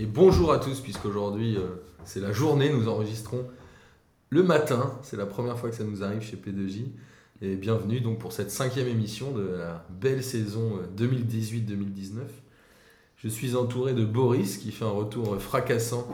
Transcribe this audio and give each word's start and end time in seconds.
Et 0.00 0.06
bonjour 0.06 0.52
à 0.52 0.60
tous, 0.60 0.80
puisqu'aujourd'hui 0.80 1.56
euh, 1.56 1.62
c'est 2.04 2.20
la 2.20 2.30
journée, 2.30 2.70
nous 2.70 2.86
enregistrons 2.86 3.44
le 4.30 4.44
matin, 4.44 4.96
c'est 5.02 5.16
la 5.16 5.26
première 5.26 5.58
fois 5.58 5.70
que 5.70 5.74
ça 5.74 5.82
nous 5.82 6.04
arrive 6.04 6.20
chez 6.20 6.36
P2J. 6.36 6.84
Et 7.42 7.56
bienvenue 7.56 8.00
donc 8.00 8.20
pour 8.20 8.32
cette 8.32 8.52
cinquième 8.52 8.86
émission 8.86 9.32
de 9.32 9.42
la 9.42 9.84
belle 9.90 10.22
saison 10.22 10.78
euh, 10.78 11.04
2018-2019. 11.04 12.20
Je 13.16 13.28
suis 13.28 13.56
entouré 13.56 13.92
de 13.92 14.04
Boris 14.04 14.58
qui 14.58 14.70
fait 14.70 14.84
un 14.84 14.90
retour 14.90 15.34
euh, 15.34 15.38
fracassant 15.40 16.06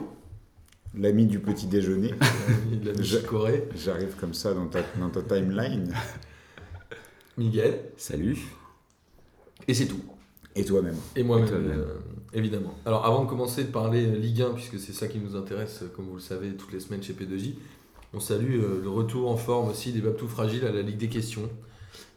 L'ami 0.97 1.27
du 1.27 1.39
petit 1.39 1.67
déjeuner. 1.67 2.15
de 2.71 3.15
la 3.15 3.21
Corée. 3.21 3.69
J'arrive 3.75 4.15
comme 4.19 4.33
ça 4.33 4.55
dans 4.55 4.65
ta, 4.65 4.79
dans 4.99 5.11
ta 5.11 5.21
timeline. 5.21 5.93
Miguel, 7.37 7.81
Salut. 7.97 8.39
et 9.67 9.75
c'est 9.75 9.85
tout. 9.85 10.01
Et 10.55 10.65
toi-même. 10.65 10.95
Et 11.15 11.21
moi-même, 11.21 11.49
euh, 11.51 11.97
évidemment. 12.35 12.75
Alors, 12.85 13.05
avant 13.05 13.23
de 13.23 13.29
commencer 13.29 13.63
de 13.63 13.71
parler 13.71 14.05
euh, 14.05 14.15
Ligue 14.17 14.41
1, 14.43 14.51
puisque 14.51 14.77
c'est 14.79 14.93
ça 14.93 15.07
qui 15.07 15.17
nous 15.17 15.35
intéresse, 15.35 15.79
euh, 15.81 15.87
comme 15.95 16.05
vous 16.05 16.15
le 16.15 16.21
savez, 16.21 16.49
toutes 16.51 16.71
les 16.73 16.79
semaines 16.79 17.01
chez 17.01 17.13
P2J, 17.13 17.53
on 18.13 18.19
salue 18.19 18.59
euh, 18.61 18.79
le 18.83 18.89
retour 18.89 19.29
en 19.31 19.37
forme 19.37 19.69
aussi 19.69 19.91
des 19.91 20.01
Babtou 20.01 20.27
Fragiles 20.27 20.65
à 20.65 20.71
la 20.71 20.81
Ligue 20.83 20.97
des 20.97 21.09
questions. 21.09 21.49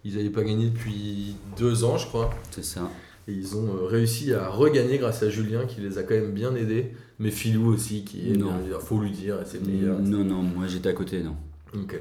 Ils 0.05 0.17
n'avaient 0.17 0.31
pas 0.31 0.45
gagné 0.45 0.69
depuis 0.71 1.35
deux 1.57 1.85
ans, 1.85 1.97
je 1.97 2.07
crois. 2.07 2.31
C'est 2.51 2.65
ça. 2.65 2.91
Et 3.27 3.33
ils 3.33 3.57
ont 3.57 3.85
réussi 3.87 4.33
à 4.33 4.49
regagner 4.49 4.99
grâce 4.99 5.23
à 5.23 5.29
Julien, 5.31 5.67
qui 5.67 5.81
les 5.81 5.99
a 5.99 6.03
quand 6.03 6.15
même 6.15 6.33
bien 6.33 6.55
aidés. 6.55 6.93
Mais 7.19 7.31
Philou 7.31 7.73
aussi, 7.75 8.05
qui 8.05 8.31
est, 8.31 8.37
Non. 8.37 8.47
bien, 8.47 8.61
il 8.79 8.87
faut 8.87 8.99
lui 9.01 9.11
dire, 9.11 9.37
c'est 9.45 9.61
le 9.61 9.71
meilleur. 9.71 9.99
Non, 9.99 10.25
non, 10.25 10.43
moi 10.43 10.67
j'étais 10.67 10.89
à 10.89 10.93
côté, 10.93 11.23
non. 11.23 11.35
Ok. 11.75 12.01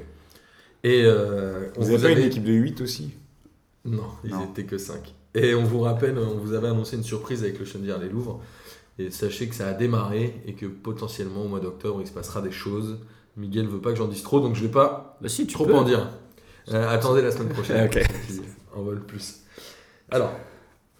Et 0.84 1.02
euh, 1.04 1.66
on 1.76 1.80
Vous 1.80 1.86
vous 1.88 1.94
avez 1.94 2.02
pas 2.02 2.08
avait- 2.12 2.20
une 2.22 2.26
équipe 2.28 2.44
de 2.44 2.52
8 2.52 2.80
aussi? 2.80 3.10
Non, 3.84 4.04
ils 4.24 4.30
Non. 4.30 4.44
étaient 4.44 4.64
que 4.64 4.78
5. 4.78 5.12
Et 5.42 5.54
on 5.54 5.64
vous 5.64 5.80
rappelle, 5.80 6.16
on 6.18 6.38
vous 6.38 6.52
avait 6.54 6.68
annoncé 6.68 6.96
une 6.96 7.02
surprise 7.04 7.42
avec 7.42 7.58
le 7.58 7.64
Chenvière 7.64 7.98
les 7.98 8.08
Louvres. 8.08 8.40
Et 8.98 9.10
sachez 9.10 9.48
que 9.48 9.54
ça 9.54 9.68
a 9.68 9.72
démarré 9.74 10.40
et 10.46 10.54
que 10.54 10.66
potentiellement 10.66 11.44
au 11.44 11.48
mois 11.48 11.60
d'octobre 11.60 12.00
il 12.00 12.06
se 12.06 12.12
passera 12.12 12.40
des 12.42 12.50
choses. 12.50 12.98
Miguel 13.36 13.68
veut 13.68 13.80
pas 13.80 13.90
que 13.92 13.96
j'en 13.96 14.08
dise 14.08 14.22
trop, 14.24 14.40
donc 14.40 14.56
je 14.56 14.62
vais 14.62 14.70
pas 14.70 15.16
Bah 15.20 15.28
si, 15.28 15.46
tu 15.46 15.54
trop 15.54 15.66
peux. 15.66 15.74
en 15.74 15.84
dire. 15.84 16.08
Euh, 16.72 16.88
attendez 16.88 17.22
la 17.22 17.30
semaine 17.30 17.48
prochaine. 17.50 17.86
Ok. 17.92 18.02
On 18.74 18.82
vole 18.82 19.00
plus. 19.04 19.40
Alors, 20.10 20.32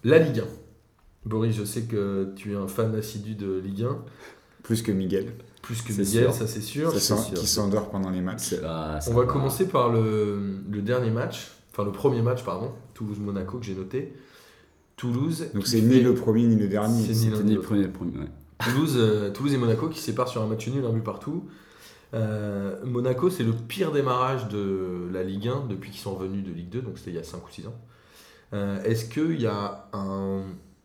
la 0.03 0.17
Ligue 0.19 0.39
1. 0.39 0.43
Boris, 1.25 1.55
je 1.55 1.63
sais 1.65 1.81
que 1.83 2.31
tu 2.35 2.53
es 2.53 2.55
un 2.55 2.67
fan 2.67 2.95
assidu 2.95 3.35
de 3.35 3.59
Ligue 3.59 3.83
1, 3.83 3.97
Plus 4.63 4.81
que 4.81 4.91
Miguel, 4.91 5.33
plus 5.61 5.81
que 5.81 5.91
Miguel, 5.91 6.05
sûr. 6.05 6.33
ça 6.33 6.47
c'est 6.47 6.61
sûr. 6.61 6.91
qui 6.93 6.99
c'est 6.99 7.05
s'en- 7.13 7.17
sûr. 7.21 7.37
qui 7.37 7.47
s'endort 7.47 7.89
pendant 7.89 8.09
les 8.09 8.21
matchs. 8.21 8.55
On 9.07 9.13
va 9.13 9.25
commencer 9.25 9.67
par 9.67 9.89
le, 9.91 10.39
le 10.71 10.81
dernier 10.81 11.11
match, 11.11 11.49
enfin 11.73 11.83
le 11.83 11.91
premier 11.91 12.21
match, 12.21 12.43
pardon, 12.43 12.71
Toulouse-Monaco 12.93 13.57
que 13.59 13.65
j'ai 13.65 13.75
noté. 13.75 14.13
Toulouse. 14.99 15.47
Donc 15.53 15.65
c'est 15.67 15.79
fait- 15.79 15.85
ni 15.87 15.99
le 16.01 16.13
premier 16.13 16.45
ni 16.45 16.55
le 16.55 16.67
dernier. 16.67 17.01
C'est 17.03 17.09
ni 17.09 17.15
C'était 17.15 17.31
l'un 17.31 17.37
ni 17.39 17.43
ni 17.43 17.49
le 17.51 17.55
l'autre. 17.57 17.67
premier, 17.67 17.83
le 17.83 17.91
premier, 17.91 18.17
ouais. 18.17 18.27
Toulouse, 18.63 18.95
euh, 18.97 19.31
Toulouse 19.31 19.53
et 19.53 19.57
Monaco 19.57 19.87
qui 19.87 19.99
séparent 20.01 20.27
sur 20.27 20.41
un 20.41 20.47
match 20.47 20.67
nul, 20.67 20.83
un 20.85 20.91
but 20.91 21.03
partout. 21.03 21.45
Euh, 22.13 22.75
Monaco, 22.85 23.29
c'est 23.29 23.43
le 23.43 23.53
pire 23.53 23.91
démarrage 23.91 24.47
de 24.49 25.07
la 25.13 25.23
Ligue 25.23 25.47
1 25.47 25.67
depuis 25.69 25.91
qu'ils 25.91 25.99
sont 26.01 26.15
revenus 26.15 26.43
de 26.43 26.51
Ligue 26.51 26.69
2, 26.69 26.81
donc 26.81 26.97
c'était 26.97 27.11
il 27.11 27.15
y 27.15 27.19
a 27.19 27.23
5 27.23 27.37
ou 27.47 27.51
6 27.51 27.67
ans. 27.67 27.75
Euh, 28.53 28.81
Est-ce 28.83 29.05
qu'il 29.05 29.39
y 29.39 29.45
a 29.47 29.87
un- 29.93 30.41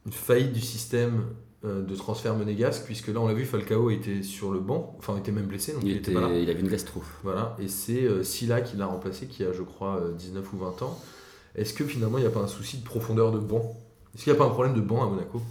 une 0.07 0.13
faillite 0.13 0.53
du 0.53 0.61
système 0.61 1.23
euh, 1.65 1.81
de 1.83 1.97
transfert 1.97 2.35
monégasque 2.37 2.85
Puisque 2.85 3.09
là, 3.09 3.21
on 3.21 3.27
l'a 3.27 3.33
vu, 3.33 3.47
Falcao 3.47 3.89
était 3.89 4.23
sur 4.23 4.53
le 4.53 4.61
banc, 4.61 4.95
enfin, 4.99 5.15
il 5.17 5.21
était 5.21 5.33
même 5.33 5.47
blessé, 5.47 5.73
donc 5.73 5.83
il, 5.83 5.89
Il, 5.89 5.97
était 5.97 6.11
était, 6.13 6.21
pas 6.21 6.29
là. 6.29 6.37
il 6.37 6.49
avait 6.51 6.61
une 6.61 6.69
gastro. 6.69 7.03
Voilà, 7.23 7.57
et 7.59 7.69
c'est 7.69 8.05
euh, 8.05 8.23
Silla 8.23 8.61
qui 8.61 8.77
l'a 8.77 8.85
remplacé, 8.87 9.27
qui 9.27 9.43
a, 9.45 9.53
je 9.53 9.63
crois, 9.63 9.97
euh, 9.97 10.13
19 10.13 10.53
ou 10.53 10.59
20 10.59 10.83
ans. 10.83 11.01
Est-ce 11.57 11.73
que 11.73 11.85
finalement, 11.85 12.19
il 12.19 12.21
n'y 12.21 12.27
a 12.27 12.31
pas 12.31 12.41
un 12.43 12.47
souci 12.49 12.77
de 12.77 12.85
profondeur 12.85 13.33
de 13.33 13.39
banc 13.39 13.75
Est-ce 14.15 14.25
qu'il 14.25 14.33
n'y 14.33 14.39
a 14.39 14.43
pas 14.43 14.47
un 14.49 14.53
problème 14.53 14.75
de 14.75 14.81
banc 14.81 15.03
à 15.03 15.07
Monaco? 15.09 15.43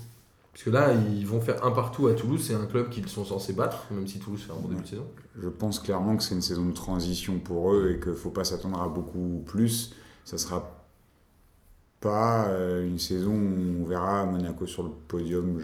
Parce 0.53 0.63
que 0.63 0.69
là, 0.69 0.93
ils 0.93 1.25
vont 1.25 1.41
faire 1.41 1.65
un 1.65 1.71
partout 1.71 2.07
à 2.07 2.13
Toulouse, 2.13 2.43
c'est 2.45 2.53
un 2.53 2.67
club 2.67 2.89
qu'ils 2.89 3.09
sont 3.09 3.25
censés 3.25 3.53
battre, 3.53 3.87
même 3.89 4.07
si 4.07 4.19
Toulouse 4.19 4.41
fait 4.41 4.51
un 4.51 4.61
bon 4.61 4.67
début 4.67 4.83
de 4.83 4.87
saison. 4.87 5.07
Je 5.41 5.49
pense 5.49 5.79
clairement 5.79 6.15
que 6.15 6.21
c'est 6.21 6.35
une 6.35 6.43
saison 6.43 6.65
de 6.65 6.73
transition 6.73 7.39
pour 7.39 7.73
eux 7.73 7.93
et 7.95 7.99
qu'il 7.99 8.11
ne 8.11 8.15
faut 8.15 8.29
pas 8.29 8.43
s'attendre 8.43 8.79
à 8.79 8.87
beaucoup 8.87 9.41
plus. 9.47 9.95
Ça 10.25 10.37
sera 10.37 10.79
pas 11.99 12.49
euh, 12.49 12.85
une 12.85 12.99
saison 12.99 13.31
où 13.31 13.81
on 13.81 13.85
verra 13.85 14.25
Monaco 14.25 14.67
sur 14.67 14.83
le 14.83 14.89
podium, 15.07 15.59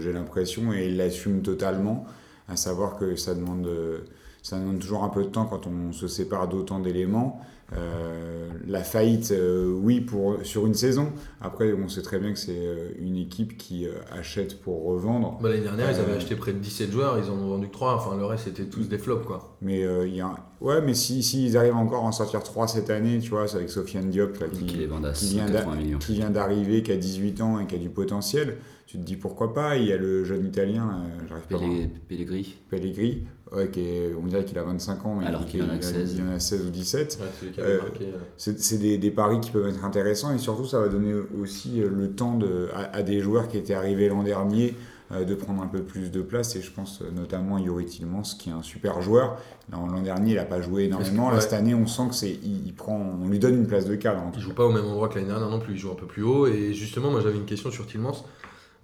j'ai 0.00 0.12
l'impression, 0.12 0.74
et 0.74 0.88
ils 0.88 0.96
l'assument 0.96 1.40
totalement, 1.40 2.04
à 2.48 2.56
savoir 2.56 2.98
que 2.98 3.16
ça 3.16 3.34
demande, 3.34 3.66
euh, 3.66 4.00
ça 4.44 4.58
demande 4.58 4.78
toujours 4.78 5.04
un 5.04 5.08
peu 5.08 5.24
de 5.24 5.28
temps 5.30 5.46
quand 5.46 5.66
on 5.66 5.90
se 5.92 6.06
sépare 6.06 6.48
d'autant 6.48 6.78
d'éléments. 6.78 7.40
Euh, 7.74 8.50
la 8.66 8.84
faillite, 8.84 9.30
euh, 9.32 9.72
oui, 9.72 10.02
pour, 10.02 10.36
sur 10.42 10.66
une 10.66 10.74
saison. 10.74 11.12
Après, 11.40 11.72
on 11.72 11.88
sait 11.88 12.02
très 12.02 12.18
bien 12.18 12.30
que 12.34 12.38
c'est 12.38 12.52
euh, 12.54 12.90
une 12.98 13.16
équipe 13.16 13.56
qui 13.56 13.86
achète 14.12 14.60
pour 14.60 14.84
revendre. 14.84 15.38
Bah, 15.40 15.48
L'année 15.48 15.62
dernière, 15.62 15.90
ils 15.90 15.98
avaient 15.98 16.12
acheté 16.12 16.36
près 16.36 16.52
de 16.52 16.58
17 16.58 16.92
joueurs, 16.92 17.18
ils 17.18 17.30
en 17.30 17.38
ont 17.38 17.48
vendu 17.48 17.68
que 17.68 17.72
3, 17.72 17.94
enfin 17.94 18.18
le 18.18 18.26
reste 18.26 18.44
c'était 18.44 18.66
tous 18.66 18.86
des 18.86 18.98
flops 18.98 19.26
quoi. 19.26 19.56
Mais 19.62 19.82
euh, 19.82 20.06
il 20.06 20.14
y 20.14 20.20
a... 20.20 20.34
ouais, 20.60 20.82
mais 20.82 20.92
si, 20.92 21.22
si 21.22 21.46
ils 21.46 21.56
arrivent 21.56 21.76
encore 21.76 22.04
à 22.04 22.06
en 22.06 22.12
sortir 22.12 22.42
3 22.42 22.68
cette 22.68 22.90
année, 22.90 23.20
tu 23.20 23.30
vois, 23.30 23.48
c'est 23.48 23.56
avec 23.56 23.70
Sofiane 23.70 24.10
Diop 24.10 24.38
là, 24.40 24.48
Qui 24.52 24.60
les 24.60 24.66
qui, 24.66 24.86
vendent 24.86 25.06
à 25.06 25.12
qui 25.12 25.28
vient 25.28 25.46
180 25.46 25.76
millions. 25.76 25.98
qui 25.98 26.12
vient 26.12 26.30
d'arriver, 26.30 26.82
qui 26.82 26.92
a 26.92 26.96
18 26.96 27.40
ans 27.40 27.60
et 27.60 27.66
qui 27.66 27.76
a 27.76 27.78
du 27.78 27.88
potentiel. 27.88 28.58
Tu 28.86 28.98
te 28.98 29.02
dis 29.02 29.16
pourquoi 29.16 29.52
pas. 29.54 29.76
Il 29.76 29.86
y 29.86 29.92
a 29.92 29.96
le 29.96 30.24
jeune 30.24 30.46
italien, 30.46 31.04
j'arrive 31.28 31.44
pas 31.46 31.54
à 31.54 31.58
voir, 31.58 31.70
Pellegrini. 31.70 31.90
Pellegrini. 32.08 32.54
Pellegrini, 32.70 33.22
ouais, 33.52 33.68
qui 33.70 33.80
est- 33.80 34.14
on 34.14 34.26
dirait 34.26 34.44
qu'il 34.44 34.58
a 34.58 34.62
25 34.62 35.04
ans, 35.06 35.16
mais 35.18 35.26
Alors 35.26 35.42
il, 35.42 35.46
qu'il 35.50 35.62
en 35.62 35.70
a 35.70 35.76
il 35.76 35.82
16. 35.82 36.14
il 36.16 36.22
en 36.22 36.32
a 36.32 36.38
16 36.38 36.66
ou 36.66 36.70
17. 36.70 37.18
Ouais, 37.20 37.52
Euh, 37.58 37.80
euh, 38.02 38.18
C'est 38.36 38.78
des, 38.78 38.98
des 38.98 39.10
paris 39.10 39.40
qui 39.40 39.50
peuvent 39.50 39.66
être 39.68 39.84
intéressants 39.84 40.34
et 40.34 40.38
surtout 40.38 40.66
ça 40.66 40.78
va 40.80 40.88
donner 40.88 41.14
aussi 41.40 41.80
euh, 41.82 41.88
le 41.88 42.10
temps 42.12 42.36
de, 42.36 42.68
à, 42.74 42.96
à 42.96 43.02
des 43.02 43.20
joueurs 43.20 43.48
qui 43.48 43.56
étaient 43.56 43.74
arrivés 43.74 44.08
l'an 44.08 44.22
dernier 44.22 44.74
euh, 45.12 45.24
de 45.24 45.34
prendre 45.34 45.62
un 45.62 45.66
peu 45.66 45.82
plus 45.82 46.10
de 46.10 46.22
place 46.22 46.54
et 46.56 46.62
je 46.62 46.70
pense 46.70 47.02
notamment 47.14 47.56
à 47.56 47.60
Yuri 47.60 47.86
Tillmans 47.86 48.22
qui 48.38 48.50
est 48.50 48.52
un 48.52 48.62
super 48.62 49.00
joueur. 49.02 49.38
L'an 49.72 50.02
dernier 50.02 50.32
il 50.32 50.36
n'a 50.36 50.44
pas 50.44 50.60
joué 50.60 50.84
énormément, 50.84 51.28
ouais. 51.28 51.34
là 51.34 51.40
cette 51.40 51.52
année 51.54 51.74
on 51.74 51.86
sent 51.86 52.08
que 52.10 52.14
c'est 52.14 52.30
il, 52.42 52.66
il 52.66 52.74
prend, 52.74 53.00
on 53.22 53.28
lui 53.28 53.38
donne 53.38 53.54
une 53.56 53.66
place 53.66 53.86
de 53.86 53.94
cadre. 53.96 54.20
en 54.22 54.30
tout 54.30 54.38
Il 54.38 54.42
cas. 54.42 54.48
joue 54.50 54.54
pas 54.54 54.64
au 54.66 54.72
même 54.72 54.84
endroit 54.84 55.08
que 55.08 55.14
l'année 55.16 55.28
dernière 55.28 55.48
non 55.50 55.58
plus, 55.58 55.72
il 55.74 55.78
joue 55.78 55.90
un 55.90 55.94
peu 55.94 56.06
plus 56.06 56.22
haut. 56.22 56.46
Et 56.46 56.72
justement, 56.74 57.10
moi 57.10 57.20
j'avais 57.22 57.36
une 57.38 57.44
question 57.46 57.70
sur 57.70 57.86
Tillmans. 57.86 58.24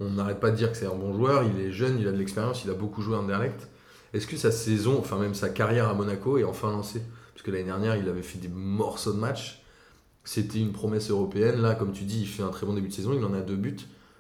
On 0.01 0.11
n'arrête 0.11 0.41
pas 0.41 0.51
de 0.51 0.57
dire 0.57 0.73
que 0.73 0.79
c'est 0.79 0.87
un 0.87 0.95
bon 0.95 1.15
joueur, 1.15 1.45
il 1.45 1.61
est 1.61 1.73
jeune, 1.73 1.99
il 2.01 2.09
a 2.09 2.13
de 2.13 2.17
l'expérience, 2.17 2.65
il 2.65 2.71
a 2.71 2.75
beaucoup 2.75 3.03
joué 3.03 3.17
en 3.17 3.23
direct. 3.23 3.69
Est-ce 4.13 4.27
que 4.27 4.37
sa 4.37 4.51
saison, 4.51 4.99
enfin 4.99 5.19
même 5.19 5.35
sa 5.35 5.51
carrière 5.51 5.89
à 5.89 5.95
Monaco 5.95 6.39
est 6.39 6.45
enfin 6.45 6.71
lancée? 6.71 7.03
Parce 7.35 7.43
que 7.43 7.51
l'année 7.51 7.65
dernière, 7.65 7.97
il 7.97 8.09
avait 8.09 8.23
fait 8.23 8.39
des 8.39 8.49
morceaux 8.49 9.13
de 9.13 9.19
match. 9.19 9.63
C'était 10.25 10.59
une 10.59 10.73
promesse 10.73 11.11
européenne. 11.11 11.61
Là, 11.61 11.75
comme 11.75 11.93
tu 11.93 12.05
dis, 12.05 12.21
il 12.21 12.27
fait 12.27 12.43
un 12.43 12.49
très 12.49 12.67
bon 12.67 12.75
début 12.75 12.89
de 12.89 12.93
saison, 12.93 13.13
il 13.15 13.25
en 13.25 13.35
a 13.35 13.41
deux 13.41 13.57
buts, 13.57 13.77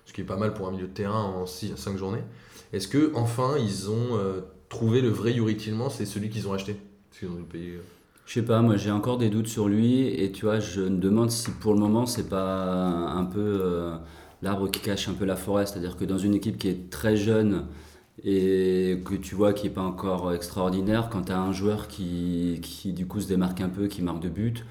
ce 0.06 0.12
qui 0.12 0.20
est 0.20 0.24
pas 0.24 0.36
mal 0.36 0.54
pour 0.54 0.68
un 0.68 0.70
milieu 0.70 0.86
de 0.86 0.92
terrain 0.92 1.22
en 1.22 1.46
5 1.46 1.96
journées. 1.96 2.22
Est-ce 2.72 2.88
que 2.88 3.10
enfin 3.14 3.56
ils 3.58 3.90
ont 3.90 4.16
euh, 4.16 4.40
trouvé 4.68 5.00
le 5.00 5.08
vrai 5.08 5.32
Yuri 5.32 5.56
Tillmans 5.56 5.90
et 6.00 6.06
celui 6.06 6.30
qu'ils 6.30 6.46
ont 6.46 6.52
acheté? 6.52 6.76
Qu'ils 7.18 7.28
euh, 7.28 7.78
Je 8.26 8.32
sais 8.32 8.42
pas, 8.42 8.62
moi 8.62 8.76
j'ai 8.76 8.92
encore 8.92 9.18
des 9.18 9.28
doutes 9.28 9.48
sur 9.48 9.68
lui 9.68 10.08
et 10.08 10.30
tu 10.30 10.44
vois, 10.44 10.60
je 10.60 10.82
me 10.82 10.98
demande 10.98 11.30
si 11.30 11.50
pour 11.50 11.74
le 11.74 11.80
moment 11.80 12.06
c'est 12.06 12.28
pas 12.28 12.84
un 12.86 13.24
peu 13.24 13.58
euh, 13.60 13.96
l'arbre 14.42 14.70
qui 14.70 14.80
cache 14.80 15.08
un 15.08 15.14
peu 15.14 15.24
la 15.24 15.36
forêt, 15.36 15.66
c'est-à-dire 15.66 15.96
que 15.96 16.04
dans 16.04 16.18
une 16.18 16.34
équipe 16.34 16.58
qui 16.58 16.68
est 16.68 16.90
très 16.90 17.16
jeune 17.16 17.66
et 18.24 19.00
que 19.04 19.14
tu 19.14 19.34
vois 19.34 19.52
qui 19.52 19.66
est 19.68 19.70
pas 19.70 19.82
encore 19.82 20.32
extraordinaire, 20.32 21.08
quand 21.10 21.22
tu 21.22 21.32
as 21.32 21.40
un 21.40 21.52
joueur 21.52 21.88
qui, 21.88 22.58
qui 22.62 22.92
du 22.92 23.06
coup 23.06 23.20
se 23.20 23.28
démarque 23.28 23.60
un 23.60 23.68
peu, 23.68 23.86
qui 23.86 24.02
marque 24.02 24.20
de 24.20 24.28
but, 24.28 24.64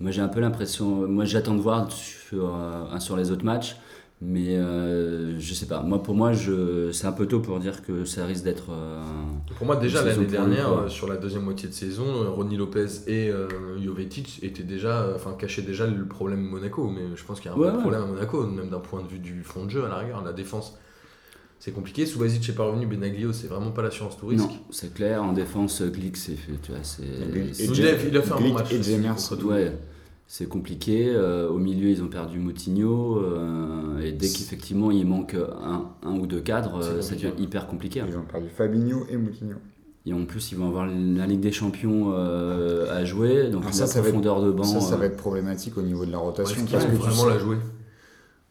moi 0.00 0.10
j'ai 0.10 0.20
un 0.20 0.28
peu 0.28 0.40
l'impression, 0.40 1.08
moi 1.08 1.24
j'attends 1.24 1.54
de 1.54 1.60
voir 1.60 1.90
sur, 1.90 2.54
euh, 2.54 2.98
sur 3.00 3.16
les 3.16 3.30
autres 3.30 3.44
matchs, 3.44 3.76
mais 4.24 4.56
euh, 4.56 5.38
je 5.38 5.54
sais 5.54 5.66
pas, 5.66 5.82
moi 5.82 6.02
pour 6.02 6.14
moi 6.14 6.32
je, 6.32 6.90
c'est 6.92 7.06
un 7.06 7.12
peu 7.12 7.26
tôt 7.26 7.40
pour 7.40 7.58
dire 7.60 7.82
que 7.82 8.04
ça 8.04 8.24
risque 8.26 8.44
d'être... 8.44 8.70
euh, 8.70 9.02
Pour 9.56 9.66
moi, 9.66 9.76
déjà 9.76 10.02
l'année 10.04 10.26
dernière, 10.26 10.72
euh, 10.72 10.88
sur 10.88 11.06
la 11.08 11.16
deuxième 11.16 11.42
moitié 11.42 11.68
de 11.68 11.74
saison, 11.74 12.04
euh, 12.06 12.28
Ronny 12.30 12.56
Lopez 12.56 12.86
et 13.06 13.28
euh, 13.30 13.48
Jovetic 13.82 14.42
étaient 14.42 14.62
déjà, 14.62 15.08
enfin, 15.14 15.34
cachaient 15.38 15.62
déjà 15.62 15.86
le 15.86 16.06
problème 16.06 16.40
Monaco. 16.40 16.88
Mais 16.88 17.02
je 17.16 17.24
pense 17.24 17.40
qu'il 17.40 17.50
y 17.50 17.54
a 17.54 17.56
un 17.56 17.60
Ouais, 17.60 17.78
problème 17.80 18.02
à 18.02 18.06
Monaco, 18.06 18.46
même 18.46 18.70
d'un 18.70 18.80
point 18.80 19.02
de 19.02 19.08
vue 19.08 19.18
du 19.18 19.42
fond 19.42 19.64
de 19.64 19.70
jeu 19.70 19.84
à 19.84 19.88
la 19.88 19.96
rigueur. 19.98 20.22
La 20.24 20.32
défense, 20.32 20.78
c'est 21.58 21.72
compliqué. 21.72 22.06
Subasic 22.06 22.48
n'est 22.48 22.54
pas 22.54 22.64
revenu, 22.66 22.86
Benaglio, 22.86 23.32
c'est 23.32 23.46
vraiment 23.48 23.70
pas 23.72 23.82
l'assurance 23.82 24.16
tout 24.18 24.26
risque. 24.26 24.44
Non, 24.44 24.50
c'est 24.70 24.92
clair, 24.94 25.22
en 25.22 25.32
défense, 25.32 25.82
Glick, 25.82 26.16
c'est 26.16 26.34
fait, 26.36 26.52
tu 26.62 26.72
vois, 26.72 26.80
c'est... 26.82 27.02
Et 27.02 27.64
il 27.64 27.86
a- 27.86 27.92
il 28.08 28.16
a 28.16 28.22
fait 28.22 28.32
un 28.32 28.36
bon 28.36 28.42
Glick 28.42 28.54
match 28.54 28.72
et. 28.72 29.44
Ouais, 29.44 29.72
c'est 30.26 30.48
compliqué. 30.48 31.06
Euh, 31.08 31.48
au 31.48 31.58
milieu, 31.58 31.88
ils 31.90 32.02
ont 32.02 32.08
perdu 32.08 32.38
Moutinho. 32.38 33.18
euh, 33.18 34.00
et 34.00 34.12
dès 34.12 34.28
qu'effectivement 34.28 34.90
il 34.90 35.06
manque 35.06 35.34
un, 35.34 35.90
un 36.02 36.16
ou 36.18 36.26
deux 36.26 36.40
cadres, 36.40 36.80
euh, 36.82 37.00
ça 37.02 37.14
devient 37.14 37.32
hyper 37.38 37.66
compliqué. 37.66 38.02
Ils 38.08 38.16
ont 38.16 38.22
perdu 38.22 38.48
Fabinho 38.48 39.04
et 39.10 39.16
Moutinho. 39.16 39.56
Et 40.06 40.12
en 40.12 40.26
plus, 40.26 40.52
ils 40.52 40.58
vont 40.58 40.68
avoir 40.68 40.86
la 40.86 41.26
Ligue 41.26 41.40
des 41.40 41.50
Champions 41.52 42.12
euh, 42.12 42.94
à 42.94 43.04
jouer. 43.06 43.48
Donc 43.48 43.62
Ah, 43.64 43.68
la 43.68 43.72
ça, 43.72 43.84
va 43.86 43.90
être- 44.00 44.02
profondeur 44.12 44.42
de 44.42 44.50
banc. 44.50 44.64
Ça, 44.64 44.80
ça 44.80 44.94
euh, 44.94 44.98
va 44.98 45.06
être 45.06 45.16
problématique 45.16 45.78
au 45.78 45.82
niveau 45.82 46.04
de 46.04 46.10
la 46.12 46.18
Ouais, 46.18 46.24
rotation. 46.24 46.62
Qu'ils 46.62 46.72
parce 46.72 46.84
vont 46.84 46.90
que 46.90 46.96
tu 46.96 47.00
vraiment 47.02 47.22
sais- 47.22 47.28
la 47.30 47.38
jouer? 47.38 47.56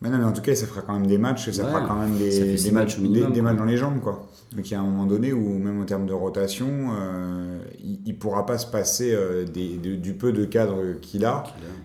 Mais 0.04 0.10
non, 0.10 0.18
mais 0.20 0.26
en 0.26 0.34
tout 0.34 0.42
cas, 0.42 0.54
ça 0.54 0.68
fera 0.68 0.82
quand 0.82 0.94
même 0.94 1.08
des 1.08 1.18
matchs 1.18 1.48
et 1.48 1.54
ça 1.54 1.64
Ouais, 1.64 1.70
fera 1.72 1.88
quand 1.88 1.96
même 1.96 2.18
des, 2.18 2.72
matchs, 2.72 2.98
minimum, 3.00 3.32
des, 3.32 3.42
matchs 3.42 3.58
dans 3.58 3.64
les 3.64 3.78
jambes, 3.78 4.02
quoi. 4.02 4.28
Donc 4.56 4.70
il 4.70 4.74
y 4.74 4.76
a 4.76 4.82
un 4.82 4.84
moment 4.84 5.06
donné 5.06 5.32
où, 5.34 5.58
même 5.58 5.82
en 5.82 5.86
termes 5.86 6.06
de 6.06 6.14
rotation, 6.14 6.68
euh, 7.00 7.58
il, 7.84 8.00
il 8.06 8.16
pourra 8.20 8.46
pas 8.46 8.58
se 8.58 8.68
passer 8.68 9.14
euh, 9.16 9.46
des, 9.46 9.78
de- 9.78 9.96
du 9.96 10.14
peu 10.14 10.32
de 10.34 10.44
cadre 10.46 11.00
qu'il 11.02 11.24
a. 11.26 11.44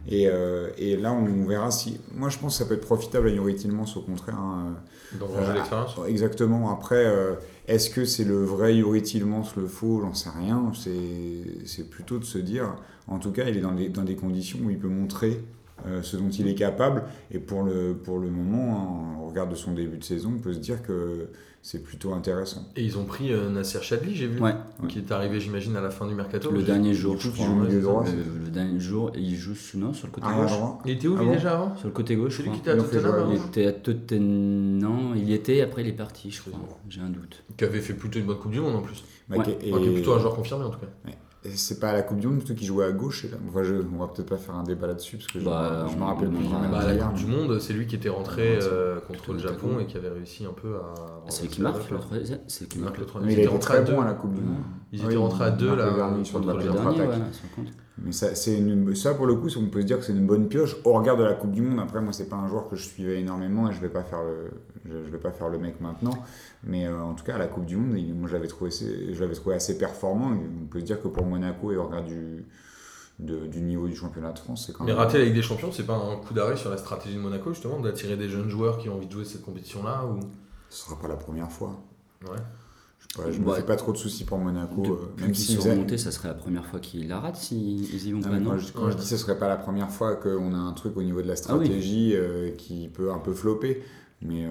Et, 0.09 0.26
euh, 0.29 0.69
et 0.76 0.97
là, 0.97 1.12
on 1.12 1.47
verra 1.47 1.70
si. 1.70 2.00
Moi, 2.15 2.29
je 2.29 2.38
pense 2.38 2.59
que 2.59 2.65
ça 2.65 2.69
peut 2.69 2.75
être 2.75 2.85
profitable 2.85 3.29
à 3.29 3.31
Yuri 3.31 3.55
Tillmans, 3.55 3.87
au 3.97 4.00
contraire. 4.00 4.37
hein. 4.38 4.75
Euh, 5.23 5.55
l'expérience. 5.55 5.97
Exactement. 6.06 6.70
Après, 6.70 7.06
euh, 7.06 7.35
est-ce 7.69 7.88
que 7.88 8.05
c'est 8.05 8.25
le 8.25 8.43
vrai 8.44 8.75
Yuri 8.76 9.00
Tillmans, 9.03 9.44
le 9.56 9.67
faux? 9.67 10.00
J'en 10.03 10.12
sais 10.12 10.29
rien. 10.37 10.70
C'est 10.75 10.91
c'est 11.65 11.88
plutôt 11.88 12.19
de 12.19 12.25
se 12.25 12.38
dire, 12.38 12.75
en 13.06 13.19
tout 13.19 13.31
cas, 13.31 13.44
il 13.49 13.56
est 13.56 13.61
dans 13.62 13.73
des, 13.73 13.88
dans 13.88 14.03
des 14.03 14.17
conditions 14.17 14.59
où 14.65 14.70
il 14.70 14.79
peut 14.79 14.88
montrer 14.88 15.41
euh, 15.86 16.02
ce 16.02 16.16
dont 16.16 16.28
il 16.30 16.48
est 16.48 16.54
capable. 16.54 17.04
Et 17.30 17.38
pour 17.38 17.62
le, 17.62 17.94
pour 17.94 18.19
le 18.19 18.30
moment, 18.30 19.14
hein, 19.16 19.22
au 19.22 19.28
regard 19.28 19.48
de 19.48 19.54
son 19.54 19.72
début 19.72 19.98
de 19.98 20.04
saison, 20.04 20.34
on 20.36 20.40
peut 20.40 20.52
se 20.52 20.58
dire 20.58 20.82
que 20.82 21.28
c'est 21.60 21.82
plutôt 21.82 22.12
intéressant. 22.14 22.66
Et 22.76 22.84
ils 22.84 22.96
ont 22.98 23.04
pris 23.04 23.32
euh, 23.32 23.50
Nasser 23.50 23.80
Chadli, 23.82 24.14
j'ai 24.14 24.26
vu, 24.28 24.40
Ouais, 24.40 24.54
qui 24.88 24.98
est 24.98 25.10
arrivé, 25.12 25.40
j'imagine, 25.40 25.76
à 25.76 25.80
la 25.80 25.90
fin 25.90 26.06
du 26.06 26.14
mercato. 26.14 26.50
le 26.50 26.62
dernier 26.62 26.94
jour, 26.94 27.16
je 27.19 27.30
crois. 27.30 27.46
ça. 27.46 27.80
droit, 27.80 28.04
Le, 28.04 28.44
le 28.44 28.50
dernier 28.50 28.78
jour, 28.80 29.10
il 29.16 29.34
joue 29.36 29.54
non, 29.76 29.92
sur 29.92 30.06
le 30.06 30.12
côté 30.12 30.26
Arrière 30.26 30.42
gauche. 30.44 30.52
droit. 30.52 30.78
Il 30.84 30.92
était 30.92 31.08
où 31.08 31.14
Ah 31.16 31.20
lui 31.20 31.26
bon 31.28 31.32
déjà 31.34 31.54
avant 31.54 31.76
Sur 31.76 31.88
le 31.88 31.92
côté 31.92 32.16
gauche, 32.16 32.36
C'est 32.36 32.42
lui 32.44 32.52
qui 32.52 32.58
était 32.60 32.70
à 32.70 32.76
Tottenham 32.76 33.31
Il 33.32 33.46
était 33.48 33.66
à 33.66 33.72
Tottenham, 33.72 35.12
il 35.16 35.28
y 35.28 35.34
était, 35.34 35.60
après 35.60 35.82
il 35.82 35.88
est 35.88 35.92
parti, 35.92 36.31
je 36.31 36.40
crois. 36.42 36.52
J'ai 36.88 37.00
un 37.00 37.10
doute. 37.10 37.42
Qui 37.56 37.64
avait 37.64 37.81
fait 37.81 37.94
plutôt 37.94 38.19
une 38.19 38.26
bonne 38.26 38.38
Coupe 38.38 38.52
du 38.52 38.60
Monde 38.60 38.76
en 38.76 38.82
plus. 38.82 39.02
Bah, 39.28 39.36
Ouais. 39.38 39.44
qui- 39.44 39.50
Enfin, 39.72 39.81
qui 39.82 39.88
est 39.88 39.90
et- 39.90 39.94
plutôt 39.94 40.14
un 40.14 40.20
joueur 40.20 40.34
confirmé 40.34 40.64
en 40.64 40.70
tout 40.70 40.78
cas. 40.81 40.86
Et 41.44 41.50
c'est 41.50 41.79
pas 41.79 41.90
à 41.90 41.93
la 41.93 42.02
Coupe 42.02 42.19
du 42.19 42.26
Monde 42.26 42.38
plutôt 42.38 42.55
qu'il 42.55 42.67
jouait 42.67 42.85
à 42.85 42.93
gauche. 42.93 43.25
Et 43.25 43.29
là, 43.29 43.37
enfin, 43.49 43.62
je, 43.62 43.75
on 43.75 43.99
va 43.99 44.08
peut-être 44.08 44.29
pas 44.29 44.37
faire 44.37 44.56
un 44.56 44.64
débat 44.64 44.88
là-dessus 44.88 45.19
parce 45.19 45.29
que 45.31 45.38
je, 45.40 45.44
Bah, 45.44 45.87
je 45.90 45.96
me 45.96 46.02
rappelle 46.05 46.31
plus. 46.31 46.44
Bah, 46.70 46.79
à 46.79 46.87
la 46.87 46.94
d'hier, 46.94 47.06
Coupe 47.08 47.19
du 47.19 47.26
Monde, 47.26 47.58
c'est 47.61 47.73
lui 47.73 47.87
qui 47.87 47.94
était 47.96 48.08
rentré 48.08 48.58
euh, 48.61 48.99
contre 49.00 49.32
le 49.32 49.38
Japon 49.38 49.79
et 49.81 49.87
qui 49.87 49.96
avait 49.96 50.08
réussi 50.08 50.44
un 50.44 50.52
peu 50.52 50.76
à. 50.76 50.94
C'est 51.29 51.43
lui 51.43 51.49
qui 51.49 51.62
marque 51.62 51.90
le 51.90 51.99
troisième 51.99 52.40
C'est 52.49 52.61
lui 52.64 52.69
qui 52.69 52.79
Il 52.79 52.85
marque 52.85 52.99
le 52.99 53.06
troisième. 53.06 53.38
il 53.38 53.49
rentrés 53.49 53.75
à 53.75 53.76
très 53.82 53.85
deux. 53.87 53.96
bon 53.96 54.02
à 54.02 54.06
la 54.06 54.14
Coupe 54.14 54.35
du 54.35 54.40
Monde. 54.40 54.62
Ils 54.93 55.05
étaient 55.05 55.17
rentrés 55.17 55.44
à 55.44 55.50
deux 55.50 55.75
là. 55.76 55.90
contre 56.32 56.49
le 56.49 56.55
de 56.55 56.61
Japon. 56.61 56.94
Mais 58.04 58.12
ça, 58.12 58.34
c'est 58.34 58.56
une, 58.56 58.94
ça, 58.94 59.14
pour 59.14 59.26
le 59.26 59.34
coup, 59.34 59.48
on 59.58 59.66
peut 59.66 59.80
se 59.80 59.86
dire 59.86 59.98
que 59.98 60.04
c'est 60.04 60.12
une 60.12 60.26
bonne 60.26 60.48
pioche 60.48 60.76
au 60.84 60.92
regard 60.92 61.16
de 61.16 61.24
la 61.24 61.34
Coupe 61.34 61.50
du 61.52 61.62
Monde. 61.62 61.80
Après, 61.80 62.00
moi, 62.00 62.12
c'est 62.12 62.28
pas 62.28 62.36
un 62.36 62.46
joueur 62.48 62.68
que 62.68 62.76
je 62.76 62.84
suivais 62.86 63.20
énormément 63.20 63.68
et 63.68 63.72
je 63.74 63.80
vais 63.80 63.88
pas 63.88 64.04
faire 64.04 64.22
le, 64.22 64.50
je, 64.84 65.04
je 65.04 65.10
vais 65.10 65.18
pas 65.18 65.32
faire 65.32 65.48
le 65.48 65.58
mec 65.58 65.80
maintenant. 65.80 66.12
Mais 66.64 66.86
euh, 66.86 67.00
en 67.02 67.14
tout 67.14 67.24
cas, 67.24 67.34
à 67.34 67.38
la 67.38 67.48
Coupe 67.48 67.66
du 67.66 67.76
Monde, 67.76 67.98
il- 67.98 68.14
moi, 68.14 68.28
je 68.28 68.34
l'avais 68.34 68.46
trouvé, 68.46 68.70
trouvé 69.34 69.56
assez 69.56 69.76
performant. 69.78 70.32
Et 70.32 70.38
on 70.62 70.66
peut 70.66 70.80
se 70.80 70.84
dire 70.84 71.02
que 71.02 71.08
pour 71.08 71.26
Monaco 71.26 71.72
et 71.72 71.76
au 71.76 71.86
regard 71.86 72.04
du, 72.04 72.44
de- 73.18 73.46
du 73.46 73.60
niveau 73.62 73.88
du 73.88 73.96
championnat 73.96 74.30
de 74.32 74.38
France, 74.38 74.64
c'est 74.66 74.72
quand 74.72 74.84
Mais 74.84 74.92
même. 74.92 74.98
rater 75.00 75.18
la 75.18 75.24
Ligue 75.24 75.34
des 75.34 75.42
Champions, 75.42 75.72
c'est 75.72 75.86
pas 75.86 75.96
un 75.96 76.16
coup 76.18 76.34
d'arrêt 76.34 76.56
sur 76.56 76.70
la 76.70 76.76
stratégie 76.76 77.16
de 77.16 77.20
Monaco 77.20 77.52
justement 77.52 77.80
d'attirer 77.80 78.16
des 78.16 78.28
jeunes 78.28 78.48
joueurs 78.48 78.78
qui 78.78 78.88
ont 78.88 78.94
envie 78.94 79.06
de 79.08 79.12
jouer 79.12 79.24
cette 79.24 79.42
compétition-là 79.42 80.04
ou 80.06 80.20
Ce 80.70 80.84
sera 80.84 80.96
pas 81.00 81.08
la 81.08 81.16
première 81.16 81.50
fois. 81.50 81.80
ouais. 82.30 82.36
Je, 83.16 83.22
pas, 83.22 83.31
je 83.32 83.40
me 83.40 83.46
Ouais. 83.49 83.56
fais 83.56 83.62
pas 83.62 83.76
trop 83.76 83.93
de 83.93 83.96
soucis 83.96 84.25
pour 84.25 84.38
Monaco. 84.38 84.82
euh, 84.84 85.08
Depuis 85.12 85.25
même 85.25 85.34
s'ils 85.34 85.60
sont 85.60 85.70
remontés, 85.70 85.96
ça 85.99 86.10
serait 86.12 86.28
la 86.28 86.34
première 86.34 86.66
fois 86.66 86.78
qu'ils 86.78 87.08
la 87.08 87.19
ratent 87.20 87.37
s'ils 87.37 88.06
y 88.06 88.12
vont 88.12 88.19
Non, 88.19 88.25
pas, 88.25 88.31
mais 88.31 88.40
non 88.40 88.50
quand 88.50 88.58
je, 88.58 88.72
quand 88.72 88.84
Ouais. 88.87 88.93
je 88.93 88.96
dis 88.99 89.06
ce 89.06 89.16
serait 89.16 89.38
pas 89.38 89.49
la 89.49 89.56
première 89.56 89.90
fois 89.90 90.16
qu'on 90.16 90.52
a 90.55 90.58
un 90.58 90.72
truc 90.72 90.96
au 90.96 91.02
niveau 91.02 91.22
de 91.22 91.26
la 91.28 91.34
Ah 91.49 91.56
oui. 91.56 91.64
stratégie 91.66 92.12
euh, 92.14 92.50
qui 92.50 92.88
peut 92.88 93.10
un 93.12 93.19
peu 93.19 93.32
flopper. 93.32 93.82
Mais 94.20 94.44
euh, 94.44 94.50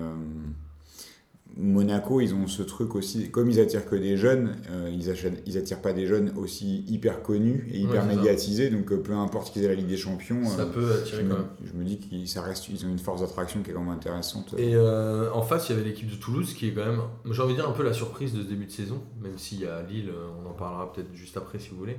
Monaco, 1.59 2.21
ils 2.21 2.35
ont 2.35 2.45
ce 2.47 2.61
truc 2.61 2.95
aussi, 2.95 3.31
comme 3.31 3.49
ils 3.49 3.59
attirent 3.59 3.85
que 3.85 3.95
des 3.95 4.15
jeunes, 4.15 4.55
euh, 4.69 4.91
ils, 4.93 5.09
achètent, 5.09 5.41
ils 5.47 5.57
attirent 5.57 5.81
pas 5.81 5.91
des 5.91 6.05
jeunes 6.05 6.31
aussi 6.37 6.85
hyper 6.87 7.23
connus 7.23 7.67
et 7.71 7.79
hyper 7.79 8.05
Ouais, 8.05 8.15
médiatisés. 8.15 8.69
Donc 8.69 8.91
euh, 8.91 8.97
peu 8.97 9.13
importe 9.13 9.51
qu'ils 9.51 9.63
aient 9.63 9.67
la 9.67 9.73
Ligue 9.73 9.87
des 9.87 9.97
Champions, 9.97 10.45
Ça 10.45 10.61
euh, 10.61 10.65
peut 10.67 10.87
je, 10.87 10.99
attirer 10.99 11.23
me, 11.23 11.29
quand 11.31 11.37
même. 11.37 11.47
je 11.65 11.73
me 11.73 11.83
dis 11.83 11.97
qu'ils 11.97 12.39
reste, 12.39 12.69
ils 12.69 12.85
ont 12.85 12.89
une 12.89 12.99
force 12.99 13.21
d'attraction 13.21 13.63
qui 13.63 13.71
est 13.71 13.73
quand 13.73 13.81
même 13.81 13.89
intéressante. 13.89 14.53
Et 14.57 14.77
en 14.77 15.41
face, 15.41 15.69
il 15.69 15.75
y 15.75 15.79
avait 15.79 15.87
l'équipe 15.87 16.09
de 16.09 16.15
Toulouse 16.15 16.53
qui 16.53 16.67
est 16.67 16.73
quand 16.73 16.85
même, 16.85 17.01
j'ai 17.29 17.41
envie 17.41 17.53
de 17.53 17.59
dire, 17.59 17.69
un 17.69 17.73
peu 17.73 17.83
la 17.83 17.93
surprise 17.93 18.33
de 18.33 18.41
ce 18.43 18.47
début 18.47 18.65
de 18.65 18.71
saison, 18.71 19.01
même 19.21 19.37
s'il 19.37 19.61
y 19.61 19.65
a 19.65 19.81
Lille, 19.83 20.11
on 20.43 20.49
en 20.49 20.53
parlera 20.53 20.93
peut-être 20.93 21.13
juste 21.13 21.37
après 21.37 21.59
si 21.59 21.69
vous 21.69 21.77
voulez. 21.77 21.97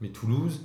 Mais 0.00 0.08
Toulouse, 0.08 0.60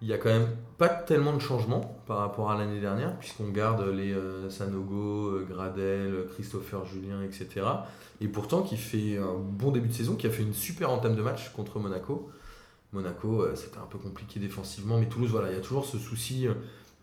il 0.00 0.08
y 0.08 0.12
a 0.12 0.18
quand 0.18 0.28
même 0.28 0.56
pas 0.76 0.88
tellement 0.88 1.32
de 1.32 1.40
changements 1.40 2.00
par 2.06 2.18
rapport 2.18 2.50
à 2.50 2.58
l'année 2.58 2.80
dernière, 2.80 3.18
puisqu'on 3.18 3.48
garde 3.48 3.82
les 3.88 4.12
euh, 4.12 4.48
Sanogo, 4.48 5.26
euh, 5.26 5.46
Gradel, 5.50 6.26
Christopher 6.34 6.84
Julien, 6.86 7.22
etc. 7.22 7.66
Et 8.20 8.28
pourtant, 8.28 8.62
qui 8.62 8.76
fait 8.76 9.18
un 9.18 9.34
bon 9.34 9.72
début 9.72 9.88
de 9.88 9.92
saison, 9.92 10.14
qui 10.14 10.26
a 10.26 10.30
fait 10.30 10.42
une 10.42 10.54
super 10.54 10.90
entame 10.90 11.16
de 11.16 11.22
match 11.22 11.50
contre 11.52 11.80
Monaco. 11.80 12.30
Monaco, 12.92 13.42
euh, 13.42 13.56
c'était 13.56 13.78
un 13.78 13.86
peu 13.86 13.98
compliqué 13.98 14.38
défensivement, 14.38 14.98
mais 14.98 15.08
Toulouse, 15.08 15.30
voilà, 15.30 15.50
il 15.50 15.54
y 15.54 15.58
a 15.58 15.62
toujours 15.62 15.84
ce 15.84 15.98
souci 15.98 16.46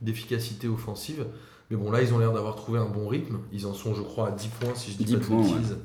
d'efficacité 0.02 0.70
offensive. 0.70 1.26
Mais 1.70 1.78
bon, 1.78 1.92
là, 1.92 2.02
ils 2.02 2.14
ont 2.14 2.20
l'air 2.20 2.32
d'avoir 2.32 2.56
trouvé 2.56 2.80
un 2.80 2.86
bon 2.86 3.08
rythme. 3.08 3.40
Ils 3.52 3.66
en 3.66 3.74
sont, 3.74 3.94
je 3.94 4.04
crois, 4.04 4.30
à 4.30 4.32
10 4.32 4.48
points, 4.48 4.76
si 4.76 4.92
je 4.92 4.98
dis 4.98 5.06
10 5.06 5.14
pas 5.14 5.20
de 5.20 5.26
points, 5.26 5.42
bêtises. 5.42 5.78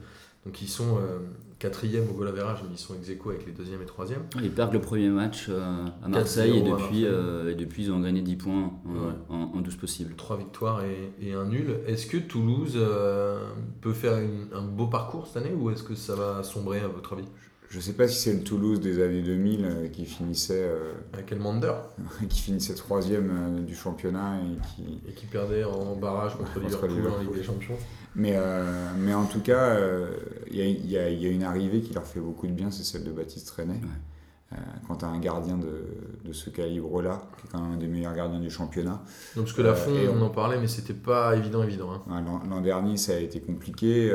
Donc, 0.46 0.62
ils 0.62 0.68
sont 0.68 0.98
euh, 0.98 1.18
quatrième 1.60 2.08
au 2.10 2.14
goal 2.14 2.26
average, 2.28 2.58
mais 2.64 2.70
ils 2.74 2.78
sont 2.78 2.94
ex 2.94 3.08
avec 3.26 3.46
les 3.46 3.52
deuxième 3.52 3.80
et 3.82 3.84
troisième. 3.86 4.22
Ils 4.42 4.50
perdent 4.50 4.72
le 4.72 4.80
premier 4.80 5.08
match 5.10 5.46
euh, 5.48 5.84
à 6.02 6.08
Marseille 6.08 6.56
et 6.58 6.62
4-0 6.62 6.74
à 6.74 6.76
depuis, 6.78 7.04
euh, 7.04 7.52
et 7.52 7.54
depuis 7.54 7.84
ils 7.84 7.92
ont 7.92 8.00
gagné 8.00 8.22
10 8.22 8.36
points 8.36 8.72
en, 8.84 8.90
Ouais. 8.90 9.12
en, 9.28 9.36
en 9.56 9.60
12 9.60 9.76
possibles. 9.76 10.14
Trois 10.16 10.36
victoires 10.38 10.82
et, 10.84 11.12
et 11.24 11.34
un 11.34 11.44
nul. 11.44 11.76
Est-ce 11.86 12.06
que 12.06 12.16
Toulouse 12.16 12.72
euh, 12.76 13.44
peut 13.82 13.92
faire 13.92 14.18
une- 14.18 14.48
un 14.54 14.62
beau 14.62 14.86
parcours 14.88 15.26
cette 15.28 15.36
année 15.44 15.54
ou 15.54 15.70
est-ce 15.70 15.82
que 15.84 15.94
ça 15.94 16.14
va 16.16 16.42
sombrer, 16.42 16.80
à 16.80 16.88
votre 16.88 17.12
avis? 17.12 17.28
Je 17.70 17.78
sais 17.78 17.92
pas 17.92 18.08
si 18.08 18.16
c'est 18.20 18.32
le 18.34 18.42
Toulouse 18.42 18.80
des 18.80 19.00
années 19.02 19.22
2000 19.22 19.64
euh, 19.64 19.88
qui 19.88 20.04
finissait, 20.04 20.64
euh, 20.64 20.92
Avec 21.12 21.30
Elmander 21.30 21.72
qui 22.28 22.40
finissait 22.40 22.74
troisième 22.74 23.30
euh, 23.30 23.60
du 23.62 23.76
championnat 23.76 24.38
et 24.40 24.66
qui, 24.74 25.00
et 25.08 25.12
qui 25.12 25.26
perdait 25.26 25.62
en 25.62 25.94
barrage 25.94 26.36
contre, 26.36 26.54
Contre 26.54 26.88
Liverpool, 26.88 27.12
en. 27.16 27.22
Ligue 27.22 27.34
des 27.34 27.42
Champions. 27.44 27.76
Mais, 28.16 28.32
euh, 28.34 28.64
mais 28.98 29.14
en 29.14 29.24
tout 29.24 29.38
cas, 29.40 29.76
euh, 29.76 30.10
il 30.50 30.56
y, 30.56 30.62
a, 30.62 30.66
il 30.66 30.90
y 30.90 30.98
a- 30.98 31.10
il 31.10 31.22
y 31.22 31.26
a 31.26 31.30
une 31.30 31.44
arrivée 31.44 31.80
qui 31.80 31.94
leur 31.94 32.04
fait 32.04 32.18
beaucoup 32.18 32.48
de 32.48 32.52
bien, 32.52 32.72
c'est 32.72 32.82
celle 32.82 33.04
de 33.04 33.12
Baptiste 33.12 33.48
René. 33.50 33.74
Ouais. 33.74 34.58
Quand 34.88 34.96
tu 34.96 35.04
as 35.04 35.08
un 35.08 35.20
gardien 35.20 35.56
de, 35.56 35.84
de 36.24 36.32
ce 36.32 36.50
calibre-là, 36.50 37.22
qui 37.38 37.46
est 37.46 37.50
quand 37.52 37.60
même 37.62 37.74
un 37.74 37.76
des 37.76 37.86
meilleurs 37.86 38.16
gardiens 38.16 38.40
du 38.40 38.50
championnat. 38.50 39.00
Donc, 39.36 39.44
parce 39.44 39.52
que 39.52 39.62
la 39.62 39.76
fond, 39.76 39.92
on 40.12 40.20
en 40.22 40.30
parlait, 40.30 40.58
mais 40.58 40.66
c'était 40.66 40.92
pas 40.92 41.36
évident, 41.36 41.62
évident. 41.62 41.92
hein. 41.92 42.02
Ouais, 42.08 42.20
L'an 42.20 42.42
l'an 42.50 42.60
dernier, 42.60 42.96
ça 42.96 43.12
a 43.12 43.18
été 43.18 43.38
compliqué. 43.40 44.12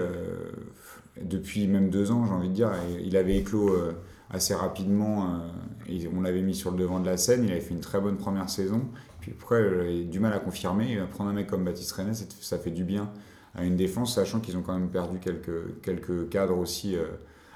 Depuis 1.22 1.68
même 1.68 1.90
deux 1.90 2.12
ans, 2.12 2.26
j'ai 2.26 2.34
envie 2.34 2.50
de 2.50 2.54
dire. 2.54 2.72
Et 2.74 3.04
il 3.04 3.18
avait 3.18 3.38
éclos 3.38 3.70
euh, 3.70 3.94
assez 4.30 4.54
rapidement. 4.54 5.26
euh, 5.26 5.48
et 5.88 6.08
on 6.14 6.22
l'avait 6.22 6.42
mis 6.42 6.56
sur 6.56 6.72
le 6.72 6.78
devant 6.78 7.00
de 7.00 7.06
la 7.06 7.18
scène. 7.18 7.44
Il 7.44 7.52
avait 7.52 7.62
fait 7.62 7.74
une 7.74 7.82
très 7.82 8.00
bonne 8.00 8.18
première 8.18 8.50
saison. 8.50 8.82
Puis 9.22 9.34
après, 9.40 9.62
euh, 9.62 9.92
il 9.92 10.02
a 10.02 10.12
du 10.12 10.20
mal 10.20 10.34
à 10.34 10.40
confirmer. 10.40 10.94
Et 10.94 10.98
prendre 10.98 11.30
un 11.30 11.34
mec 11.34 11.48
comme 11.48 11.64
Baptiste 11.64 11.92
René, 11.94 12.12
ça, 12.14 12.58
fait 12.58 12.72
du 12.72 12.84
bien 12.84 13.12
à 13.54 13.64
une 13.64 13.76
défense, 13.76 14.16
sachant 14.16 14.40
qu'ils 14.42 14.58
ont 14.58 14.62
quand 14.62 14.78
même 14.78 14.90
perdu 14.90 15.20
quelques, 15.20 15.82
quelques 15.82 16.30
cadres 16.30 16.58
aussi 16.58 16.96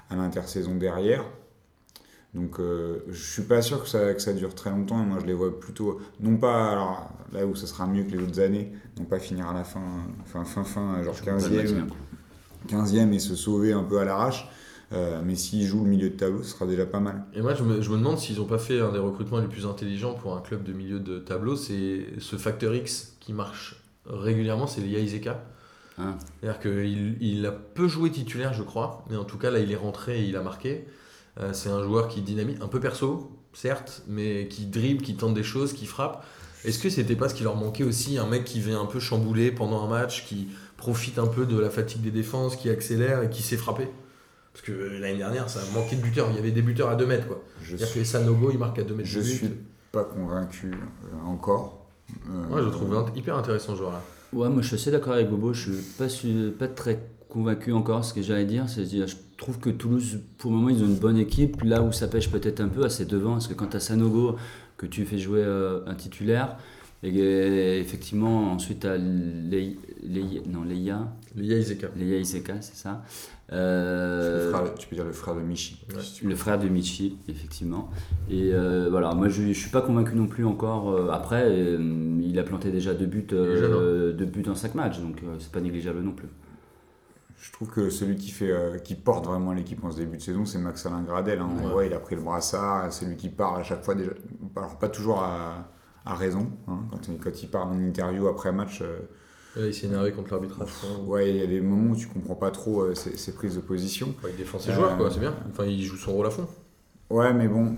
à 0.08 0.16
l'intersaison 0.16 0.74
derrière. 0.74 1.24
Donc 2.34 2.60
euh, 2.60 3.04
je 3.08 3.22
suis 3.22 3.42
pas 3.42 3.60
sûr 3.60 3.82
que 3.82 3.88
ça, 3.88 4.14
que 4.14 4.22
ça 4.22 4.32
dure 4.32 4.54
très 4.54 4.70
longtemps. 4.70 4.96
Moi 4.96 5.18
je 5.20 5.26
les 5.26 5.32
vois 5.32 5.58
plutôt, 5.58 6.00
non 6.20 6.36
pas 6.36 6.70
alors, 6.70 7.10
là 7.32 7.44
où 7.44 7.56
ça 7.56 7.66
sera 7.66 7.86
mieux 7.86 8.04
que 8.04 8.12
les 8.12 8.22
autres 8.22 8.40
années, 8.40 8.72
non 8.98 9.04
pas 9.04 9.18
finir 9.18 9.48
à 9.48 9.54
la 9.54 9.64
fin, 9.64 9.80
fin, 10.26 10.44
fin, 10.44 10.62
fin 10.62 11.02
genre 11.02 11.14
Pas 11.14 11.32
le 11.32 11.38
15e, 11.38 11.56
maintien, 11.56 11.86
quoi. 11.86 11.96
15e 12.68 13.12
et 13.12 13.18
se 13.18 13.34
sauver 13.34 13.72
un 13.72 13.82
peu 13.82 13.98
à 13.98 14.04
l'arrache. 14.04 14.48
Euh, 14.92 15.20
mais 15.24 15.36
s'ils 15.36 15.66
jouent 15.66 15.84
le 15.84 15.90
milieu 15.90 16.10
de 16.10 16.16
tableau, 16.16 16.42
ce 16.42 16.50
sera 16.50 16.66
déjà 16.66 16.84
pas 16.84 16.98
mal. 16.98 17.24
Et 17.32 17.42
moi, 17.42 17.54
je 17.54 17.62
me, 17.62 17.80
je 17.80 17.90
me 17.90 17.96
demande 17.96 18.18
s'ils 18.18 18.38
n'ont 18.38 18.44
pas 18.44 18.58
fait 18.58 18.80
un 18.80 18.90
des 18.90 18.98
recrutements 18.98 19.38
les 19.38 19.46
plus 19.46 19.64
intelligents 19.64 20.14
pour 20.14 20.36
un 20.36 20.40
club 20.40 20.64
de 20.64 20.72
milieu 20.72 20.98
de 20.98 21.20
tableau. 21.20 21.54
C'est 21.54 22.06
ce 22.18 22.36
facteur 22.36 22.74
X 22.74 23.16
qui 23.20 23.32
marche 23.32 23.76
régulièrement, 24.06 24.66
c'est 24.66 24.80
Lia 24.80 24.98
Izeka. 24.98 25.44
Ah. 25.98 26.16
C'est-à-dire 26.40 26.60
qu'il 26.60 27.16
il 27.20 27.46
a 27.46 27.52
peu 27.52 27.86
joué 27.86 28.10
titulaire, 28.10 28.52
je 28.52 28.62
crois, 28.62 29.04
mais 29.08 29.16
en 29.16 29.24
tout 29.24 29.38
cas, 29.38 29.50
là, 29.50 29.60
il 29.60 29.70
est 29.70 29.76
rentré 29.76 30.22
et 30.22 30.24
il 30.24 30.36
a 30.36 30.42
marqué. 30.42 30.86
Euh, 31.38 31.52
c'est 31.52 31.68
un 31.68 31.82
joueur 31.82 32.08
qui 32.08 32.22
dynamite, 32.22 32.60
un 32.60 32.68
peu 32.68 32.80
perso, 32.80 33.30
certes, 33.52 34.02
mais 34.08 34.48
qui 34.48 34.66
dribble, 34.66 35.02
qui 35.02 35.14
tente 35.14 35.34
des 35.34 35.42
choses, 35.42 35.72
qui 35.72 35.86
frappe. 35.86 36.24
Est-ce 36.64 36.78
que 36.78 36.90
c'était 36.90 37.16
pas 37.16 37.28
ce 37.28 37.34
qui 37.34 37.42
leur 37.42 37.56
manquait 37.56 37.84
aussi, 37.84 38.18
un 38.18 38.26
mec 38.26 38.44
qui 38.44 38.60
vient 38.60 38.80
un 38.80 38.86
peu 38.86 39.00
chambouler 39.00 39.50
pendant 39.50 39.82
un 39.82 39.88
match, 39.88 40.26
qui 40.26 40.48
profite 40.80 41.18
un 41.18 41.26
peu 41.26 41.46
de 41.46 41.58
la 41.58 41.70
fatigue 41.70 42.02
des 42.02 42.10
défenses, 42.10 42.56
qui 42.56 42.68
accélère 42.70 43.22
et 43.22 43.28
qui 43.30 43.42
sait 43.42 43.56
frapper 43.58 43.86
Parce 44.52 44.64
que 44.64 44.72
euh, 44.72 44.98
l'année 44.98 45.18
dernière, 45.18 45.48
ça 45.48 45.60
manquait 45.74 45.96
de 45.96 46.02
buteurs. 46.02 46.26
Il 46.30 46.36
y 46.36 46.38
avait 46.38 46.50
des 46.50 46.62
buteurs 46.62 46.88
à 46.88 46.96
2 46.96 47.06
mètres, 47.06 47.26
C'est-à-dire 47.62 47.86
suis, 47.86 48.00
que 48.00 48.04
Sanogo, 48.06 48.50
il 48.50 48.58
marque 48.58 48.78
à 48.78 48.82
2 48.82 48.94
mètres. 48.94 49.08
je 49.08 49.18
de 49.20 49.24
but. 49.24 49.30
suis 49.30 49.50
pas 49.92 50.04
convaincu 50.04 50.72
euh, 50.72 51.26
encore. 51.26 51.86
Euh, 52.28 52.46
Ouais, 52.54 52.60
je 52.60 52.66
le 52.66 52.70
trouve 52.72 53.04
hyper 53.14 53.36
intéressant, 53.36 53.72
ce 53.74 53.78
joueur-là. 53.78 54.02
Ouais, 54.32 54.48
moi 54.48 54.62
je 54.62 54.66
suis 54.68 54.76
assez 54.76 54.90
d'accord 54.90 55.12
avec 55.12 55.28
Bobo, 55.28 55.52
je 55.52 55.70
suis 55.72 55.82
pas, 55.98 56.08
su- 56.08 56.52
pas 56.58 56.68
très 56.68 57.00
convaincu 57.28 57.72
encore. 57.72 58.04
Ce 58.04 58.14
que 58.14 58.22
j'allais 58.22 58.44
dire, 58.44 58.68
c'est 58.68 58.82
que 58.90 59.06
je 59.06 59.16
trouve 59.36 59.58
que 59.58 59.70
Toulouse, 59.70 60.20
pour 60.38 60.50
le 60.50 60.56
moment, 60.56 60.68
ils 60.70 60.82
ont 60.82 60.86
une 60.86 60.94
bonne 60.98 61.18
équipe. 61.18 61.62
Là 61.62 61.82
où 61.82 61.92
ça 61.92 62.06
pêche 62.08 62.30
peut-être 62.30 62.60
un 62.60 62.68
peu, 62.68 62.88
c'est 62.88 63.06
devant. 63.06 63.32
Parce 63.32 63.48
que 63.48 63.54
quand 63.54 63.66
tu 63.68 63.76
as 63.76 63.80
Sanogo, 63.80 64.36
que 64.76 64.86
tu 64.86 65.04
fais 65.04 65.18
jouer 65.18 65.42
euh, 65.44 65.80
un 65.86 65.94
titulaire, 65.94 66.56
Et, 67.02 67.78
effectivement, 67.78 68.52
ensuite, 68.52 68.84
à 68.84 68.96
les, 68.98 69.78
non, 70.46 70.64
Leia. 70.64 71.08
Leia 71.34 71.56
Iseka. 71.56 71.88
Leia 71.96 72.18
Iseka, 72.18 72.60
c'est 72.60 72.76
ça. 72.76 73.02
Euh, 73.52 74.52
tu 74.78 74.86
peux 74.86 74.94
dire 74.94 75.04
le 75.04 75.12
frère 75.12 75.34
de 75.34 75.40
Michi. 75.40 75.84
le 76.22 76.34
frère 76.36 76.58
de 76.58 76.68
Michi, 76.68 77.18
effectivement. 77.28 77.90
Et 78.28 78.52
euh, 78.52 78.88
voilà, 78.90 79.12
moi 79.14 79.28
je 79.28 79.42
ne 79.42 79.52
suis 79.52 79.70
pas 79.70 79.80
convaincu 79.80 80.14
non 80.14 80.26
plus 80.26 80.44
encore. 80.44 80.90
Euh, 80.90 81.10
après, 81.10 81.52
il 81.52 82.38
a 82.38 82.42
planté 82.44 82.70
déjà 82.70 82.94
deux 82.94 83.06
buts, 83.06 83.26
deux 83.28 84.26
buts 84.26 84.48
en 84.48 84.54
cinq 84.54 84.74
matchs, 84.74 85.00
donc 85.00 85.22
c'est 85.38 85.50
pas 85.50 85.60
négligeable 85.60 86.00
non 86.00 86.12
plus. 86.12 86.28
Je 87.38 87.50
trouve 87.52 87.70
que 87.70 87.88
celui 87.88 88.16
qui, 88.16 88.30
fait, 88.30 88.52
qui 88.84 88.94
porte 88.94 89.24
vraiment 89.24 89.54
l'équipe 89.54 89.82
en 89.82 89.90
ce 89.90 89.96
début 89.96 90.18
de 90.18 90.22
saison, 90.22 90.44
c'est 90.44 90.58
Max 90.58 90.84
Alain 90.84 91.02
Gradel. 91.02 91.40
Hein. 91.40 91.48
Ouais. 91.74 91.86
il 91.86 91.94
a 91.94 91.98
pris 91.98 92.14
le 92.14 92.20
brassard, 92.20 92.92
c'est 92.92 93.06
lui 93.06 93.16
qui 93.16 93.30
part 93.30 93.56
à 93.56 93.62
chaque 93.62 93.82
fois. 93.82 93.94
Déjà, 93.94 94.10
alors 94.54 94.78
pas 94.78 94.90
toujours 94.90 95.20
à, 95.20 95.70
à 96.10 96.14
raison. 96.14 96.50
Hein. 96.68 96.80
Quand, 96.90 97.00
quand, 97.22 97.42
il 97.42 97.48
parle 97.48 97.70
en 97.70 97.78
interview 97.78 98.26
après 98.28 98.52
match 98.52 98.82
il 99.56 99.74
s'est 99.74 99.86
énervé 99.86 100.12
contre 100.12 100.30
l'arbitrage. 100.30 100.68
Ouais, 101.06 101.30
il 101.30 101.36
y 101.36 101.42
a 101.42 101.46
des 101.46 101.60
moments 101.60 101.92
où 101.92 101.96
tu 101.96 102.06
comprends 102.06 102.36
pas 102.36 102.50
trop 102.50 102.82
euh, 102.82 102.94
ses, 102.94 103.32
prises 103.32 103.56
de 103.56 103.60
position. 103.60 104.14
il 104.28 104.36
défend 104.36 104.58
ses 104.58 104.72
joueurs, 104.72 104.96
quoi, 104.96 105.10
c'est 105.10 105.20
bien. 105.20 105.34
Enfin, 105.50 105.64
il 105.64 105.82
joue 105.82 105.96
son 105.96 106.12
rôle 106.12 106.26
à 106.26 106.30
fond. 106.30 106.46
Ouais, 107.08 107.32
mais 107.32 107.48
bon, 107.48 107.76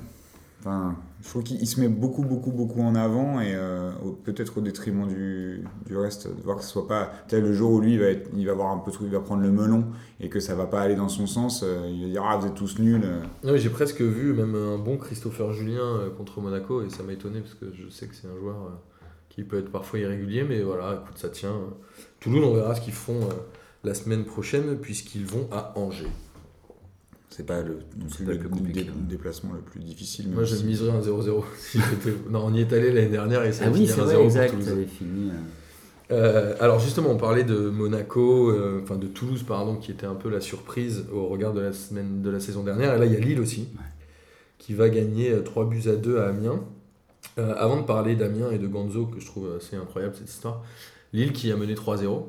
enfin, 0.61 0.97
je 1.23 1.29
trouve 1.29 1.43
qu'il 1.45 1.67
se 1.67 1.81
met 1.81 1.89
beaucoup, 1.89 2.23
beaucoup, 2.23 2.51
beaucoup 2.51 2.83
en 2.83 2.95
avant 2.95 3.41
et 3.41 3.55
euh, 3.55 3.91
peut-être 4.25 4.59
au 4.59 4.61
détriment 4.61 5.07
du, 5.07 5.65
reste. 5.91 6.27
De 6.27 6.43
voir 6.43 6.59
que 6.59 6.65
ce 6.65 6.71
soit 6.71 6.89
pas. 6.89 7.13
Tel 7.29 7.45
le 7.45 7.53
jour 7.53 7.73
où 7.73 7.81
lui, 7.81 7.95
il 7.95 8.01
va, 8.01 8.07
être, 8.07 8.31
il 8.37 8.45
va 8.45 8.53
avoir 8.53 8.73
un 8.73 8.79
peu 8.79 8.91
trop, 8.91 9.05
il 9.05 9.11
va 9.11 9.21
prendre 9.21 9.43
le 9.43 9.51
melon 9.51 9.87
et 10.21 10.29
que 10.29 10.41
ça 10.41 10.55
va 10.55 10.67
pas 10.67 10.81
aller 10.81 10.97
dans 10.97 11.09
son 11.09 11.27
sens, 11.27 11.63
euh, 11.63 11.89
il 11.89 12.03
va 12.03 12.09
dire 12.09 12.25
Ah, 12.27 12.37
vous 12.37 12.47
êtes 12.47 12.55
tous 12.55 12.79
nuls. 12.79 13.07
Non, 13.45 13.57
j'ai 13.57 13.71
presque 13.71 14.03
vu 14.03 14.33
même 14.35 14.55
un 14.55 14.79
bon 14.79 14.99
Christopher 14.99 15.53
Julien 15.53 16.11
contre 16.17 16.41
Monaco 16.41 16.83
et 16.83 16.91
ça 16.91 17.03
m'a 17.03 17.13
étonné 17.13 17.41
parce 17.41 17.55
que 17.55 17.67
je 17.73 17.89
sais 17.89 18.07
que 18.07 18.15
c'est 18.15 18.27
un 18.27 18.39
joueur 18.39 18.57
qui 19.35 19.45
peut 19.45 19.59
être 19.59 19.73
parfois 19.73 19.99
irrégulier, 19.99 20.45
mais 20.45 20.61
voilà, 20.61 21.01
écoute, 21.03 21.17
ça 21.17 21.31
tient. 21.31 21.55
Toulouse, 22.21 22.45
on 22.45 22.55
verra 22.55 22.75
ce 22.75 22.83
qu'ils 22.83 22.93
font 22.93 23.23
euh, 23.23 23.33
la 23.83 23.95
semaine 23.95 24.25
prochaine, 24.25 24.77
puisqu'ils 24.77 25.25
vont 25.25 25.49
à 25.51 25.73
Angers. 25.79 26.11
C'est 27.35 27.47
pas 27.47 27.63
le, 27.63 27.79
le, 28.21 28.37
déplacement 29.09 29.55
le 29.55 29.61
plus 29.61 29.81
difficile. 29.81 30.29
Moi, 30.29 30.45
je 30.45 30.55
miserais 30.57 30.91
un 30.91 31.01
0-0. 31.01 31.43
non, 32.31 32.45
on 32.45 32.55
y 32.55 32.61
est 32.61 32.73
allé 32.73 32.93
l'année 32.93 33.09
dernière 33.09 33.43
et 33.45 33.53
ça 33.53 33.65
ah 33.67 33.71
oui, 33.73 33.87
c'est 33.87 34.01
vrai, 34.01 34.23
exact, 34.23 34.55
fini. 34.55 35.31
Euh. 35.31 35.35
Euh, 36.11 36.55
alors 36.61 36.79
justement, 36.79 37.09
on 37.11 37.17
parlait 37.17 37.45
de 37.45 37.71
Monaco, 37.71 38.53
enfin 38.83 38.97
de 38.97 39.07
Toulouse 39.07 39.45
pardon, 39.45 39.77
qui 39.77 39.91
était 39.91 40.05
un 40.05 40.15
peu 40.15 40.29
la 40.29 40.43
surprise 40.43 41.07
au 41.11 41.27
regard 41.29 41.55
de 41.55 41.61
la 41.61 41.73
semaine 41.73 42.21
de 42.21 42.29
la 42.29 42.39
saison 42.39 42.65
dernière. 42.65 42.95
Et 42.95 42.99
là, 42.99 43.07
il 43.07 43.13
y 43.13 43.17
a 43.17 43.21
Lille 43.21 43.41
aussi, 43.41 43.69
qui 44.59 44.75
va 44.75 44.91
gagner 44.91 45.35
3 45.43 45.65
buts 45.65 45.89
à 45.89 45.97
2 45.97 46.19
à 46.19 46.29
Amiens. 46.29 46.61
Euh, 47.39 47.55
avant 47.57 47.81
de 47.81 47.87
parler 47.87 48.15
d'Amiens 48.15 48.51
et 48.51 48.59
de 48.59 48.67
Gonzo, 48.67 49.07
que 49.07 49.21
je 49.21 49.27
trouve 49.27 49.57
assez 49.57 49.77
incroyable 49.77 50.15
cette 50.19 50.29
histoire, 50.29 50.63
Lille 51.13 51.33
qui 51.33 51.51
a 51.51 51.57
mené 51.57 51.75
3-0 51.75 52.25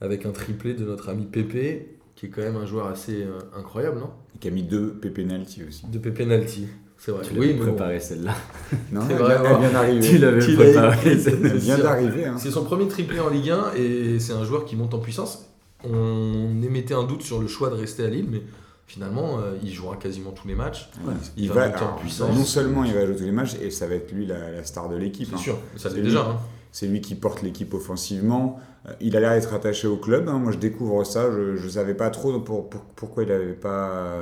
avec 0.00 0.26
un 0.26 0.32
triplé 0.32 0.74
de 0.74 0.84
notre 0.84 1.08
ami 1.08 1.24
Pépé, 1.24 1.97
qui 2.18 2.26
est 2.26 2.30
quand 2.30 2.42
même 2.42 2.56
un 2.56 2.66
joueur 2.66 2.88
assez 2.88 3.22
euh, 3.22 3.38
incroyable, 3.56 4.00
non? 4.00 4.10
Et 4.34 4.38
qui 4.40 4.48
a 4.48 4.50
mis 4.50 4.64
deux 4.64 4.94
Pépé 4.94 5.24
Nalty 5.24 5.62
aussi. 5.62 5.86
Deux 5.86 6.00
Pépé 6.00 6.26
Nalty, 6.26 6.66
c'est 6.96 7.12
vrai. 7.12 7.24
Tu 7.24 7.38
oui, 7.38 7.54
préparé 7.54 8.00
celle-là. 8.00 8.34
Non, 8.92 9.02
c'est 9.06 9.14
vrai, 9.14 9.36
elle 9.38 9.58
vient 9.60 9.70
d'arriver. 9.70 10.00
Tu 10.00 10.18
l'avais 10.18 10.54
préparé. 10.54 11.12
Elle 11.12 11.58
vient 11.58 11.78
d'arriver. 11.78 12.24
Hein. 12.26 12.34
C'est 12.36 12.50
son 12.50 12.64
premier 12.64 12.88
triplé 12.88 13.20
en 13.20 13.28
Ligue 13.28 13.50
1 13.50 13.74
et 13.76 14.18
c'est 14.18 14.32
un 14.32 14.42
joueur 14.42 14.64
qui 14.64 14.74
monte 14.74 14.94
en 14.94 14.98
puissance. 14.98 15.48
On 15.84 16.60
émettait 16.60 16.94
un 16.94 17.04
doute 17.04 17.22
sur 17.22 17.40
le 17.40 17.46
choix 17.46 17.70
de 17.70 17.76
rester 17.76 18.04
à 18.04 18.08
Lille, 18.08 18.26
mais 18.28 18.42
finalement, 18.88 19.38
euh, 19.38 19.54
il 19.62 19.72
jouera 19.72 19.94
quasiment 19.94 20.32
tous 20.32 20.48
les 20.48 20.56
matchs. 20.56 20.90
Il, 21.36 21.52
va, 21.52 21.68
en 21.68 21.98
puissance. 21.98 22.36
Non 22.36 22.44
seulement 22.44 22.82
il 22.82 22.94
va 22.94 23.06
jouer 23.06 23.14
tous 23.14 23.22
les 23.22 23.30
matchs, 23.30 23.54
et 23.62 23.70
ça 23.70 23.86
va 23.86 23.94
être 23.94 24.10
lui 24.10 24.26
la, 24.26 24.64
star 24.64 24.88
de 24.88 24.96
l'équipe. 24.96 25.28
C'est 25.28 25.34
hein. 25.36 25.38
sûr, 25.38 25.58
ça 25.76 25.88
c'est 25.88 26.02
déjà. 26.02 26.22
Hein. 26.22 26.38
C'est 26.72 26.86
lui 26.86 27.00
qui 27.00 27.14
porte 27.14 27.42
l'équipe 27.42 27.72
offensivement. 27.74 28.58
Euh, 28.86 28.92
il 29.00 29.16
a 29.16 29.20
l'air 29.20 29.32
d'être 29.32 29.54
attaché 29.54 29.88
au 29.88 29.96
club. 29.96 30.28
Hein. 30.28 30.38
Moi, 30.38 30.52
je 30.52 30.58
découvre 30.58 31.04
ça. 31.04 31.30
Je 31.30 31.62
ne 31.62 31.68
savais 31.68 31.94
pas 31.94 32.10
trop 32.10 32.38
pour, 32.40 32.68
pourquoi 32.68 33.22
il 33.22 33.28
n'avait 33.30 33.52
pas, 33.54 34.18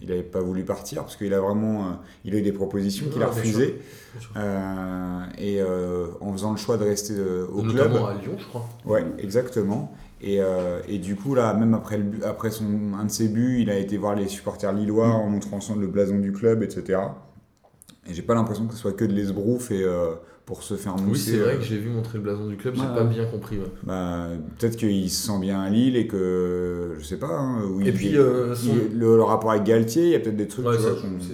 il 0.00 0.12
avait 0.12 0.22
pas 0.22 0.40
voulu 0.40 0.64
partir, 0.64 1.02
parce 1.02 1.16
qu'il 1.16 1.34
a 1.34 1.40
vraiment 1.40 1.80
euh, 1.80 1.92
il 2.24 2.34
a 2.34 2.38
eu 2.38 2.42
des 2.42 2.52
propositions 2.52 3.08
qu'il 3.10 3.22
a 3.22 3.26
refusées. 3.26 3.80
et 5.38 5.62
en 5.62 6.32
faisant 6.32 6.52
le 6.52 6.56
choix 6.56 6.76
de 6.76 6.84
rester 6.84 7.14
au 7.20 7.62
club. 7.62 7.90
Notamment 7.90 8.06
à 8.06 8.14
Lyon, 8.14 8.36
je 8.38 8.46
crois. 8.46 8.68
Ouais, 8.84 9.04
exactement. 9.18 9.92
Et, 10.20 10.40
euh, 10.40 10.80
et, 10.88 10.98
du 10.98 11.14
coup, 11.14 11.34
là, 11.34 11.54
même 11.54 11.74
après, 11.74 11.98
le, 11.98 12.26
après 12.26 12.50
son, 12.50 12.64
un 12.98 13.04
de 13.04 13.10
ses 13.10 13.28
buts, 13.28 13.58
il 13.60 13.70
a 13.70 13.76
été 13.76 13.96
voir 13.96 14.14
les 14.16 14.28
supporters 14.28 14.72
lillois 14.72 15.08
en 15.08 15.28
montrant 15.28 15.58
le 15.76 15.86
blason 15.86 16.18
du 16.18 16.32
club, 16.32 16.62
etc. 16.62 17.00
Et 18.08 18.14
j'ai 18.14 18.22
pas 18.22 18.34
l'impression 18.34 18.66
que 18.66 18.74
ce 18.74 18.80
soit 18.80 18.92
que 18.92 19.04
de 19.04 19.12
l'esbrouf 19.12 19.70
et 19.70 19.82
euh, 19.82 20.14
pour 20.48 20.62
se 20.64 20.74
faire 20.74 20.96
mousser. 20.96 21.32
Oui, 21.32 21.36
c'est 21.36 21.42
vrai 21.44 21.54
euh, 21.54 21.58
que 21.58 21.64
j'ai 21.64 21.76
vu 21.76 21.90
montrer 21.90 22.16
le 22.18 22.24
blason 22.24 22.46
du 22.46 22.56
club, 22.56 22.74
j'ai 22.74 22.80
pas 22.80 23.04
bien 23.04 23.26
compris. 23.26 23.58
Bah, 23.84 24.28
Peut-être 24.58 24.76
qu'il 24.76 25.10
se 25.10 25.26
sent 25.26 25.38
bien 25.40 25.60
à 25.60 25.68
Lille 25.70 25.94
et 25.94 26.06
que 26.06 26.96
je 26.98 27.04
sais 27.04 27.18
pas. 27.18 27.38
Hein, 27.38 27.62
et 27.84 27.92
puis, 27.92 28.12
le, 28.12 29.22
rapport 29.22 29.52
avec 29.52 29.64
Galtier, 29.64 30.04
il 30.04 30.10
y 30.10 30.14
a 30.16 30.20
peut-être 30.20 30.36
des 30.36 30.48
trucs. 30.48 30.66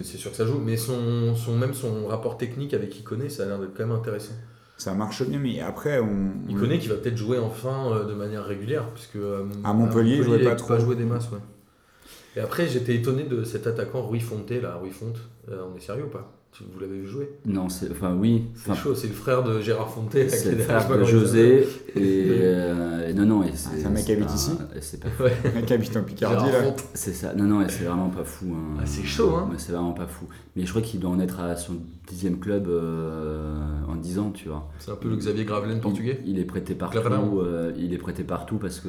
c'est 0.03 0.19
sûr 0.19 0.33
que 0.33 0.37
ça 0.37 0.45
joue, 0.45 0.59
mais 0.59 0.77
son, 0.77 1.35
son, 1.35 1.57
même 1.57 1.75
son 1.75 2.09
rapport 2.09 2.37
technique 2.37 2.75
avec 2.75 3.03
connaît 3.05 3.29
ça 3.29 3.45
a 3.45 3.47
l'air 3.47 3.59
d'être 3.59 3.75
quand 3.77 3.87
même 3.87 3.97
intéressant 3.97 4.35
ça 4.77 4.93
marche 4.95 5.23
bien, 5.25 5.39
mais 5.39 5.61
après 5.61 6.01
on. 6.01 6.33
Il 6.49 6.57
connaît 6.57 6.79
qu'il 6.79 6.91
va 6.91 6.97
peut-être 6.97 7.17
jouer 7.17 7.39
enfin 7.39 7.93
euh, 7.93 8.05
de 8.05 8.15
manière 8.15 8.45
régulière, 8.45 8.87
puisque 8.93 9.17
euh, 9.17 9.45
à 9.63 9.73
Montpellier, 9.73 10.17
il 10.17 10.23
jouait 10.25 10.43
pas 10.43 10.57
trop. 10.57 10.69
Pas 10.69 10.79
joué 10.79 10.97
des 10.97 11.05
masses, 11.05 11.31
ouais. 11.31 11.39
Et 12.37 12.41
après, 12.41 12.67
j'étais 12.67 12.97
étonné 12.97 13.23
de 13.23 13.45
cet 13.45 13.67
attaquant 13.67 14.03
Rui 14.03 14.21
Fonte 14.21 14.51
là, 14.51 14.75
Rui 14.75 14.91
Fonte. 14.91 15.21
Euh, 15.49 15.63
on 15.73 15.77
est 15.77 15.81
sérieux 15.81 16.05
ou 16.05 16.11
pas? 16.11 16.33
Vous 16.61 16.81
l'avez 16.81 17.01
vu 17.01 17.07
jouer 17.07 17.31
Non, 17.47 17.69
c'est 17.69 17.91
enfin 17.91 18.15
oui. 18.15 18.45
C'est 18.55 18.75
chaud, 18.75 18.95
c'est 18.95 19.09
le 19.09 19.15
frère 19.15 19.43
de 19.43 19.61
Gérard 19.61 19.91
Fonte. 19.91 20.13
C'est 20.13 20.53
le 20.53 20.59
frère 20.59 20.89
de 20.89 21.05
José. 21.05 21.67
Et, 21.97 23.13
non, 23.15 23.27
non, 23.27 23.45
c'est 23.55 23.85
un 23.85 23.91
mec 23.91 24.05
qui 24.05 24.13
habite 24.13 24.33
ici. 24.33 24.53
C'est 24.81 25.01
pas 25.01 25.09
fou. 25.09 25.25
un 25.25 25.53
mec 25.53 25.67
qui 25.67 25.73
habite 25.73 25.97
en 25.97 26.03
Picardie 26.03 26.51
là. 26.51 26.75
C'est 26.95 27.13
ça. 27.13 27.35
Non, 27.35 27.45
non, 27.45 27.65
c'est 27.69 27.85
vraiment 27.85 28.09
pas 28.09 28.25
fou. 28.25 28.47
Hein. 28.55 28.79
Ah, 28.81 28.87
c'est 28.87 29.05
chaud, 29.05 29.35
hein. 29.35 29.51
C'est 29.59 29.73
vraiment 29.73 29.93
pas 29.93 30.07
fou. 30.07 30.27
Mais 30.57 30.65
je 30.65 30.71
crois 30.71 30.83
qu'il 30.83 31.01
doit 31.01 31.11
en 31.11 31.21
être 31.21 31.41
à 31.41 31.57
son 31.57 31.75
dixième 32.09 32.39
club 32.39 32.69
en 33.89 33.97
dix 33.97 34.19
ans, 34.19 34.31
tu 34.31 34.49
vois. 34.49 34.69
C'est 34.79 34.91
un 34.91 34.97
peu 34.97 35.09
le 35.09 35.17
Xavier 35.17 35.45
Gravelaine 35.45 35.81
portugais. 35.81 36.21
Il, 36.27 36.39
est 36.39 36.45
prêté 36.45 36.75
partout. 36.75 37.41
Euh, 37.41 37.73
il 37.77 37.93
est 37.93 37.99
prêté 37.99 38.23
partout 38.23 38.57
parce 38.57 38.81
que 38.81 38.89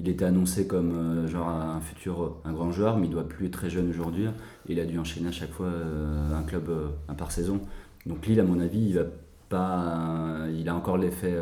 il 0.00 0.08
était 0.08 0.24
annoncé 0.24 0.66
comme 0.66 0.92
euh, 0.92 1.28
genre 1.28 1.48
un 1.48 1.80
futur 1.80 2.36
un 2.44 2.52
grand 2.52 2.72
joueur, 2.72 2.96
mais 2.96 3.06
il 3.06 3.10
doit 3.10 3.28
plus 3.28 3.46
être 3.46 3.52
très 3.52 3.70
jeune 3.70 3.88
aujourd'hui. 3.88 4.26
Il 4.68 4.80
a 4.80 4.84
dû 4.84 4.98
enchaîner 4.98 5.28
à 5.28 5.32
chaque 5.32 5.52
fois 5.52 5.66
euh, 5.66 6.34
un 6.34 6.42
club 6.42 6.68
euh, 6.68 6.88
un 7.08 7.14
par 7.14 7.30
saison. 7.30 7.60
Donc 8.06 8.26
Lille, 8.26 8.40
à 8.40 8.44
mon 8.44 8.60
avis, 8.60 8.80
il 8.80 8.94
va 8.94 9.04
pas, 9.48 10.46
il 10.52 10.68
a 10.68 10.74
encore 10.74 10.98
l'effet 10.98 11.34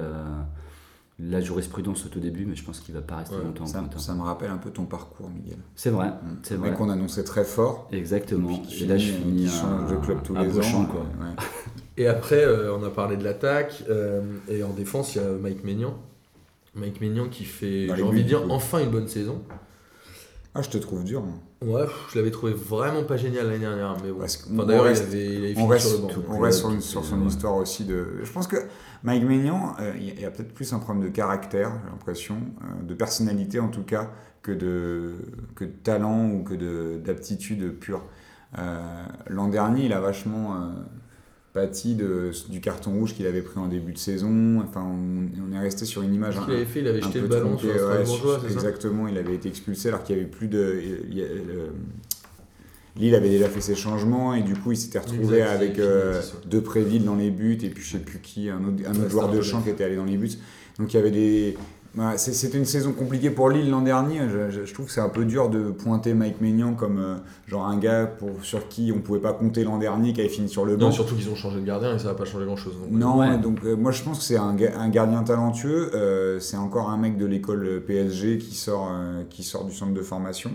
la 1.19 1.41
jurisprudence 1.41 2.05
au 2.05 2.09
tout 2.09 2.21
début, 2.21 2.47
mais 2.47 2.57
je 2.57 2.65
pense 2.65 2.81
qu'il 2.81 2.95
va 2.95 3.01
pas 3.01 3.17
rester 3.17 3.37
longtemps. 3.37 3.67
Ça, 3.67 3.83
ça, 3.97 4.15
me 4.15 4.23
rappelle 4.23 4.51
un 4.51 4.59
peu 4.59 4.71
ton 4.71 4.85
parcours, 4.85 5.31
Miguel. 5.31 5.59
C'est 5.75 5.91
vrai, 5.91 6.09
mm. 6.09 6.37
c'est 6.43 6.57
vrai. 6.57 6.75
qu'on 6.75 6.91
annonçait 6.91 7.25
très 7.25 7.45
fort. 7.45 7.89
Exactement. 7.93 8.63
Et, 8.81 8.87
là, 8.87 8.97
je 8.97 9.13
finis 9.13 9.47
de 9.47 10.05
club 10.05 10.23
tous 10.23 10.35
les 10.35 10.59
ans. 10.59 10.85
Quoi. 10.87 11.07
Et 11.97 12.07
après, 12.07 12.45
on 12.71 12.83
a 12.85 12.91
parlé 12.91 13.17
de 13.17 13.25
l'attaque, 13.25 13.83
et 14.49 14.63
en 14.63 14.73
défense, 14.73 15.17
il 15.17 15.23
y 15.23 15.25
a 15.25 15.31
Mike 15.33 15.65
Maignan 15.65 15.95
Mike 16.75 17.01
Maignan 17.01 17.29
qui 17.29 17.45
fait, 17.45 17.89
j'ai 17.95 18.03
envie 18.03 18.23
de 18.23 18.29
dire, 18.29 18.51
enfin 18.51 18.81
une 18.81 18.91
bonne 18.91 19.09
saison. 19.09 19.43
Ah, 20.55 20.61
je 20.61 20.69
te 20.69 20.77
trouve 20.77 21.03
dur. 21.03 21.25
Ouais, 21.63 21.87
je 22.11 22.19
l'avais 22.19 22.31
trouvé 22.31 22.53
vraiment 22.53 23.05
pas 23.05 23.17
génial 23.17 23.47
l'année 23.47 23.61
dernière. 23.61 23.97
Mais 24.05 24.11
bon. 24.11 24.65
d'ailleurs, 24.65 24.91
il 24.91 24.99
avait, 24.99 25.55
reste, 25.67 25.87
sur 25.89 25.97
le 25.97 26.03
banc. 26.03 26.23
On 26.29 26.41
reste 26.41 26.81
sur, 26.81 27.05
son 27.05 27.27
histoire 27.27 27.57
aussi 27.57 27.85
de. 27.85 28.19
Je 28.23 28.31
pense 28.31 28.47
que 28.47 28.57
Mike 29.03 29.25
Maignan, 29.25 29.75
euh, 29.81 29.95
il 29.99 30.21
y 30.21 30.27
a 30.27 30.31
peut-être 30.31 30.53
plus 30.53 30.71
un 30.75 30.79
problème 30.79 31.05
de 31.05 31.09
caractère, 31.09 31.73
j'ai 31.83 31.91
l'impression, 31.91 32.37
euh, 32.37 32.83
de 32.83 32.93
personnalité 32.93 33.61
en 33.61 33.69
tout 33.69 33.83
cas, 33.83 34.11
que 34.43 34.53
de, 34.53 35.15
que 35.55 35.65
de 35.65 35.71
talent 35.71 36.29
ou 36.31 36.43
que 36.43 36.97
d'aptitude 36.97 37.79
pure. 37.79 38.05
Euh, 38.59 38.79
l'an 39.29 39.49
dernier, 39.49 39.87
il 39.87 39.93
a 39.95 40.01
vachement 40.01 40.75
pâti 41.53 41.95
de, 41.95 42.31
du 42.49 42.61
carton 42.61 42.93
rouge 42.93 43.15
qu'il 43.15 43.27
avait 43.27 43.43
pris 43.43 43.59
en 43.59 43.67
début 43.67 43.93
de 43.93 43.99
saison. 43.99 44.63
Enfin, 44.67 44.85
on, 44.85 45.53
est 45.53 45.59
resté 45.59 45.85
sur 45.85 46.03
une 46.03 46.15
image. 46.15 46.41
qu'il 46.41 46.55
avait 46.55 46.65
fait, 46.65 46.81
il 46.81 46.89
avait 46.89 47.03
jeté 47.03 47.21
le 47.21 47.29
ballon 47.29 47.59
sur 47.59 47.69
ouais, 47.69 48.51
Exactement, 48.51 49.09
il 49.09 49.19
avait 49.19 49.35
été 49.35 49.49
expulsé 49.49 49.89
alors 49.89 50.03
qu'il 50.03 50.17
n'y 50.17 50.23
avait 50.23 50.31
plus 50.31 50.49
de. 50.49 50.81
Lille 52.95 53.15
avait 53.15 53.31
déjà 53.31 53.49
fait 53.49 53.63
ses 53.63 53.75
changements 53.75 54.35
et 54.35 54.43
du 54.43 54.55
coup 54.55 54.73
il 54.73 54.77
s'était 54.77 54.99
retrouvé 54.99 55.41
avec 55.41 55.79
euh, 55.79 56.21
deux 56.45 56.61
Préville 56.61 57.07
dans 57.07 57.15
les 57.15 57.31
buts 57.31 57.59
et 57.63 57.71
puis 57.71 57.83
je 57.83 57.93
sais 57.93 57.99
plus 57.99 58.19
qui, 58.19 58.51
un 58.51 58.63
autre, 58.63 58.83
un 58.87 58.95
autre 58.95 59.09
joueur 59.09 59.31
de 59.31 59.41
champ 59.41 59.63
qui 59.63 59.71
était 59.71 59.85
allé 59.85 59.97
dans 59.97 60.05
les 60.05 60.19
buts. 60.19 60.33
Donc 60.79 60.93
il 60.93 60.97
y 60.99 61.01
avait 61.01 61.11
des, 61.11 61.57
c'était 62.17 62.57
une 62.57 62.65
saison 62.65 62.93
compliquée 62.93 63.31
pour 63.31 63.51
Lille 63.51 63.69
l'an 63.69 63.83
dernier. 63.83 64.21
Je, 64.29 64.73
trouve 64.73 64.87
que 64.87 64.93
c'est 64.93 65.01
un 65.01 65.11
peu 65.11 65.25
dur 65.25 65.51
de 65.51 65.71
pointer 65.71 66.15
Mike 66.15 66.41
Maignan 66.41 66.75
comme 66.75 66.99
euh, 66.99 67.17
genre 67.47 67.67
un 67.67 67.77
gars 67.77 68.07
pour, 68.07 68.31
sur 68.43 68.69
qui 68.69 68.93
on 68.97 69.01
pouvait 69.01 69.21
pas 69.21 69.33
compter 69.33 69.63
l'an 69.65 69.79
dernier, 69.79 70.13
qui 70.13 70.21
avait 70.21 70.31
fini 70.31 70.49
sur 70.49 70.65
le 70.65 70.77
banc. 70.77 70.87
Non, 70.87 70.93
surtout 70.93 71.15
qu'ils 71.15 71.29
ont 71.29 71.35
changé 71.35 71.61
de 71.61 71.67
gardien 71.67 71.95
et 71.95 71.99
ça 71.99 72.09
va 72.09 72.15
pas 72.15 72.25
changer 72.25 72.47
grand 72.47 72.57
chose. 72.57 72.75
non, 72.91 73.37
donc 73.39 73.59
euh, 73.65 73.77
moi 73.77 73.93
je 73.93 74.03
pense 74.03 74.19
que 74.19 74.25
c'est 74.25 74.39
un, 74.39 74.57
un, 74.59 74.89
gardien 74.89 75.23
talentueux. 75.23 75.95
Euh, 75.95 76.41
c'est 76.41 76.57
encore 76.57 76.89
un 76.89 76.97
mec 76.97 77.19
de 77.19 77.27
l'école 77.27 77.83
PSG 77.87 78.39
qui 78.39 78.55
sort, 78.55 78.91
qui 79.29 79.43
sort 79.43 79.65
du 79.65 79.75
centre 79.75 79.93
de 79.93 80.03
formation 80.03 80.51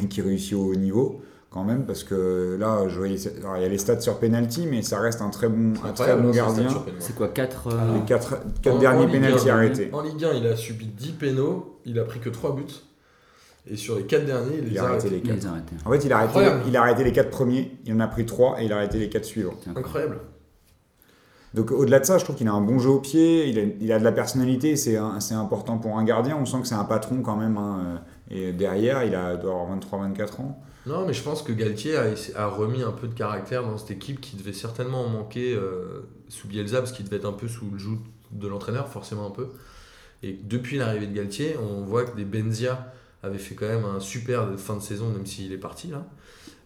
et 0.00 0.06
qui 0.06 0.22
réussit 0.22 0.54
au 0.54 0.66
haut 0.66 0.76
niveau 0.76 1.22
quand 1.52 1.64
même, 1.64 1.84
parce 1.84 2.02
que 2.04 2.56
là, 2.58 2.88
je 2.88 2.96
voyais, 2.98 3.16
alors, 3.40 3.56
il 3.58 3.62
y 3.62 3.66
a 3.66 3.68
les 3.68 3.78
stats 3.78 4.00
sur 4.00 4.18
penalty, 4.18 4.66
mais 4.66 4.82
ça 4.82 4.98
reste 5.00 5.20
un 5.20 5.28
très 5.30 5.48
bon, 5.48 5.74
un 5.84 5.92
très 5.92 6.16
bon 6.16 6.30
gardien. 6.30 6.68
C'est 6.98 7.14
quoi 7.14 7.28
4 7.28 7.68
Alors, 7.68 7.94
Les 7.96 8.00
quatre, 8.02 8.34
En- 8.34 8.60
quatre 8.62 8.74
en 8.76 8.78
derniers 8.78 9.18
1, 9.18 9.48
arrêtés. 9.52 9.90
En 9.92 10.00
Ligue 10.02 10.24
1, 10.24 10.32
il 10.32 10.46
a 10.46 10.56
subi 10.56 10.86
10 10.86 11.12
pénaux, 11.12 11.78
il 11.84 11.98
a 11.98 12.04
pris 12.04 12.20
que 12.20 12.30
3 12.30 12.54
buts. 12.56 12.64
Et 13.70 13.76
sur 13.76 13.96
les 13.96 14.04
4 14.04 14.24
derniers, 14.26 14.56
il 14.58 14.64
les 14.64 14.70
Il 14.72 14.78
a 14.78 14.82
a 14.82 14.86
arrêté 14.88 15.06
arrêtés. 15.08 15.10
les 15.10 15.16
Il 15.18 15.22
quatre. 15.28 15.36
les 15.40 15.46
a 15.46 15.50
arrêtés. 15.50 15.74
En 15.84 15.90
fait, 15.92 16.04
il 16.04 16.12
a, 16.12 16.18
arrêté, 16.18 16.66
il 16.68 16.76
a 16.76 16.80
arrêté 16.82 17.04
les 17.04 17.12
quatre 17.12 17.30
premiers, 17.30 17.76
il 17.84 17.92
en 17.94 18.00
a 18.00 18.08
pris 18.08 18.26
trois 18.26 18.60
et 18.60 18.64
il 18.64 18.72
a 18.72 18.76
arrêté 18.76 18.98
les 18.98 19.08
quatre 19.08 19.24
suivants. 19.24 19.54
Tiens. 19.62 19.74
Incroyable. 19.76 20.18
Donc 21.54 21.70
au-delà 21.70 22.00
de 22.00 22.04
ça, 22.06 22.16
je 22.16 22.24
trouve 22.24 22.36
qu'il 22.36 22.48
a 22.48 22.52
un 22.52 22.62
bon 22.62 22.78
jeu 22.78 22.88
au 22.88 22.98
pied, 22.98 23.46
il 23.48 23.58
a, 23.58 23.62
il 23.80 23.92
a 23.92 23.98
de 23.98 24.04
la 24.04 24.12
personnalité, 24.12 24.74
c'est 24.74 24.96
important 25.32 25.76
pour 25.78 25.98
un 25.98 26.04
gardien. 26.04 26.36
On 26.40 26.46
sent 26.46 26.62
que 26.62 26.66
c'est 26.66 26.74
un 26.74 26.84
patron 26.84 27.20
quand 27.22 27.36
même. 27.36 27.58
hein, 27.58 28.00
euh, 28.32 28.48
Et 28.48 28.52
derrière, 28.52 29.04
il 29.04 29.14
a, 29.14 29.36
doit 29.36 29.52
avoir 29.52 29.68
23-24 29.78 30.40
ans. 30.40 30.58
Non, 30.86 31.06
mais 31.06 31.12
je 31.12 31.22
pense 31.22 31.42
que 31.42 31.52
Galtier 31.52 31.96
a, 31.96 32.46
remis 32.48 32.82
un 32.82 32.90
peu 32.90 33.06
de 33.06 33.14
caractère 33.14 33.62
dans 33.62 33.78
cette 33.78 33.92
équipe 33.92 34.20
qui 34.20 34.36
devait 34.36 34.52
certainement 34.52 35.04
en 35.04 35.08
manquer 35.08 35.54
euh, 35.54 36.00
sous 36.28 36.48
Bielsa, 36.48 36.78
parce 36.78 36.92
qu'il 36.92 37.04
devait 37.04 37.18
être 37.18 37.24
un 37.24 37.32
peu 37.32 37.46
sous 37.46 37.70
le 37.70 37.78
joug 37.78 37.98
de 38.32 38.48
l'entraîneur, 38.48 38.88
forcément 38.88 39.26
un 39.26 39.30
peu. 39.30 39.48
Et 40.24 40.32
depuis 40.32 40.78
l'arrivée 40.78 41.06
de 41.06 41.14
Galtier, 41.14 41.56
on 41.58 41.82
voit 41.82 42.04
que 42.04 42.16
des 42.16 42.24
Benzia 42.24 42.92
avaient 43.22 43.38
fait 43.38 43.54
quand 43.54 43.68
même 43.68 43.84
un 43.84 44.00
super 44.00 44.58
fin 44.58 44.76
de 44.76 44.82
saison, 44.82 45.08
même 45.08 45.26
s'il 45.26 45.52
est 45.52 45.58
parti 45.58 45.88
là. 45.88 46.06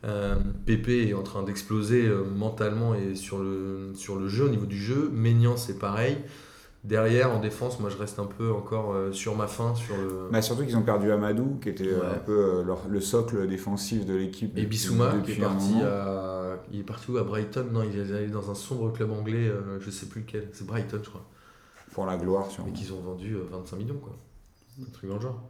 Euh, 0.04 0.36
Pépé 0.66 1.08
est 1.08 1.14
en 1.14 1.22
train 1.22 1.42
d'exploser 1.42 2.06
euh, 2.06 2.22
mentalement 2.22 2.94
et 2.94 3.14
sur 3.14 3.38
le, 3.38 3.92
sur 3.94 4.16
le 4.16 4.28
jeu, 4.28 4.44
au 4.44 4.48
niveau 4.48 4.66
du 4.66 4.78
jeu. 4.78 5.10
Maignan, 5.12 5.56
c'est 5.56 5.78
pareil. 5.78 6.18
Derrière, 6.86 7.32
en 7.32 7.40
défense, 7.40 7.80
moi 7.80 7.90
je 7.90 7.96
reste 7.96 8.20
un 8.20 8.26
peu 8.26 8.52
encore 8.52 8.92
euh, 8.94 9.10
sur 9.12 9.34
ma 9.36 9.48
fin, 9.48 9.74
sur 9.74 9.96
le. 9.96 10.28
Bah, 10.30 10.40
surtout 10.40 10.64
qu'ils 10.64 10.76
ont 10.76 10.82
perdu 10.82 11.10
Amadou, 11.10 11.58
qui 11.60 11.68
était 11.68 11.88
euh, 11.88 11.98
Ouais. 12.00 12.06
un 12.14 12.18
peu 12.18 12.32
euh, 12.60 12.62
leur- 12.62 12.86
le 12.88 13.00
socle 13.00 13.48
défensif 13.48 14.06
de 14.06 14.14
l'équipe. 14.14 14.56
Et 14.56 14.66
Bissouma 14.66 15.12
qui 15.24 15.32
est 15.32 15.36
parti 15.40 15.74
à. 15.82 16.58
Il 16.72 16.80
est 16.80 16.84
parti 16.84 17.10
où 17.10 17.18
À 17.18 17.24
Brighton? 17.24 17.66
Non, 17.72 17.82
il 17.82 17.98
est 17.98 18.14
allé 18.16 18.28
dans 18.28 18.50
un 18.50 18.54
sombre 18.54 18.92
club 18.92 19.10
anglais, 19.10 19.48
euh, 19.48 19.78
je 19.80 19.90
sais 19.90 20.06
plus 20.06 20.20
lequel. 20.20 20.48
C'est 20.52 20.64
Brighton, 20.66 21.00
je 21.02 21.08
crois. 21.08 21.24
Pour 21.92 22.06
la 22.06 22.16
gloire, 22.16 22.50
sûrement. 22.50 22.68
Mais 22.72 22.78
qu'ils 22.78 22.92
ont 22.92 23.00
vendu 23.00 23.34
euh, 23.34 23.40
25 23.50 23.76
millions, 23.78 23.98
quoi. 23.98 24.12
Un 24.80 24.90
truc 24.92 25.08
dans 25.10 25.16
le 25.16 25.22
genre. 25.22 25.42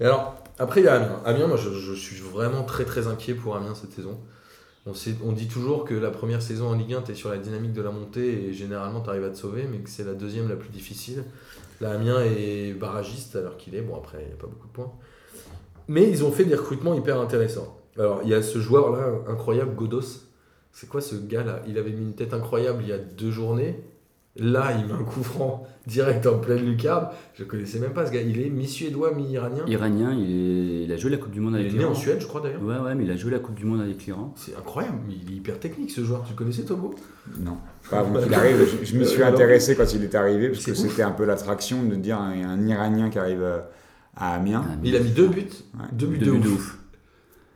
Et 0.00 0.04
alors, 0.04 0.36
après, 0.58 0.80
il 0.80 0.84
y 0.84 0.88
a 0.88 0.94
Amiens. 0.94 1.20
Amiens, 1.26 1.48
moi, 1.48 1.56
je, 1.58 1.70
je 1.70 1.92
suis 1.92 2.16
vraiment 2.20 2.62
très 2.64 2.84
très 2.84 3.08
inquiet 3.08 3.34
pour 3.34 3.56
Amiens 3.56 3.74
cette 3.74 3.92
saison. 3.92 4.18
On, 5.24 5.32
dit 5.32 5.48
toujours 5.48 5.84
que 5.84 5.94
la 5.94 6.10
première 6.10 6.40
saison 6.40 6.68
en 6.68 6.74
Ligue 6.74 6.94
1, 6.94 7.02
tu 7.02 7.12
es 7.12 7.14
sur 7.14 7.28
la 7.28 7.36
dynamique 7.36 7.72
de 7.72 7.82
la 7.82 7.90
montée 7.90 8.46
et 8.46 8.52
généralement 8.52 9.00
tu 9.00 9.10
arrives 9.10 9.24
à 9.24 9.30
te 9.30 9.36
sauver, 9.36 9.66
mais 9.70 9.78
que 9.78 9.90
c'est 9.90 10.04
la 10.04 10.14
deuxième 10.14 10.48
la 10.48 10.56
plus 10.56 10.70
difficile. 10.70 11.24
Là, 11.80 11.92
Amiens 11.92 12.22
est 12.22 12.72
barragiste 12.72 13.36
alors 13.36 13.56
qu'il 13.56 13.74
est. 13.74 13.82
Bon, 13.82 13.96
après, 13.96 14.18
il 14.22 14.28
n'y 14.28 14.32
a 14.32 14.36
pas 14.36 14.46
beaucoup 14.46 14.66
de 14.66 14.72
points. 14.72 14.92
Mais 15.88 16.08
ils 16.08 16.24
ont 16.24 16.32
fait 16.32 16.44
des 16.44 16.54
recrutements 16.54 16.94
hyper 16.94 17.20
intéressants. 17.20 17.78
Alors, 17.98 18.20
il 18.22 18.30
y 18.30 18.34
a 18.34 18.42
ce 18.42 18.58
joueur-là, 18.60 19.12
incroyable, 19.28 19.74
Godos. 19.74 20.24
C'est 20.72 20.88
quoi 20.88 21.00
ce 21.00 21.16
gars-là? 21.16 21.62
Il 21.66 21.78
avait 21.78 21.90
mis 21.90 22.02
une 22.02 22.14
tête 22.14 22.32
incroyable 22.32 22.82
il 22.82 22.88
y 22.88 22.92
a 22.92 22.98
deux 22.98 23.30
journées. 23.30 23.80
Là, 24.38 24.70
il 24.78 24.86
met 24.86 24.92
un 24.92 25.02
coup 25.04 25.22
franc 25.24 25.66
direct 25.86 26.24
en 26.26 26.38
pleine 26.38 26.64
lucarne. 26.64 27.08
Je 27.34 27.42
connaissais 27.42 27.80
même 27.80 27.92
pas 27.92 28.06
ce 28.06 28.12
gars. 28.12 28.20
Il 28.20 28.40
est 28.40 28.50
mi-suédois, 28.50 29.12
mi-iranien. 29.12 29.64
Iranien, 29.66 30.12
il, 30.12 30.30
est- 30.30 30.84
il 30.84 30.92
a 30.92 30.96
joué 30.96 31.10
la 31.10 31.16
Coupe 31.16 31.32
du 31.32 31.40
Monde 31.40 31.54
Il 31.54 31.60
avec 31.60 31.72
est 31.72 31.76
né 31.78 31.84
en 31.84 31.88
l'Iran. 31.88 32.00
Suède, 32.00 32.18
je 32.20 32.26
crois 32.26 32.40
d'ailleurs. 32.40 32.62
Ouais, 32.62 32.78
ouais, 32.78 32.94
mais 32.94 33.04
il 33.04 33.10
a 33.10 33.16
joué 33.16 33.32
la 33.32 33.40
Coupe 33.40 33.56
du 33.56 33.64
Monde 33.64 33.80
avec 33.80 34.06
l'Iran. 34.06 34.32
C'est 34.36 34.56
incroyable. 34.56 34.98
mais 35.08 35.14
Il 35.26 35.32
est 35.32 35.36
hyper 35.36 35.58
technique 35.58 35.90
ce 35.90 36.04
joueur. 36.04 36.22
Tu 36.26 36.34
connaissais, 36.34 36.62
Tobo 36.62 36.94
Non. 37.40 37.56
Pas 37.90 37.98
avant 38.00 38.22
qu'il 38.22 38.32
arrive. 38.34 38.58
Je, 38.80 38.84
je 38.86 38.96
me 38.96 39.04
suis 39.04 39.22
Euh, 39.22 39.26
intéressé 39.26 39.74
quand 39.74 39.92
il 39.92 40.04
est 40.04 40.14
arrivé, 40.14 40.50
parce 40.50 40.64
que 40.64 40.74
c'était 40.74 41.02
un 41.02 41.10
peu 41.12 41.24
l'attraction 41.24 41.82
de 41.82 41.96
dire 41.96 42.18
un, 42.20 42.30
un 42.48 42.66
Iranien 42.66 43.10
qui 43.10 43.18
arrive 43.18 43.42
euh, 43.42 43.58
à 44.16 44.34
Amiens. 44.34 44.62
Ah, 44.68 44.74
Il 44.84 44.94
a 44.94 45.00
mis 45.00 45.10
deux 45.10 45.26
buts. 45.28 45.46
Ouais. 45.74 45.86
Deux 45.92 46.06
buts 46.06 46.18
Deux 46.18 46.26
de 46.26 46.30
buts 46.32 46.38
de 46.40 46.48
ouf. 46.48 46.54
ouf. 46.54 46.77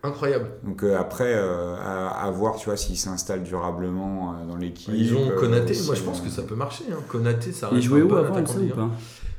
Incroyable. 0.03 0.51
Donc 0.65 0.83
euh, 0.83 0.99
après, 0.99 1.33
euh, 1.35 1.77
à, 1.77 2.09
à 2.27 2.31
voir, 2.31 2.57
tu 2.57 2.67
vois, 2.67 2.77
s'il 2.77 2.97
s'installe 2.97 3.43
durablement 3.45 4.33
euh, 4.35 4.47
dans 4.49 4.57
l'équipe. 4.57 4.93
Ils 4.95 5.15
ont 5.15 5.31
Konaté. 5.39 5.75
Moi, 5.87 5.95
je 5.95 6.03
pense 6.03 6.21
que 6.21 6.29
ça 6.29 6.43
peut 6.43 6.57
marcher. 6.57 6.85
Hein. 6.91 6.97
Konaté, 7.09 7.53
ça 7.53 7.71
Il 7.73 7.81
jouait 7.83 8.03
où 8.03 8.15
avant, 8.15 8.41
de 8.41 8.49
ou 8.51 8.59
Ligue 8.59 8.73
1. 8.73 8.75
pas 8.75 8.91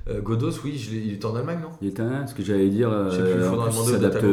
Euh, 0.10 0.22
Godos, 0.22 0.52
oui, 0.66 0.78
je 0.78 0.92
il 0.96 1.14
était 1.14 1.26
en 1.26 1.36
Allemagne, 1.36 1.60
non? 1.62 1.70
Il 1.82 1.88
était 1.90 2.02
un, 2.02 2.28
ce 2.28 2.34
que 2.34 2.44
j'allais 2.44 2.70
dire, 2.70 2.90
euh, 2.92 3.08
plus, 3.10 3.42
il 3.42 3.44
en 3.44 3.72
s'adapte 3.72 4.26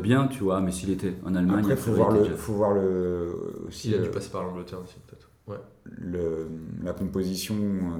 bien, 0.00 0.28
tu 0.28 0.44
vois, 0.44 0.60
mais 0.60 0.70
s'il 0.70 0.90
était 0.90 1.14
en 1.24 1.34
Allemagne, 1.34 1.60
Après, 1.60 1.72
il 1.74 1.76
faut 1.76 1.92
voir 1.92 2.10
le, 2.12 2.20
déjà- 2.22 2.34
faut 2.36 2.52
voir 2.52 2.72
le 2.74 3.34
aussi 3.68 3.88
Il 3.90 3.94
a 3.96 3.98
dû 3.98 4.08
passer 4.10 4.30
par 4.30 4.42
l'Angleterre 4.44 4.78
aussi, 4.84 4.94
peut-être. 5.06 5.28
Ouais. 5.48 5.56
le- 5.84 6.48
la 6.84 6.92
composition 6.92 7.54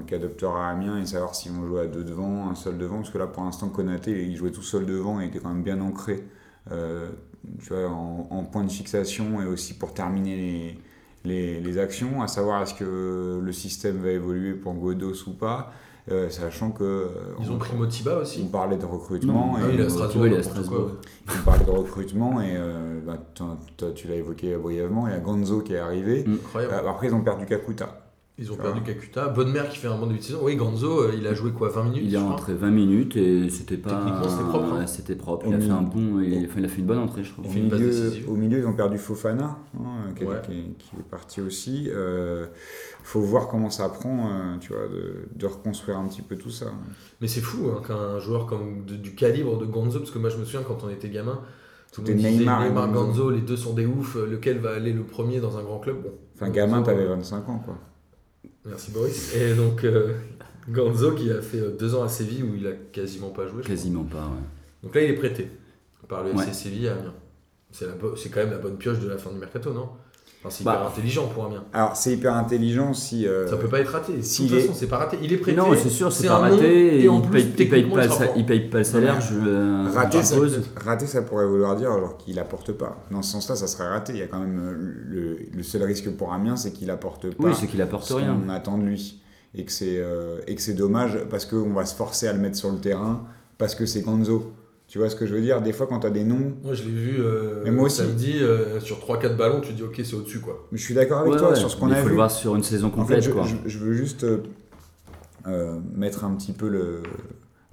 qu'adoptera 0.07 0.67
Amiens 0.69 0.97
et 1.01 1.05
savoir 1.05 1.33
si 1.35 1.49
on 1.49 1.65
joue 1.65 1.77
à 1.77 1.87
deux 1.87 2.03
devant, 2.03 2.49
un 2.49 2.55
seul 2.55 2.77
devant, 2.77 2.97
parce 2.97 3.09
que 3.09 3.17
là 3.17 3.27
pour 3.27 3.43
l'instant 3.45 3.69
Konaté 3.69 4.25
il 4.25 4.35
jouait 4.35 4.51
tout 4.51 4.61
seul 4.61 4.85
devant 4.85 5.21
et 5.21 5.27
était 5.27 5.39
quand 5.39 5.53
même 5.53 5.63
bien 5.63 5.79
ancré, 5.79 6.25
euh, 6.71 7.07
tu 7.61 7.73
vois, 7.73 7.87
en, 7.89 8.27
en 8.29 8.43
point 8.43 8.63
de 8.63 8.71
fixation 8.71 9.41
et 9.41 9.45
aussi 9.45 9.73
pour 9.73 9.93
terminer 9.93 10.35
les, 10.35 10.79
les, 11.25 11.61
les 11.61 11.77
actions, 11.77 12.21
à 12.21 12.27
savoir 12.27 12.61
est-ce 12.63 12.73
que 12.73 13.39
le 13.43 13.51
système 13.51 13.97
va 13.97 14.11
évoluer 14.11 14.53
pour 14.53 14.73
Godos 14.73 15.27
ou 15.27 15.31
pas, 15.33 15.71
euh, 16.09 16.29
sachant 16.29 16.71
que 16.71 16.83
euh, 16.83 17.07
Ils 17.41 17.51
on, 17.51 17.55
ont 17.55 17.57
pris 17.57 17.75
Motiba 17.75 18.17
on 18.17 18.21
aussi. 18.21 18.45
parlait 18.45 18.77
de 18.77 18.85
recrutement 18.85 19.57
Non, 19.57 19.67
et 19.69 19.73
il 19.73 19.79
est 19.81 19.85
à 19.85 19.89
Strasbourg. 19.89 20.25
il 20.27 20.31
n'importe 20.33 20.51
Strasbourg. 20.53 20.91
on 21.27 21.43
parlait 21.43 21.65
de 21.65 21.69
recrutement 21.71 22.41
et 22.41 22.53
euh, 22.55 22.99
bah, 23.05 23.17
tu 23.93 24.07
l'as 24.07 24.15
évoqué 24.15 24.55
brièvement, 24.55 25.07
il 25.07 25.11
y 25.11 25.15
a 25.15 25.19
Gonzo 25.19 25.59
qui 25.61 25.73
est 25.73 25.79
arrivé. 25.79 26.23
Incroyable. 26.25 26.73
Euh, 26.75 26.89
après 26.89 27.07
ils 27.07 27.13
ont 27.13 27.21
perdu 27.21 27.45
Kakuta. 27.45 28.06
Ils 28.39 28.51
ont 28.51 28.55
perdu. 28.55 28.81
Kakuta. 28.83 29.29
Bonne 29.29 29.51
mère 29.51 29.67
qui 29.67 29.77
fait 29.79 29.87
un 29.87 29.97
bon 29.97 30.05
début 30.05 30.19
de 30.19 30.23
saison. 30.23 30.39
Oui, 30.43 30.55
Ganzo, 30.55 31.01
euh, 31.01 31.13
il 31.17 31.25
a 31.25 31.33
joué 31.33 31.51
quoi 31.51 31.69
20 31.69 31.85
minutes 31.85 32.01
Il 32.05 32.13
est 32.13 32.17
rentré 32.19 32.53
20 32.53 32.69
minutes 32.69 33.15
et 33.17 33.49
c'était 33.49 33.77
pas. 33.77 33.89
Techniquement, 33.89 34.29
c'était 34.29 34.43
propre, 34.49 34.73
hein. 34.73 34.79
Ouais, 34.79 34.87
C'était 34.87 35.15
propre. 35.15 35.45
Il 35.47 35.55
a 35.55 35.59
fait 35.59 35.71
un 35.71 35.81
bon. 35.81 36.19
Il, 36.21 36.45
enfin, 36.45 36.59
il 36.59 36.65
a 36.65 36.67
fait 36.67 36.79
une 36.81 36.85
bonne 36.85 36.99
entrée, 36.99 37.23
je 37.23 37.31
trouve. 37.33 37.47
Au 37.47 37.49
milieu, 37.51 37.77
décisive. 37.77 38.29
au 38.29 38.35
milieu, 38.35 38.59
ils 38.59 38.67
ont 38.67 38.73
perdu 38.73 38.99
Fofana, 38.99 39.57
hein, 39.79 39.85
qui, 40.15 40.23
est- 40.23 40.27
Ouais. 40.27 40.35
qui 40.45 40.51
est, 40.51 40.63
qui 40.77 40.95
est 40.99 41.09
parti 41.09 41.41
aussi. 41.41 41.85
Il 41.85 42.47
faut 43.03 43.21
voir 43.21 43.47
comment 43.47 43.71
ça 43.71 43.89
prend, 43.89 44.29
euh, 44.29 44.57
tu 44.59 44.71
vois, 44.73 44.87
de, 44.87 45.25
de 45.35 45.45
reconstruire 45.47 45.97
un 45.97 46.07
petit 46.07 46.21
peu 46.21 46.35
tout 46.35 46.51
ça. 46.51 46.67
Mais 47.21 47.27
c'est 47.27 47.41
fou 47.41 47.69
hein, 47.75 47.81
qu'un 47.87 48.19
joueur 48.19 48.45
comme 48.45 48.85
de- 48.85 48.95
du 48.97 49.15
calibre 49.15 49.57
de 49.57 49.65
Gonzo, 49.65 49.97
parce 49.99 50.11
que 50.11 50.19
moi 50.19 50.29
je 50.29 50.37
me 50.37 50.45
souviens 50.45 50.61
quand 50.67 50.83
on 50.85 50.89
était 50.89 51.09
gamin, 51.09 51.39
tout 51.91 52.01
le 52.01 52.07
C'était 52.07 52.11
monde 52.13 52.21
disait 52.27 52.37
Neymar 52.39 52.65
et 52.65 52.69
Neymar, 52.69 52.91
Gonzo. 52.91 53.05
Gonzo, 53.07 53.29
les 53.31 53.41
deux 53.41 53.57
sont 53.57 53.73
des 53.73 53.87
oufs, 53.87 54.15
lequel 54.29 54.59
va 54.59 54.71
aller 54.75 54.93
le 54.93 55.01
premier 55.03 55.39
dans 55.39 55.57
un 55.57 55.63
grand 55.63 55.79
club? 55.79 56.03
Bon, 56.03 56.11
Enfin, 56.35 56.49
gamin, 56.51 56.83
t'avais 56.83 57.03
euh, 57.05 57.15
25 57.15 57.49
ans, 57.49 57.59
quoi. 57.65 57.77
Merci 58.67 58.91
Boris. 58.91 59.33
Et 59.35 59.53
donc 59.55 59.83
euh, 59.83 60.13
Gonzo 60.69 61.13
qui 61.13 61.31
a 61.31 61.41
fait 61.41 61.59
euh, 61.59 61.71
deux 61.77 61.95
ans 61.95 62.03
à 62.03 62.09
Séville 62.09 62.43
où 62.43 62.55
il 62.55 62.67
a 62.67 62.73
quasiment 62.73 63.29
pas 63.29 63.47
joué. 63.47 63.63
Quasiment 63.63 64.03
pas, 64.03 64.17
ouais. 64.25 64.43
Donc 64.83 64.93
là 64.95 65.01
il 65.03 65.11
est 65.11 65.15
prêté 65.15 65.49
par 66.07 66.23
le 66.23 66.29
FC 66.31 66.37
Ouais. 66.47 66.53
Séville 66.53 66.87
à 66.89 66.93
Amiens. 66.93 67.13
C'est 67.71 67.85
la 67.85 67.93
bo- 67.93 68.15
c'est 68.15 68.29
quand 68.29 68.39
même 68.39 68.51
la 68.51 68.57
bonne 68.59 68.77
pioche 68.77 68.99
de 68.99 69.07
la 69.09 69.17
fin 69.17 69.29
du 69.31 69.37
mercato, 69.39 69.73
non? 69.73 69.89
Enfin, 70.43 70.49
C'est 70.49 70.63
Bah. 70.63 70.73
hyper 70.75 70.87
intelligent 70.87 71.27
pour 71.27 71.45
Amiens. 71.45 71.63
Alors, 71.73 71.95
c'est 71.95 72.13
hyper 72.13 72.33
intelligent 72.35 72.93
si. 72.93 73.27
euh, 73.27 73.47
Ça 73.49 73.57
peut 73.57 73.67
pas 73.67 73.79
être 73.79 73.91
raté. 73.91 74.13
De 74.13 74.17
toute 74.17 74.25
façon, 74.25 74.55
est- 74.55 74.73
c'est 74.73 74.87
pas 74.87 74.97
raté. 74.97 75.17
Il 75.21 75.33
est 75.33 75.37
prêté. 75.37 75.57
Non, 75.57 75.67
c'est 75.75 75.89
sûr, 75.89 76.11
c'est 76.11 76.27
pas 76.27 76.37
raté. 76.37 77.03
et 77.03 77.09
en 77.09 77.15
il, 77.17 77.21
plus, 77.21 77.31
paye, 77.31 77.41
il, 77.43 77.69
paye 77.69 77.83
pas 77.89 78.05
il 78.35 78.45
paye 78.45 78.59
pas 78.69 78.77
le 78.79 78.83
salaire. 78.83 79.19
Je, 79.21 79.35
euh, 79.45 79.85
Raté 79.93 80.21
ça, 80.23 80.35
raté, 80.83 81.05
ça 81.07 81.21
pourrait 81.21 81.45
vouloir 81.47 81.75
dire 81.75 81.91
alors 81.91 82.17
qu'il 82.17 82.37
apporte 82.39 82.71
pas. 82.71 82.97
Dans 83.11 83.21
ce 83.21 83.31
sens-là, 83.31 83.55
ça 83.55 83.67
serait 83.67 83.87
raté. 83.89 84.13
Il 84.13 84.19
y 84.19 84.23
a 84.23 84.27
quand 84.27 84.39
même 84.39 84.59
euh, 84.59 84.73
le, 85.07 85.37
le 85.53 85.63
seul 85.63 85.83
risque 85.83 86.09
pour 86.11 86.33
Amiens, 86.33 86.55
c'est 86.55 86.71
qu'il 86.71 86.89
apporte 86.91 87.29
pas 87.35 87.43
Oui, 87.47 87.51
c'est 87.59 87.67
qu'il 87.67 87.81
apporte 87.81 88.05
ce 88.05 88.13
rien. 88.13 88.35
qu'on 88.35 88.49
attend 88.49 88.77
de 88.77 88.83
lui. 88.83 89.21
Et 89.55 89.63
que 89.65 89.71
c'est 89.71 89.97
euh, 89.97 90.39
et 90.45 90.53
que 90.55 90.61
c'est 90.61 90.73
dommage 90.73 91.17
parce 91.31 91.45
qu'on 91.45 91.73
va 91.73 91.85
se 91.85 91.95
forcer 91.95 92.27
à 92.27 92.33
le 92.33 92.39
mettre 92.39 92.57
sur 92.57 92.69
le 92.71 92.77
terrain 92.77 93.23
parce 93.57 93.73
que 93.75 93.85
c'est 93.87 94.01
Gonzo. 94.01 94.51
Tu 94.87 94.99
vois 94.99 95.09
ce 95.09 95.15
que 95.17 95.25
je 95.27 95.35
veux 95.35 95.41
dire? 95.41 95.61
Des 95.61 95.73
fois, 95.73 95.85
quand 95.85 95.99
tu 95.99 96.07
as 96.07 96.11
des 96.11 96.23
noms, 96.23 96.53
Moi 96.63 96.73
je 96.73 96.83
l'ai 96.83 96.91
vu 96.91 97.17
euh, 97.19 97.61
Mais 97.65 97.71
moi 97.71 97.85
aussi. 97.85 97.97
samedi 97.97 98.35
euh, 98.39 98.79
sur 98.79 98.99
3-4 98.99 99.35
ballons, 99.35 99.59
tu 99.59 99.73
dis 99.73 99.83
ok, 99.83 99.95
c'est 100.03 100.13
au-dessus 100.15 100.39
quoi. 100.39 100.65
je 100.71 100.77
suis 100.81 100.93
d'accord 100.93 101.19
avec 101.19 101.33
Ouais, 101.33 101.39
toi 101.39 101.49
ouais, 101.49 101.55
sur 101.55 101.69
ce 101.69 101.75
qu'on 101.75 101.91
a 101.91 101.95
Il 101.95 101.97
faut 101.97 102.03
vu. 102.03 102.09
le 102.11 102.15
voir 102.15 102.31
sur 102.31 102.55
une 102.55 102.63
saison 102.63 102.87
En 102.87 102.91
fait, 102.91 102.97
complète, 102.97 103.21
je, 103.23 103.31
quoi. 103.31 103.43
je- 103.43 103.69
je 103.69 103.77
veux 103.79 103.93
juste 103.93 104.23
euh, 104.23 104.37
euh, 105.45 105.77
mettre 105.93 106.23
un 106.23 106.31
petit 106.31 106.53
peu 106.53 106.69
le- 106.69 107.03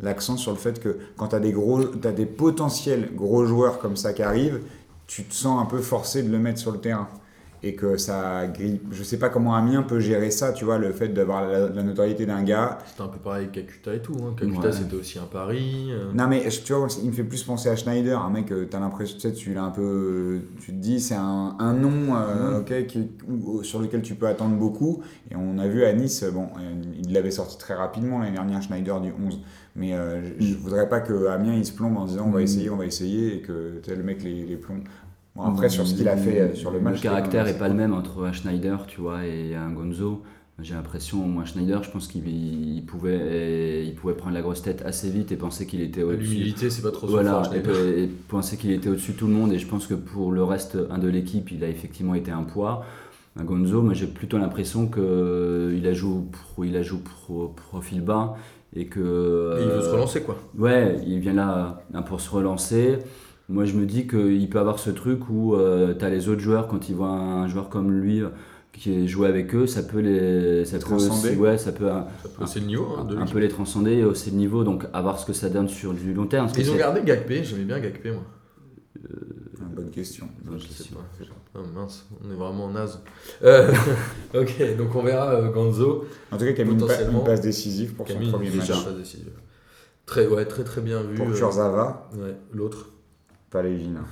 l'accent 0.00 0.36
sur 0.36 0.50
le 0.50 0.56
fait 0.58 0.80
que 0.80 0.96
quand 1.16 1.28
tu 1.28 1.36
as 1.36 1.40
des 1.40 1.52
gros, 1.52 1.82
as 2.04 2.12
des 2.12 2.26
potentiels 2.26 3.10
gros 3.14 3.46
joueurs 3.46 3.78
comme 3.78 3.96
ça 3.96 4.12
qui 4.12 4.22
arrivent, 4.22 4.60
tu 5.06 5.22
te 5.22 5.34
sens 5.34 5.62
un 5.62 5.66
peu 5.66 5.78
forcé 5.78 6.22
de 6.24 6.30
le 6.32 6.38
mettre 6.40 6.58
sur 6.58 6.72
le 6.72 6.78
terrain. 6.78 7.08
Et 7.66 7.74
que 7.74 7.96
ça 7.96 8.46
grille. 8.46 8.80
Je 8.92 9.02
sais 9.02 9.18
pas 9.18 9.30
comment 9.30 9.54
Amiens 9.54 9.82
peut 9.82 9.98
gérer 9.98 10.30
ça, 10.30 10.52
tu 10.52 10.66
vois, 10.66 10.76
le 10.76 10.92
fait 10.92 11.08
d'avoir 11.08 11.48
la, 11.48 11.70
la 11.70 11.82
notoriété 11.82 12.26
d'un 12.26 12.42
gars. 12.42 12.76
C'était 12.86 13.00
un 13.02 13.08
peu 13.08 13.18
pareil 13.18 13.44
avec 13.50 13.52
Kakuta 13.66 13.94
et 13.94 14.02
tout. 14.02 14.14
Hein. 14.22 14.34
Kakuta 14.38 14.66
Ouais. 14.68 14.72
c'était 14.72 14.96
aussi 14.96 15.18
un 15.18 15.24
pari. 15.24 15.88
euh. 15.90 16.12
Non, 16.14 16.26
mais 16.28 16.46
tu 16.48 16.72
vois, 16.74 16.86
il 17.02 17.08
me 17.08 17.14
fait 17.14 17.24
plus 17.24 17.42
penser 17.42 17.70
à 17.70 17.76
Schneider, 17.76 18.20
un 18.20 18.28
mec, 18.28 18.52
euh, 18.52 18.66
t'as 18.70 18.80
l'impression, 18.80 19.16
tu 19.16 19.22
sais, 19.22 19.32
tu 19.32 19.54
l'as 19.54 19.62
un 19.64 19.70
peu. 19.70 20.40
Tu 20.60 20.72
te 20.72 20.76
dis, 20.76 21.00
c'est 21.00 21.14
un, 21.14 21.56
un 21.58 21.72
nom 21.72 22.14
euh, 22.16 22.60
ok, 22.60 22.86
qui- 22.86 23.08
ou- 23.28 23.62
sur 23.62 23.80
lequel 23.80 24.02
tu 24.02 24.14
peux 24.14 24.26
attendre 24.26 24.56
beaucoup. 24.56 25.02
Et 25.30 25.34
on 25.36 25.56
a 25.58 25.66
vu 25.66 25.84
à 25.84 25.92
Nice, 25.94 26.22
bon, 26.34 26.48
euh, 26.60 26.82
il 27.02 27.14
l'avait 27.14 27.30
sorti 27.30 27.56
très 27.56 27.72
rapidement 27.74 28.18
l'année 28.18 28.32
dernière, 28.32 28.60
Schneider 28.60 29.00
du 29.00 29.10
11. 29.26 29.40
Mais 29.76 29.94
euh, 29.94 30.22
je, 30.38 30.44
je 30.48 30.54
voudrais 30.56 30.88
pas 30.88 31.00
que 31.00 31.26
Amiens 31.28 31.54
il 31.54 31.64
se 31.64 31.72
plombe 31.72 31.96
en 31.96 32.04
disant 32.04 32.26
on 32.26 32.30
va 32.30 32.40
Mm. 32.40 32.44
essayer, 32.44 32.70
on 32.70 32.76
va 32.76 32.84
essayer, 32.86 33.36
et 33.36 33.40
que 33.40 33.80
le 33.88 34.02
mec 34.02 34.22
les, 34.22 34.44
les 34.44 34.56
plombe. 34.56 34.82
Bon, 35.36 35.42
après, 35.42 35.68
sur 35.68 35.86
ce 35.86 35.94
qu'il 35.94 36.08
a 36.08 36.16
fait 36.16 36.40
euh, 36.40 36.54
sur 36.54 36.70
le 36.70 36.80
match. 36.80 36.96
Le 36.96 37.02
caractère 37.02 37.44
c'était- 37.46 37.56
est 37.56 37.58
pas 37.58 37.68
le 37.68 37.74
même 37.74 37.92
entre 37.92 38.24
un 38.24 38.32
Schneider, 38.32 38.86
tu 38.86 39.00
vois, 39.00 39.24
et 39.26 39.54
un 39.56 39.70
Gonzo. 39.70 40.22
J'ai 40.62 40.74
l'impression, 40.74 41.18
moi 41.26 41.44
Schneider, 41.44 41.82
je 41.82 41.90
pense 41.90 42.06
qu'il 42.06 42.28
il 42.28 42.84
pouvait, 42.86 43.84
il 43.84 43.92
pouvait 43.96 44.14
prendre 44.14 44.34
la 44.34 44.42
grosse 44.42 44.62
tête 44.62 44.82
assez 44.86 45.10
vite 45.10 45.32
et 45.32 45.36
penser 45.36 45.66
qu'il 45.66 45.80
était 45.80 46.04
au-dessus. 46.04 46.22
L'humilité, 46.34 46.70
c'est 46.70 46.82
pas 46.82 46.92
trop 46.92 47.08
son 47.08 47.12
Voilà, 47.14 47.42
fort, 47.42 47.54
et, 47.54 47.60
Schneider. 47.64 47.98
et 47.98 48.06
penser 48.28 48.56
qu'il 48.56 48.70
était 48.70 48.88
au-dessus 48.88 49.12
de 49.12 49.16
tout 49.16 49.26
le 49.26 49.32
monde. 49.32 49.52
Et 49.52 49.58
je 49.58 49.66
pense 49.66 49.88
que 49.88 49.94
pour 49.94 50.30
le 50.30 50.44
reste 50.44 50.78
un 50.90 50.98
de 50.98 51.08
l'équipe, 51.08 51.50
il 51.50 51.64
a 51.64 51.68
effectivement 51.68 52.14
été 52.14 52.30
un 52.30 52.44
poids. 52.44 52.84
Un 53.36 53.42
Gonzo, 53.42 53.82
moi 53.82 53.94
j'ai 53.94 54.06
plutôt 54.06 54.38
l'impression 54.38 54.86
qu'il 54.86 55.84
a 55.88 55.92
joué, 55.92 56.20
pro, 56.30 56.62
il 56.62 56.76
a 56.76 56.82
joué 56.82 57.00
pro- 57.00 57.48
profil 57.48 58.00
bas 58.02 58.36
et 58.76 58.86
que. 58.86 59.00
Et 59.58 59.62
il 59.64 59.68
veut 59.70 59.80
se 59.82 59.86
euh, 59.88 59.92
relancer, 59.94 60.20
quoi. 60.22 60.36
Ouais, 60.56 60.98
il 61.04 61.18
vient 61.18 61.32
là 61.32 61.82
pour 62.06 62.20
se 62.20 62.30
relancer. 62.30 62.98
Moi, 63.48 63.64
je 63.66 63.74
me 63.74 63.84
dis 63.86 64.06
qu'il 64.06 64.48
peut 64.48 64.58
avoir 64.58 64.78
ce 64.78 64.90
truc 64.90 65.28
où 65.28 65.54
tu 65.98 66.04
as 66.04 66.08
les 66.10 66.28
autres 66.28 66.40
joueurs, 66.40 66.66
quand 66.68 66.88
ils 66.88 66.94
voient 66.94 67.08
un 67.10 67.46
joueur 67.48 67.68
comme 67.68 67.90
lui 67.92 68.22
euh, 68.22 68.28
qui 68.72 68.92
est 68.92 69.06
joué 69.06 69.28
avec 69.28 69.54
eux, 69.54 69.66
ça 69.66 69.82
peut 69.82 70.00
les 70.00 70.64
ça 70.64 70.78
peut 70.78 70.84
Transcender. 70.84 71.28
aussi- 71.30 71.38
ouais, 71.38 71.58
ça 71.58 71.70
peut 71.72 71.90
un, 71.90 72.06
Ça 72.22 72.28
peut- 72.28 72.46
C'est 72.46 72.60
le 72.60 72.66
niveau 72.66 72.86
hein, 72.98 73.04
de 73.04 73.16
un 73.16 73.26
peu 73.26 73.38
les 73.38 73.48
transcender 73.48 73.92
et 73.92 74.04
hausser 74.04 74.30
le 74.30 74.36
niveau. 74.38 74.64
Donc, 74.64 74.86
à 74.92 75.00
voir 75.02 75.18
ce 75.18 75.26
que 75.26 75.32
ça 75.32 75.48
donne 75.50 75.68
sur 75.68 75.92
du 75.92 76.12
long 76.14 76.26
terme. 76.26 76.48
Ils 76.58 76.70
ont 76.70 76.76
gardé 76.76 77.02
Gakpé, 77.04 77.44
j'aimais 77.44 77.64
bien 77.64 77.78
Gakpé, 77.80 78.10
moi. 78.12 78.22
Ah, 79.60 79.64
Bonne 79.76 79.90
question. 79.90 80.28
Bonne 80.44 80.58
Je 80.58 80.62
sais 80.62 80.68
question. 80.68 80.96
pas. 80.96 81.02
Ah, 81.56 81.60
mince, 81.74 82.06
on 82.24 82.30
est 82.32 82.34
vraiment 82.34 82.70
naze. 82.70 83.00
Euh, 83.44 83.70
ok, 84.34 84.76
donc 84.78 84.94
on 84.94 85.02
verra 85.02 85.34
euh, 85.34 85.50
Gonzo. 85.52 86.06
En 86.32 86.36
tout 86.38 86.44
cas, 86.44 86.52
qui 86.52 86.62
a 86.62 86.64
mis 86.64 86.72
une, 86.72 86.78
pa- 86.78 86.86
Potentiellement. 86.86 87.18
une 87.20 87.24
passe 87.26 87.40
décisive 87.42 87.94
pour 87.94 88.08
son 88.08 88.14
Camille, 88.14 88.30
premier 88.32 88.50
match. 88.50 88.66
déjà. 88.68 88.74
Très, 90.06 90.26
ouais, 90.26 90.44
très 90.46 90.64
très 90.64 90.80
bien 90.80 91.02
vu. 91.02 91.14
Pour 91.14 91.28
euh, 91.28 91.32
Kurzawa, 91.34 92.08
ouais, 92.16 92.34
l'autre. 92.52 92.88
Pas 93.54 93.62
Lévin. 93.62 94.04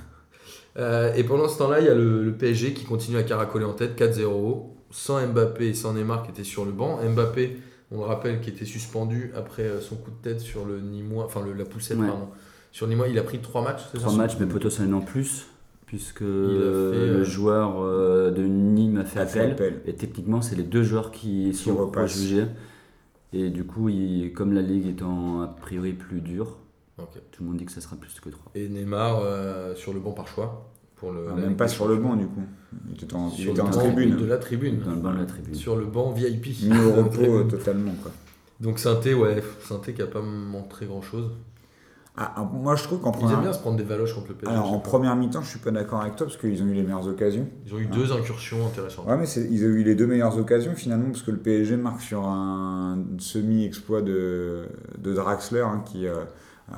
Euh, 0.77 1.13
et 1.13 1.23
pendant 1.23 1.47
ce 1.47 1.57
temps-là, 1.59 1.81
il 1.81 1.85
y 1.85 1.89
a 1.89 1.93
le, 1.93 2.23
le 2.23 2.31
PSG 2.31 2.73
qui 2.73 2.85
continue 2.85 3.17
à 3.17 3.23
caracoler 3.23 3.65
en 3.65 3.73
tête, 3.73 3.95
4-0, 3.99 4.63
sans 4.89 5.21
Mbappé 5.27 5.67
et 5.67 5.73
sans 5.75 5.93
Neymar 5.93 6.23
qui 6.23 6.31
étaient 6.31 6.43
sur 6.43 6.65
le 6.65 6.71
banc. 6.71 6.99
Mbappé, 7.03 7.57
on 7.91 7.97
le 7.97 8.03
rappelle, 8.05 8.41
qui 8.41 8.49
était 8.49 8.65
suspendu 8.65 9.31
après 9.35 9.63
euh, 9.63 9.81
son 9.81 9.95
coup 9.97 10.09
de 10.09 10.15
tête 10.29 10.39
sur 10.39 10.65
le 10.65 10.79
Nîmois, 10.79 11.25
enfin 11.25 11.41
le- 11.45 11.53
la 11.53 11.65
poussette, 11.65 11.99
Ouais. 11.99 12.07
pardon. 12.07 12.29
Sur 12.71 12.87
Nîmois, 12.87 13.07
il 13.07 13.19
a 13.19 13.23
pris 13.23 13.37
3 13.39 13.61
matchs, 13.61 13.81
c'est 13.91 13.99
ça 13.99 14.05
Trois 14.07 14.17
matchs, 14.17 14.37
mais 14.39 14.47
potentiellement 14.47 15.01
plus, 15.01 15.45
puisque 15.85 16.19
fait, 16.19 16.25
euh, 16.25 17.17
le 17.19 17.23
joueur 17.23 17.75
euh, 17.83 18.31
de 18.31 18.41
Nîmes 18.41 18.97
a 18.97 19.05
fait 19.05 19.19
A 19.19 19.25
fait 19.27 19.39
appel. 19.41 19.51
appel. 19.51 19.81
Et 19.85 19.93
techniquement, 19.93 20.41
c'est 20.41 20.55
les 20.55 20.63
deux 20.63 20.81
joueurs 20.81 21.11
qui 21.11 21.53
sont 21.53 21.75
repassent. 21.75 22.17
jugés. 22.17 22.45
Et 23.31 23.49
du 23.49 23.63
coup, 23.63 23.89
il- 23.89 24.31
comme 24.33 24.53
la 24.53 24.61
ligue 24.63 24.87
étant 24.87 25.41
a 25.41 25.47
priori 25.47 25.93
plus 25.93 26.21
dure, 26.21 26.57
Ok. 26.99 27.19
tout 27.31 27.43
le 27.43 27.49
monde 27.49 27.57
dit 27.57 27.65
que 27.65 27.71
ça 27.71 27.81
sera 27.81 27.95
plus 27.95 28.19
que 28.19 28.29
3. 28.29 28.51
Et 28.55 28.69
Neymar 28.69 29.19
euh, 29.23 29.73
sur 29.75 29.93
le 29.93 29.99
banc 29.99 30.11
par 30.11 30.27
choix. 30.27 30.69
Pour 30.95 31.11
le, 31.11 31.25
Ah, 31.31 31.35
même 31.35 31.57
pas 31.57 31.67
sur 31.67 31.87
le 31.87 31.97
banc 31.97 32.15
du 32.15 32.27
coup. 32.27 32.43
Il 32.89 33.03
était 33.03 33.13
en, 33.15 33.29
il 33.29 33.41
Sur 33.43 33.51
était 33.51 33.61
le 33.61 33.67
en 33.67 33.71
banc 33.71 33.79
tribune. 33.79 34.15
De 34.17 34.25
la 34.25 34.37
tribune. 34.37 34.79
Dans 34.79 34.91
le 34.91 34.97
banc 35.01 35.11
de 35.13 35.17
la 35.19 35.25
tribune. 35.25 35.55
Sur 35.55 35.75
le 35.75 35.85
banc 35.85 36.11
VIP. 36.11 36.45
Mis 36.63 36.77
au 36.79 36.93
repos 36.93 37.09
tribune. 37.09 37.47
totalement. 37.47 37.91
Quoi. 38.01 38.11
Donc 38.59 38.79
Sainté, 38.79 39.13
ouais, 39.13 39.43
Sainté 39.67 39.93
qui 39.93 40.01
a 40.01 40.07
pas 40.07 40.21
montré 40.21 40.85
grand 40.85 41.01
chose. 41.01 41.31
Ah, 42.15 42.31
ah, 42.37 42.43
moi 42.53 42.75
je 42.75 42.83
trouve 42.83 42.99
qu'en 43.01 43.11
Ils 43.11 43.15
aiment 43.15 43.21
première, 43.21 43.41
bien 43.41 43.53
se 43.53 43.59
prendre 43.59 43.75
des 43.75 43.83
valoches 43.83 44.13
contre 44.13 44.27
le 44.29 44.35
PSG. 44.35 44.53
alors, 44.53 44.71
en 44.71 44.77
pas. 44.77 44.87
première 44.89 45.15
mi-temps, 45.15 45.41
je 45.41 45.49
suis 45.49 45.57
pas 45.59 45.71
d'accord 45.71 45.99
avec 46.01 46.15
toi 46.15 46.27
parce 46.27 46.37
qu'ils 46.37 46.61
ont 46.61 46.67
eu 46.67 46.73
les 46.75 46.83
meilleures 46.83 47.07
occasions. 47.07 47.47
Ils 47.65 47.73
ont 47.73 47.79
eu 47.79 47.87
deux 47.87 48.11
incursions 48.13 48.67
intéressantes. 48.67 49.07
Ouais, 49.07 49.17
mais 49.17 49.27
ils 49.27 49.65
ont 49.65 49.69
eu 49.69 49.83
les 49.83 49.95
deux 49.95 50.05
meilleures 50.05 50.37
occasions 50.37 50.75
finalement 50.75 51.07
parce 51.07 51.23
que 51.23 51.31
le 51.31 51.37
PSG 51.39 51.75
marque 51.75 52.01
sur 52.01 52.23
un 52.23 52.99
semi-exploit 53.17 54.03
de, 54.03 54.67
de 54.99 55.13
Draxler 55.13 55.61
hein, 55.61 55.81
qui. 55.85 56.05
euh, 56.07 56.23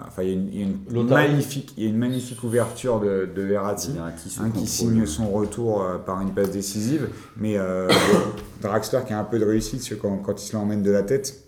Enfin, 0.07 0.23
il 0.23 0.29
y 0.29 0.31
a 0.31 0.33
une, 0.33 0.49
il 0.51 0.59
y 0.59 0.63
a 0.63 1.01
une 1.01 1.07
magnifique, 1.07 1.73
il 1.77 1.83
y 1.83 1.85
a 1.85 1.89
une 1.89 1.97
magnifique 1.97 2.43
ouverture 2.43 2.99
de, 2.99 3.29
de 3.33 3.41
Verratti. 3.43 3.91
Un 4.41 4.49
qui 4.49 4.67
signe 4.67 5.05
son 5.05 5.29
retour 5.29 5.83
euh, 5.83 5.97
par 5.97 6.21
une 6.21 6.33
passe 6.33 6.49
décisive, 6.51 7.07
mais 7.37 7.57
euh, 7.57 7.87
Draxler 8.61 9.01
qui 9.05 9.13
a 9.13 9.19
un 9.19 9.23
peu 9.23 9.39
de 9.39 9.45
réussite 9.45 9.79
parce 9.79 9.89
que 9.89 9.95
quand, 9.95 10.17
quand 10.17 10.41
il 10.41 10.45
se 10.45 10.55
l'emmène 10.55 10.81
de 10.83 10.91
la 10.91 11.03
tête, 11.03 11.39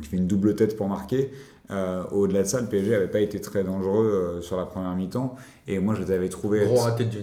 il 0.00 0.06
fait 0.06 0.16
une 0.16 0.26
double 0.26 0.54
tête 0.54 0.76
pour 0.76 0.88
marquer. 0.88 1.30
Euh, 1.70 2.02
Au-delà 2.10 2.42
de 2.42 2.48
ça, 2.48 2.60
le 2.60 2.66
PSG 2.66 2.90
n'avait 2.90 3.08
pas 3.08 3.20
été 3.20 3.40
très 3.40 3.62
dangereux 3.62 4.06
euh, 4.06 4.40
sur 4.42 4.56
la 4.56 4.64
première 4.64 4.94
mi-temps, 4.94 5.36
et 5.66 5.78
moi 5.78 5.94
je 5.94 6.02
les 6.02 6.10
avais 6.12 6.28
trouvés 6.28 6.66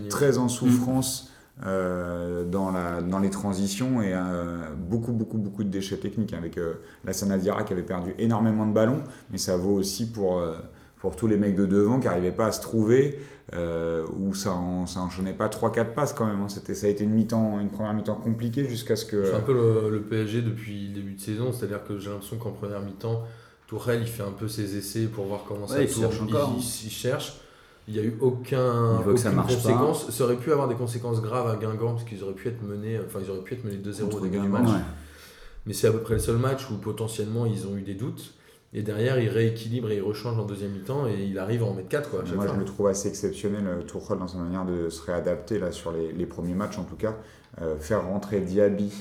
très 0.10 0.38
en 0.38 0.48
souffrance 0.50 1.32
dans, 1.64 2.72
la, 2.72 3.02
dans 3.02 3.20
les 3.20 3.30
transitions 3.30 4.02
et 4.02 4.14
euh, 4.14 4.58
beaucoup, 4.78 5.14
beaucoup, 5.14 5.38
beaucoup 5.38 5.64
de 5.64 5.70
déchets 5.70 5.98
techniques 5.98 6.34
avec 6.34 6.58
euh, 6.58 6.74
la 7.06 7.14
Sanadira 7.14 7.64
qui 7.64 7.74
avait 7.74 7.84
perdu 7.84 8.14
énormément 8.20 8.66
de 8.66 8.74
ballons, 8.74 9.04
mais 9.32 9.38
ça 9.38 9.56
vaut 9.56 9.74
aussi 9.74 10.12
pour, 10.12 10.40
euh, 10.40 10.56
pour 10.98 11.16
tous 11.16 11.28
les 11.28 11.38
mecs 11.38 11.56
de 11.56 11.66
devant 11.66 12.00
qui 12.00 12.08
n'arrivaient 12.08 12.32
pas 12.32 12.48
à 12.48 12.52
se 12.52 12.62
trouver, 12.62 13.20
euh, 13.54 14.06
où 14.20 14.34
ça, 14.34 14.52
en, 14.54 14.86
ça 14.86 15.00
enchaînait 15.02 15.34
pas 15.34 15.48
3-4 15.48 15.94
passes 15.94 16.14
quand 16.14 16.26
même. 16.26 16.42
hein. 16.42 16.50
C'était, 16.50 16.74
ça 16.76 16.88
a 16.88 16.90
été 16.90 17.04
une, 17.04 17.12
mi-temps, 17.12 17.60
une 17.62 17.70
première 17.70 17.94
mi-temps 17.94 18.16
compliquée 18.16 18.68
jusqu'à 18.68 18.96
ce 18.96 19.06
que. 19.06 19.24
C'est 19.26 19.36
un 19.36 19.40
peu 19.40 19.54
le, 19.54 19.90
le 19.90 20.02
PSG 20.02 20.42
depuis 20.42 20.88
le 20.90 20.94
début 20.96 21.14
de 21.14 21.22
saison, 21.22 21.52
c'est-à-dire 21.54 21.84
que 21.88 21.98
j'ai 22.00 22.10
l'impression 22.10 22.38
qu'en 22.38 22.52
première 22.52 22.82
mi-temps, 22.82 23.22
Tourelle 23.68 24.02
il 24.02 24.08
fait 24.08 24.24
un 24.24 24.32
peu 24.32 24.48
ses 24.48 24.76
essais 24.78 25.06
pour 25.06 25.26
voir 25.26 25.44
comment 25.48 25.68
ça 25.68 25.82
il 25.82 25.88
tourne. 25.90 26.12
cherche 26.12 26.22
encore, 26.22 26.54
Il, 26.58 26.60
hein. 26.62 26.66
il 26.86 26.90
cherche. 26.92 27.40
Il 27.88 27.94
n'y 27.94 28.00
a 28.00 28.04
eu 28.04 28.18
aucun, 28.20 29.02
que 29.06 29.16
ça 29.16 29.28
aucune 29.30 29.36
marche 29.36 29.56
pas. 29.56 29.62
conséquence. 29.62 30.10
Ça 30.10 30.24
aurait 30.24 30.38
pu 30.38 30.52
avoir 30.52 30.68
des 30.68 30.76
conséquences 30.76 31.22
graves 31.22 31.48
à 31.48 31.56
Guingamp 31.56 31.94
parce 31.94 32.04
qu'ils 32.04 32.24
auraient 32.24 32.34
pu 32.34 32.48
être 32.48 32.64
menés, 32.64 33.00
enfin 33.06 33.20
ils 33.24 33.30
auraient 33.30 33.42
pu 33.44 33.54
être 33.54 33.64
menés 33.64 33.78
2-0 33.78 34.16
au 34.16 34.20
début 34.22 34.40
du 34.40 34.48
match. 34.48 34.68
Ouais. 34.68 34.80
Mais 35.68 35.74
c'est 35.74 35.88
à 35.88 35.92
peu 35.92 36.00
près 36.00 36.16
le 36.16 36.20
seul 36.20 36.38
match 36.38 36.70
où 36.72 36.76
potentiellement 36.76 37.46
ils 37.46 37.68
ont 37.68 37.76
eu 37.76 37.82
des 37.82 37.94
doutes. 37.96 38.34
Et 38.74 38.82
derrière, 38.82 39.20
il 39.20 39.30
rééquilibre 39.30 39.90
et 39.92 39.98
il 39.98 40.02
rechange 40.02 40.38
en 40.38 40.44
deuxième 40.46 40.72
mi-temps 40.72 41.08
et 41.08 41.24
il 41.24 41.40
arrive 41.40 41.64
à 41.64 41.68
en 41.68 41.74
mettre 41.74 41.88
4 41.88 42.10
quoi, 42.10 42.22
à 42.24 42.26
chaque 42.26 42.36
Moi, 42.36 42.46
fois. 42.46 42.56
je 42.56 42.60
le 42.60 42.66
trouve 42.66 42.88
assez 42.88 43.08
exceptionnel, 43.08 43.64
euh, 43.68 43.82
Tuchel, 43.84 44.18
dans 44.18 44.28
sa 44.28 44.38
manière 44.38 44.66
de 44.66 44.90
se 44.90 45.02
réadapter 45.04 45.60
là, 45.60 45.72
sur 45.72 45.92
les, 45.94 46.12
les 46.12 46.26
premiers 46.26 46.56
matchs, 46.56 46.78
en 46.78 46.84
tout 46.84 46.98
cas. 46.98 47.16
Euh, 47.62 47.78
faire 47.78 48.06
rentrer 48.06 48.42
Diaby 48.42 48.92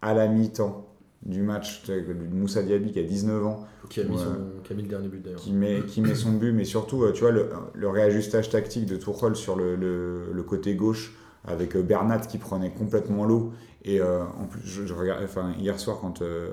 à 0.00 0.14
la 0.14 0.28
mi-temps 0.28 0.86
du 1.22 1.42
match, 1.42 1.82
sais, 1.84 2.04
Moussa 2.32 2.62
Diaby 2.62 2.92
qui 2.92 2.98
a 3.00 3.02
19 3.02 3.44
ans, 3.44 3.66
Qui 3.88 4.00
a, 4.00 4.04
mis 4.04 4.16
son, 4.16 4.36
qui 4.64 4.72
a 4.72 4.76
mis 4.76 4.82
le 4.82 4.88
dernier 4.88 5.08
but 5.08 5.22
d'ailleurs. 5.22 5.40
qui 5.40 5.52
met, 5.52 5.82
qui 5.86 6.00
met 6.00 6.14
son 6.14 6.32
but, 6.32 6.52
mais 6.52 6.64
surtout, 6.64 7.02
euh, 7.04 7.12
tu 7.12 7.22
vois, 7.22 7.32
le, 7.32 7.48
le 7.74 7.88
réajustage 7.88 8.50
tactique 8.50 8.86
de 8.86 8.96
Tuchel 8.96 9.34
sur 9.36 9.56
le, 9.56 9.74
le- 9.76 10.30
le 10.32 10.42
côté 10.44 10.74
gauche, 10.74 11.14
avec 11.44 11.76
euh, 11.76 11.82
Bernat 11.82 12.20
qui 12.20 12.38
prenait 12.38 12.70
complètement 12.70 13.24
l'eau. 13.24 13.52
Et 13.84 14.00
euh, 14.00 14.22
en 14.22 14.44
plus, 14.44 14.60
je, 14.64 14.86
je 14.86 14.94
regarde, 14.94 15.22
enfin, 15.24 15.52
hier 15.58 15.78
soir, 15.80 15.98
quand 16.00 16.22
euh, 16.22 16.50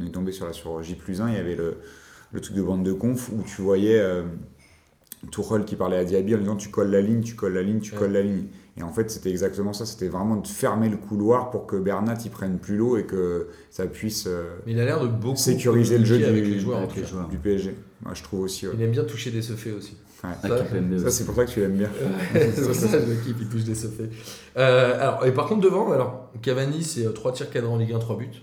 on 0.00 0.06
est 0.06 0.10
tombé 0.10 0.32
sur 0.32 0.46
la 0.46 0.52
sur 0.52 0.82
J 0.82 0.96
1, 1.20 1.28
il 1.28 1.34
y 1.34 1.38
avait 1.38 1.56
le, 1.56 1.76
le 2.32 2.40
truc 2.40 2.56
de 2.56 2.62
bande 2.62 2.82
de 2.82 2.92
conf 2.92 3.30
où 3.30 3.42
tu 3.44 3.62
voyais 3.62 3.98
euh, 4.00 4.22
Tuchel 5.30 5.64
qui 5.64 5.76
parlait 5.76 5.96
à 5.98 6.04
Diaby 6.04 6.34
en 6.34 6.38
disant 6.38 6.56
tu 6.56 6.70
colles 6.70 6.90
la 6.90 7.00
ligne, 7.02 7.20
tu 7.20 7.34
colles 7.34 7.54
la 7.54 7.62
ligne, 7.62 7.80
tu 7.80 7.92
Ouais. 7.92 7.98
colles 7.98 8.12
la 8.12 8.22
ligne. 8.22 8.46
Et 8.80 8.82
en 8.82 8.92
fait, 8.92 9.10
c'était 9.10 9.30
exactement 9.30 9.74
ça. 9.74 9.84
C'était 9.84 10.08
vraiment 10.08 10.36
de 10.36 10.46
fermer 10.46 10.88
le 10.88 10.96
couloir 10.96 11.50
pour 11.50 11.66
que 11.66 11.76
Bernat 11.76 12.16
il 12.24 12.30
prenne 12.30 12.58
plus 12.58 12.76
l'eau 12.76 12.96
et 12.96 13.04
que 13.04 13.48
ça 13.70 13.86
puisse 13.86 14.26
euh, 14.26 14.56
Mais 14.64 14.72
il 14.72 14.80
a 14.80 14.86
l'air 14.86 15.00
de 15.02 15.08
beaucoup 15.08 15.36
sécuriser 15.36 15.98
le 15.98 16.06
jeu 16.06 16.16
du, 16.16 16.24
communiquer 16.24 16.46
avec 16.46 16.54
les 16.54 16.60
joueurs. 16.60 16.78
avec 16.78 16.96
les 16.96 17.30
du 17.30 17.36
PSG. 17.36 17.74
Moi, 18.02 18.14
je 18.14 18.22
trouve 18.22 18.40
aussi. 18.40 18.66
ouais. 18.66 18.72
Il 18.76 18.82
aime 18.82 18.90
bien 18.90 19.04
toucher 19.04 19.30
des 19.30 19.42
secrets 19.42 19.72
aussi. 19.72 19.96
Ouais. 20.24 20.98
Ça, 20.98 21.10
c'est 21.10 21.24
pour 21.24 21.34
ça 21.34 21.44
que 21.44 21.50
tu 21.50 21.60
l'aimes 21.60 21.76
bien. 21.76 21.90
c'est 22.32 22.64
pour 22.64 22.74
ça 22.74 22.98
que 22.98 23.06
je 23.06 23.24
kiffe, 23.24 23.36
il 23.38 23.48
touche 23.48 23.64
des 23.64 23.74
secrets. 23.74 24.08
Euh, 24.56 25.00
alors, 25.00 25.26
et 25.26 25.32
par 25.32 25.46
contre, 25.46 25.60
devant, 25.60 25.92
alors, 25.92 26.30
Cavani, 26.40 26.82
c'est 26.82 27.12
3 27.12 27.32
tirs 27.32 27.50
cadrés 27.50 27.70
en 27.70 27.76
Ligue 27.76 27.92
1, 27.92 27.98
3 27.98 28.16
buts. 28.16 28.42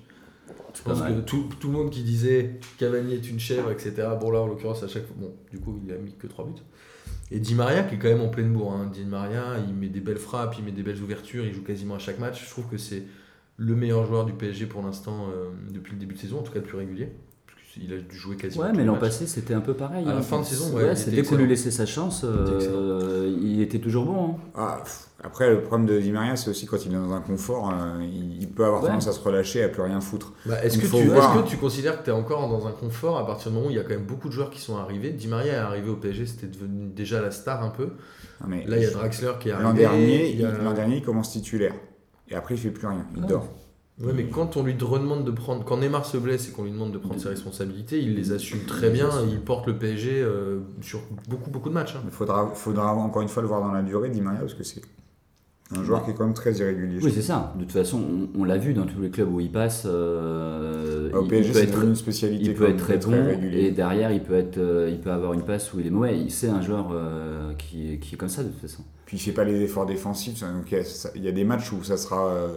Je 0.76 0.84
pense 0.84 1.02
que 1.02 1.19
tout, 1.21 1.45
tout 1.60 1.67
le 1.67 1.73
monde 1.73 1.89
qui 1.89 2.04
disait 2.04 2.60
Cavani 2.78 3.15
est 3.15 3.30
une 3.30 3.39
chèvre, 3.39 3.71
etc. 3.71 4.08
Bon, 4.19 4.30
là, 4.30 4.39
en 4.39 4.47
l'occurrence, 4.47 4.84
à 4.84 4.88
chaque 4.88 5.06
fois, 5.08 5.15
bon, 5.17 5.34
du 5.52 5.60
coup, 5.60 5.80
il 5.84 5.91
a 5.91 5.97
mis 5.97 6.13
que 6.13 6.28
3 6.28 6.45
buts. 6.45 6.62
Et 7.29 7.39
Di 7.39 7.55
Maria, 7.55 7.83
qui 7.83 7.95
est 7.95 7.97
quand 7.97 8.07
même 8.07 8.21
en 8.21 8.29
pleine 8.29 8.53
bourre. 8.53 8.73
Hein. 8.73 8.89
Di 8.91 9.03
Maria, 9.03 9.57
il 9.67 9.73
met 9.73 9.89
des 9.89 9.99
belles 9.99 10.17
frappes, 10.17 10.55
il 10.57 10.63
met 10.63 10.71
des 10.71 10.83
belles 10.83 11.01
ouvertures, 11.01 11.45
il 11.45 11.53
joue 11.53 11.63
quasiment 11.63 11.95
à 11.95 11.99
chaque 11.99 12.19
match. 12.19 12.45
Je 12.45 12.49
trouve 12.49 12.67
que 12.67 12.77
c'est 12.77 13.03
le 13.57 13.75
meilleur 13.75 14.05
joueur 14.05 14.25
du 14.25 14.33
PSG 14.33 14.67
pour 14.67 14.81
l'instant 14.81 15.27
euh, 15.29 15.49
depuis 15.71 15.93
le 15.93 15.99
début 15.99 16.15
de 16.15 16.19
saison, 16.19 16.39
en 16.39 16.43
tout 16.43 16.53
cas 16.53 16.59
le 16.59 16.65
plus 16.65 16.77
régulier. 16.77 17.09
Qu'il 17.79 17.93
a 17.93 17.97
dû 17.97 18.15
jouer 18.15 18.35
quasiment. 18.37 18.65
Ouais, 18.65 18.71
mais 18.75 18.83
l'an 18.85 18.95
passé, 18.97 19.27
c'était 19.27 19.53
un 19.53 19.61
peu 19.61 19.73
pareil. 19.73 20.05
À 20.07 20.13
la 20.13 20.17
hein. 20.17 20.21
fin 20.21 20.39
de 20.39 20.45
saison, 20.45 20.73
ouais, 20.75 20.89
il 20.91 20.97
c'est 20.97 21.07
était 21.11 21.21
dès 21.21 21.27
qu'on 21.27 21.35
lui 21.35 21.47
laissait 21.47 21.71
sa 21.71 21.85
chance, 21.85 22.23
euh, 22.23 23.33
il 23.41 23.61
était 23.61 23.79
toujours 23.79 24.05
bon. 24.05 24.31
hein. 24.31 24.35
Ah, 24.55 24.83
après, 25.23 25.49
le 25.49 25.61
problème 25.61 25.87
de 25.87 25.99
Di 25.99 26.11
Maria, 26.11 26.35
c'est 26.35 26.49
aussi 26.49 26.65
quand 26.67 26.77
il 26.85 26.91
est 26.91 26.95
dans 26.95 27.11
un 27.11 27.21
confort, 27.21 27.69
euh, 27.71 28.03
il, 28.03 28.41
il 28.41 28.47
peut 28.47 28.63
avoir 28.65 28.81
Ouais. 28.83 28.89
tendance 28.89 29.07
à 29.07 29.11
se 29.11 29.19
relâcher 29.19 29.59
et 29.59 29.63
à 29.63 29.69
plus 29.69 29.81
rien 29.81 29.99
foutre. 29.99 30.33
Bah, 30.45 30.63
est-ce, 30.63 30.75
Il 30.75 30.81
que 30.81 30.87
tu, 31.49 31.55
que 31.55 31.59
considères 31.61 31.99
que 31.99 32.03
tu 32.05 32.09
es 32.11 32.13
encore 32.13 32.47
dans 32.49 32.67
un 32.67 32.71
confort 32.71 33.17
à 33.17 33.25
partir 33.25 33.49
du 33.51 33.55
moment 33.57 33.67
où 33.67 33.71
il 33.71 33.77
y 33.77 33.79
a 33.79 33.83
quand 33.83 33.89
même 33.89 34.05
beaucoup 34.05 34.27
de 34.27 34.33
joueurs 34.33 34.49
qui 34.51 34.61
sont 34.61 34.77
arrivés? 34.77 35.09
Di 35.11 35.27
Maria 35.27 35.53
est 35.53 35.57
arrivé 35.57 35.89
au 35.89 35.95
PSG, 35.95 36.25
c'était 36.27 36.47
devenu 36.47 36.87
déjà 36.87 37.21
la 37.21 37.31
star 37.31 37.63
un 37.63 37.69
peu. 37.69 37.85
Non, 38.41 38.47
mais 38.47 38.63
Là, 38.65 38.77
il 38.77 38.83
y 38.83 38.85
a 38.85 38.91
Draxler 38.91 39.31
qui 39.39 39.49
est 39.49 39.51
arrivé. 39.53 39.67
l'an 39.69 39.73
dernier, 39.75 40.29
il 40.31 40.45
a- 40.45 40.49
il, 40.57 40.63
l'an 40.63 40.73
dernier, 40.73 40.97
il 40.97 41.03
commence 41.03 41.31
titulaire. 41.31 41.73
Et 42.29 42.35
après, 42.35 42.53
il 42.55 42.59
fait 42.59 42.69
plus 42.69 42.87
rien. 42.87 43.05
Il 43.15 43.21
Ouais. 43.23 43.27
dort. 43.27 43.47
Ouais, 43.99 44.13
mais 44.15 44.25
quand 44.25 44.57
on 44.57 44.63
lui 44.63 44.75
redemande 44.79 45.25
de 45.25 45.31
prendre. 45.31 45.63
Quand 45.65 45.77
Neymar 45.77 46.05
se 46.05 46.17
blesse 46.17 46.47
et 46.49 46.51
qu'on 46.51 46.63
lui 46.65 46.71
demande 46.71 46.91
de 46.91 46.99
prendre 46.99 47.19
ses 47.19 47.29
responsabilités, 47.29 47.99
il 47.99 48.15
les 48.15 48.31
assume 48.31 48.60
très 48.65 48.91
bien. 48.91 49.10
Il 49.27 49.39
porte 49.41 49.65
le 49.65 49.75
PSG 49.77 50.21
euh, 50.21 50.60
sur 50.81 51.01
beaucoup, 51.27 51.49
beaucoup 51.49 51.69
de 51.69 51.73
matchs. 51.73 51.95
hein. 51.95 52.01
Il 52.05 52.12
faudra, 52.12 52.47
faudra 52.53 52.93
encore 52.93 53.23
une 53.23 53.27
fois 53.27 53.41
le 53.41 53.47
voir 53.47 53.62
dans 53.62 53.71
la 53.71 53.81
durée, 53.81 54.10
Di 54.10 54.21
Maria, 54.21 54.41
parce 54.41 54.53
que 54.53 54.63
c'est 54.63 54.81
un 55.75 55.83
joueur 55.83 56.05
qui 56.05 56.12
est 56.12 56.13
quand 56.13 56.25
même 56.25 56.36
très 56.36 56.53
irrégulier. 56.53 56.99
Oui, 57.01 57.12
c'est 57.13 57.23
ça. 57.23 57.53
De 57.57 57.63
toute 57.63 57.71
façon, 57.73 57.99
on, 58.36 58.41
on 58.41 58.43
l'a 58.43 58.57
vu 58.57 58.73
dans 58.75 58.86
tous 58.86 59.01
les 59.01 59.10
clubs 59.10 59.33
où 59.33 59.39
il 59.39 59.51
passe. 59.51 59.83
euh, 59.88 61.10
trouve. 61.10 61.21
Au 61.21 61.25
il- 61.25 61.29
PSG, 61.29 61.53
c'est 61.53 61.73
une 61.73 61.95
spécialité. 61.95 62.45
il 62.45 62.53
peut 62.53 62.69
être 62.69 62.77
très 62.77 62.97
bon 62.97 63.12
régulier. 63.25 63.62
et 63.65 63.71
derrière, 63.71 64.12
il 64.12 64.21
peut, 64.21 64.36
être, 64.36 64.57
euh, 64.60 64.89
il 64.91 64.99
peut 64.99 65.12
avoir 65.12 65.33
une 65.33 65.41
passe 65.41 65.73
où 65.73 65.79
il 65.79 65.88
est 65.88 65.89
mauvais. 65.89 66.19
Il- 66.19 66.31
C'est 66.31 66.49
un 66.49 66.62
joueur 66.62 66.89
euh, 66.93 67.53
qui, 67.55 67.93
est- 67.93 67.97
qui 67.97 68.13
est 68.15 68.17
comme 68.17 68.29
ça 68.29 68.43
de 68.43 68.49
toute 68.49 68.62
façon. 68.62 68.83
Puis 69.05 69.17
il 69.17 69.19
fait 69.19 69.31
pas 69.31 69.43
les 69.43 69.60
efforts 69.62 69.86
défensifs. 69.88 70.39
Donc 70.41 70.71
il 70.71 70.77
y 70.77 70.81
a, 70.81 70.83
ça- 70.83 71.10
il 71.15 71.23
y 71.23 71.27
a 71.27 71.31
des 71.31 71.43
matchs 71.43 71.71
où 71.71 71.83
ça 71.83 71.97
sera 71.97 72.27
euh, 72.27 72.47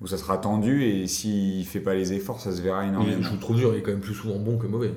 où 0.00 0.06
ça 0.06 0.16
sera 0.18 0.38
tendu 0.38 0.84
et 0.84 1.06
s'il 1.06 1.64
fait 1.66 1.80
pas 1.80 1.94
les 1.94 2.12
efforts, 2.12 2.40
ça 2.40 2.52
se 2.52 2.60
verra 2.62 2.86
énormément. 2.86 3.16
Il 3.18 3.24
joue 3.24 3.36
trop 3.38 3.54
dur, 3.54 3.72
il 3.74 3.78
est 3.78 3.82
quand 3.82 3.92
même 3.92 4.00
plus 4.00 4.14
souvent 4.14 4.38
bon 4.38 4.58
que 4.58 4.66
mauvais. 4.66 4.92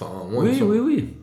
Enfin, 0.00 0.24
moins, 0.30 0.44
Oui, 0.44 0.60
oui, 0.62 0.78
oui. 0.78 1.14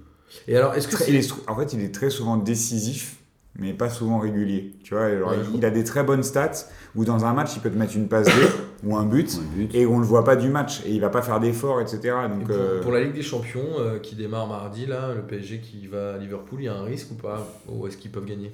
Et 0.47 0.55
alors, 0.55 0.75
est-ce 0.75 0.87
que 0.87 0.93
Très- 0.93 1.05
c'est- 1.05 1.11
il 1.11 1.15
est 1.17 1.21
sou- 1.23 1.41
en 1.47 1.55
fait, 1.57 1.73
il 1.73 1.81
est 1.81 1.93
très 1.93 2.09
souvent 2.09 2.37
décisif, 2.37 3.17
mais 3.57 3.73
pas 3.73 3.89
souvent 3.89 4.19
régulier. 4.19 4.73
Tu 4.83 4.93
vois, 4.93 5.07
Ouais, 5.07 5.37
il, 5.55 5.65
a 5.65 5.69
des 5.71 5.83
très 5.83 6.03
bonnes 6.05 6.23
stats 6.23 6.67
où 6.95 7.03
dans 7.03 7.25
un 7.25 7.33
match, 7.33 7.51
il 7.55 7.61
peut 7.61 7.69
te 7.69 7.77
mettre 7.77 7.97
une 7.97 8.07
passe 8.07 8.27
D 8.27 8.31
ou 8.85 8.95
un 8.95 9.05
but 9.05 9.37
Un 9.37 9.57
but. 9.57 9.75
et 9.75 9.85
on 9.85 9.99
le 9.99 10.05
voit 10.05 10.23
pas 10.23 10.37
du 10.37 10.47
match 10.49 10.81
et 10.85 10.91
il 10.91 11.01
va 11.01 11.09
pas 11.09 11.21
faire 11.21 11.39
d'efforts, 11.41 11.81
etc. 11.81 11.97
Et 12.25 12.29
Donc, 12.29 12.43
pour, 12.45 12.55
euh, 12.55 12.81
pour 12.81 12.91
la 12.93 13.01
Ligue 13.03 13.13
des 13.13 13.21
Champions 13.23 13.65
euh, 13.79 13.99
qui 13.99 14.15
démarre 14.15 14.47
mardi, 14.47 14.85
là, 14.85 15.13
le 15.13 15.23
PSG 15.23 15.59
qui 15.59 15.87
va 15.87 16.13
à 16.13 16.17
Liverpool, 16.17 16.59
il 16.61 16.65
y 16.65 16.69
a 16.69 16.75
un 16.75 16.83
risque 16.83 17.11
ou 17.11 17.15
pas? 17.15 17.45
Ou 17.67 17.87
est-ce 17.87 17.97
qu'ils 17.97 18.11
peuvent 18.11 18.25
gagner? 18.25 18.53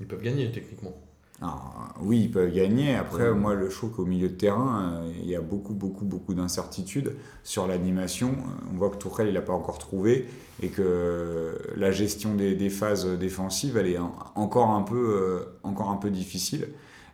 Ils 0.00 0.06
peuvent 0.06 0.20
gagner 0.22 0.50
techniquement. 0.52 0.92
Alors, 1.42 1.88
oui, 2.00 2.22
ils 2.22 2.30
peuvent 2.30 2.52
gagner. 2.52 2.94
Après, 2.94 3.28
Ouais. 3.28 3.34
moi, 3.34 3.54
le 3.54 3.68
trouve 3.68 3.90
qu'au 3.90 4.06
milieu 4.06 4.28
de 4.28 4.34
terrain, 4.34 4.92
euh, 5.02 5.12
il 5.20 5.28
y 5.28 5.34
a 5.34 5.40
beaucoup, 5.40 5.74
beaucoup, 5.74 6.04
beaucoup 6.04 6.32
d'incertitudes 6.32 7.16
sur 7.42 7.66
l'animation. 7.66 8.28
Euh, 8.30 8.68
On 8.72 8.76
voit 8.76 8.88
que 8.90 8.96
Tourelle, 8.96 9.28
il 9.28 9.34
n'a 9.34 9.42
pas 9.42 9.52
encore 9.52 9.78
trouvé 9.78 10.28
et 10.62 10.68
que 10.68 10.80
euh, 10.84 11.54
la 11.76 11.90
gestion 11.90 12.34
des, 12.34 12.54
des 12.54 12.70
phases 12.70 13.06
défensives, 13.18 13.76
elle 13.76 13.88
est 13.88 13.98
en- 13.98 14.14
encore 14.36 14.70
un 14.70 14.82
peu, 14.82 14.96
euh, 14.96 15.40
encore 15.64 15.90
un 15.90 15.96
peu 15.96 16.08
difficile 16.10 16.68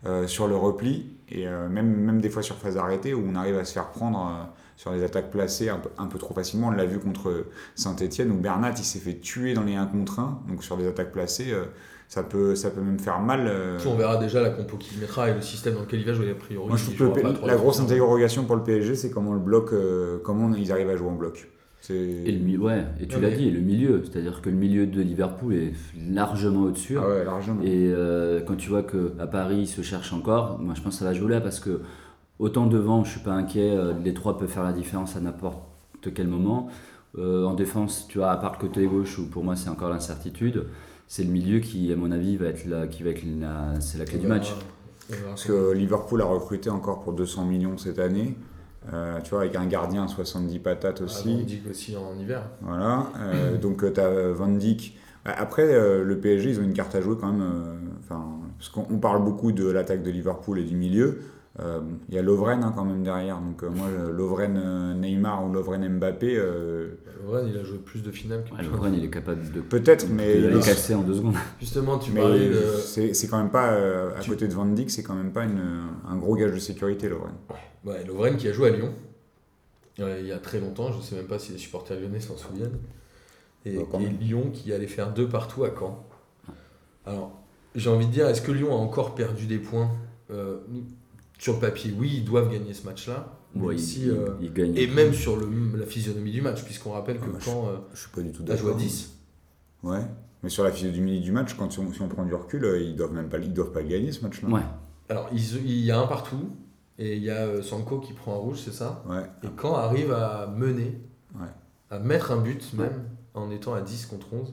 euh, 0.06 0.26
sur 0.26 0.46
le 0.48 0.56
repli 0.56 1.16
et 1.30 1.46
même, 1.46 1.86
même 1.94 2.20
des 2.20 2.28
fois 2.30 2.42
sur 2.42 2.56
phase 2.56 2.76
arrêtée 2.76 3.14
où 3.14 3.22
on 3.26 3.34
arrive 3.36 3.56
à 3.56 3.64
se 3.64 3.72
faire 3.72 3.90
prendre 3.90 4.48
sur 4.76 4.92
les 4.92 5.04
attaques 5.04 5.30
placées 5.30 5.68
un 5.68 5.78
peu, 5.78 5.90
un 5.96 6.06
peu 6.06 6.18
trop 6.18 6.34
facilement. 6.34 6.68
On 6.68 6.70
l'a 6.72 6.86
vu 6.86 6.98
contre 6.98 7.46
Saint-Etienne 7.76 8.30
où 8.32 8.36
Bernat 8.36 8.72
il 8.78 8.84
s'est 8.84 8.98
fait 8.98 9.18
tuer 9.18 9.54
dans 9.54 9.62
les 9.62 9.76
1 9.76 9.86
contre 9.86 10.18
1. 10.18 10.42
Donc 10.48 10.64
sur 10.64 10.76
les 10.76 10.86
attaques 10.88 11.12
placées, 11.12 11.54
ça, 12.10 12.24
peut, 12.24 12.56
ça 12.56 12.70
peut 12.70 12.80
même 12.80 12.98
faire 12.98 13.20
mal. 13.20 13.46
euh, 13.46 13.78
On 13.86 13.94
verra 13.94 14.16
déjà 14.16 14.42
la 14.42 14.50
compo 14.50 14.76
qu'il 14.76 14.98
mettra 14.98 15.30
et 15.30 15.34
le 15.34 15.40
système 15.40 15.74
dans 15.74 15.82
lequel 15.82 16.00
il 16.00 16.06
va 16.06 16.12
jouer 16.12 16.30
a 16.30 16.34
priori. 16.34 16.66
moi, 16.68 16.76
je 16.76 16.90
il 16.90 16.96
trouve 16.96 17.12
que 17.12 17.20
jouera 17.20 17.28
le- 17.32 17.38
pas 17.40 17.46
la 17.46 17.54
3-2-3. 17.54 17.56
grosse 17.58 17.80
interrogation 17.80 18.44
pour 18.44 18.56
le 18.56 18.62
PSG, 18.64 18.96
c'est 18.96 19.10
comment 19.10 19.32
le 19.32 19.38
bloc, 19.38 19.72
euh, 19.72 20.18
comment 20.24 20.52
ils 20.54 20.72
arrivent 20.72 20.90
à 20.90 20.96
jouer 20.96 21.08
en 21.08 21.14
bloc. 21.14 21.48
Et 21.88 22.30
le, 22.32 22.58
ouais, 22.58 22.84
et 23.00 23.06
tu 23.06 23.18
l'as 23.20 23.30
dit, 23.30 23.50
le 23.50 23.60
milieu. 23.60 24.02
C'est-à-dire 24.04 24.42
que 24.42 24.50
le 24.50 24.56
milieu 24.56 24.86
de 24.86 25.00
Liverpool 25.00 25.54
est 25.54 25.72
largement 26.12 26.64
au-dessus. 26.64 26.98
ah 26.98 27.08
ouais, 27.08 27.24
largement. 27.24 27.62
Et 27.62 27.90
euh, 27.94 28.40
quand 28.46 28.56
tu 28.56 28.68
vois 28.68 28.82
qu'à 28.82 29.26
Paris, 29.26 29.60
ils 29.60 29.66
se 29.66 29.80
cherchent 29.80 30.12
encore, 30.12 30.58
moi 30.58 30.74
je 30.76 30.82
pense 30.82 30.94
que 30.94 30.98
ça 30.98 31.04
va 31.06 31.14
jouer 31.14 31.30
là 31.30 31.40
parce 31.40 31.58
que 31.58 31.80
autant 32.38 32.66
devant, 32.66 33.02
je 33.04 33.12
suis 33.12 33.20
pas 33.20 33.32
inquiet, 33.32 33.74
les 34.04 34.12
trois 34.14 34.36
peuvent 34.36 34.48
faire 34.50 34.62
la 34.64 34.72
différence 34.72 35.16
à 35.16 35.20
n'importe 35.20 35.62
quel 36.14 36.28
moment. 36.28 36.68
Euh, 37.18 37.44
en 37.44 37.54
défense, 37.54 38.06
tu 38.08 38.18
vois, 38.18 38.30
à 38.30 38.36
part 38.36 38.52
le 38.52 38.58
côté 38.68 38.84
gauche 38.86 39.18
où 39.18 39.26
pour 39.28 39.42
moi 39.42 39.56
c'est 39.56 39.68
encore 39.70 39.88
l'incertitude, 39.90 40.66
c'est 41.12 41.24
le 41.24 41.30
milieu 41.30 41.58
qui, 41.58 41.92
à 41.92 41.96
mon 41.96 42.12
avis, 42.12 42.36
va 42.36 42.46
être 42.46 42.64
la, 42.66 42.86
qui 42.86 43.02
va 43.02 43.10
être 43.10 43.24
la, 43.40 43.80
c'est 43.80 43.98
la 43.98 44.04
clé 44.04 44.18
du 44.18 44.26
verra- 44.28 44.38
match. 44.38 44.54
verra 45.08 45.22
Parce 45.30 45.44
que 45.44 45.72
Liverpool 45.72 46.22
a 46.22 46.24
recruté 46.26 46.70
encore 46.70 47.00
pour 47.02 47.14
200 47.14 47.46
millions 47.46 47.76
cette 47.78 47.98
année. 47.98 48.36
Euh, 48.92 49.18
tu 49.24 49.30
vois, 49.30 49.40
avec 49.40 49.56
un 49.56 49.66
gardien 49.66 50.04
à 50.04 50.08
70 50.08 50.60
patates 50.60 50.98
Ah, 51.00 51.04
aussi. 51.06 51.34
Van 51.36 51.42
Dijk 51.42 51.68
aussi 51.68 51.96
en 51.96 52.16
hiver. 52.16 52.42
Voilà. 52.62 53.08
Euh, 53.18 53.58
donc 53.58 53.92
tu 53.92 54.00
as 54.00 54.30
Van 54.30 54.46
Dijk. 54.48 54.96
Après, 55.24 55.64
euh, 55.74 56.04
le 56.04 56.16
PSG, 56.20 56.50
ils 56.50 56.60
ont 56.60 56.62
une 56.62 56.72
carte 56.74 56.94
à 56.94 57.00
jouer 57.00 57.16
quand 57.20 57.32
même. 57.32 57.42
euh, 57.42 57.74
Enfin, 58.04 58.24
parce 58.56 58.68
qu'on 58.70 58.86
on 58.88 58.98
parle 58.98 59.24
beaucoup 59.24 59.50
de 59.52 59.68
l'attaque 59.68 60.02
de 60.04 60.10
Liverpool 60.10 60.60
et 60.60 60.64
du 60.64 60.76
milieu. 60.76 61.20
Euh, 61.60 61.80
Il 62.08 62.14
y 62.14 62.18
a 62.18 62.22
Lovren 62.22 62.62
hein, 62.64 62.72
quand 62.74 62.84
même 62.84 63.02
derrière. 63.02 63.38
Donc 63.38 63.62
euh, 63.62 63.68
moi, 63.70 63.86
Lovren 64.10 64.56
euh, 64.56 64.94
Neymar 64.94 65.44
ou 65.44 65.52
Lovren 65.52 65.86
Mbappé, 65.98 66.36
euh, 66.36 66.92
Lovren, 67.22 67.46
il 67.48 67.58
a 67.58 67.64
joué 67.64 67.78
plus 67.78 68.02
de 68.02 68.10
finales 68.10 68.44
que 68.44 68.50
Ouais, 68.54 68.90
il 68.94 69.04
est 69.04 69.10
capable 69.10 69.50
de, 69.52 69.60
peut-être, 69.60 70.08
mais, 70.08 70.36
les 70.40 70.58
casser 70.60 70.94
en 70.94 71.02
deux 71.02 71.16
secondes. 71.16 71.34
Justement, 71.60 71.98
tu 71.98 72.12
mais 72.12 72.20
parlais 72.20 72.48
de. 72.48 72.60
c'est 72.82 73.12
c'est 73.14 73.28
quand 73.28 73.38
même 73.38 73.50
pas, 73.50 73.72
euh, 73.72 74.16
à 74.16 74.20
Tu- 74.20 74.30
côté 74.30 74.48
de 74.48 74.54
Van 74.54 74.64
Dijk, 74.66 74.90
c'est 74.90 75.02
quand 75.02 75.14
même 75.14 75.32
pas 75.32 75.44
une, 75.44 75.60
un 76.08 76.16
gros 76.16 76.34
gage 76.34 76.52
de 76.52 76.58
sécurité, 76.58 77.08
Lovren. 77.08 77.32
Ouais, 77.84 78.04
Lovren 78.04 78.36
qui 78.36 78.48
a 78.48 78.52
joué 78.52 78.68
à 78.68 78.70
Lyon 78.76 78.92
euh, 79.98 80.18
il 80.20 80.26
y 80.28 80.32
a 80.32 80.38
très 80.38 80.60
longtemps, 80.60 80.90
je 80.92 80.96
ne 80.96 81.02
sais 81.02 81.14
même 81.16 81.26
pas 81.26 81.38
si 81.38 81.52
les 81.52 81.58
supporters 81.58 82.00
lyonnais 82.00 82.20
s'en 82.20 82.36
souviennent. 82.38 82.78
Et, 83.66 83.76
Bah, 83.76 83.98
et. 84.00 84.06
Lyon 84.24 84.50
qui 84.50 84.72
allait 84.72 84.86
faire 84.86 85.12
deux 85.12 85.28
partout 85.28 85.64
à 85.64 85.70
Caen. 85.78 86.02
Alors, 87.04 87.32
j'ai 87.74 87.90
envie 87.90 88.06
de 88.06 88.12
dire, 88.12 88.26
est-ce 88.28 88.40
que 88.40 88.52
Lyon 88.52 88.72
a 88.72 88.76
encore 88.78 89.14
perdu 89.14 89.44
des 89.46 89.58
points? 89.58 89.90
Euh, 90.30 90.58
Sur 91.40 91.54
le 91.54 91.58
papier, 91.60 91.92
oui, 91.98 92.12
ils 92.18 92.24
doivent 92.24 92.52
gagner 92.52 92.74
ce 92.74 92.84
match-là. 92.84 93.36
même 93.54 93.64
Ouais, 93.64 93.74
il, 93.74 93.80
si, 93.80 94.02
il- 94.02 94.10
euh, 94.10 94.28
il 94.40 94.52
gagne. 94.52 94.76
et 94.76 94.86
même 94.86 95.12
sur 95.14 95.36
le, 95.36 95.46
la 95.76 95.86
physionomie 95.86 96.30
du 96.32 96.42
match, 96.42 96.62
puisqu'on 96.64 96.90
rappelle 96.92 97.18
que 97.18 97.24
Ah, 97.26 97.32
bah, 97.32 97.38
quand 97.44 97.68
euh, 97.68 97.76
Je 97.94 98.00
suis 98.00 98.10
pas 98.10 98.20
du 98.20 98.30
tout 98.30 98.42
a 98.42 98.54
joué 98.56 98.70
à 98.70 98.74
d'accord. 98.74 98.76
10, 98.76 99.16
Ouais. 99.82 100.00
Mais 100.42 100.48
sur 100.50 100.64
la 100.64 100.70
physionomie 100.70 101.20
du 101.20 101.32
match, 101.32 101.54
quand 101.54 101.70
si 101.72 101.78
on, 101.80 101.92
si 101.92 102.00
on 102.02 102.08
prend 102.08 102.24
du 102.24 102.34
recul, 102.34 102.64
euh, 102.64 102.78
ils 102.80 102.94
doivent 102.94 103.12
même 103.14 103.28
pas, 103.28 103.38
ils 103.38 103.52
doivent 103.52 103.72
pas 103.72 103.80
le 103.82 103.88
gagner 103.88 104.12
ce 104.12 104.22
match-là. 104.22 104.48
Ouais. 104.50 104.60
alors 105.08 105.28
ils- 105.32 105.56
il 105.66 105.80
y 105.84 105.90
a 105.90 105.98
un 105.98 106.06
partout, 106.06 106.50
et 106.98 107.16
il 107.16 107.22
y 107.24 107.30
a 107.30 107.46
euh, 107.46 107.62
Sanko 107.62 107.98
qui 108.00 108.12
prend 108.12 108.34
un 108.34 108.38
rouge, 108.38 108.58
c'est 108.64 108.72
ça? 108.74 109.02
Ouais. 109.08 109.22
Et 109.42 109.48
quand 109.56 109.74
arrive 109.76 110.12
à 110.12 110.46
mener, 110.54 111.00
Ouais. 111.34 111.46
à 111.90 111.98
mettre 111.98 112.32
un 112.32 112.40
but 112.40 112.72
même, 112.74 113.04
en 113.34 113.50
étant 113.50 113.72
à 113.74 113.80
10 113.80 114.04
contre 114.06 114.32
11, 114.34 114.52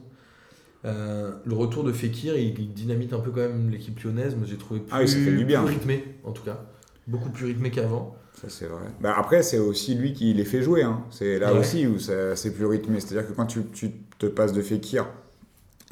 euh, 0.84 1.32
le 1.44 1.54
retour 1.54 1.84
de 1.84 1.92
Fekir, 1.92 2.36
il, 2.36 2.58
il 2.58 2.72
dynamite 2.72 3.12
un 3.12 3.18
peu 3.20 3.30
quand 3.30 3.40
même 3.40 3.68
l'équipe 3.70 3.98
lyonnaise, 4.02 4.34
mais 4.40 4.46
j'ai 4.46 4.56
trouvé 4.56 4.80
plus, 4.80 4.88
Ah 4.92 5.06
ça 5.06 5.16
fait 5.16 5.36
du 5.36 5.44
bien. 5.44 5.62
plus 5.64 5.74
rythmé, 5.74 6.04
en 6.24 6.32
tout 6.32 6.42
cas. 6.42 6.64
Beaucoup 7.08 7.30
plus 7.30 7.46
rythmé 7.46 7.70
qu'avant. 7.70 8.14
Ça, 8.40 8.48
c'est 8.48 8.66
vrai. 8.66 8.82
Bah, 9.00 9.14
après, 9.16 9.42
c'est 9.42 9.58
aussi 9.58 9.94
lui 9.96 10.12
qui 10.12 10.32
les 10.32 10.44
fait 10.44 10.62
jouer. 10.62 10.82
hein. 10.84 11.00
C'est 11.10 11.38
là 11.40 11.52
Ouais. 11.52 11.58
aussi 11.60 11.86
où 11.88 11.98
ça- 11.98 12.36
c'est 12.36 12.52
plus 12.52 12.66
rythmé. 12.66 13.00
C'est-à-dire 13.00 13.26
que 13.28 13.32
quand 13.34 13.46
tu, 13.46 13.64
tu 13.72 13.90
te 14.18 14.26
passes 14.26 14.52
de 14.52 14.62
Fekir 14.62 15.06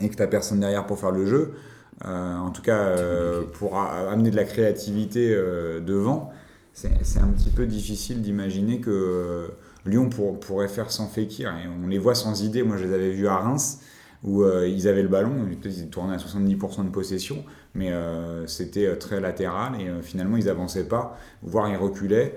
et 0.00 0.08
que 0.08 0.14
tu 0.14 0.28
personne 0.28 0.60
derrière 0.60 0.86
pour 0.86 0.98
faire 1.00 1.10
le 1.10 1.26
jeu, 1.26 1.54
euh, 2.04 2.36
en 2.36 2.50
tout 2.50 2.62
cas 2.62 2.78
euh, 2.78 3.42
pour 3.54 3.76
a- 3.78 4.10
amener 4.12 4.30
de 4.30 4.36
la 4.36 4.44
créativité 4.44 5.32
euh, 5.34 5.80
devant, 5.80 6.30
c'est 6.74 6.90
un 7.18 7.28
petit 7.28 7.48
peu 7.50 7.66
difficile 7.66 8.20
d'imaginer 8.20 8.80
que 8.80 9.48
Lyon 9.86 10.10
pour- 10.10 10.38
pourrait 10.38 10.68
faire 10.68 10.90
sans 10.90 11.08
Fekir. 11.08 11.48
Et 11.50 11.66
on 11.82 11.86
les 11.88 11.98
voit 11.98 12.14
sans 12.14 12.42
idée. 12.42 12.62
Moi, 12.62 12.76
je 12.76 12.84
les 12.84 12.92
avais 12.92 13.10
vus 13.10 13.26
à 13.26 13.36
Reims 13.38 13.80
où 14.26 14.42
euh, 14.42 14.68
ils 14.68 14.88
avaient 14.88 15.02
le 15.02 15.08
ballon, 15.08 15.32
ils 15.64 15.88
tournaient 15.88 16.14
à 16.14 16.18
70% 16.18 16.84
de 16.84 16.90
possession, 16.90 17.44
mais 17.74 17.92
euh, 17.92 18.46
c'était 18.46 18.86
euh, 18.86 18.96
très 18.96 19.20
latéral 19.20 19.80
et 19.80 19.86
finalement 20.02 20.36
ils 20.36 20.48
avançaient 20.48 20.88
pas, 20.88 21.16
voire 21.42 21.68
ils 21.70 21.76
reculaient. 21.76 22.34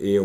et 0.00 0.18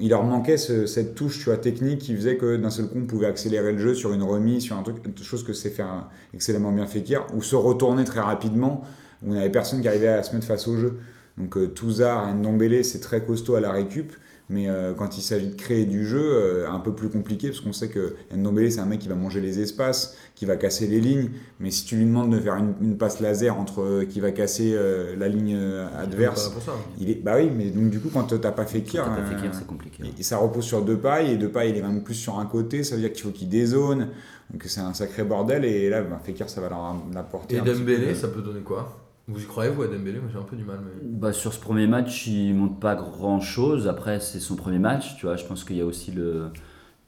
il 0.00 0.08
leur 0.08 0.24
manquait 0.24 0.56
ce- 0.56 0.86
cette 0.86 1.14
touche 1.14 1.48
technique 1.60 1.98
qui 2.00 2.14
faisait 2.16 2.36
que 2.36 2.56
d'un 2.56 2.70
seul 2.70 2.86
coup 2.86 2.98
on 2.98 3.06
pouvait 3.06 3.26
accélérer 3.26 3.72
le 3.72 3.78
jeu 3.78 3.94
sur 3.94 4.12
une 4.12 4.22
remise, 4.22 4.62
sur 4.62 4.76
un 4.78 4.82
truc, 4.82 4.96
chose 5.22 5.44
que 5.44 5.52
c'est 5.52 5.70
faire 5.70 6.08
excellemment 6.32 6.72
bien 6.72 6.86
Fekir, 6.86 7.26
ou 7.34 7.42
se 7.42 7.56
retourner 7.56 8.04
très 8.04 8.20
rapidement, 8.20 8.82
où 9.22 9.30
on 9.32 9.34
n'avait 9.34 9.50
personne 9.50 9.80
qui 9.82 9.88
arrivait 9.88 10.08
à 10.08 10.22
se 10.22 10.34
mettre 10.34 10.46
face 10.46 10.66
au 10.68 10.76
jeu. 10.76 10.98
Donc 11.38 11.56
Touzard 11.74 12.28
et 12.28 12.34
Ndombele 12.34 12.84
c'est 12.84 13.00
très 13.00 13.22
costaud 13.24 13.54
à 13.54 13.60
la 13.60 13.72
récup, 13.72 14.12
mais 14.52 14.68
euh, 14.68 14.92
quand 14.94 15.16
il 15.18 15.22
s'agit 15.22 15.48
de 15.48 15.54
créer 15.54 15.84
du 15.86 16.06
jeu, 16.06 16.20
euh, 16.22 16.70
un 16.70 16.78
peu 16.78 16.92
plus 16.94 17.08
compliqué, 17.08 17.48
parce 17.48 17.60
qu'on 17.60 17.72
sait 17.72 17.88
que 17.88 18.14
Ndombele 18.36 18.70
c'est 18.70 18.80
un 18.80 18.86
mec 18.86 19.00
qui 19.00 19.08
va 19.08 19.14
manger 19.14 19.40
les 19.40 19.58
espaces, 19.60 20.16
qui 20.34 20.46
va 20.46 20.56
casser 20.56 20.86
les 20.86 21.00
lignes, 21.00 21.30
mais 21.58 21.70
si 21.70 21.84
tu 21.84 21.96
lui 21.96 22.04
demandes 22.04 22.30
de 22.32 22.38
faire 22.38 22.56
une, 22.56 22.74
une 22.80 22.96
passe 22.98 23.20
laser 23.20 23.58
entre 23.58 23.82
euh, 23.82 24.04
qui 24.04 24.20
va 24.20 24.30
casser 24.30 24.72
euh, 24.74 25.16
la 25.16 25.28
ligne 25.28 25.54
euh, 25.56 25.86
Il 25.92 25.96
est 25.98 26.02
adverse, 26.02 26.42
pas 26.42 26.48
là 26.48 26.54
pour 26.54 26.62
ça. 26.62 26.72
il 27.00 27.10
est 27.10 27.14
bah 27.22 27.34
oui, 27.36 27.50
mais 27.56 27.70
donc 27.70 27.90
du 27.90 27.98
coup 27.98 28.10
quand 28.12 28.24
t'as 28.38 28.52
pas 28.52 28.66
Fekir, 28.66 29.04
Quand 29.04 29.10
t'as 29.10 29.16
pas 29.22 29.22
euh, 29.28 29.36
Fekir, 29.36 29.50
c'est 29.54 29.66
compliqué. 29.66 30.02
et- 30.04 30.20
et 30.20 30.22
ça 30.22 30.36
repose 30.36 30.64
sur 30.64 30.82
deux 30.82 30.98
pailles 30.98 31.32
et 31.32 31.36
deux 31.36 31.48
pailles 31.48 31.70
il 31.70 31.76
est 31.76 31.82
même 31.82 32.02
plus 32.02 32.14
sur 32.14 32.38
un 32.38 32.46
côté, 32.46 32.84
ça 32.84 32.94
veut 32.94 33.00
dire 33.00 33.12
qu'il 33.12 33.22
faut 33.22 33.30
qu'il 33.30 33.48
dézone, 33.48 34.08
donc 34.52 34.64
c'est 34.66 34.80
un 34.80 34.92
sacré 34.94 35.24
bordel 35.24 35.64
et 35.64 35.88
là 35.88 36.02
bah, 36.02 36.20
Fekir 36.22 36.50
ça 36.50 36.60
va 36.60 36.68
leur 36.68 36.96
l'apporter. 37.14 37.56
Et 37.56 37.60
Dembélé, 37.60 38.14
ça 38.14 38.28
peut 38.28 38.42
donner 38.42 38.60
quoi? 38.60 38.98
Vous 39.28 39.40
y 39.40 39.46
croyez, 39.46 39.70
vous, 39.70 39.82
à 39.82 39.86
Dembélé? 39.86 40.18
Moi, 40.18 40.28
j'ai 40.32 40.38
un 40.38 40.42
peu 40.42 40.56
du 40.56 40.64
mal. 40.64 40.80
Mais... 40.84 41.08
Bah, 41.08 41.32
sur 41.32 41.52
ce 41.52 41.60
premier 41.60 41.86
match, 41.86 42.26
il 42.26 42.54
montre 42.54 42.78
pas 42.78 42.94
grand 42.96 43.40
chose. 43.40 43.86
Après, 43.88 44.18
c'est 44.20 44.40
son 44.40 44.56
premier 44.56 44.78
match. 44.80 45.16
Tu 45.16 45.26
vois, 45.26 45.36
je 45.36 45.44
pense 45.44 45.64
qu'il 45.64 45.76
y 45.76 45.80
a 45.80 45.86
aussi 45.86 46.10
le, 46.10 46.46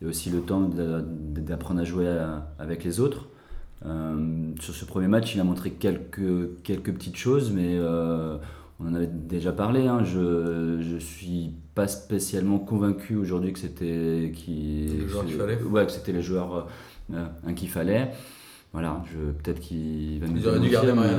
il 0.01 0.05
y 0.05 0.07
a 0.07 0.11
aussi 0.11 0.31
le 0.31 0.41
temps 0.41 0.61
d'apprendre 0.71 1.81
à 1.81 1.85
jouer 1.85 2.09
à- 2.09 2.47
avec 2.59 2.85
les 2.85 3.01
autres. 3.01 3.29
Euh, 3.85 4.53
sur 4.61 4.75
ce 4.75 4.85
premier 4.85 5.09
match, 5.09 5.35
il 5.35 5.41
a 5.41 5.45
montré 5.45 5.73
quelques, 5.73 6.63
quelques 6.63 6.93
petites 6.93 7.17
choses, 7.17 7.51
mais 7.51 7.77
euh, 7.77 8.39
on 8.81 8.87
en 8.89 8.95
avait 8.95 9.09
déjà 9.09 9.53
parlé. 9.53 9.87
hein. 9.89 10.05
Je, 10.05 10.79
je 10.81 10.97
suis 10.97 11.51
pas 11.75 11.89
spécialement 11.89 12.59
convaincu 12.61 13.17
aujourd'hui 13.17 13.53
que 13.53 13.59
c'était 13.59 14.33
qui, 14.35 14.87
Le 15.01 15.09
joueur 15.09 15.27
qu'il 15.27 15.35
fallait. 15.35 15.61
Ouais, 15.63 15.85
que 15.85 15.93
c'était 15.93 16.13
les 16.13 16.23
joueurs 16.23 16.69
euh, 17.13 17.25
hein, 17.47 17.53
qu'il 17.55 17.69
fallait. 17.69 18.13
Voilà, 18.73 19.03
peut-être 19.43 19.61
qu'il 19.61 20.19
va 20.21 20.29
nous 20.29 20.39
Ils 20.39 20.49
auraient 20.49 20.61
dû 20.61 20.69
garder 20.71 20.93
mais- 20.93 21.17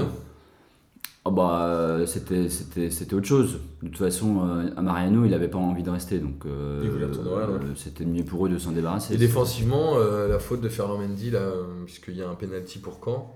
Ah 1.28 1.32
bah, 1.32 1.66
euh, 1.66 2.06
c'était, 2.06 2.50
c'était, 2.50 2.92
c'était 2.92 3.16
autre 3.16 3.26
chose. 3.26 3.60
De 3.82 3.88
toute 3.88 3.98
façon, 3.98 4.48
euh, 4.48 4.70
à 4.78 4.82
Mariano, 4.84 5.26
il 5.26 5.32
n'avait 5.32 5.48
pas 5.48 5.58
envie 5.58 5.82
de 5.82 5.90
rester. 5.90 6.20
Donc, 6.20 6.46
euh, 6.46 6.82
Il 6.84 6.90
voulait 6.92 7.06
retourner 7.06 7.30
au 7.32 7.36
Real, 7.36 7.50
ouais. 7.50 7.56
euh, 7.64 7.76
c'était 7.76 8.06
mieux 8.06 8.24
pour 8.24 8.46
eux 8.46 8.50
de 8.50 8.60
s'en 8.60 8.72
débarrasser. 8.72 9.16
Et 9.16 9.18
défensivement, 9.18 9.96
euh, 9.98 10.28
la 10.28 10.38
faute 10.38 10.62
de 10.62 10.70
Ferland 10.70 11.00
Mendy, 11.00 11.32
là, 11.32 11.40
euh, 11.40 11.64
puisqu'il 11.86 12.16
y 12.16 12.22
a 12.22 12.30
un 12.30 12.36
penalty 12.36 12.78
pour 12.78 13.00
Caen, 13.04 13.36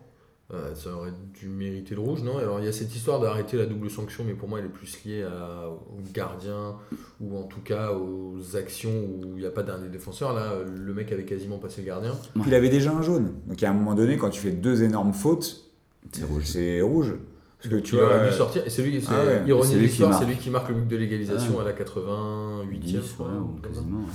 euh, 0.54 0.74
ça 0.76 0.92
aurait 0.96 1.14
dû 1.34 1.48
mériter 1.48 1.96
le 1.96 2.02
rouge, 2.02 2.22
non? 2.24 2.38
Alors 2.40 2.60
il 2.60 2.66
y 2.66 2.68
a 2.68 2.72
cette 2.72 2.96
histoire 2.96 3.20
d'arrêter 3.20 3.56
la 3.58 3.68
double 3.68 3.88
sanction, 3.90 4.24
mais 4.26 4.34
pour 4.34 4.50
moi 4.50 4.58
elle 4.58 4.66
est 4.66 4.70
plus 4.70 5.04
liée 5.06 5.22
à, 5.22 5.68
au 5.70 6.00
gardien 6.12 6.76
ou 7.22 7.38
en 7.38 7.44
tout 7.44 7.62
cas 7.62 7.92
aux 7.94 8.56
actions 8.56 8.90
où 8.90 9.34
il 9.36 9.42
n'y 9.42 9.46
a 9.46 9.52
pas 9.52 9.62
dernier 9.62 9.90
défenseur. 9.90 10.34
Là, 10.34 10.54
euh, 10.54 10.66
le 10.66 10.92
mec 10.96 11.12
avait 11.12 11.26
quasiment 11.26 11.60
passé 11.60 11.82
le 11.82 11.88
gardien. 11.88 12.14
Puis 12.34 12.44
il 12.48 12.54
avait 12.56 12.70
déjà 12.70 12.92
un 12.92 13.04
jaune, 13.04 13.34
donc 13.46 13.62
à 13.62 13.70
un 13.70 13.74
moment 13.74 13.94
donné 13.94 14.18
quand 14.18 14.32
tu 14.32 14.42
fais 14.42 14.50
deux 14.52 14.82
énormes 14.82 15.14
fautes, 15.14 15.70
C'est 16.14 16.24
rouge. 16.24 16.44
c'est 16.46 16.82
rouge. 16.82 17.14
Parce 17.62 17.74
que 17.76 17.80
tu 17.82 17.96
il 17.96 18.00
vois, 18.02 18.16
aurait 18.16 18.30
dû 18.30 18.36
sortir. 18.36 18.66
Et 18.66 18.70
c'est 18.70 18.82
lui, 18.84 19.02
c'est 19.02 19.08
Ah 19.12 19.26
ouais. 19.26 19.44
ironie 19.48 19.74
de 19.76 19.80
l'histoire, 19.80 20.14
c'est 20.14 20.20
marque. 20.22 20.30
lui 20.36 20.42
qui 20.42 20.50
marque 20.50 20.70
le 20.70 20.76
but 20.76 20.88
de 20.88 20.96
l'égalisation 20.98 21.56
Ah. 21.60 21.62
à 21.62 21.66
la 21.66 21.74
88e. 21.74 22.80
10, 22.80 22.92
je 22.92 22.98
ouais, 22.98 23.04
crois, 23.16 23.28
ou 23.28 23.48
comme 23.62 23.62
ça. 23.64 23.68
quasiment. 23.80 24.00
ouais. 24.00 24.06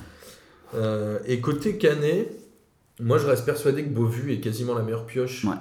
Euh, 0.76 1.18
et 1.26 1.40
côté 1.40 1.76
Canet, 1.78 2.32
moi 3.00 3.18
je 3.18 3.26
reste 3.26 3.44
persuadé 3.44 3.84
que 3.84 3.90
Beauvu 3.90 4.32
est 4.32 4.40
quasiment 4.40 4.74
la 4.74 4.82
meilleure 4.82 5.06
pioche 5.06 5.44
Ouais. 5.44 5.54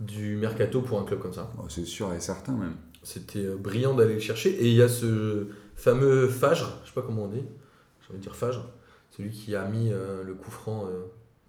du 0.00 0.36
mercato 0.36 0.80
pour 0.80 0.98
un 1.00 1.04
club 1.04 1.20
comme 1.20 1.32
ça. 1.34 1.50
oh, 1.58 1.64
c'est 1.68 1.84
sûr 1.84 2.12
et 2.12 2.20
certain 2.20 2.52
même. 2.52 2.74
C'était 3.02 3.44
euh, 3.44 3.56
brillant 3.56 3.94
d'aller 3.94 4.14
le 4.14 4.20
chercher. 4.20 4.50
Et 4.50 4.66
il 4.68 4.74
y 4.74 4.82
a 4.82 4.88
ce 4.88 5.46
fameux 5.76 6.28
Fagre, 6.28 6.78
je 6.82 6.88
sais 6.88 6.94
pas 6.94 7.02
comment 7.02 7.24
on 7.24 7.28
dit, 7.28 7.42
j'ai 8.00 8.08
envie 8.10 8.18
de 8.18 8.22
dire 8.22 8.34
Fagre, 8.34 8.68
celui 9.16 9.30
qui 9.30 9.54
a 9.54 9.64
mis 9.68 9.92
euh, 9.92 10.24
le 10.24 10.34
coup 10.34 10.50
franc 10.50 10.86
euh, 10.86 11.04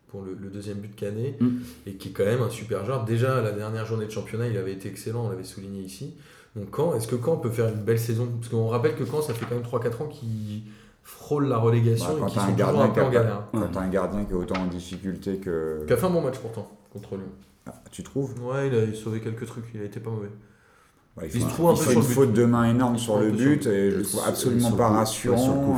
pour 0.09 0.21
le, 0.23 0.33
le 0.39 0.49
deuxième 0.49 0.77
but 0.77 0.89
de 0.95 0.99
Canet, 0.99 1.39
Mm. 1.39 1.47
et 1.87 1.93
qui 1.93 2.09
est 2.09 2.11
quand 2.11 2.25
même 2.25 2.41
un 2.41 2.49
super 2.49 2.85
joueur. 2.85 3.05
Déjà, 3.05 3.41
la 3.41 3.51
dernière 3.51 3.85
journée 3.85 4.05
de 4.05 4.11
championnat, 4.11 4.47
il 4.47 4.57
avait 4.57 4.73
été 4.73 4.89
excellent, 4.89 5.25
on 5.25 5.29
l'avait 5.29 5.43
souligné 5.43 5.81
ici. 5.81 6.15
Donc 6.55 6.75
Caen, 6.75 6.95
est-ce 6.95 7.07
que 7.07 7.15
Caen 7.23 7.37
peut 7.37 7.49
faire 7.51 7.69
une 7.69 7.81
belle 7.83 7.99
saison? 7.99 8.27
Parce 8.39 8.49
qu'on 8.51 8.67
rappelle 8.67 8.95
que 8.95 9.05
Caen, 9.05 9.21
ça 9.21 9.33
fait 9.33 9.45
quand 9.47 9.55
même 9.55 9.63
3-4 9.63 10.01
ans 10.01 10.07
qu'il 10.07 10.63
frôle 11.03 11.47
la 11.47 11.57
relégation 11.57 12.07
Bah, 12.13 12.15
quand 12.21 12.27
et 12.27 12.31
qu'ils 12.31 12.39
t'as 12.39 12.45
sont 12.45 12.49
un 12.49 12.53
toujours 12.53 12.73
gardien 12.73 12.83
un 12.85 12.89
peu 12.89 13.01
en 13.03 13.09
galère. 13.11 13.43
Quand 13.51 13.67
t'as 13.71 13.79
un 13.81 13.87
gardien 13.89 14.25
qui 14.25 14.31
est 14.31 14.35
autant 14.35 14.61
en 14.61 14.65
difficulté 14.67 15.37
que. 15.37 15.83
Qui 15.85 15.93
a 15.93 15.97
fait 15.97 16.05
un 16.05 16.09
bon 16.09 16.21
match 16.21 16.37
pourtant 16.39 16.69
contre 16.91 17.15
Lyon. 17.15 17.25
Ah, 17.67 17.73
tu 17.91 18.01
trouves? 18.01 18.33
Ouais, 18.43 18.67
il 18.67 18.73
a 18.75 18.93
sauvé 18.95 19.19
quelques 19.19 19.45
trucs, 19.45 19.65
il 19.75 19.81
a 19.81 19.85
été 19.85 19.99
pas 19.99 20.09
mauvais. 20.09 20.29
Bah, 21.15 21.23
Il 21.25 21.31
se 21.39 21.45
un- 21.45 21.49
trouve 21.49 21.69
un 21.69 21.73
il 21.73 21.77
peu 21.79 21.83
fait 21.83 21.91
sur 21.91 21.99
une 22.01 22.01
le 22.01 22.07
but. 22.07 22.13
faute 22.15 22.33
de 22.33 22.45
main 22.45 22.63
énorme 22.69 22.97
sur 22.97 23.17
un 23.17 23.21
le 23.21 23.27
sur 23.29 23.37
but 23.37 23.65
et 23.67 23.91
je 23.91 23.97
le 23.97 24.03
Sur- 24.03 24.19
trouve 24.19 24.29
absolument 24.29 24.61
sur 24.67 24.71
le 24.71 24.77
pas 24.77 24.87
rassurant. 24.89 25.75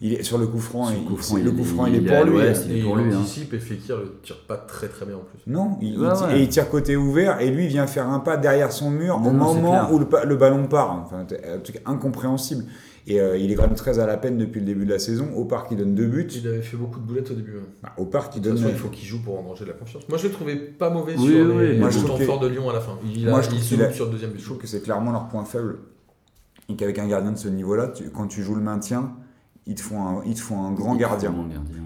Le 0.00 0.06
euh, 0.06 0.08
il 0.08 0.12
est. 0.14 0.20
euh, 0.20 0.22
sur 0.22 0.38
le 0.38 0.46
coup 0.46 0.58
franc, 0.58 0.86
Sur 0.86 0.94
le 0.96 1.00
il- 1.02 1.06
coup 1.06 1.16
franc, 1.16 1.36
le 1.36 1.42
il 1.42 1.54
coup 1.54 1.60
est- 1.60 1.64
franc, 1.64 1.86
il 1.86 1.94
est 1.94 1.98
il 1.98 2.06
est 2.06 2.14
pour 2.16 2.24
lui. 2.26 2.40
hein. 2.40 2.52
il 2.68 2.76
Et 2.76 2.82
hein. 2.82 3.18
anticipe 3.18 3.54
et 3.54 3.58
Fekir 3.58 3.96
le 3.98 4.18
tire 4.22 4.38
pas 4.46 4.56
très 4.56 4.88
très 4.88 5.06
bien 5.06 5.16
en 5.16 5.20
plus. 5.20 5.38
Non, 5.46 5.78
il, 5.80 5.98
Ouais, 5.98 6.08
il- 6.18 6.24
ouais. 6.24 6.38
et 6.38 6.42
il 6.42 6.48
tire 6.48 6.68
côté 6.68 6.96
ouvert 6.96 7.40
et 7.40 7.50
lui 7.50 7.64
il 7.64 7.68
vient 7.68 7.86
faire 7.86 8.08
un 8.08 8.20
pas 8.20 8.36
derrière 8.36 8.72
son 8.72 8.90
mur 8.90 9.20
Non, 9.20 9.28
au 9.28 9.32
non, 9.32 9.54
moment 9.54 9.90
où 9.92 9.98
le, 9.98 10.06
le 10.26 10.36
ballon 10.36 10.66
part. 10.66 10.92
Enfin, 11.06 11.24
un 11.46 11.58
truc 11.58 11.80
incompréhensible. 11.86 12.64
Et 13.08 13.20
euh, 13.20 13.36
il 13.38 13.52
est 13.52 13.54
quand 13.54 13.62
même 13.68 13.76
très 13.76 14.00
à 14.00 14.06
la 14.06 14.16
peine 14.16 14.36
depuis 14.36 14.58
le 14.58 14.66
début 14.66 14.84
de 14.84 14.90
la 14.90 14.98
saison. 14.98 15.28
Au 15.36 15.44
parc, 15.44 15.68
il 15.70 15.76
donne 15.76 15.94
deux 15.94 16.06
buts. 16.06 16.26
Il 16.34 16.48
avait 16.48 16.60
fait 16.60 16.76
beaucoup 16.76 16.98
de 16.98 17.04
boulettes 17.06 17.30
au 17.30 17.34
début. 17.34 17.52
hein. 17.56 17.66
Bah, 17.80 17.92
au 17.98 18.04
parc, 18.04 18.34
il 18.34 18.40
De 18.40 18.48
toute 18.50 18.54
donne. 18.58 18.64
façon, 18.64 18.74
il 18.76 18.80
faut 18.80 18.88
qu'il 18.88 19.06
joue 19.06 19.22
pour 19.22 19.38
engranger 19.38 19.62
de 19.64 19.68
la 19.70 19.76
confiance. 19.76 20.02
Moi, 20.08 20.18
je 20.18 20.24
l'ai 20.26 20.32
trouvé 20.32 20.56
pas 20.56 20.90
mauvais 20.90 21.14
Oui, 21.16 21.28
sur 21.28 21.54
oui, 21.54 21.68
les, 21.68 21.78
moi, 21.78 21.88
les 21.88 21.94
je 22.00 22.04
temps 22.04 22.18
que- 22.18 22.24
forts 22.24 22.40
de 22.40 22.48
Lyon 22.48 22.68
à 22.68 22.72
la 22.72 22.80
fin. 22.80 22.98
Il, 23.14 23.28
Moi, 23.28 23.38
a, 23.38 23.42
je 23.42 23.50
il 23.52 23.60
se 23.62 23.76
a- 23.80 23.92
sur 23.92 24.06
le 24.06 24.10
deuxième 24.10 24.32
but. 24.32 24.40
Je 24.40 24.44
trouve 24.44 24.58
que 24.58 24.66
c'est 24.66 24.80
clairement 24.82 25.12
leur 25.12 25.28
point 25.28 25.44
faible. 25.44 25.78
Et 26.68 26.74
qu'avec 26.74 26.98
un 26.98 27.06
gardien 27.06 27.30
de 27.30 27.38
ce 27.38 27.46
niveau-là, 27.46 27.88
tu- 27.94 28.10
quand 28.10 28.26
tu 28.26 28.42
joues 28.42 28.56
le 28.56 28.60
maintien, 28.60 29.12
ils 29.66 29.74
te 29.74 29.80
font 29.82 30.00
un, 30.06 30.22
ils 30.24 30.34
te 30.34 30.40
font 30.40 30.64
un 30.64 30.72
grand 30.72 30.94
gardien. 30.96 31.30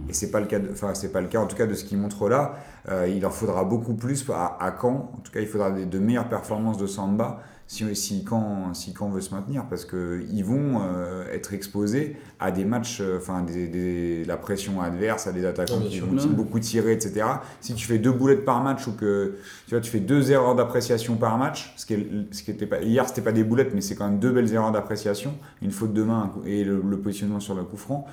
Et 0.08 0.12
c'est 0.12 0.30
pas 0.30 0.40
le 0.40 0.46
cas, 0.46 0.58
de- 0.58 0.70
enfin 0.70 0.92
c'est 0.94 1.12
pas 1.12 1.20
le 1.20 1.28
cas 1.28 1.40
en 1.40 1.46
tout 1.46 1.56
cas 1.56 1.66
de 1.66 1.74
ce 1.74 1.84
qu'ils 1.84 1.98
montrent 1.98 2.28
là. 2.28 2.56
Euh, 2.88 3.08
il 3.08 3.24
en 3.24 3.30
faudra 3.30 3.64
beaucoup 3.64 3.94
plus 3.94 4.28
à, 4.30 4.56
à 4.60 4.74
Caen. 4.80 5.10
En 5.14 5.20
tout 5.22 5.32
cas, 5.32 5.40
il 5.40 5.46
faudra 5.46 5.70
des- 5.70 5.86
de 5.86 5.98
meilleures 5.98 6.28
performances 6.28 6.78
de 6.78 6.86
Samba 6.86 7.40
si, 7.72 7.94
si 7.94 8.24
Caen, 8.28 8.74
si 8.74 8.92
Caen 8.98 9.10
veut 9.10 9.20
se 9.20 9.32
maintenir 9.32 9.64
parce 9.70 9.84
que 9.84 10.24
ils 10.32 10.44
vont 10.44 10.80
euh, 10.82 11.24
être 11.32 11.54
exposés 11.54 12.16
à 12.40 12.50
des 12.50 12.64
matchs, 12.64 13.00
euh, 13.00 13.18
enfin 13.18 13.42
des, 13.42 13.68
des- 13.68 14.24
la 14.24 14.36
pression 14.36 14.80
adverse, 14.80 15.28
à 15.28 15.32
des 15.32 15.46
attaquants 15.46 15.78
qui 15.88 16.00
vont 16.00 16.16
beaucoup 16.34 16.58
tirer, 16.58 16.92
etc. 16.92 17.24
Si 17.60 17.74
tu 17.74 17.86
fais 17.86 17.98
deux 17.98 18.10
boulettes 18.10 18.44
par 18.44 18.60
match 18.60 18.88
ou 18.88 18.92
que 18.96 19.36
tu 19.68 19.74
vois 19.74 19.80
tu 19.80 19.88
fais 19.88 20.00
deux 20.00 20.32
erreurs 20.32 20.56
d'appréciation 20.56 21.14
par 21.14 21.38
match, 21.38 21.72
ce 21.76 21.86
qui, 21.86 21.94
est, 21.94 22.08
ce 22.32 22.42
qui 22.42 22.50
était 22.50 22.66
pas 22.66 22.80
hier 22.80 23.06
c'était 23.06 23.22
pas 23.22 23.30
des 23.30 23.44
boulettes 23.44 23.72
mais 23.72 23.82
c'est 23.82 23.94
quand 23.94 24.08
même 24.08 24.18
deux 24.18 24.32
belles 24.32 24.52
erreurs 24.52 24.72
d'appréciation, 24.72 25.34
une 25.62 25.70
faute 25.70 25.92
de 25.92 26.02
main 26.02 26.32
et 26.44 26.64
le, 26.64 26.82
le 26.84 26.98
positionnement 26.98 27.38
sur 27.38 27.54
le 27.54 27.62
coup 27.62 27.76
franc, 27.76 28.04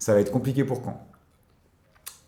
ça 0.00 0.12
va 0.12 0.18
être 0.20 0.32
compliqué 0.32 0.64
pour 0.64 0.82
Caen. 0.84 1.00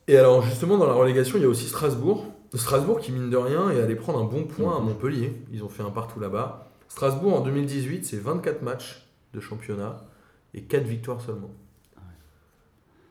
Et 0.06 0.16
alors, 0.16 0.42
justement, 0.42 0.76
dans 0.78 0.87
la 0.87 0.94
relégation, 0.94 1.37
il 1.38 1.42
y 1.42 1.44
a 1.44 1.48
aussi 1.48 1.66
Strasbourg. 1.66 2.26
Strasbourg 2.58 2.98
qui, 3.00 3.12
mine 3.12 3.30
de 3.30 3.36
rien, 3.36 3.70
est 3.70 3.80
allé 3.80 3.94
prendre 3.94 4.18
un 4.20 4.24
bon 4.24 4.44
point 4.44 4.76
à 4.76 4.80
Mhm. 4.80 4.86
Montpellier. 4.86 5.42
Ils 5.52 5.62
ont 5.62 5.68
fait 5.68 5.82
un 5.82 5.90
partout 5.90 6.18
là-bas. 6.20 6.68
Strasbourg, 6.88 7.34
en 7.34 7.40
2018, 7.40 8.04
c'est 8.04 8.16
24 8.18 8.62
matchs 8.62 9.06
de 9.34 9.40
championnat 9.40 10.04
et 10.54 10.62
4 10.62 10.84
victoires 10.84 11.20
seulement. 11.20 11.50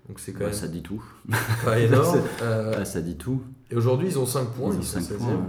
Donc 0.07 0.19
c'est 0.19 0.31
quand 0.33 0.39
Ouais, 0.39 0.45
même 0.47 0.53
ça 0.53 0.67
dit 0.67 0.81
tout. 0.81 1.03
pas 1.65 1.79
énorme. 1.79 2.19
Euh, 2.41 2.83
ça 2.83 2.99
dit 3.01 3.15
tout. 3.15 3.41
et 3.69 3.75
aujourd'hui, 3.75 4.07
ils 4.07 4.17
ont 4.19 4.25
5 4.25 4.45
points, 4.49 4.71
ils, 4.73 4.77
Ils 4.77 4.79
ont 4.79 4.81
sont 4.81 4.99
5 4.99 5.13
16e. 5.15 5.17
points. 5.17 5.27
ouais. 5.27 5.39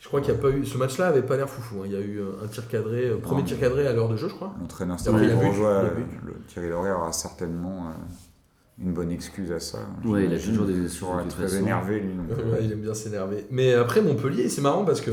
Je 0.00 0.08
crois 0.08 0.20
qu'il 0.20 0.34
n'y 0.34 0.38
a 0.38 0.42
pas 0.42 0.50
eu. 0.50 0.66
Ce 0.66 0.76
match-là 0.76 1.08
avait 1.08 1.22
pas 1.22 1.36
l'air 1.38 1.48
foufou. 1.48 1.80
hein. 1.80 1.84
Il 1.86 1.92
y 1.92 1.96
a 1.96 2.00
eu 2.00 2.20
un 2.42 2.46
tir 2.46 2.68
cadré, 2.68 3.08
euh, 3.08 3.16
premier 3.16 3.42
tir 3.42 3.58
cadré 3.58 3.86
à 3.86 3.94
l'heure 3.94 4.10
de 4.10 4.16
jeu, 4.18 4.28
je 4.28 4.34
crois. 4.34 4.52
L'entraîneur 4.60 4.98
Thierry 4.98 6.68
Lauré 6.68 6.92
aura 6.92 7.10
certainement 7.12 7.86
euh, 7.88 7.92
une 8.78 8.92
bonne 8.92 9.10
excuse 9.10 9.52
à 9.52 9.60
ça. 9.60 9.86
Ouais, 10.04 10.24
il 10.24 10.34
a 10.34 10.38
toujours 10.38 10.66
des 10.66 10.72
Il 10.74 10.84
excuses, 10.84 11.06
toute 11.22 11.30
très 11.30 11.56
énervé 11.56 12.00
lui. 12.00 12.12
Ouais, 12.50 12.64
il 12.64 12.72
aime 12.72 12.80
bien 12.80 12.94
s'énerver. 12.94 13.46
Mais 13.50 13.72
après, 13.74 14.02
Montpellier, 14.02 14.48
c'est 14.48 14.60
marrant 14.62 14.84
parce 14.84 15.00
que 15.00 15.12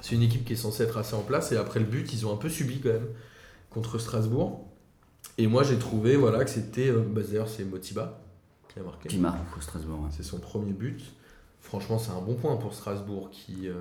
c'est 0.00 0.14
une 0.14 0.22
équipe 0.22 0.44
qui 0.44 0.54
est 0.54 0.56
censée 0.56 0.84
être 0.84 0.96
assez 0.96 1.14
en 1.14 1.20
place. 1.22 1.52
Et 1.52 1.56
après 1.56 1.80
le 1.80 1.86
but, 1.86 2.12
ils 2.12 2.26
ont 2.26 2.32
un 2.32 2.36
peu 2.36 2.48
subi 2.48 2.80
quand 2.80 2.88
même 2.90 3.06
contre 3.70 3.98
Strasbourg. 3.98 4.64
Et 5.36 5.46
moi, 5.46 5.62
j'ai 5.62 5.76
trouvé 5.78 6.16
voilà, 6.16 6.44
que 6.44 6.50
c'était. 6.50 6.88
euh, 6.88 7.02
bah, 7.06 7.20
D'ailleurs, 7.26 7.48
c'est 7.48 7.64
Motiba 7.64 8.20
qui 8.72 8.80
a 8.80 8.82
marqué. 8.82 9.08
Qui 9.08 9.18
marque 9.18 9.44
pour 9.52 9.62
Strasbourg. 9.62 10.00
ouais. 10.04 10.10
C'est 10.10 10.22
son 10.24 10.38
premier 10.38 10.72
but. 10.72 11.00
Franchement, 11.60 11.98
c'est 11.98 12.12
un 12.12 12.20
bon 12.20 12.34
point 12.34 12.56
pour 12.56 12.72
Strasbourg 12.72 13.28
qui, 13.30 13.68
euh, 13.68 13.74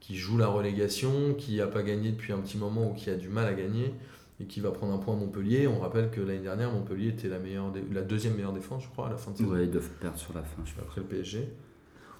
qui 0.00 0.16
joue 0.16 0.38
la 0.38 0.46
relégation, 0.46 1.34
qui 1.34 1.58
n'a 1.58 1.66
pas 1.66 1.82
gagné 1.82 2.10
depuis 2.12 2.32
un 2.32 2.38
petit 2.38 2.56
moment 2.56 2.90
ou 2.90 2.94
qui 2.94 3.10
a 3.10 3.14
du 3.16 3.28
mal 3.28 3.46
à 3.46 3.52
gagner 3.52 3.92
et 4.40 4.44
qui 4.44 4.60
va 4.60 4.70
prendre 4.70 4.92
un 4.92 4.98
point 4.98 5.14
à 5.14 5.18
Montpellier. 5.18 5.66
On 5.66 5.78
rappelle 5.80 6.10
que 6.10 6.20
l'année 6.20 6.40
dernière, 6.40 6.70
Montpellier 6.72 7.08
était 7.08 7.28
la, 7.28 7.38
meilleure 7.38 7.70
dé- 7.72 7.84
la 7.92 8.02
deuxième 8.02 8.34
meilleure 8.34 8.52
défense, 8.52 8.82
je 8.84 8.88
crois, 8.90 9.06
à 9.06 9.10
la 9.10 9.16
fin 9.16 9.30
de 9.32 9.36
saison. 9.38 9.50
Ouais, 9.50 9.64
ils 9.64 9.70
doivent 9.70 9.88
perdre 10.00 10.18
sur 10.18 10.34
la 10.34 10.42
fin. 10.42 10.62
je. 10.64 10.72
Après 10.80 11.00
le 11.00 11.06
PSG. 11.06 11.38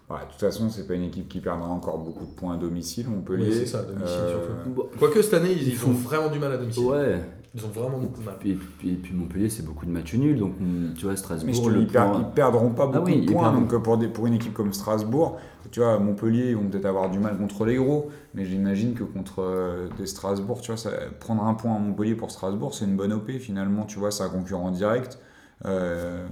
ouais, 0.08 0.16
de 0.20 0.30
toute 0.30 0.40
façon, 0.40 0.70
c'est 0.70 0.86
pas 0.86 0.94
une 0.94 1.04
équipe 1.04 1.28
qui 1.28 1.40
perdra 1.40 1.68
encore 1.68 1.98
beaucoup 1.98 2.24
de 2.24 2.30
points 2.30 2.54
à 2.54 2.56
domicile. 2.56 3.08
Montpellier. 3.08 3.48
Oui, 3.48 3.52
c'est 3.54 3.66
ça, 3.66 3.80
à 3.80 3.82
domicile 3.82 4.08
surtout. 4.30 4.70
Bon, 4.70 4.88
Quoique 4.98 5.20
cette 5.20 5.34
année, 5.34 5.52
ils, 5.52 5.68
Ils 5.68 5.74
font- 5.76 5.90
vraiment 5.92 6.30
du 6.30 6.38
mal 6.38 6.52
à 6.52 6.56
domicile. 6.58 6.84
Ouais, 6.84 7.20
Ils 7.56 7.64
ont 7.64 7.68
vraiment 7.68 7.98
beaucoup 7.98 8.20
de 8.20 8.26
mal. 8.26 8.34
et 8.44 8.54
puis, 8.54 8.90
et 8.90 8.96
puis 8.96 9.14
Montpellier, 9.14 9.48
c'est 9.48 9.64
beaucoup 9.64 9.86
de 9.86 9.90
matchs 9.90 10.14
nuls. 10.14 10.38
Donc, 10.38 10.52
mm, 10.60 10.92
tu 10.94 11.06
vois, 11.06 11.16
Strasbourg, 11.16 11.70
le 11.70 11.80
ils, 11.80 11.86
per- 11.86 12.04
point- 12.10 12.18
ils 12.28 12.34
perdront 12.34 12.70
pas 12.70 12.86
beaucoup 12.86 12.98
Ah 12.98 13.02
oui, 13.04 13.24
de 13.24 13.32
points. 13.32 13.42
perdront. 13.44 13.60
Donc 13.62 13.72
euh, 13.72 13.78
pour, 13.78 13.96
des, 13.98 14.08
pour 14.08 14.26
une 14.26 14.34
équipe 14.34 14.52
comme 14.52 14.72
Strasbourg, 14.74 15.38
tu 15.70 15.80
vois, 15.80 15.98
Montpellier, 15.98 16.50
ils 16.50 16.56
vont 16.56 16.68
peut-être 16.68 16.84
avoir 16.84 17.10
du 17.10 17.18
mal 17.18 17.38
contre 17.38 17.64
les 17.64 17.76
gros. 17.76 18.10
Mais 18.34 18.44
j'imagine 18.44 18.92
que 18.94 19.04
contre 19.04 19.40
euh, 19.42 19.88
des 19.96 20.06
Strasbourg, 20.06 20.60
tu 20.60 20.70
vois, 20.70 20.76
ça- 20.76 20.90
prendre 21.18 21.44
un 21.44 21.54
point 21.54 21.74
à 21.74 21.78
Montpellier 21.78 22.14
pour 22.14 22.30
Strasbourg, 22.30 22.74
c'est 22.74 22.84
une 22.84 22.96
bonne 22.96 23.12
OP 23.14 23.30
finalement. 23.38 23.84
Tu 23.86 23.98
vois, 23.98 24.10
c'est 24.10 24.22
un 24.24 24.28
concurrent 24.28 24.70
direct. 24.70 25.18
Euh, 25.64 26.26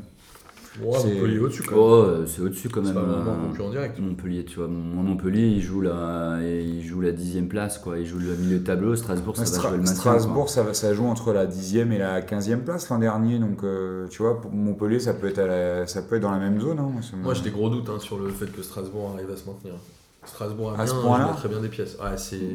Ouais, 0.83 0.99
C'est- 0.99 1.15
Montpellier 1.15 1.39
au-dessus 1.39 1.63
quand 1.63 1.77
même. 1.77 1.85
Oh, 2.23 2.27
c'est 2.27 2.43
au-dessus 2.43 2.69
quand 2.69 2.83
même. 2.83 2.95
pas 2.95 3.01
vraiment 3.01 3.31
un 3.31 3.35
euh, 3.45 3.49
concurrent 3.49 3.71
direct. 3.71 3.99
Montpellier, 4.01 4.45
tu 4.45 4.59
vois, 4.59 4.67
mon 4.67 5.03
Montpellier, 5.05 5.47
il 5.47 5.63
joue 5.63 5.81
la, 5.81 6.39
il 6.43 6.83
joue 6.85 7.01
la 7.01 7.13
dixième 7.13 7.47
place, 7.47 7.79
quoi. 7.79 7.97
Il 7.99 8.07
joue 8.07 8.19
le 8.19 8.35
milieu 8.35 8.59
de 8.59 8.65
tableau. 8.65 8.97
Strasbourg, 8.97 9.37
ça 9.37 9.45
Stra- 9.45 9.55
va 9.57 9.61
jouer 9.69 9.71
le 9.73 9.83
maintien. 9.85 9.95
Strasbourg, 9.95 10.49
ça, 10.51 10.63
va- 10.65 10.75
ça 10.75 10.93
joue 10.93 11.07
entre 11.07 11.33
la 11.33 11.47
10e 11.47 11.93
et 11.93 11.99
la 11.99 12.21
15e 12.23 12.65
place 12.65 12.89
l'an 12.89 12.99
dernier. 12.99 13.39
Donc, 13.39 13.63
euh, 13.63 14.09
tu 14.09 14.23
vois, 14.23 14.41
pour 14.41 14.51
Montpellier, 14.51 14.99
ça 14.99 15.15
peut 15.15 15.29
être, 15.29 15.39
à 15.39 15.47
la- 15.47 15.87
ça 15.87 16.03
peut 16.03 16.17
être 16.17 16.23
dans 16.23 16.33
la 16.33 16.39
même 16.41 16.61
zone. 16.61 16.79
hein. 16.81 16.91
Moi, 17.23 17.35
j'ai 17.35 17.43
des 17.45 17.51
gros 17.51 17.69
doutes 17.71 17.89
hein, 17.91 18.01
sur 18.01 18.19
le 18.19 18.29
fait 18.31 18.47
que 18.51 18.63
Strasbourg 18.63 19.13
arrive 19.15 19.31
à 19.31 19.37
se 19.37 19.47
maintenir. 19.47 19.75
Strasbourg 20.27 20.75
a 20.77 20.81
À 20.83 20.87
ce 20.87 20.93
bien, 20.95 21.03
point-là 21.03 21.37
des 21.63 21.69
pièces. 21.69 21.97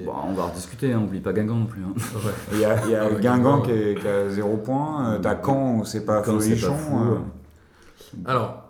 Bon, 0.05 0.12
on 0.27 0.34
va 0.34 0.45
rediscuter, 0.47 0.91
hein, 0.91 1.03
oublie 1.05 1.19
pas 1.21 1.32
Guingamp 1.32 1.55
non 1.55 1.65
plus. 1.67 1.84
hein. 1.84 1.93
Ouais. 2.15 2.32
Il 2.53 2.60
y 2.60 2.65
a, 2.65 2.84
il 2.86 2.91
y 2.91 2.95
a 2.95 3.03
Ah 3.05 3.10
Guingamp 3.12 3.60
Guingamp, 3.60 3.62
qui, 3.62 3.71
est, 3.71 3.95
qui 4.01 4.08
a 4.08 4.27
0 4.29 4.58
points. 4.58 5.13
Euh, 5.13 5.19
T'as 5.21 5.38
Caen 5.41 5.77
où 5.79 5.86
c'est 5.86 6.03
pas 6.03 6.21
folichon. 6.23 6.73
fou, 6.75 6.97
euh. 6.97 7.17
Alors, 8.25 8.63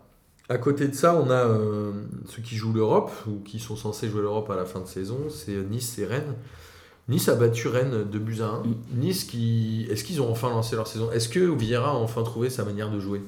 à 0.49 0.57
côté 0.57 0.87
de 0.87 0.95
ça, 0.95 1.15
on 1.15 1.29
a 1.29 1.45
euh, 1.45 1.91
ceux 2.27 2.41
qui 2.41 2.55
jouent 2.55 2.73
l'Europe 2.73 3.11
ou 3.27 3.39
qui 3.43 3.59
sont 3.59 3.75
censés 3.75 4.09
jouer 4.09 4.21
l'Europe 4.21 4.49
à 4.49 4.55
la 4.55 4.65
fin 4.65 4.79
de 4.79 4.87
saison, 4.87 5.17
c'est 5.29 5.55
Nice 5.69 5.97
et 5.99 6.05
Rennes. 6.05 6.33
Nice 7.07 7.27
a 7.29 7.35
battu 7.35 7.67
Rennes 7.67 8.03
2 8.11 8.19
buts 8.19 8.41
à 8.41 8.45
1. 8.47 8.63
Nice 8.95 9.23
qui. 9.23 9.87
Est-ce 9.89 10.03
qu'ils 10.03 10.21
ont 10.21 10.29
enfin 10.29 10.49
lancé 10.49 10.75
leur 10.75 10.87
saison? 10.87 11.11
Est-ce 11.11 11.27
que 11.29 11.39
Vieira 11.39 11.91
a 11.91 11.95
enfin 11.95 12.23
trouvé 12.23 12.49
sa 12.49 12.63
manière 12.65 12.91
de 12.91 12.99
jouer? 12.99 13.21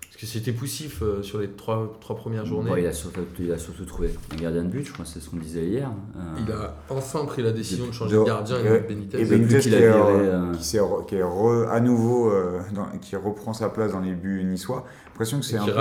Parce 0.00 0.16
que 0.22 0.26
c'était 0.26 0.52
poussif 0.52 1.00
euh, 1.02 1.22
sur 1.22 1.38
les 1.38 1.48
trois, 1.48 1.96
trois 2.00 2.16
premières 2.16 2.44
journées. 2.46 2.70
Bon, 2.70 2.76
il, 2.76 2.86
a 2.86 2.92
surtout, 2.92 3.20
il 3.38 3.52
a 3.52 3.58
surtout 3.58 3.84
trouvé 3.84 4.10
un 4.32 4.36
gardien 4.36 4.64
de 4.64 4.68
but, 4.68 4.84
je 4.84 4.92
crois, 4.92 5.04
c'est 5.04 5.20
ce 5.20 5.28
qu'on 5.30 5.36
disait 5.36 5.64
hier. 5.64 5.90
Euh, 6.16 6.20
Il 6.44 6.50
a 6.50 6.74
enfin 6.88 7.24
pris 7.26 7.42
la 7.42 7.52
décision 7.52 7.86
de 7.86 7.92
changer 7.92 8.16
De- 8.16 8.20
de 8.22 8.24
gardien 8.26 8.56
et- 8.64 8.66
avec 8.66 8.88
Benitez. 8.88 9.20
et 9.20 9.24
Benitez 9.26 9.60
qui, 9.60 9.74
a 9.74 9.78
est, 9.78 9.80
viré, 9.92 9.98
euh, 10.00 10.32
euh, 10.50 10.54
qui, 10.54 10.64
s'est 10.64 10.78
re- 10.80 11.06
qui 11.06 11.14
est 11.16 11.22
re- 11.22 11.68
à 11.68 11.78
nouveau 11.80 12.30
euh, 12.32 12.60
dans- 12.74 12.88
qui 13.00 13.14
reprend 13.14 13.52
sa 13.52 13.68
place 13.68 13.92
dans 13.92 14.00
les 14.00 14.14
buts 14.14 14.42
niçois. 14.42 14.84
L'impression 15.18 15.40
que 15.40 15.44
c'est 15.44 15.56
un 15.58 15.64
qui 15.64 15.70
peu. 15.72 15.76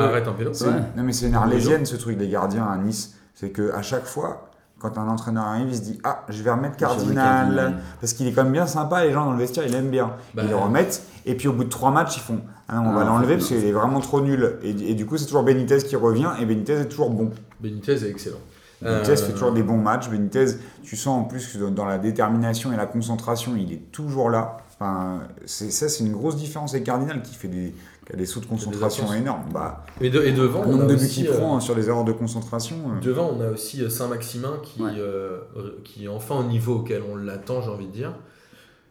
Ouais. 0.65 0.80
Non 0.95 1.04
mais 1.04 1.13
c'est 1.13 1.28
une 1.28 1.36
arlésienne 1.36 1.86
ce 1.86 1.95
truc 1.95 2.17
des 2.17 2.28
gardiens 2.28 2.65
à 2.65 2.76
Nice. 2.78 3.13
C'est 3.36 3.52
que 3.52 3.71
à 3.71 3.84
chaque 3.84 4.06
fois, 4.06 4.50
quand 4.80 4.97
un 4.97 5.08
entraîneur 5.08 5.43
arrive, 5.45 5.67
il 5.69 5.76
se 5.76 5.82
dit 5.82 6.00
ah 6.04 6.23
je 6.28 6.41
vais 6.41 6.50
remettre 6.50 6.76
Cardinal, 6.78 7.15
Cardinal. 7.15 7.78
parce 8.02 8.13
qu'il 8.13 8.26
est 8.28 8.32
quand 8.32 8.43
même 8.45 8.54
bien 8.54 8.65
sympa. 8.65 9.06
Les 9.06 9.13
gens 9.13 9.26
dans 9.26 9.34
le 9.34 9.38
vestiaire 9.38 9.63
ils 9.67 9.71
l'aiment 9.71 9.91
bien. 9.91 10.13
Bah, 10.34 10.41
ils 10.43 10.50
le 10.50 10.56
remettent 10.56 11.04
et 11.28 11.36
puis 11.36 11.47
au 11.47 11.54
bout 11.54 11.65
de 11.65 11.69
trois 11.69 11.91
matchs 11.91 12.17
ils 12.17 12.21
font 12.21 12.39
ah 12.67 12.82
on 12.84 12.89
Ah, 12.89 12.93
va 12.95 13.02
en 13.04 13.06
l'enlever 13.15 13.36
parce 13.36 13.47
qu'il 13.47 13.63
est 13.63 13.71
vraiment 13.71 14.00
trop 14.00 14.21
nul. 14.21 14.58
Et, 14.63 14.71
et 14.71 14.93
du 14.95 15.06
coup 15.06 15.17
c'est 15.17 15.26
toujours 15.28 15.43
Benitez 15.43 15.78
qui 15.84 15.95
revient 15.95 16.32
et 16.39 16.45
Benitez 16.47 16.73
est 16.73 16.86
toujours 16.89 17.12
bon. 17.12 17.30
Benitez 17.60 17.93
est 17.93 18.10
excellent. 18.10 18.38
Benitez 18.82 19.12
Euh, 19.12 19.15
fait 19.17 19.34
toujours 19.34 19.52
des 19.52 19.63
bons 19.63 19.78
matchs. 19.78 20.10
Benitez, 20.10 20.45
tu 20.84 20.95
sens 20.95 21.19
en 21.21 21.23
plus 21.26 21.47
que 21.47 21.69
dans 21.69 21.86
la 21.86 21.97
détermination 21.97 22.71
et 22.73 22.76
la 22.78 22.86
concentration, 22.86 23.56
il 23.56 23.73
est 23.73 23.91
toujours 23.91 24.30
là. 24.30 24.58
Enfin, 24.80 25.21
c'est, 25.45 25.71
ça, 25.71 25.89
c'est 25.89 26.04
une 26.04 26.13
grosse 26.13 26.36
différence 26.36 26.73
avec 26.73 26.84
Cardinal 26.86 27.23
qui 27.23 27.34
fait 27.34 27.47
des, 27.47 27.73
qui 28.08 28.13
a 28.13 28.15
des 28.15 28.26
sauts 28.26 28.39
de 28.39 28.46
concentration 28.46 29.13
énormes. 29.13 29.43
Bah, 29.54 29.84
Et, 30.02 30.10
de- 30.10 30.24
et 30.24 30.32
devant, 30.32 30.62
le 30.62 30.67
on 30.67 30.72
nombre 30.72 30.84
a 30.86 30.88
de 30.88 30.96
buts 30.96 31.04
aussi, 31.04 31.24
qu'il 31.24 31.28
euh, 31.28 31.38
prend 31.38 31.60
sur 31.60 31.76
les 31.76 31.89
erreurs 31.89 32.06
de 32.06 32.13
concentration. 32.13 32.78
euh, 32.96 33.00
Devant, 33.02 33.32
on 33.38 33.41
a 33.41 33.50
aussi 33.52 33.84
euh, 33.84 33.89
Saint-Maximin 33.89 34.60
qui, 34.63 34.82
Ouais. 34.82 34.91
euh, 34.98 35.39
qui 35.84 36.06
est 36.06 36.08
enfin 36.08 36.36
au 36.39 36.43
niveau 36.43 36.78
auquel 36.78 37.02
on 37.12 37.17
l'attend, 37.17 37.62
j'ai 37.62 37.70
envie 37.70 37.88
de 37.88 37.91
dire, 37.91 38.13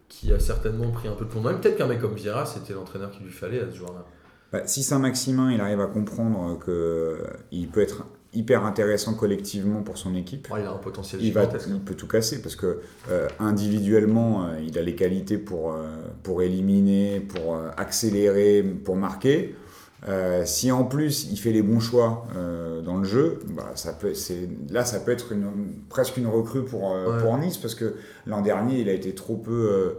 qui 0.07 0.31
a 0.31 0.39
certainement 0.39 0.91
pris 0.91 1.07
un 1.07 1.13
peu 1.13 1.25
de 1.25 1.29
plomb. 1.31 1.41
Même 1.41 1.59
peut-être 1.59 1.77
qu'un 1.77 1.87
mec 1.87 1.99
comme 1.99 2.13
Vieira, 2.13 2.45
c'était 2.45 2.73
l'entraîneur 2.73 3.09
qu'il 3.11 3.25
lui 3.25 3.31
fallait 3.33 3.59
à 3.61 3.69
ce 3.71 3.75
joueur-là. 3.75 4.05
Bah, 4.53 4.61
si 4.67 4.83
Saint-Maximin 4.83 5.51
il 5.51 5.59
arrive 5.59 5.81
à 5.81 5.87
comprendre 5.87 6.57
qu'il 6.63 7.67
peut 7.69 7.81
être 7.81 8.05
hyper 8.37 8.63
intéressant 8.65 9.13
collectivement 9.15 9.81
pour 9.81 9.97
son 9.97 10.15
équipe, 10.15 10.47
Oh, 10.51 10.55
il 10.59 10.65
a 10.65 10.71
un 10.71 10.77
potentiel 10.77 11.21
il, 11.21 11.33
va, 11.33 11.43
il 11.67 11.79
peut 11.79 11.95
tout 11.95 12.07
casser 12.07 12.41
parce 12.41 12.55
que 12.55 12.79
euh, 13.09 13.27
individuellement 13.39 14.45
euh, 14.45 14.59
il 14.65 14.77
a 14.77 14.81
les 14.81 14.95
qualités 14.95 15.37
pour, 15.37 15.73
euh, 15.73 15.87
pour 16.23 16.41
éliminer, 16.41 17.19
pour 17.19 17.57
accélérer, 17.77 18.63
pour 18.63 18.95
marquer. 18.95 19.55
Si 20.45 20.71
en 20.71 20.85
plus 20.85 21.27
il 21.31 21.37
fait 21.37 21.51
les 21.51 21.63
bons 21.63 21.79
choix 21.81 22.25
dans 22.85 22.97
le 22.97 23.03
jeu, 23.03 23.39
bah, 23.49 23.71
ça 23.75 23.91
peut, 23.93 24.13
là 24.69 24.85
ça 24.85 24.99
peut 24.99 25.11
être 25.11 25.31
une, 25.33 25.47
presque 25.89 26.15
une 26.17 26.27
recrue 26.27 26.63
pour, 26.63 26.91
Ouais. 26.91 27.19
pour 27.21 27.37
Nice 27.37 27.57
parce 27.57 27.75
que 27.75 27.95
l'an 28.25 28.41
dernier 28.41 28.79
il 28.79 28.89
a 28.89 28.93
été 28.93 29.13
trop 29.13 29.35
peu, 29.35 29.97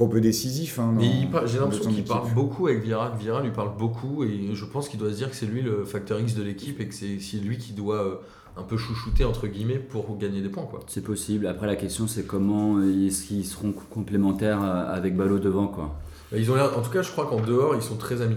trop 0.00 0.08
peu 0.08 0.20
décisif. 0.22 0.78
hein, 0.78 0.92
Mais 0.96 1.06
dans- 1.08 1.14
il 1.14 1.30
par- 1.30 1.46
j'ai 1.46 1.58
l'impression 1.58 1.90
qu'il 1.92 2.04
parle 2.04 2.32
beaucoup 2.34 2.66
avec 2.68 2.82
Vieira, 2.82 3.10
que 3.10 3.18
Vieira 3.18 3.42
lui 3.42 3.50
parle 3.50 3.76
beaucoup 3.76 4.24
et 4.24 4.50
je 4.54 4.64
pense 4.64 4.88
qu'il 4.88 4.98
doit 4.98 5.10
se 5.10 5.16
dire 5.16 5.28
que 5.30 5.36
c'est 5.36 5.44
lui 5.46 5.60
le 5.60 5.84
facteur 5.84 6.18
X 6.18 6.34
de 6.34 6.42
l'équipe 6.42 6.80
et 6.80 6.88
que 6.88 6.94
c'est 6.94 7.18
c'est 7.20 7.36
lui 7.36 7.58
qui 7.58 7.72
doit 7.74 7.96
euh, 8.02 8.14
un 8.56 8.62
peu 8.62 8.78
chouchouter 8.78 9.24
entre 9.26 9.46
guillemets 9.46 9.78
pour 9.78 10.16
gagner 10.16 10.40
des 10.40 10.48
points. 10.48 10.64
Quoi. 10.64 10.80
C'est 10.86 11.04
possible. 11.04 11.46
Après, 11.46 11.66
la 11.66 11.76
question, 11.76 12.06
c'est 12.06 12.22
comment 12.26 12.80
est-ce 12.82 13.24
qu'ils 13.26 13.44
seront 13.44 13.72
complémentaires 13.90 14.62
euh, 14.62 14.92
avec 14.96 15.16
Ballot 15.16 15.38
devant, 15.38 15.68
quoi. 15.68 15.98
Bah, 16.32 16.38
Ils 16.38 16.50
ont 16.50 16.54
l'air, 16.54 16.76
en 16.78 16.80
tout 16.80 16.90
cas, 16.90 17.02
je 17.02 17.10
crois 17.12 17.26
qu'en 17.26 17.40
dehors, 17.40 17.74
ils 17.74 17.82
sont 17.82 17.96
très 17.96 18.22
amis. 18.22 18.36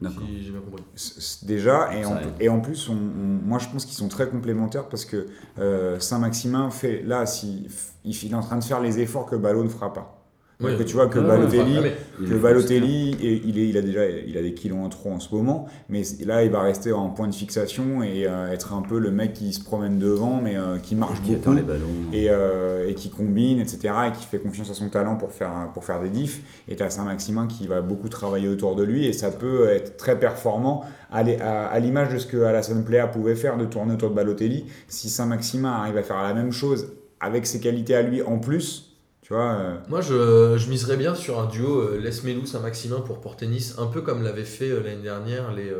D'accord. 0.00 0.22
Si 0.26 0.44
j'ai 0.44 0.50
bien 0.52 0.60
compris. 0.60 0.82
C- 0.94 1.20
c- 1.20 1.44
Déjà, 1.46 1.92
et 1.94 2.04
en, 2.06 2.16
aide. 2.16 2.28
et 2.40 2.48
en 2.48 2.60
plus, 2.60 2.88
on- 2.88 2.92
on- 2.94 3.46
moi 3.48 3.58
je 3.58 3.68
pense 3.68 3.84
qu'ils 3.84 3.96
sont 3.98 4.08
très 4.08 4.28
complémentaires 4.30 4.88
parce 4.88 5.04
que 5.04 5.26
euh, 5.58 6.00
Saint-Maximin 6.00 6.70
fait, 6.70 7.02
là, 7.02 7.26
si, 7.26 7.66
il, 8.04 8.14
il 8.24 8.30
est 8.32 8.34
en 8.34 8.40
train 8.40 8.56
de 8.56 8.64
faire 8.64 8.80
les 8.80 8.98
efforts 9.00 9.26
que 9.26 9.36
Ballot 9.36 9.62
ne 9.64 9.68
fera 9.68 9.92
pas. 9.92 10.19
Ouais. 10.60 10.84
tu 10.84 10.94
vois 10.94 11.06
que 11.06 11.18
Balotelli, 11.18 11.78
Enfin, 11.78 12.28
que 12.28 12.34
Balotelli, 12.34 13.16
et 13.22 13.42
il, 13.46 13.58
est, 13.58 13.68
il 13.68 13.76
a 13.78 13.82
déjà 13.82 14.06
il 14.08 14.36
a 14.36 14.42
des 14.42 14.52
kilos 14.54 14.78
en 14.78 14.88
trop 14.90 15.10
en 15.10 15.20
ce 15.20 15.34
moment, 15.34 15.66
mais 15.88 16.02
là 16.26 16.44
il 16.44 16.50
va 16.50 16.60
rester 16.60 16.92
en 16.92 17.08
point 17.08 17.28
de 17.28 17.34
fixation 17.34 18.02
et 18.02 18.26
euh, 18.26 18.52
être 18.52 18.74
un 18.74 18.82
peu 18.82 18.98
le 18.98 19.10
mec 19.10 19.32
qui 19.32 19.52
se 19.52 19.64
promène 19.64 19.98
devant, 19.98 20.40
mais 20.42 20.56
euh, 20.56 20.76
qui 20.78 20.94
marche 20.96 21.22
qui 21.22 21.34
beaucoup 21.34 21.52
les 21.54 21.62
ballons. 21.62 21.86
et, 22.12 22.26
euh, 22.28 22.88
et 22.88 22.94
qui 22.94 23.08
combine, 23.10 23.58
etc., 23.58 23.94
et 24.08 24.12
qui 24.12 24.26
fait 24.26 24.38
confiance 24.38 24.70
à 24.70 24.74
son 24.74 24.88
talent 24.90 25.16
pour 25.16 25.32
faire, 25.32 25.70
pour 25.72 25.84
faire 25.84 26.00
des 26.02 26.10
diffs. 26.10 26.42
Et 26.68 26.76
tu 26.76 26.82
as 26.82 26.90
Saint-Maximin 26.90 27.46
qui 27.46 27.66
va 27.66 27.80
beaucoup 27.80 28.08
travailler 28.08 28.48
autour 28.48 28.76
de 28.76 28.82
lui, 28.82 29.06
et 29.06 29.12
ça 29.12 29.30
peut 29.30 29.68
être 29.68 29.96
très 29.96 30.18
performant, 30.18 30.84
à- 31.10 31.20
à 31.68 31.78
l'image 31.80 32.12
de 32.12 32.18
ce 32.18 32.26
que 32.26 32.36
Alassane 32.42 32.84
Plea 32.84 33.06
pouvait 33.10 33.34
faire, 33.34 33.56
de 33.56 33.64
tourner 33.64 33.94
autour 33.94 34.10
de 34.10 34.14
Balotelli. 34.14 34.66
Si 34.88 35.08
Saint-Maximin 35.08 35.70
arrive 35.72 35.96
à 35.96 36.02
faire 36.02 36.22
la 36.22 36.34
même 36.34 36.52
chose 36.52 36.88
avec 37.20 37.46
ses 37.46 37.60
qualités 37.60 37.94
à 37.94 38.02
lui 38.02 38.22
en 38.22 38.38
plus, 38.38 38.89
tu 39.30 39.34
vois, 39.36 39.52
euh, 39.52 39.76
Moi, 39.88 40.00
je, 40.00 40.58
je 40.58 40.68
miserais 40.70 40.96
bien 40.96 41.14
sur 41.14 41.38
un 41.38 41.46
duo 41.46 41.82
euh, 41.82 42.00
Les 42.02 42.10
Melou 42.24 42.46
Saint-Maximin 42.46 42.98
pour 43.00 43.20
porter 43.20 43.46
Nice, 43.46 43.76
un 43.78 43.86
peu 43.86 44.00
comme 44.02 44.24
l'avait 44.24 44.42
fait 44.44 44.70
euh, 44.70 44.82
l'année 44.82 45.02
dernière 45.02 45.52
les 45.52 45.72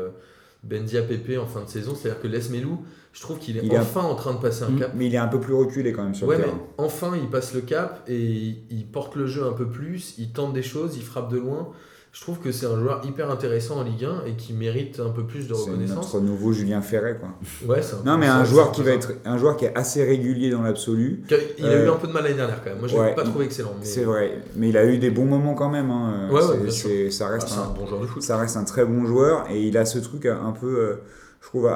Bendia 0.63 1.01
Pepe 1.01 1.37
en 1.37 1.45
fin 1.47 1.61
de 1.63 1.67
saison. 1.69 1.93
C'est-à-dire 1.93 2.21
que 2.21 2.27
Les 2.27 2.47
Melou, 2.49 2.85
je 3.11 3.19
trouve 3.19 3.39
qu'il 3.39 3.57
est 3.57 3.61
Il 3.65 3.77
enfin 3.77 4.01
en 4.03 4.15
train 4.15 4.33
de 4.33 4.39
passer 4.39 4.63
un 4.63 4.69
Mm. 4.69 4.79
cap. 4.79 4.91
mais 4.95 5.07
il 5.07 5.13
est 5.15 5.17
un 5.17 5.27
peu 5.27 5.39
plus 5.41 5.53
reculé 5.53 5.91
quand 5.91 6.03
même 6.03 6.15
sur 6.15 6.27
Ouais, 6.27 6.37
le 6.37 6.43
mais 6.43 6.47
terrain. 6.47 6.61
enfin, 6.77 7.11
il 7.21 7.27
passe 7.29 7.53
le 7.53 7.59
cap 7.61 8.03
et 8.07 8.21
il, 8.21 8.63
il 8.69 8.85
porte 8.87 9.15
le 9.17 9.25
jeu 9.27 9.43
un 9.45 9.51
peu 9.53 9.67
plus, 9.67 10.15
il 10.17 10.31
tente 10.31 10.53
des 10.53 10.63
choses, 10.63 10.95
il 10.95 11.03
frappe 11.03 11.29
de 11.29 11.37
loin. 11.37 11.69
Je 12.13 12.19
trouve 12.19 12.39
que 12.39 12.51
c'est 12.51 12.65
un 12.65 12.77
joueur 12.77 13.01
hyper 13.05 13.31
intéressant 13.31 13.77
en 13.77 13.83
Ligue 13.83 14.03
1 14.03 14.25
et 14.27 14.33
qui 14.33 14.51
mérite 14.51 14.99
un 14.99 15.11
peu 15.11 15.23
plus 15.23 15.47
de 15.47 15.53
C'est 15.53 15.69
reconnaissance. 15.69 16.13
notre 16.13 16.19
nouveau 16.19 16.51
Julien 16.51 16.81
Ferret, 16.81 17.17
quoi. 17.17 17.29
Ouais, 17.65 17.81
c'est 17.81 17.95
un 17.95 18.03
Non, 18.03 18.17
mais 18.17 18.25
ça, 18.27 18.35
un 18.35 18.43
c'est 18.43 18.51
joueur 18.51 18.71
qui 18.73 18.81
va 18.81 18.89
ça. 18.89 18.95
être 18.97 19.13
un 19.23 19.37
joueur 19.37 19.55
qui 19.55 19.63
est 19.63 19.73
assez 19.77 20.03
régulier 20.03 20.49
dans 20.49 20.61
l'absolu. 20.61 21.23
Il 21.57 21.65
a 21.65 21.73
eu 21.73 21.87
Euh, 21.87 21.93
un 21.93 21.95
peu 21.95 22.07
de 22.07 22.11
mal 22.11 22.23
l'année 22.23 22.35
dernière 22.35 22.61
quand 22.61 22.69
même. 22.71 22.79
Moi, 22.79 22.89
je 22.89 22.95
l'ai 22.95 22.99
ouais, 22.99 23.15
pas 23.15 23.23
trouvé 23.23 23.45
excellent. 23.45 23.71
Mais... 23.79 23.85
C'est 23.85 24.03
vrai, 24.03 24.41
mais 24.57 24.67
il 24.69 24.75
a 24.77 24.85
eu 24.85 24.97
des 24.97 25.09
bons 25.09 25.23
moments 25.25 25.53
quand 25.53 25.69
même. 25.69 25.89
hein. 25.89 26.27
Ouais, 26.29 26.35
ouais, 26.35 26.41
C'est- 26.41 26.57
bien 26.63 26.71
sûr. 26.71 26.89
c'est- 26.89 27.11
ça 27.11 27.27
Ah, 27.29 27.31
reste 27.31 27.47
c'est 27.47 27.57
un, 27.59 27.63
un 27.63 27.69
bon 27.69 27.87
joueur 27.87 28.01
de 28.01 28.07
foot. 28.07 28.21
ça 28.21 28.35
reste 28.35 28.57
un 28.57 28.65
très 28.65 28.83
bon 28.83 29.05
joueur 29.05 29.49
et 29.49 29.61
il 29.65 29.77
a 29.77 29.85
ce 29.85 29.99
truc 29.99 30.25
un 30.25 30.51
peu, 30.51 30.67
euh, 30.79 30.95
je 31.39 31.47
trouve, 31.47 31.71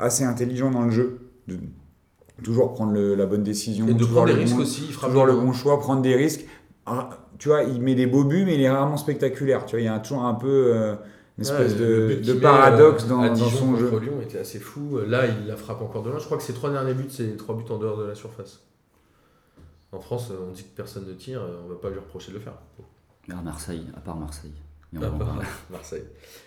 assez 0.00 0.24
intelligent 0.24 0.70
dans 0.70 0.82
le 0.86 0.90
jeu. 0.92 1.18
De 1.46 1.58
toujours 2.42 2.72
prendre 2.72 2.92
le- 2.92 3.14
la 3.16 3.26
bonne 3.26 3.42
décision. 3.42 3.86
Et 3.86 3.92
de 3.92 4.04
prendre 4.06 4.28
des 4.28 4.32
risques 4.32 4.56
bon- 4.56 4.62
aussi. 4.62 4.86
Il 4.88 4.96
Toujours 4.96 5.26
le 5.26 5.34
bon 5.34 5.52
choix, 5.52 5.78
prendre 5.78 6.00
des 6.00 6.16
risques. 6.16 6.46
Tu 7.44 7.50
vois, 7.50 7.62
il 7.62 7.82
met 7.82 7.94
des 7.94 8.06
beaux 8.06 8.24
buts, 8.24 8.46
mais 8.46 8.54
il 8.54 8.62
est 8.62 8.70
rarement 8.70 8.96
spectaculaire. 8.96 9.66
Tu 9.66 9.72
vois, 9.76 9.80
il 9.82 9.84
y 9.84 9.88
a 9.88 9.98
toujours 9.98 10.24
un 10.24 10.32
peu 10.32 10.72
euh, 10.74 10.94
une 11.36 11.44
espèce 11.44 11.72
Ouais, 11.72 12.16
de, 12.16 12.32
paradoxe 12.40 13.04
euh, 13.04 13.08
dans, 13.08 13.36
son 13.36 13.76
jeu. 13.76 13.90
contre 13.90 14.02
Lyon 14.02 14.22
était 14.22 14.38
assez 14.38 14.58
fou. 14.58 14.98
Là, 15.06 15.26
il 15.26 15.46
la 15.46 15.54
frappe 15.54 15.82
encore 15.82 16.02
de 16.02 16.08
loin. 16.08 16.18
Je 16.18 16.24
crois 16.24 16.38
que 16.38 16.42
ses 16.42 16.54
trois 16.54 16.70
derniers 16.70 16.94
buts, 16.94 17.04
c'est 17.10 17.36
trois 17.36 17.54
buts 17.54 17.70
en 17.70 17.76
dehors 17.76 17.98
de 17.98 18.04
la 18.04 18.14
surface. 18.14 18.62
En 19.92 20.00
France, 20.00 20.30
on 20.30 20.52
dit 20.52 20.62
que 20.62 20.74
personne 20.74 21.04
ne 21.06 21.12
tire, 21.12 21.42
on 21.66 21.68
va 21.68 21.74
pas 21.74 21.90
lui 21.90 21.98
reprocher 21.98 22.32
de 22.32 22.38
le 22.38 22.42
faire. 22.42 22.54
À 23.28 23.42
Marseille, 23.42 23.84
à 23.94 24.00
part 24.00 24.16
Marseille. 24.16 24.54
Et 24.94 24.96
on 24.96 25.02
À 25.02 25.10
part. 25.10 25.36
Marseille. 25.70 26.04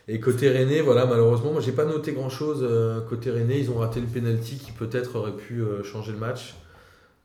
Et 0.07 0.19
côté 0.19 0.49
Rennais, 0.49 0.81
voilà, 0.81 1.05
malheureusement, 1.05 1.51
moi 1.51 1.61
j'ai 1.61 1.73
pas 1.73 1.85
noté 1.85 2.13
grand 2.13 2.29
chose. 2.29 2.67
côté 3.07 3.29
Rennais, 3.29 3.59
ils 3.59 3.69
ont 3.69 3.77
raté 3.77 4.01
le 4.01 4.07
penalty 4.07 4.57
qui 4.57 4.71
peut-être 4.71 5.15
aurait 5.17 5.35
pu 5.35 5.61
euh, 5.61 5.83
changer 5.83 6.11
le 6.11 6.17
match. 6.17 6.55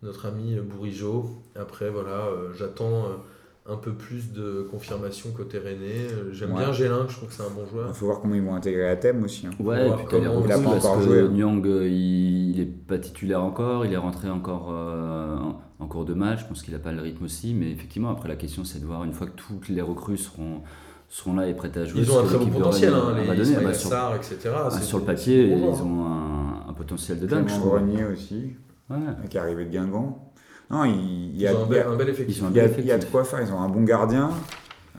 Notre 0.03 0.27
ami 0.27 0.59
euh, 0.59 0.63
Bourigeau. 0.63 1.31
Après, 1.55 1.89
voilà, 1.89 2.27
euh, 2.27 2.53
j'attends 2.59 3.05
euh, 3.05 3.17
un 3.65 3.77
peu 3.77 3.93
plus 3.93 4.33
de 4.33 4.67
confirmation 4.71 5.31
côté 5.31 5.59
Rennais. 5.59 6.09
Euh, 6.13 6.33
J'aime 6.33 6.53
Ouais. 6.53 6.65
bien 6.65 6.73
Gélin, 6.73 7.07
je 7.09 7.17
trouve 7.17 7.29
que 7.29 7.35
c'est 7.35 7.45
un 7.45 7.51
bon 7.55 7.65
joueur. 7.65 7.87
Il 7.91 7.95
faut 7.95 8.07
voir 8.07 8.21
comment 8.21 8.35
ils 8.35 8.43
vont 8.43 8.55
intégrer 8.57 8.89
à 8.89 8.97
thème 8.97 9.23
aussi. 9.23 9.47
hein. 9.47 9.51
Ouais, 9.61 9.87
et 9.89 9.93
puis 9.93 10.05
comment- 10.11 10.33
recrues, 10.33 10.49
Il 10.49 10.53
a 10.53 10.59
pas 10.59 10.71
parce 10.73 10.85
encore 10.85 10.99
que 10.99 11.05
joué, 11.05 11.21
hein. 11.21 11.29
Nyang, 11.33 11.67
euh, 11.67 11.89
il, 11.89 12.51
il 12.51 12.61
est 12.61 12.67
pas 12.67 12.99
titulaire 12.99 13.43
encore, 13.43 13.87
il 13.87 13.93
est 13.93 13.97
rentré 13.97 14.29
encore 14.31 14.69
euh, 14.73 15.37
en, 15.79 15.87
cours 15.87 16.05
de 16.05 16.15
match, 16.15 16.41
je 16.41 16.47
pense 16.47 16.63
qu'il 16.63 16.75
a 16.75 16.79
pas 16.81 16.91
le 16.93 17.03
rythme 17.03 17.25
aussi, 17.25 17.55
mais 17.55 17.71
effectivement, 17.71 18.11
après 18.11 18.29
la 18.29 18.37
question 18.37 18.65
c'est 18.65 18.81
de 18.81 18.85
voir 18.87 19.05
une 19.05 19.13
fois 19.13 19.27
que 19.29 19.37
toutes 19.37 19.69
les 19.69 19.83
recrues 19.83 20.17
seront, 20.17 20.63
seront 21.09 21.35
là 21.37 21.47
et 21.49 21.55
prêtes 21.55 21.77
à 21.77 21.85
jouer. 21.85 22.01
Ils 22.01 22.11
ont 22.11 22.19
un 22.21 22.25
très 22.25 22.39
bon 22.39 22.47
de 22.47 22.51
potentiel, 22.51 22.93
hein, 22.95 23.15
les 23.17 23.27
donner. 23.37 23.57
Ah 23.59 23.63
bah, 23.63 23.75
sur, 23.75 23.91
etc. 24.17 24.39
ah, 24.57 24.71
c'est 24.71 24.83
sur 24.83 24.99
le 24.99 25.05
papier, 25.05 25.47
bons 25.55 25.75
ils 25.77 25.83
ont 25.83 26.05
un, 26.07 26.69
un 26.69 26.73
potentiel 26.73 27.21
de 27.21 27.27
dingue, 27.27 27.45
je 27.49 27.55
Clément 27.55 27.67
trouve. 27.69 27.79
Grenier 27.79 28.05
aussi, 28.07 28.55
Ouais. 28.91 28.97
qui 29.31 29.37
est 29.37 29.41
arrivé 29.41 29.65
de 29.67 29.71
Guingamp. 29.71 30.32
Non, 30.71 30.85
il, 30.85 30.93
il 31.35 31.37
y 31.37 31.41
Ils 31.43 31.47
a, 31.49 31.55
ont 31.55 31.65
un 31.65 31.67
il 31.67 31.73
y 31.75 31.79
a- 31.79 31.83
bel, 31.85 31.93
un 31.93 31.97
bel 31.97 32.09
effectif. 32.09 32.37
Ils 32.39 32.45
ont 32.45 32.51
Il 32.51 32.57
y, 32.57 32.61
a, 32.61 32.69
bel 32.69 32.75
il 32.81 32.87
y 32.87 32.93
a 32.93 32.99
de 32.99 33.05
quoi 33.05 33.25
faire, 33.25 33.41
ils 33.43 33.53
ont 33.53 33.61
un 33.61 33.69
bon 33.69 33.83
gardien. 33.83 34.31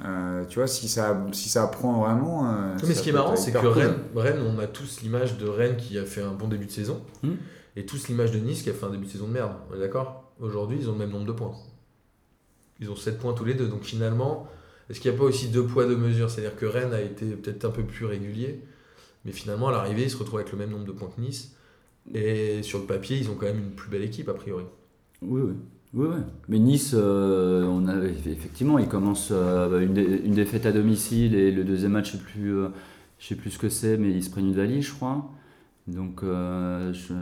Euh, 0.05 0.43
tu 0.45 0.57
vois, 0.59 0.67
si 0.67 0.87
ça, 0.87 1.23
si 1.33 1.49
ça 1.49 1.67
prend 1.67 2.01
vraiment. 2.01 2.47
euh, 2.51 2.75
Mais 2.87 2.93
ce 2.95 3.01
qui 3.03 3.09
est 3.09 3.13
marrant, 3.13 3.35
c'est 3.35 3.51
que 3.51 3.59
cool. 3.59 3.67
Rennes, 3.69 3.95
Rennes, 4.15 4.39
on 4.41 4.59
a 4.59 4.67
tous 4.67 5.01
l'image 5.01 5.37
de 5.37 5.47
Rennes 5.47 5.77
qui 5.77 5.97
a 5.99 6.05
fait 6.05 6.21
un 6.21 6.31
bon 6.33 6.47
début 6.47 6.65
de 6.65 6.71
saison, 6.71 7.01
Hmm. 7.21 7.33
et 7.75 7.85
tous 7.85 8.07
l'image 8.07 8.31
de 8.31 8.39
Nice 8.39 8.63
qui 8.63 8.69
a 8.69 8.73
fait 8.73 8.85
un 8.85 8.89
début 8.89 9.05
de 9.05 9.11
saison 9.11 9.27
de 9.27 9.33
merde. 9.33 9.51
On 9.71 9.75
est 9.75 9.79
d'accord? 9.79 10.31
Aujourd'hui, 10.39 10.77
ils 10.81 10.89
ont 10.89 10.93
le 10.93 10.97
même 10.99 11.11
nombre 11.11 11.27
de 11.27 11.31
points. 11.31 11.53
Ils 12.79 12.89
ont 12.89 12.95
7 12.95 13.19
points 13.19 13.33
tous 13.33 13.45
les 13.45 13.53
deux. 13.53 13.67
Donc 13.67 13.83
finalement, 13.83 14.47
est-ce 14.89 14.99
qu'il 14.99 15.11
n'y 15.11 15.15
a 15.17 15.19
pas 15.19 15.25
aussi 15.25 15.47
deux 15.49 15.63
poids, 15.65 15.85
deux 15.85 15.95
mesures? 15.95 16.29
C'est-à-dire 16.29 16.55
que 16.55 16.65
Rennes 16.65 16.93
a 16.93 17.01
été 17.01 17.25
peut-être 17.27 17.65
un 17.65 17.69
peu 17.69 17.83
plus 17.83 18.05
régulier, 18.05 18.61
mais 19.25 19.31
finalement, 19.31 19.69
à 19.69 19.71
l'arrivée, 19.71 20.03
ils 20.03 20.09
se 20.11 20.17
retrouvent 20.17 20.39
avec 20.39 20.51
le 20.51 20.57
même 20.57 20.71
nombre 20.71 20.85
de 20.85 20.91
points 20.91 21.09
que 21.15 21.21
Nice. 21.21 21.55
Et 22.13 22.63
sur 22.63 22.79
le 22.79 22.85
papier, 22.85 23.17
ils 23.17 23.29
ont 23.29 23.35
quand 23.35 23.45
même 23.45 23.59
une 23.59 23.71
plus 23.71 23.89
belle 23.89 24.01
équipe, 24.03 24.27
a 24.27 24.33
priori. 24.33 24.65
Oui, 25.27 25.41
oui. 25.45 25.53
Oui, 25.95 26.07
oui. 26.09 26.21
Mais 26.49 26.57
Nice, 26.59 26.95
euh, 26.97 27.65
on 27.67 27.87
a, 27.87 27.95
effectivement, 28.05 28.79
ils 28.79 28.87
commencent 28.87 29.29
euh, 29.31 29.79
une, 29.81 29.93
dé- 29.93 30.21
une 30.25 30.33
défaite 30.33 30.65
à 30.65 30.71
domicile 30.71 31.35
et 31.35 31.51
le 31.51 31.63
deuxième 31.63 31.91
match, 31.91 32.13
je 32.13 32.17
sais 32.17 32.23
plus, 32.23 32.55
euh, 32.55 32.69
je 33.19 33.27
sais 33.27 33.35
plus 33.35 33.51
ce 33.51 33.59
que 33.59 33.69
c'est, 33.69 33.97
mais 33.97 34.09
ils 34.09 34.23
se 34.23 34.31
prennent 34.31 34.47
une 34.47 34.55
valise, 34.55 34.85
je 34.87 34.93
crois. 34.93 35.29
Donc, 35.87 36.23
euh, 36.23 36.91
je- 36.93 37.13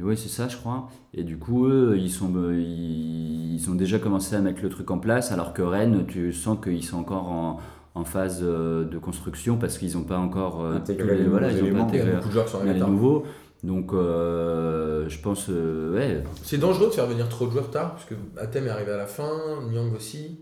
oui, 0.00 0.16
c'est 0.16 0.28
ça, 0.28 0.46
je 0.46 0.56
crois. 0.56 0.90
Et 1.12 1.24
du 1.24 1.38
coup, 1.38 1.66
eux, 1.66 1.96
ils, 1.98 2.10
sont, 2.10 2.30
ils, 2.52 3.54
ils 3.56 3.70
ont 3.70 3.74
déjà 3.74 3.98
commencé 3.98 4.36
à 4.36 4.40
mettre 4.40 4.62
le 4.62 4.68
truc 4.68 4.90
en 4.92 4.98
place, 4.98 5.32
alors 5.32 5.52
que 5.52 5.62
Rennes, 5.62 6.04
tu 6.06 6.32
sens 6.32 6.58
qu'ils 6.62 6.84
sont 6.84 6.98
encore 6.98 7.28
en, 7.32 7.58
en 7.96 8.04
phase 8.04 8.42
de 8.42 8.98
construction 8.98 9.56
parce 9.56 9.76
qu'ils 9.78 9.94
n'ont 9.96 10.02
pas 10.04 10.18
encore 10.18 10.64
Intégré 10.66 11.16
les- 11.16 11.22
les 11.24 11.28
voilà, 11.28 11.48
nouveaux 11.52 11.58
ils 11.58 11.62
ont 11.62 11.66
éléments. 11.66 11.86
pas 11.86 11.92
Il 11.92 11.98
y 11.98 12.00
a 12.00 12.02
intégré 12.02 12.16
beaucoup 12.16 12.28
de 12.28 12.32
joueurs 12.32 12.48
sont 12.48 12.64
les 12.64 12.78
tard. 12.78 12.90
nouveaux. 12.90 13.24
Donc, 13.64 13.94
euh, 13.94 15.08
je 15.08 15.18
pense, 15.18 15.46
euh, 15.48 15.94
ouais, 15.94 16.22
C'est 16.42 16.58
dangereux 16.58 16.86
de 16.88 16.92
faire 16.92 17.06
venir 17.06 17.28
trop 17.30 17.46
de 17.46 17.50
joueurs 17.52 17.70
tard, 17.70 17.94
puisque 17.96 18.12
Athème 18.36 18.66
est 18.66 18.70
arrivé 18.70 18.92
à 18.92 18.98
la 18.98 19.06
fin, 19.06 19.30
Nyang 19.72 19.94
aussi. 19.96 20.38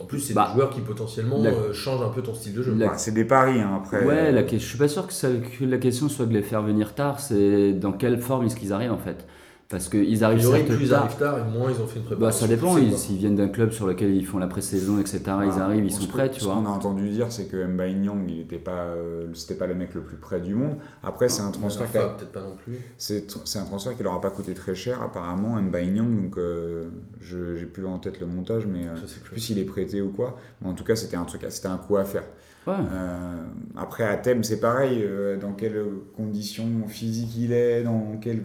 En 0.00 0.06
plus, 0.06 0.18
c'est 0.18 0.34
Bah, 0.34 0.48
des 0.48 0.54
joueurs 0.54 0.70
qui 0.70 0.80
potentiellement 0.80 1.40
la- 1.42 1.50
euh, 1.50 1.72
changent 1.74 2.02
un 2.02 2.08
peu 2.08 2.22
ton 2.22 2.34
style 2.34 2.54
de 2.54 2.62
jeu. 2.62 2.74
la- 2.74 2.86
Bah, 2.88 2.98
c'est 2.98 3.12
des 3.12 3.24
paris 3.26 3.60
hein, 3.60 3.80
après. 3.82 4.04
Ouais, 4.04 4.32
la, 4.32 4.46
je 4.46 4.56
suis 4.56 4.78
pas 4.78 4.88
sûr 4.88 5.06
que, 5.06 5.12
ça- 5.12 5.28
que 5.28 5.64
la 5.64 5.78
question 5.78 6.08
soit 6.08 6.26
de 6.26 6.32
les 6.32 6.42
faire 6.42 6.62
venir 6.62 6.94
tard, 6.94 7.20
c'est 7.20 7.72
dans 7.74 7.92
quelle 7.92 8.18
forme 8.20 8.46
est-ce 8.46 8.56
qu'ils 8.56 8.72
arrivent 8.72 8.90
en 8.92 8.98
fait. 8.98 9.24
Parce 9.70 9.88
qu'ils 9.88 10.22
arrivent 10.22 10.42
certes 10.46 10.66
plus 10.66 10.82
ils 10.84 10.88
tard. 10.90 11.04
arrivent 11.04 11.16
tard 11.18 11.38
et 11.38 11.50
moins 11.50 11.70
ils 11.70 11.80
ont 11.80 11.86
fait 11.86 11.96
une 11.98 12.02
Bah, 12.02 12.10
préparation. 12.10 12.46
ça 12.46 12.48
dépend, 12.54 12.76
ils- 12.76 13.16
viennent 13.16 13.34
d'un 13.34 13.48
club 13.48 13.70
sur 13.72 13.86
lequel 13.86 14.14
ils 14.14 14.24
font 14.26 14.38
la 14.38 14.46
pré-saison, 14.46 14.98
etc., 15.00 15.20
ils 15.24 15.30
Ah, 15.58 15.64
arrivent, 15.64 15.86
ils 15.86 15.90
ce 15.90 16.02
sont 16.02 16.06
prêts, 16.06 16.30
tu 16.30 16.40
Ce 16.40 16.44
vois. 16.44 16.54
qu'on 16.56 16.66
a 16.66 16.68
entendu 16.68 17.08
dire, 17.08 17.32
c'est 17.32 17.46
que 17.46 17.64
Mbaye 17.66 17.94
Nyang, 17.94 18.28
il 18.28 18.40
était 18.42 18.58
pas, 18.58 18.82
euh, 18.84 19.26
c'était 19.32 19.54
pas 19.54 19.66
le 19.66 19.74
mec 19.74 19.94
le 19.94 20.02
plus 20.02 20.18
près 20.18 20.40
du 20.40 20.54
monde. 20.54 20.76
Après, 21.02 21.28
c'est 21.30 21.40
un 21.42 21.50
transfert 21.50 21.90
qui 21.90 21.96
a- 21.96 22.02
Rafa, 22.02 22.14
peut-être 22.14 22.32
pas 22.32 22.42
non 22.42 22.56
plus. 22.62 22.78
C'est 22.98 23.24
c'est 23.46 23.58
un 23.58 23.64
transfert 23.64 23.96
qui 23.96 24.02
leur 24.02 24.12
a 24.14 24.20
pas 24.20 24.30
coûté 24.30 24.52
très 24.52 24.74
cher 24.74 25.00
apparemment 25.02 25.60
Mbaye 25.60 25.90
Nyang 25.90 26.22
donc 26.24 26.36
euh, 26.38 26.84
je 27.20 27.56
j'ai 27.56 27.66
plus 27.66 27.86
en 27.86 27.98
tête 27.98 28.20
le 28.20 28.26
montage 28.26 28.66
mais 28.66 28.86
euh, 28.86 28.94
Je 29.00 29.06
sais 29.06 29.20
plus. 29.20 29.30
plus 29.32 29.40
s'il 29.40 29.58
est 29.58 29.64
prêté 29.64 30.02
ou 30.02 30.10
quoi 30.10 30.36
mais 30.60 30.68
en 30.68 30.74
tout 30.74 30.84
cas 30.84 30.94
c'était 30.94 31.16
un 31.16 31.24
truc 31.24 31.42
c'était 31.48 31.68
un 31.68 31.78
coup 31.78 31.96
à 31.96 32.04
faire 32.04 32.24
Euh, 32.66 33.44
après 33.76 34.04
à 34.04 34.16
Thème 34.16 34.42
c'est 34.42 34.58
pareil 34.58 35.02
euh, 35.02 35.36
dans 35.36 35.52
quelles 35.52 35.84
conditions 36.16 36.88
physiques 36.88 37.36
il 37.36 37.52
est 37.52 37.82
dans 37.82 38.16
quelles 38.22 38.42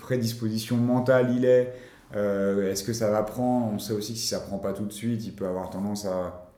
prédispositions 0.00 0.76
mentales 0.76 1.32
il 1.34 1.46
est 1.46 1.72
euh, 2.14 2.70
est-ce 2.70 2.84
que 2.84 2.92
ça 2.92 3.10
va 3.10 3.22
prendre? 3.22 3.72
On 3.72 3.78
sait 3.78 3.94
aussi 3.94 4.12
que 4.12 4.18
si 4.18 4.26
ça 4.26 4.40
prend 4.40 4.58
pas 4.58 4.74
tout 4.74 4.84
de 4.84 4.92
suite 4.92 5.24
il 5.24 5.32
peut 5.34 5.46
avoir 5.46 5.70
tendance 5.70 6.04
à 6.04 6.50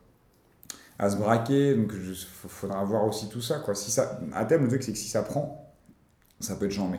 à 0.99 1.09
se 1.11 1.17
braquer 1.17 1.75
donc 1.77 1.93
il 1.95 2.15
faudra 2.49 2.83
voir 2.85 3.05
aussi 3.05 3.29
tout 3.29 3.41
ça 3.41 3.61
quoi. 3.61 3.75
Si 3.77 3.93
ça 3.93 4.19
à 4.33 4.45
Thème 4.45 4.63
le 4.63 4.69
truc 4.69 4.83
c'est 4.83 4.93
que 4.93 4.99
si 4.99 5.09
ça 5.09 5.23
prend 5.23 5.73
ça 6.41 6.57
peut 6.57 6.67
être 6.67 6.73
chambé 6.73 6.99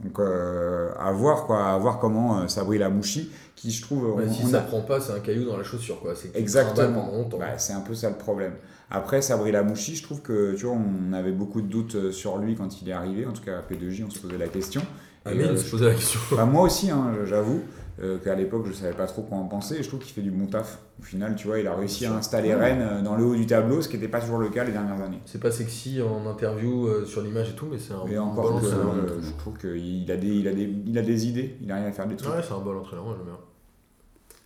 donc 0.00 0.20
euh, 0.20 0.90
à 0.98 1.10
voir 1.12 1.44
quoi, 1.46 1.66
à 1.66 1.78
voir 1.78 1.98
comment 1.98 2.40
euh, 2.40 2.48
Sabri 2.48 2.78
Lamouchi, 2.78 3.30
qui 3.56 3.70
je 3.72 3.82
trouve, 3.82 4.04
Ouais, 4.16 4.24
on- 4.28 4.32
si 4.32 4.42
on 4.44 4.48
ça 4.48 4.58
a- 4.58 4.62
prend 4.62 4.80
pas, 4.82 5.00
c'est 5.00 5.12
un 5.12 5.18
caillou 5.20 5.44
dans 5.44 5.56
la 5.56 5.64
chaussure, 5.64 6.00
quoi. 6.00 6.14
Exactement. 6.34 7.10
Bah, 7.38 7.58
c'est 7.58 7.72
un 7.72 7.80
peu 7.80 7.94
ça 7.94 8.08
le 8.10 8.16
problème. 8.16 8.52
Après 8.90 9.20
Sabri 9.22 9.50
Lamouchi, 9.52 9.96
je 9.96 10.02
trouve 10.04 10.22
que 10.22 10.54
tu 10.54 10.66
vois, 10.66 10.76
on 10.76 11.12
avait 11.12 11.32
beaucoup 11.32 11.60
de 11.60 11.66
doutes 11.66 11.96
euh, 11.96 12.12
sur 12.12 12.38
lui 12.38 12.54
quand 12.54 12.80
il 12.80 12.88
est 12.88 12.92
arrivé, 12.92 13.26
en 13.26 13.32
tout 13.32 13.42
cas 13.42 13.58
à 13.58 13.62
P2J, 13.62 14.04
on 14.06 14.10
se 14.10 14.20
posait 14.20 14.38
la 14.38 14.48
question. 14.48 14.82
Ah, 15.28 15.32
euh, 15.32 15.48
il 15.52 15.58
se 15.58 15.70
posait 15.70 15.86
la 15.86 15.94
question. 15.94 16.20
bah, 16.32 16.44
moi 16.44 16.62
aussi, 16.62 16.90
hein, 16.90 17.12
j'avoue, 17.24 17.60
euh, 18.02 18.18
qu'à 18.18 18.34
l'époque 18.34 18.66
je 18.68 18.72
savais 18.72 18.92
pas 18.94 19.06
trop 19.06 19.22
quoi 19.22 19.38
en 19.38 19.44
penser, 19.44 19.76
et 19.76 19.82
je 19.82 19.88
trouve 19.88 20.00
qu'il 20.00 20.12
fait 20.12 20.22
du 20.22 20.30
bon 20.30 20.46
taf. 20.46 20.78
Au 21.00 21.04
final, 21.04 21.36
tu 21.36 21.46
vois, 21.46 21.58
il 21.60 21.66
a 21.68 21.74
réussi 21.74 22.06
à 22.06 22.14
installer. 22.14 22.54
Rennes 22.54 22.80
euh, 22.82 23.02
dans 23.02 23.14
le 23.16 23.24
haut 23.24 23.34
du 23.36 23.46
tableau, 23.46 23.80
ce 23.82 23.88
qui 23.88 23.96
n'était 23.96 24.08
pas 24.08 24.20
toujours 24.20 24.38
le 24.38 24.48
cas 24.48 24.64
les 24.64 24.72
dernières 24.72 25.00
années. 25.00 25.20
C'est 25.26 25.40
pas 25.40 25.50
sexy 25.52 26.00
en 26.02 26.26
interview 26.28 26.86
euh, 26.88 27.04
sur 27.04 27.20
l'image 27.22 27.50
et 27.50 27.54
tout, 27.54 27.66
mais 27.70 27.78
c'est 27.78 27.92
un 27.94 28.04
Et 28.10 28.16
bon 28.16 28.20
encore 28.22 28.60
que, 28.60 28.66
entraîneur. 28.66 28.94
euh, 28.94 29.18
je 29.22 29.30
trouve 29.38 29.56
qu'il 29.58 30.10
a 30.10 30.16
des, 30.16 30.28
il 30.28 30.48
a 30.48 30.52
des, 30.52 30.74
il 30.86 30.98
a 30.98 31.02
des 31.02 31.26
idées, 31.28 31.56
il 31.62 31.70
arrive 31.70 31.86
à 31.86 31.92
faire 31.92 32.06
des 32.08 32.16
trucs. 32.16 32.32
Ouais, 32.34 32.40
c'est 32.46 32.54
un 32.54 32.58
bon 32.58 32.76
entraîneur, 32.78 33.04
moi, 33.04 33.14
j'aime 33.16 33.26
bien. 33.26 33.38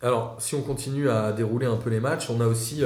Alors, 0.01 0.35
si 0.39 0.53
on 0.55 0.61
continue 0.61 1.09
à 1.09 1.31
dérouler 1.31 1.65
un 1.65 1.77
peu 1.77 1.89
les 1.89 1.99
matchs, 1.99 2.29
on 2.29 2.41
a 2.41 2.45
aussi 2.47 2.83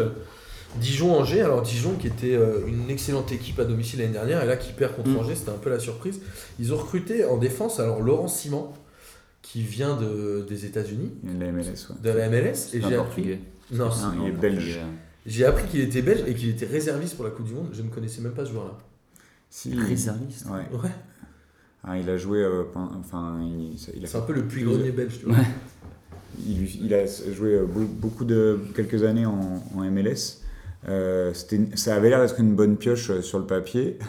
Dijon-Angers. 0.80 1.42
Alors, 1.42 1.62
Dijon 1.62 1.94
qui 1.96 2.08
était 2.08 2.36
euh, 2.36 2.66
une 2.68 2.90
excellente 2.90 3.32
équipe 3.32 3.60
à 3.60 3.66
domicile 3.66 4.00
l'année 4.00 4.14
dernière, 4.14 4.44
et 4.44 4.48
là 4.48 4.58
qui 4.58 4.74
perd 4.74 4.96
contre 4.96 5.10
Mm. 5.10 5.18
Angers, 5.18 5.36
c'était 5.36 5.50
un 5.52 5.58
peu 5.58 5.70
la 5.70 5.80
surprise. 5.80 6.20
Ils 6.60 6.74
ont 6.74 6.78
recruté 6.78 7.26
en 7.26 7.38
défense, 7.38 7.80
alors 7.80 8.02
Laurent 8.02 8.28
Simon, 8.28 8.70
qui 9.42 9.62
vient 9.62 9.96
de, 9.98 10.46
des 10.48 10.66
États-Unis, 10.66 11.12
Il 11.24 11.42
a 11.42 11.46
la 11.46 11.52
MLS, 11.52 11.64
ouais. 11.90 11.96
de 12.04 12.10
la 12.10 12.30
MLS, 12.30 12.74
et 12.74 12.82
j'ai 12.82 12.96
appris. 12.96 13.38
Non, 13.72 13.90
il 14.24 14.28
est 14.30 14.32
belge. 14.32 14.80
j'ai 15.26 15.46
appris 15.46 15.68
qu'il 15.68 15.82
était 15.82 16.02
belge 16.02 16.24
et 16.28 16.34
qu'il 16.34 16.50
était 16.50 16.66
réserviste 16.66 17.16
pour 17.16 17.26
la 17.26 17.32
Coupe 17.32 17.46
du 17.48 17.54
Monde. 17.54 17.70
Je 17.74 17.82
ne 17.82 17.90
connaissais 17.90 18.22
même 18.22 18.32
pas 18.34 18.46
ce 18.46 18.52
joueur-là. 18.52 18.78
Si, 19.50 19.74
Réserviste. 19.78 20.46
Ouais. 20.48 20.78
Ouais, 20.78 20.90
Ah, 21.84 21.98
il 21.98 22.10
a 22.10 22.18
joué, 22.18 22.40
euh, 22.40 22.64
enfin, 23.00 23.40
il, 23.42 23.76
il 23.96 24.04
a, 24.04 24.08
c'est 24.08 24.18
un 24.18 24.22
peu 24.22 24.34
le 24.34 24.44
puits-grenier 24.46 24.92
belge, 24.92 25.20
tu 25.20 25.26
vois. 25.26 25.36
Ouais. 25.38 25.46
il, 26.46 26.86
il 26.86 26.94
a 26.94 27.06
joué 27.06 27.56
euh, 27.56 27.66
beau- 27.66 27.86
beaucoup 27.88 28.26
de 28.26 28.60
quelques 28.76 29.04
années 29.04 29.26
en, 29.26 29.64
en 29.76 29.82
MLS. 29.90 30.42
Euh, 30.88 31.34
c'était- 31.34 31.76
ça 31.76 31.96
avait 31.96 32.10
l'air 32.10 32.22
d'être 32.22 32.40
une 32.40 32.56
bonne 32.56 32.78
pioche 32.78 33.10
euh, 33.10 33.22
sur 33.22 33.40
le 33.40 33.46
papier. 33.46 33.98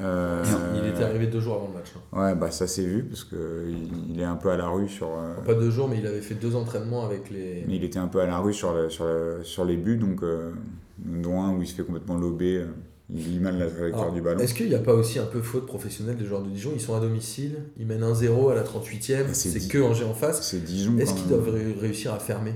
Euh, 0.00 0.42
Il 0.82 0.88
était 0.88 1.04
arrivé 1.04 1.26
deux 1.26 1.38
jours 1.40 1.56
avant 1.56 1.68
le 1.68 1.74
match. 1.74 1.92
hein. 1.94 2.18
Ouais, 2.18 2.34
bah 2.34 2.50
ça 2.50 2.66
s'est 2.66 2.86
vu 2.86 3.02
parce 3.04 3.24
que 3.24 3.66
il, 3.68 4.14
il 4.14 4.20
est 4.20 4.24
un 4.24 4.36
peu 4.36 4.48
à 4.48 4.56
la 4.56 4.66
rue 4.66 4.88
sur. 4.88 5.08
euh, 5.08 5.34
Pas 5.44 5.52
deux 5.52 5.70
jours, 5.70 5.86
mais 5.86 5.98
il 5.98 6.06
avait 6.06 6.22
fait 6.22 6.34
deux 6.34 6.56
entraînements 6.56 7.04
avec 7.04 7.28
les. 7.28 7.62
mais 7.68 7.76
il 7.76 7.84
était 7.84 7.98
un 7.98 8.08
peu 8.08 8.20
à 8.20 8.26
la 8.26 8.38
rue 8.38 8.54
sur, 8.54 8.72
le- 8.72 8.88
sur, 8.88 9.04
le- 9.04 9.40
sur 9.42 9.66
les 9.66 9.76
buts, 9.76 9.98
donc 9.98 10.22
euh, 10.22 10.50
dont 10.98 11.42
un 11.42 11.54
où 11.54 11.60
il 11.60 11.66
se 11.68 11.74
fait 11.74 11.82
complètement 11.84 12.16
lober. 12.16 12.56
euh, 12.56 12.66
il 13.10 13.32
lit 13.32 13.38
mal 13.38 13.58
la 13.58 13.66
trajectoire 13.66 14.04
Alors, 14.04 14.14
du 14.14 14.22
ballon. 14.22 14.40
Est-ce 14.40 14.54
qu'il 14.54 14.70
n'y 14.70 14.74
a 14.74 14.78
pas 14.78 14.94
aussi 14.94 15.18
un 15.18 15.26
peu 15.26 15.42
faute 15.42 15.66
professionnelle 15.66 16.16
des 16.16 16.24
joueurs 16.24 16.40
de 16.42 16.48
Dijon? 16.48 16.70
Ils 16.74 16.80
sont 16.80 16.94
à 16.96 17.00
domicile, 17.00 17.56
ils 17.78 17.84
mènent 17.86 18.00
1-0 18.02 18.50
à 18.50 18.54
la 18.54 18.62
38e, 18.62 19.24
Mais 19.28 19.34
c'est 19.34 19.68
que 19.68 19.76
Angers 19.76 20.04
en 20.06 20.14
face. 20.14 20.40
C'est 20.42 20.64
Dijon. 20.64 20.96
Est-ce 20.96 21.12
qu'ils 21.12 21.28
doivent 21.28 21.50
ré- 21.50 21.76
réussir 21.78 22.14
à 22.14 22.18
fermer? 22.18 22.54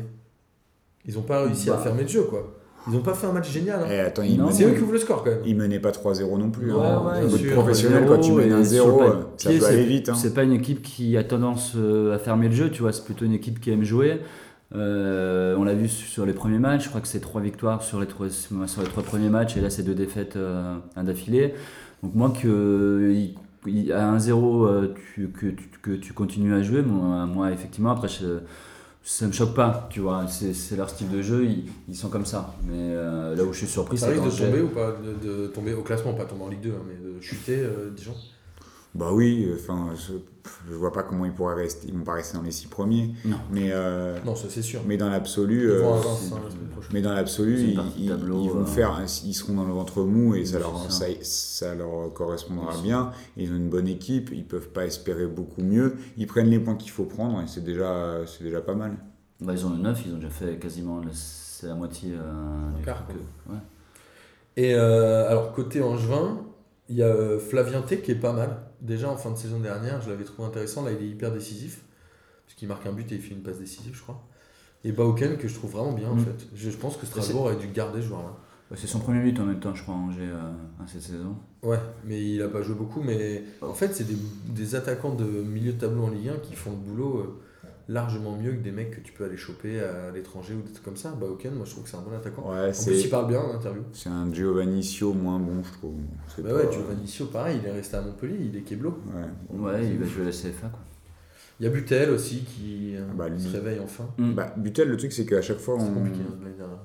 Ils 1.05 1.17
n'ont 1.17 1.21
pas 1.23 1.43
réussi 1.43 1.69
à 1.69 1.75
Bah. 1.75 1.83
fermer 1.83 2.03
le 2.05 2.09
jeu, 2.09 2.23
quoi. 2.23 2.57
Ils 2.89 2.93
n'ont 2.95 3.01
pas 3.01 3.15
fait 3.15 3.27
un 3.27 3.33
match 3.33 3.51
génial. 3.51 3.81
hein. 3.83 3.87
Eh, 3.91 3.99
attends. 4.01 4.23
C'est 4.51 4.65
eux 4.65 4.73
qui 4.75 4.83
ouvrent 4.83 4.93
le 4.93 4.99
score 4.99 5.25
quand 5.25 5.31
même. 5.31 5.41
il 5.45 5.57
menait 5.57 5.81
pas 5.81 5.91
3-0 5.91 6.39
non 6.39 6.51
plus. 6.51 6.73
Ouais, 6.73 6.85
hein. 6.87 7.03
ouais, 7.05 7.51
Au 7.51 7.53
professionnel, 7.53 8.05
quand 8.07 8.19
tu 8.21 8.33
mènes 8.33 8.53
un 8.53 8.61
Et 8.61 8.65
sur 8.65 8.85
0, 8.87 9.01
le 9.01 9.07
euh, 9.07 9.11
ça 9.37 9.51
peut 9.51 9.55
aller 9.57 9.61
c'est- 9.61 9.85
vite. 9.85 10.09
hein. 10.09 10.15
C'est 10.15 10.35
pas 10.35 10.43
une 10.45 10.53
équipe 10.53 10.83
qui 10.83 11.17
a 11.17 11.25
tendance 11.25 11.73
euh, 11.77 12.15
à 12.15 12.19
fermer 12.19 12.49
le 12.49 12.55
jeu, 12.55 12.71
tu 12.71 12.83
vois, 12.83 12.93
c'est 12.93 13.05
plutôt 13.05 13.25
une 13.25 13.33
équipe 13.35 13.61
qui 13.61 13.71
aime 13.71 13.83
jouer. 13.85 14.21
Euh, 14.75 15.55
on 15.59 15.65
l'a 15.65 15.75
vu 15.75 15.89
sur 15.89 16.27
les 16.27 16.33
premiers 16.33 16.59
matchs, 16.59 16.85
je 16.85 16.89
crois 16.89 17.01
que 17.01 17.07
c'est 17.09 17.21
trois 17.21 17.41
victoires 17.41 17.83
sur 17.83 18.01
les 18.01 18.07
trois, 18.07 18.29
sur 18.31 18.83
les 18.83 18.89
trois 18.89 19.03
premiers 19.05 19.29
matchs 19.29 19.57
et 19.57 19.61
là 19.61 19.71
c'est 19.71 19.85
deux 19.85 19.95
défaites 19.95 20.35
euh, 20.37 20.77
d'affilée. 21.01 21.55
Donc 22.03 22.15
moi 22.17 22.31
que 22.43 23.13
il- 23.15 23.35
il- 23.67 23.93
à 23.93 24.11
1-0 24.13 24.65
euh, 24.67 24.95
tu, 25.15 25.29
que, 25.29 25.47
tu, 25.47 25.69
que 25.83 25.91
tu 25.93 26.13
continues 26.13 26.53
à 26.55 26.63
jouer, 26.63 26.83
moi, 26.83 27.27
moi, 27.27 27.53
effectivement 27.53 27.91
après 27.93 28.09
je- 28.09 28.41
ça 29.09 29.27
me 29.29 29.33
choque 29.33 29.55
pas, 29.55 29.87
tu 29.89 30.01
vois, 30.01 30.27
c'est 30.27 30.53
c'est 30.53 30.75
leur 30.75 30.91
style 30.91 31.09
de 31.09 31.23
jeu, 31.23 31.45
ils, 31.45 31.65
ils 31.89 31.95
sont 31.95 32.09
comme 32.09 32.27
ça. 32.27 32.55
Mais 32.65 32.75
euh, 32.75 33.37
là 33.37 33.45
où 33.45 33.53
je 33.53 33.59
suis 33.59 33.69
surpris 33.69 33.97
Ça 33.97 34.09
c'est 34.09 34.21
risque 34.21 34.41
de 34.41 34.47
tomber 34.47 34.61
ou 34.61 34.69
pas 34.69 34.93
de, 34.93 35.29
de 35.29 35.47
tomber 35.47 35.75
au 35.75 35.83
classement, 35.83 36.13
pas 36.13 36.25
tomber 36.25 36.43
en 36.43 36.49
Ligue 36.49 36.63
2, 36.63 36.71
hein, 36.71 36.83
mais 36.89 36.95
de 36.97 37.21
chuter 37.21 37.61
euh, 37.61 37.91
Dijon 37.97 38.15
Bah 38.97 39.11
oui, 39.13 39.47
enfin, 39.55 39.89
je, 39.95 40.15
je 40.71 40.75
vois 40.75 40.91
pas 40.93 41.03
comment 41.03 41.27
ils 41.27 41.33
pourraient 41.33 41.55
rester. 41.55 41.89
Ils 41.89 41.95
vont 41.95 42.03
pas 42.05 42.15
rester 42.15 42.37
dans 42.39 42.43
les 42.43 42.51
six 42.51 42.67
premiers. 42.67 43.11
Non. 43.27 43.37
Mais, 43.51 43.69
euh, 43.73 44.19
Non, 44.25 44.35
ça 44.35 44.47
c'est 44.49 44.63
sûr. 44.63 44.81
mais 44.87 44.97
dans 44.97 45.11
l'absolu, 45.11 45.65
Ils 45.65 45.71
euh, 45.71 45.83
mais 46.93 47.03
dans 47.03 47.13
l'absolu, 47.13 47.61
ils, 47.61 47.75
partie 47.75 47.99
de 47.99 48.05
ils- 48.05 48.09
tableau, 48.09 48.43
ils 48.45 48.51
vont 48.51 48.61
euh. 48.63 48.65
faire, 48.65 48.99
ils 49.25 49.35
seront 49.35 49.55
dans 49.55 49.65
le 49.67 49.73
ventre 49.73 50.03
mou 50.03 50.35
et 50.35 50.47
ça 50.47 50.59
leur, 50.59 50.91
ça. 50.91 51.07
ça. 51.07 51.07
ça 51.23 51.75
leur 51.75 52.13
correspondra 52.15 52.73
Oui, 52.77 52.83
bien. 52.85 53.11
Ils 53.37 53.53
ont 53.53 53.57
une 53.57 53.69
bonne 53.69 53.89
équipe, 53.89 54.31
ils 54.33 54.45
peuvent 54.47 54.69
pas 54.69 54.87
espérer 54.87 55.27
beaucoup 55.27 55.63
mieux. 55.63 55.97
Ils 56.17 56.27
prennent 56.27 56.49
les 56.49 56.59
points 56.61 56.77
qu'il 56.77 56.91
faut 56.91 57.05
prendre 57.05 57.41
et 57.43 57.47
c'est 57.49 57.65
déjà, 57.65 58.21
c'est 58.27 58.45
déjà 58.45 58.61
pas 58.63 58.75
mal. 58.75 58.97
Bah, 59.43 59.53
ils 59.53 59.67
ont 59.67 59.71
le 59.71 59.77
9, 59.77 60.03
ils 60.07 60.13
ont 60.15 60.17
déjà 60.17 60.31
fait 60.31 60.59
quasiment 60.59 61.01
le- 61.01 61.11
c'est 61.13 61.67
la 61.67 61.75
moitié 61.75 62.13
euh, 62.15 62.77
du 62.79 62.83
quart, 62.85 63.05
ouais. 63.51 63.57
Et 64.57 64.75
euh, 64.75 65.29
alors, 65.29 65.53
côté 65.53 65.83
Angevin, 65.83 66.39
il 66.89 66.97
y 66.97 67.03
a 67.03 67.07
euh, 67.07 67.39
Flavien 67.39 67.83
T 67.83 68.01
qui 68.01 68.13
est 68.13 68.15
pas 68.15 68.33
mal. 68.33 68.57
Déjà 68.81 69.11
en 69.11 69.17
fin 69.17 69.31
de 69.31 69.37
saison 69.37 69.59
dernière, 69.61 70.01
je 70.03 70.11
l'avais 70.11 70.25
trouvé 70.25 70.47
intéressant. 70.49 70.85
Là, 70.85 70.93
il 70.93 71.05
est 71.05 71.09
hyper 71.11 71.33
décisif. 71.33 71.83
Puisqu'il 72.47 72.69
marque 72.69 72.87
un 72.87 72.93
but 72.93 73.11
et 73.11 73.17
il 73.17 73.21
fait 73.21 73.35
une 73.35 73.43
passe 73.43 73.59
décisive, 73.59 73.95
je 73.97 74.03
crois. 74.03 74.23
Et 74.85 74.93
Bauken, 74.93 75.37
que 75.37 75.49
je 75.49 75.55
trouve 75.55 75.73
vraiment 75.73 75.93
bien 75.93 76.11
en 76.11 76.15
Mm. 76.17 76.25
fait. 76.25 76.47
Je, 76.55 76.71
je 76.71 76.77
pense 76.77 76.97
que 76.97 77.07
Strasbourg 77.07 77.43
aurait 77.43 77.57
dû 77.57 77.67
garder 77.69 78.01
ce 78.01 78.07
joueur-là. 78.07 78.37
Bah, 78.71 78.77
c'est 78.79 78.87
son 78.87 79.01
premier 79.01 79.21
but 79.21 79.39
en 79.41 79.47
même 79.47 79.59
temps, 79.61 79.75
je 79.75 79.83
crois, 79.83 79.95
à 79.95 79.99
Angers 79.99 80.21
euh, 80.23 80.53
à 80.83 80.87
cette 80.87 81.03
saison. 81.03 81.37
Ouais, 81.63 81.79
mais 82.05 82.23
il 82.23 82.41
a 82.43 82.49
pas 82.49 82.63
joué 82.63 82.75
beaucoup. 82.77 83.01
Mais 83.03 83.43
en 83.63 83.75
fait, 83.75 83.95
c'est 83.95 84.05
des, 84.05 84.17
des 84.49 84.75
attaquants 84.77 85.15
de 85.15 85.25
milieu 85.25 85.73
de 85.73 85.79
tableau 85.79 86.05
en 86.05 86.11
Ligue 86.11 86.29
1 86.29 86.37
qui 86.39 86.55
font 86.55 86.71
le 86.71 86.77
boulot 86.77 87.19
euh, 87.19 87.41
largement 87.89 88.37
mieux 88.37 88.53
que 88.53 88.63
des 88.63 88.73
mecs 88.73 88.91
que 88.91 89.01
tu 89.01 89.13
peux 89.13 89.25
aller 89.25 89.37
choper 89.37 89.81
à 89.81 90.11
l'étranger 90.13 90.55
ou 90.55 90.63
des 90.63 90.73
trucs 90.73 90.85
comme 90.85 90.97
ça. 90.97 91.11
Bauken, 91.11 91.55
moi 91.55 91.65
je 91.65 91.71
trouve 91.71 91.85
que 91.85 91.91
c'est 91.91 91.97
un 91.97 92.01
bon 92.03 92.17
attaquant. 92.17 92.51
Ouais, 92.51 92.71
En 92.79 92.85
plus, 92.85 93.05
il 93.05 93.09
parle 93.11 93.29
bien 93.29 93.41
en 93.41 93.55
interview. 93.55 93.83
c'est 93.93 94.09
un 94.09 94.33
Giovannicio 94.33 95.13
moins 95.13 95.39
bon, 95.39 95.63
je 95.63 95.73
trouve. 95.79 95.95
Bah 96.39 96.51
pas- 96.51 96.55
ouais, 96.57 96.73
Giovannicio, 96.73 97.27
pareil, 97.27 97.61
il 97.63 97.69
est 97.69 97.73
resté 97.73 97.97
à 97.97 98.01
Montpellier, 98.03 98.39
il 98.53 98.57
est 98.57 98.63
Keblo. 98.63 98.99
Ouais, 99.53 99.59
Ouais, 99.61 99.87
il 99.87 99.99
va 99.99 100.07
jouer 100.07 100.23
à 100.23 100.27
la 100.27 100.31
CFA, 100.33 100.69
quoi. 100.69 100.81
Il 101.61 101.65
y 101.65 101.67
a 101.69 101.71
Butel 101.71 102.11
aussi 102.11 102.41
qui 102.45 102.95
euh, 102.97 103.01
Bah, 103.17 103.29
lui. 103.31 103.41
se 103.41 103.49
réveille 103.49 103.81
enfin. 103.83 104.05
Bah, 104.19 104.53
Butel, 104.59 104.89
le 104.89 104.97
truc, 104.97 105.13
c'est 105.13 105.25
qu'à 105.25 105.41
chaque 105.41 105.59
fois, 105.59 105.77
C'est 105.79 105.87
on. 105.87 105.95
compliqué 105.95 106.19
hein, 106.21 106.35
l'année 106.43 106.57
dernière. 106.57 106.79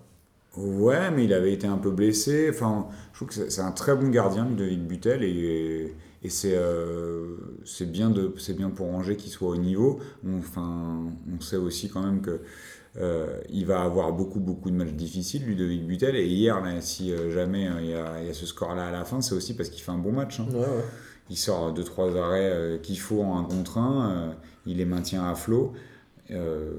Ouais, 0.58 1.12
mais 1.12 1.26
il 1.26 1.34
avait 1.34 1.52
été 1.54 1.66
un 1.68 1.78
peu 1.78 1.92
blessé. 1.92 2.50
Enfin, 2.54 2.88
je 3.12 3.18
trouve 3.18 3.28
que 3.30 3.34
c'est- 3.34 3.50
c'est 3.50 3.62
un 3.62 3.72
très 3.72 3.96
bon 3.96 4.10
gardien, 4.10 4.46
Ludovic 4.48 4.86
Butel, 4.88 5.24
et, 5.24 5.94
et 6.24 6.30
c'est 6.30 6.56
euh, 6.56 7.36
c'est 7.66 7.90
bien, 7.92 8.10
de- 8.12 8.34
c'est 8.38 8.54
bien 8.56 8.70
pour 8.70 8.88
Angers 8.90 9.16
qu'il 9.16 9.32
soit 9.32 9.50
au 9.50 9.58
niveau. 9.58 10.00
On, 10.26 10.38
enfin, 10.40 11.04
on 11.36 11.42
sait 11.42 11.58
aussi 11.58 11.90
quand 11.90 12.04
même 12.04 12.22
que 12.22 12.42
euh, 12.98 13.40
il 13.50 13.66
va 13.66 13.82
avoir 13.84 14.14
beaucoup, 14.14 14.40
beaucoup 14.40 14.70
de 14.70 14.76
matchs 14.76 14.94
difficiles, 14.94 15.46
Ludovic 15.46 15.86
Butel. 15.88 16.16
Et 16.16 16.28
hier, 16.28 16.62
là, 16.62 16.82
si 16.82 17.12
euh, 17.14 17.32
jamais 17.32 17.68
euh, 17.68 17.82
il 17.82 17.90
y, 17.92 17.94
a, 17.96 18.22
il 18.22 18.28
y 18.28 18.30
a 18.30 18.34
ce 18.34 18.46
score-là 18.46 18.88
à 18.88 18.92
la 18.92 19.06
fin, 19.06 19.22
c'est 19.22 19.34
aussi 19.36 19.56
parce 19.56 19.70
qu'il 19.70 19.82
fait 19.82 19.92
un 19.92 19.98
bon 19.98 20.12
match. 20.12 20.40
hein. 20.40 20.48
Ouais, 20.52 20.60
ouais. 20.60 20.86
Il 21.30 21.38
sort 21.38 21.74
2-3 21.74 22.16
arrêts 22.18 22.52
euh, 22.52 22.78
qu'il 22.78 23.00
faut 23.00 23.22
en 23.22 23.40
un 23.40 23.44
contre 23.46 23.78
un, 23.78 24.12
euh, 24.12 24.34
il 24.66 24.78
les 24.78 24.86
maintient 24.86 25.24
à 25.26 25.36
flot. 25.36 25.74
Euh, 26.32 26.74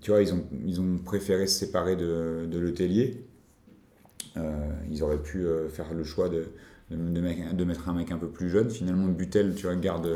tu 0.00 0.10
vois, 0.10 0.22
ils 0.22 0.32
ont, 0.34 0.44
ils 0.66 0.80
ont 0.80 0.98
préféré 0.98 1.46
se 1.46 1.58
séparer 1.58 1.96
de, 1.96 2.46
de 2.50 2.58
Letellier. 2.58 3.24
Euh, 4.36 4.52
ils 4.90 5.02
auraient 5.02 5.22
pu 5.22 5.44
euh, 5.44 5.68
faire 5.68 5.92
le 5.92 6.04
choix 6.04 6.28
de, 6.28 6.44
de, 6.90 6.96
de 6.96 7.20
mec- 7.20 7.56
de 7.56 7.64
mettre 7.64 7.88
un 7.88 7.94
mec 7.94 8.10
un 8.12 8.18
peu 8.18 8.28
plus 8.28 8.50
jeune. 8.50 8.70
Finalement, 8.70 9.06
Butel, 9.08 9.54
tu 9.54 9.66
vois, 9.66 9.76
garde. 9.76 10.08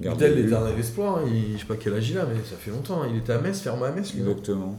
garde 0.00 0.18
Butel 0.18 0.38
est 0.38 0.52
un 0.54 0.76
espoir, 0.76 1.18
hein. 1.18 1.24
il, 1.26 1.54
je 1.54 1.58
sais 1.60 1.66
pas 1.66 1.76
quel 1.76 1.94
âge 1.94 2.10
il 2.10 2.18
a, 2.18 2.26
mais 2.26 2.36
ça 2.44 2.56
fait 2.56 2.70
longtemps. 2.70 3.02
hein. 3.02 3.06
Il 3.10 3.16
était 3.16 3.32
à 3.32 3.40
Metz, 3.40 3.60
ferme 3.60 3.82
à 3.82 3.90
Metz, 3.92 4.12
lui. 4.14 4.20
Exactement. 4.20 4.78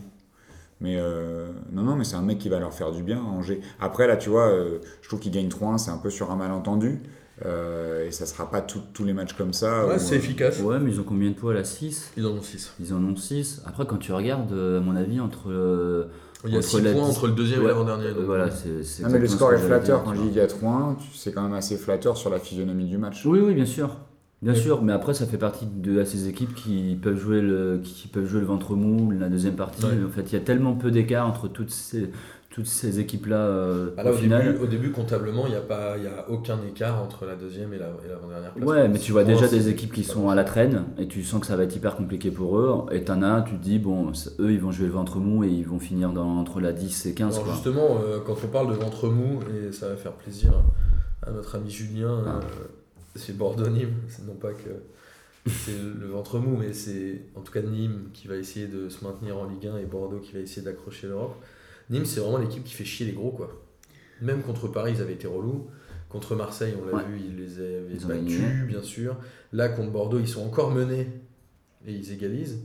Mais 0.82 0.98
euh, 0.98 1.48
non, 1.72 1.84
non, 1.84 1.96
mais 1.96 2.04
c'est 2.04 2.16
un 2.18 2.22
mec 2.22 2.38
qui 2.38 2.50
va 2.50 2.60
leur 2.60 2.74
faire 2.74 2.92
du 2.92 3.04
bien 3.04 3.18
à 3.20 3.22
Angers. 3.28 3.62
Après, 3.80 4.08
là, 4.08 4.18
tu 4.18 4.30
vois, 4.30 4.48
euh, 4.50 4.80
je 5.02 5.08
trouve 5.08 5.20
qu'il 5.20 5.32
gagne 5.32 5.48
3-1, 5.50 5.78
c'est 5.78 5.92
un 5.92 5.98
peu 5.98 6.10
sur 6.10 6.32
un 6.32 6.36
malentendu. 6.36 7.00
Euh, 7.46 8.06
et 8.08 8.12
ça 8.12 8.26
sera 8.26 8.50
pas 8.50 8.62
tout- 8.62 8.80
tous 8.94 9.04
les 9.04 9.12
matchs 9.14 9.34
comme 9.34 9.52
ça. 9.52 9.86
Ouais, 9.88 10.00
c'est 10.00 10.16
euh, 10.16 10.18
efficace. 10.20 10.62
Ouais, 10.62 10.80
mais 10.80 10.92
ils 10.92 11.00
ont 11.00 11.04
combien 11.04 11.30
de 11.30 11.36
points 11.36 11.54
là 11.54 11.64
6 11.66 12.12
Ils 12.16 12.26
en 12.26 12.30
ont 12.32 12.42
6. 12.42 12.74
Ils 12.80 12.94
en 12.94 13.04
ont 13.04 13.16
6. 13.16 13.62
Après, 13.66 13.86
quand 13.86 13.98
tu 13.98 14.14
regardes, 14.14 14.54
euh, 14.54 14.78
à 14.78 14.82
mon 14.82 14.96
avis, 14.96 15.20
entre. 15.20 15.50
euh, 15.52 16.06
Il 16.46 16.52
y 16.52 16.56
a 16.56 16.60
Entre 16.60 16.68
6 16.68 16.82
la 16.82 16.92
points 16.94 17.02
dix- 17.06 17.10
entre 17.10 17.28
le 17.28 17.34
deuxième 17.34 17.60
et 17.60 17.64
Ouais, 17.64 17.68
l'avant-dernier. 17.70 18.06
euh, 18.08 18.14
donc, 18.14 18.24
voilà, 18.26 18.52
c'est. 18.52 19.04
Non, 19.04 19.10
mais 19.10 19.18
le 19.20 19.28
score 19.28 19.52
est 19.54 19.58
flatteur. 19.58 20.02
dire, 20.02 20.04
Quand 20.06 20.14
je 20.14 20.22
dis 20.22 20.28
qu'il 20.28 20.38
y 20.38 20.42
a 20.42 20.48
3-1, 20.48 20.96
tu- 20.96 21.18
c'est 21.18 21.32
quand 21.32 21.42
même 21.42 21.54
assez 21.54 21.76
flatteur 21.76 22.16
sur 22.18 22.30
la 22.30 22.38
physionomie 22.40 22.86
du 22.86 22.98
match. 23.00 23.26
Oui, 23.26 23.40
oui, 23.40 23.54
bien 23.56 23.66
sûr. 23.66 23.98
Bien 24.44 24.52
Mais- 24.54 24.60
sûr, 24.60 24.84
mais 24.84 24.94
après, 24.94 25.14
ça 25.16 25.26
fait 25.26 25.40
partie 25.40 25.66
de 25.66 26.04
ces 26.04 26.28
équipes 26.28 26.54
qui 26.54 27.00
peuvent 27.02 27.18
jouer 27.18 27.42
le, 27.42 27.80
qui 27.84 28.08
peuvent 28.08 28.28
jouer 28.28 28.42
le 28.42 28.46
ventre 28.46 28.76
mou, 28.76 29.10
la 29.12 29.28
deuxième 29.30 29.56
partie. 29.56 29.84
Ouais. 29.86 29.92
En 30.08 30.12
fait, 30.12 30.22
il 30.32 30.34
y 30.34 30.36
a 30.36 30.42
tellement 30.42 30.74
peu 30.76 30.92
d'écart 30.92 31.26
entre 31.28 31.48
toutes 31.48 31.72
ces, 31.72 32.12
toutes 32.56 32.68
ces 32.68 33.02
équipes-là 33.02 33.36
euh, 33.36 33.90
Ah, 33.98 34.04
là, 34.04 34.12
au 34.12 34.14
au, 34.14 34.18
final. 34.18 34.46
début, 34.46 34.64
au 34.64 34.66
début, 34.66 34.92
comptablement, 34.94 35.46
il 35.46 35.50
n'y 35.50 35.58
a, 35.58 35.62
pas- 35.62 35.98
y 35.98 36.08
a 36.08 36.30
aucun 36.30 36.58
écart 36.66 37.04
entre 37.04 37.26
la 37.26 37.36
deuxième 37.36 37.74
et 37.74 37.78
la- 37.78 37.88
et 38.06 38.08
l'avant-dernière 38.08 38.54
place. 38.54 38.66
Ouais, 38.66 38.88
mais 38.88 38.98
tu 38.98 39.12
vois 39.12 39.26
déjà 39.26 39.50
des 39.50 39.68
équipes 39.68 39.92
qui 39.92 40.06
sont 40.06 40.30
à 40.30 40.36
la 40.36 40.46
traîne 40.46 40.86
et 40.98 41.06
tu 41.06 41.22
sens 41.22 41.42
que 41.42 41.48
ça 41.48 41.58
va 41.58 41.64
être 41.64 41.76
hyper 41.76 41.98
compliqué 41.98 42.32
pour 42.32 42.58
eux. 42.58 42.86
Et 42.94 43.04
t'en 43.04 43.22
as 43.24 43.42
tu 43.42 43.56
te 43.58 43.62
dis, 43.62 43.78
bon, 43.78 44.14
eux 44.40 44.54
ils 44.54 44.60
vont 44.62 44.72
jouer 44.72 44.86
le 44.88 44.94
ventre 44.94 45.18
mou 45.18 45.44
et 45.44 45.50
ils 45.50 45.68
vont 45.68 45.80
finir 45.80 46.14
dans, 46.14 46.38
entre 46.40 46.62
la 46.62 46.72
10 46.72 47.08
et 47.08 47.14
15. 47.14 47.34
Alors 47.34 47.44
quoi. 47.46 47.54
justement, 47.56 47.98
euh, 48.08 48.20
quand 48.26 48.38
on 48.42 48.48
parle 48.48 48.70
de 48.70 48.76
ventre 48.82 49.10
mou, 49.10 49.42
et 49.68 49.74
ça 49.74 49.90
va 49.90 49.98
faire 49.98 50.14
plaisir 50.14 50.54
à 51.28 51.32
notre 51.32 51.56
ami 51.56 51.70
Julien, 51.70 52.24
Ah. 52.26 52.40
euh, 52.42 52.64
c'est 53.16 53.38
Bordeaux-Nîmes, 53.38 53.96
c'est 54.08 54.26
non 54.26 54.36
pas 54.36 54.54
que 54.54 54.70
c'est 55.50 55.74
le 56.00 56.08
ventre 56.08 56.40
mou, 56.40 56.56
mais 56.58 56.72
c'est 56.72 57.22
en 57.36 57.42
tout 57.42 57.52
cas 57.52 57.62
Nîmes 57.62 58.12
qui 58.14 58.30
va 58.30 58.38
essayer 58.38 58.68
de 58.68 58.88
se 58.88 59.04
maintenir 59.04 59.38
en 59.38 59.44
Ligue 59.46 59.68
1 59.68 59.78
et 59.78 59.86
Bordeaux 59.86 60.20
qui 60.20 60.32
va 60.32 60.40
essayer 60.40 60.62
d'accrocher 60.62 61.08
l'Europe. 61.08 61.36
Nîmes, 61.90 62.06
c'est 62.06 62.20
vraiment 62.20 62.38
l'équipe 62.38 62.64
qui 62.64 62.74
fait 62.74 62.86
chier 62.86 63.06
les 63.06 63.14
gros, 63.14 63.32
quoi. 63.32 63.50
Même 64.22 64.42
contre 64.42 64.68
Paris, 64.68 64.94
ils 64.96 65.02
avaient 65.02 65.14
été 65.14 65.28
relous. 65.28 65.68
Contre 66.10 66.36
Marseille, 66.36 66.74
on 66.82 66.86
l'a 66.86 66.98
Ouais. 66.98 67.04
vu, 67.10 67.20
ils 67.28 67.36
les 67.38 67.60
avaient 67.60 67.94
Ils 67.94 68.06
battus, 68.08 68.68
bien 68.68 68.82
sûr. 68.82 69.18
Là, 69.52 69.70
contre 69.70 69.92
Bordeaux, 69.92 70.20
ils 70.20 70.28
sont 70.28 70.46
encore 70.46 70.72
menés 70.72 71.10
et 71.86 71.92
ils 71.94 72.12
égalisent. 72.14 72.60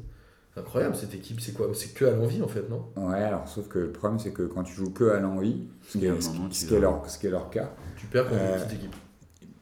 C'est 0.54 0.60
incroyable 0.60 0.96
cette 0.96 1.14
équipe, 1.14 1.40
c'est 1.40 1.52
quoi? 1.52 1.68
C'est 1.74 1.94
que 1.94 2.04
à 2.04 2.10
l'envie 2.12 2.42
en 2.42 2.48
fait, 2.48 2.68
non? 2.68 2.86
Ouais, 2.96 3.22
alors 3.22 3.46
sauf 3.48 3.68
que 3.68 3.78
le 3.78 3.92
problème, 3.92 4.18
c'est 4.18 4.32
que 4.32 4.42
quand 4.42 4.62
tu 4.64 4.74
joues 4.74 4.90
que 4.90 5.10
à 5.10 5.20
l'envie, 5.20 5.68
ce 5.88 5.98
qui 5.98 6.06
est, 6.06 6.20
ce 6.20 6.74
leur, 6.74 7.08
ce 7.08 7.18
qui 7.18 7.26
est 7.26 7.30
leur 7.30 7.50
cas, 7.50 7.72
Tu 7.96 8.06
perds 8.06 8.28
contre 8.28 8.40
Euh, 8.42 8.56
une 8.56 8.64
petite 8.64 8.78
équipe. 8.80 8.96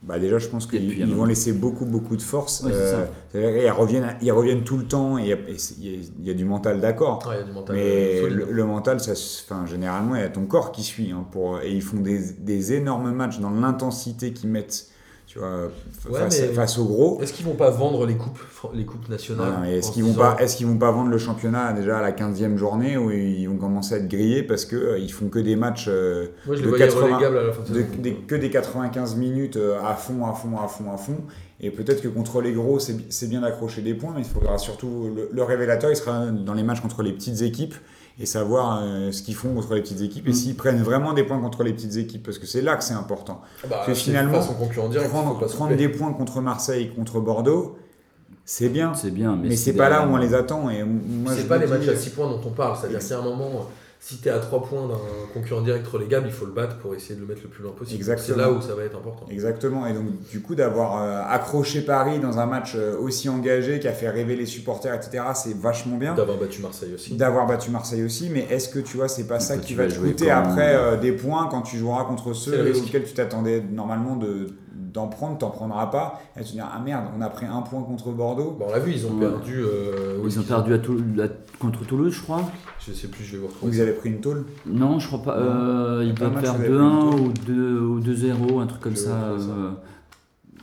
Bah 0.02 0.18
déjà, 0.18 0.38
je 0.38 0.46
pense 0.48 0.66
qu'ils 0.66 0.80
ils 1.08 1.14
vont 1.14 1.24
laisser 1.24 1.52
beaucoup, 1.52 1.84
beaucoup 1.84 2.16
de 2.16 2.22
force. 2.22 2.62
Ouais, 2.62 2.72
c'est-à-dire 3.30 3.60
qu'ils 3.60 3.70
reviennent, 3.70 4.16
ils 4.22 4.32
reviennent 4.32 4.62
tout 4.64 4.76
le 4.78 4.84
temps 4.84 5.18
et 5.18 5.22
il 5.80 6.26
y 6.26 6.30
a- 6.30 6.34
du 6.34 6.44
mental, 6.44 6.80
d'accord. 6.80 7.18
Mental 7.52 7.76
Mais 7.76 8.20
euh, 8.22 8.28
le, 8.30 8.52
le 8.52 8.64
mental, 8.64 9.00
ça, 9.00 9.12
enfin, 9.12 9.66
généralement, 9.66 10.14
il 10.14 10.20
y 10.20 10.24
a 10.24 10.28
ton 10.28 10.46
corps 10.46 10.70
qui 10.72 10.82
suit. 10.84 11.10
hein, 11.10 11.26
pour, 11.32 11.60
et 11.60 11.72
ils 11.72 11.82
font 11.82 12.00
des, 12.00 12.32
des 12.38 12.72
énormes 12.74 13.10
matchs 13.12 13.40
dans 13.40 13.50
l'intensité 13.50 14.32
qu'ils 14.32 14.50
mettent 14.50 14.88
tu 15.38 16.08
vois, 16.08 16.20
f- 16.20 16.30
Ouais, 16.30 16.52
face, 16.54 16.78
aux 16.78 16.84
gros. 16.84 17.20
Est-ce 17.22 17.32
qu'ils 17.32 17.46
vont 17.46 17.54
pas 17.54 17.70
vendre 17.70 18.06
les 18.06 18.16
coupes, 18.16 18.38
les 18.74 18.84
coupes 18.84 19.08
nationales 19.08 19.68
est-ce 19.68 19.90
qu'ils 19.92 20.04
vont 20.04 20.12
pas, 20.14 20.36
est-ce 20.40 20.56
qu'ils 20.56 20.66
vont 20.66 20.78
pas 20.78 20.90
vendre 20.90 21.10
le 21.10 21.18
championnat 21.18 21.72
déjà 21.72 21.98
à 21.98 22.02
la 22.02 22.12
15e 22.12 22.56
journée 22.56 22.96
où 22.96 23.10
ils 23.10 23.46
vont 23.48 23.56
commencer 23.56 23.94
à 23.94 23.98
être 23.98 24.08
grillés 24.08 24.42
parce 24.42 24.64
que 24.64 24.76
euh, 24.76 24.98
ils 24.98 25.12
font 25.12 25.28
que 25.28 25.38
des 25.38 25.56
matchs 25.56 25.86
euh, 25.88 26.26
Moi, 26.46 26.56
je 26.56 26.60
les 26.60 26.64
de 26.64 26.68
voyais 26.70 26.86
80 26.86 27.06
relégables 27.06 27.38
à 27.38 27.42
la 27.44 27.52
fin 27.52 27.62
de 27.62 27.68
de- 27.68 27.74
saison. 27.74 27.86
des- 27.98 28.14
que 28.14 28.34
des 28.34 28.50
95 28.50 29.16
minutes 29.16 29.56
euh, 29.56 29.78
à 29.84 29.94
fond, 29.94 30.26
à 30.26 30.32
fond, 30.32 30.58
à 30.62 30.68
fond, 30.68 30.92
à 30.92 30.96
fond. 30.96 31.16
Et 31.60 31.70
peut-être 31.70 32.00
que 32.02 32.08
contre 32.08 32.40
les 32.40 32.52
gros, 32.52 32.78
c'est 32.78 33.28
bien 33.28 33.40
d'accrocher 33.40 33.82
des 33.82 33.94
points, 33.94 34.12
mais 34.14 34.22
il 34.22 34.28
faudra 34.28 34.58
surtout 34.58 35.10
le, 35.14 35.28
le 35.32 35.42
révélateur, 35.42 35.90
il 35.90 35.96
sera 35.96 36.26
dans 36.26 36.54
les 36.54 36.62
matchs 36.62 36.80
contre 36.80 37.02
les 37.02 37.12
petites 37.12 37.42
équipes 37.42 37.74
et 38.20 38.26
savoir 38.26 38.80
euh, 38.82 39.12
ce 39.12 39.22
qu'ils 39.22 39.34
font 39.34 39.54
contre 39.54 39.74
les 39.74 39.80
petites 39.82 40.00
équipes 40.00 40.26
et 40.26 40.30
Mm. 40.30 40.34
s'ils 40.34 40.56
prennent 40.56 40.82
vraiment 40.82 41.12
des 41.12 41.22
points 41.22 41.40
contre 41.40 41.62
les 41.62 41.72
petites 41.72 41.96
équipes 41.96 42.24
parce 42.24 42.38
que 42.38 42.46
c'est 42.46 42.62
là 42.62 42.76
que 42.76 42.82
c'est 42.84 42.94
important. 42.94 43.40
Ah 43.62 43.66
bah, 43.70 43.82
que 43.86 43.94
c'est 43.94 44.00
finalement, 44.00 44.40
direct, 44.88 45.10
prendre 45.10 45.76
des 45.76 45.88
points 45.88 46.12
contre 46.12 46.40
Marseille, 46.40 46.92
contre 46.94 47.20
Bordeaux, 47.20 47.78
c'est 48.44 48.70
bien. 48.70 48.94
C'est 48.94 49.10
bien, 49.10 49.36
mais, 49.36 49.50
Mais 49.50 49.56
c'est 49.56 49.74
pas 49.74 49.88
là 49.90 50.06
où 50.06 50.10
on 50.10 50.16
les 50.16 50.34
attend. 50.34 50.70
Et 50.70 50.82
moi, 50.82 51.34
C'est 51.36 51.46
pas 51.46 51.58
les 51.58 51.66
matchs 51.66 51.88
à 51.88 51.96
6 51.96 52.10
points 52.10 52.28
dont 52.28 52.40
on 52.46 52.50
parle. 52.50 52.76
C'est-à-dire 52.80 52.98
a 52.98 53.20
un 53.20 53.22
moment, 53.22 53.66
si 54.00 54.18
tu 54.18 54.28
es 54.28 54.30
à 54.30 54.38
3 54.38 54.62
points 54.62 54.86
d'un 54.86 54.94
concurrent 55.34 55.60
direct 55.60 55.86
relégable, 55.86 56.26
il 56.28 56.32
faut 56.32 56.46
le 56.46 56.52
battre 56.52 56.78
pour 56.78 56.94
essayer 56.94 57.16
de 57.16 57.20
le 57.20 57.26
mettre 57.26 57.42
le 57.42 57.48
plus 57.48 57.62
loin 57.62 57.72
possible. 57.72 58.02
C'est 58.02 58.12
Exactement. 58.12 58.36
là 58.38 58.52
où 58.52 58.60
ça 58.60 58.74
va 58.74 58.84
être 58.84 58.96
important. 58.96 59.26
Exactement. 59.28 59.86
Et 59.86 59.92
donc, 59.92 60.06
du 60.30 60.40
coup, 60.40 60.54
d'avoir 60.54 61.02
euh, 61.02 61.20
accroché 61.28 61.80
Paris 61.80 62.20
dans 62.20 62.38
un 62.38 62.46
match 62.46 62.74
euh, 62.76 62.96
aussi 62.98 63.28
engagé 63.28 63.80
qui 63.80 63.88
a 63.88 63.92
fait 63.92 64.08
rêver 64.08 64.36
les 64.36 64.46
supporters, 64.46 64.94
etc., 64.94 65.24
c'est 65.34 65.56
vachement 65.56 65.96
bien. 65.96 66.14
D'avoir 66.14 66.38
battu 66.38 66.62
Marseille 66.62 66.94
aussi. 66.94 67.16
D'avoir 67.16 67.46
battu 67.46 67.70
Marseille 67.70 68.04
aussi, 68.04 68.30
mais 68.30 68.46
est-ce 68.50 68.68
que 68.68 68.78
tu 68.78 68.96
vois, 68.96 69.08
c'est 69.08 69.26
pas 69.26 69.40
ça 69.40 69.58
qui 69.58 69.66
tu 69.66 69.74
va 69.74 69.86
vas 69.86 69.92
te 69.92 69.98
coûter 69.98 70.30
après 70.30 70.76
euh, 70.76 70.96
des 70.96 71.12
points 71.12 71.48
quand 71.50 71.62
tu 71.62 71.76
joueras 71.76 72.04
contre 72.04 72.32
ceux 72.34 72.72
auxquels 72.78 73.04
tu 73.04 73.14
t'attendais 73.14 73.60
normalement 73.60 74.16
de 74.16 74.46
d'en 74.92 75.06
prendre, 75.08 75.38
t'en 75.38 75.50
prendras 75.50 75.86
pas. 75.86 76.20
Et 76.36 76.40
tu 76.40 76.46
te 76.48 76.52
dis, 76.52 76.60
ah 76.60 76.80
merde, 76.84 77.04
on 77.16 77.20
a 77.20 77.28
pris 77.30 77.46
un 77.46 77.62
point 77.62 77.82
contre 77.82 78.10
Bordeaux. 78.10 78.56
Bon, 78.58 78.66
on 78.68 78.72
l'a 78.72 78.78
vu, 78.78 78.92
ils 78.92 79.06
ont 79.06 79.10
Ouais. 79.12 79.26
perdu. 79.28 79.56
euh, 79.60 80.18
Ils 80.24 80.38
ont 80.38 80.42
perdu 80.42 80.74
à 80.74 80.78
contre 81.58 81.84
Toulouse, 81.86 82.12
je 82.14 82.22
crois. 82.22 82.42
Je 82.86 82.92
sais 82.92 83.08
plus, 83.08 83.24
je 83.24 83.32
vais 83.32 83.38
vous 83.42 83.48
retrouver. 83.48 83.76
ils 83.76 83.80
avaient 83.80 83.92
pris 83.92 84.10
une 84.10 84.20
tôle. 84.20 84.44
Non, 84.66 84.98
je 84.98 85.06
crois 85.06 85.22
pas. 85.22 85.36
Euh, 85.38 86.04
ils 86.06 86.14
doivent 86.14 86.38
faire 86.40 86.54
où 86.54 86.58
vous 86.58 86.62
avez 86.64 86.72
2-1 86.74 87.10
pris 87.10 87.20
ou 87.20 87.32
2 87.46 87.80
ou 87.80 88.00
2-0, 88.00 88.60
un 88.60 88.66
truc 88.66 88.80
comme 88.80 88.92
Je 88.96 88.98
ça. 89.00 89.30
vois 89.34 89.38
ça. 89.38 89.50
euh, 89.50 89.70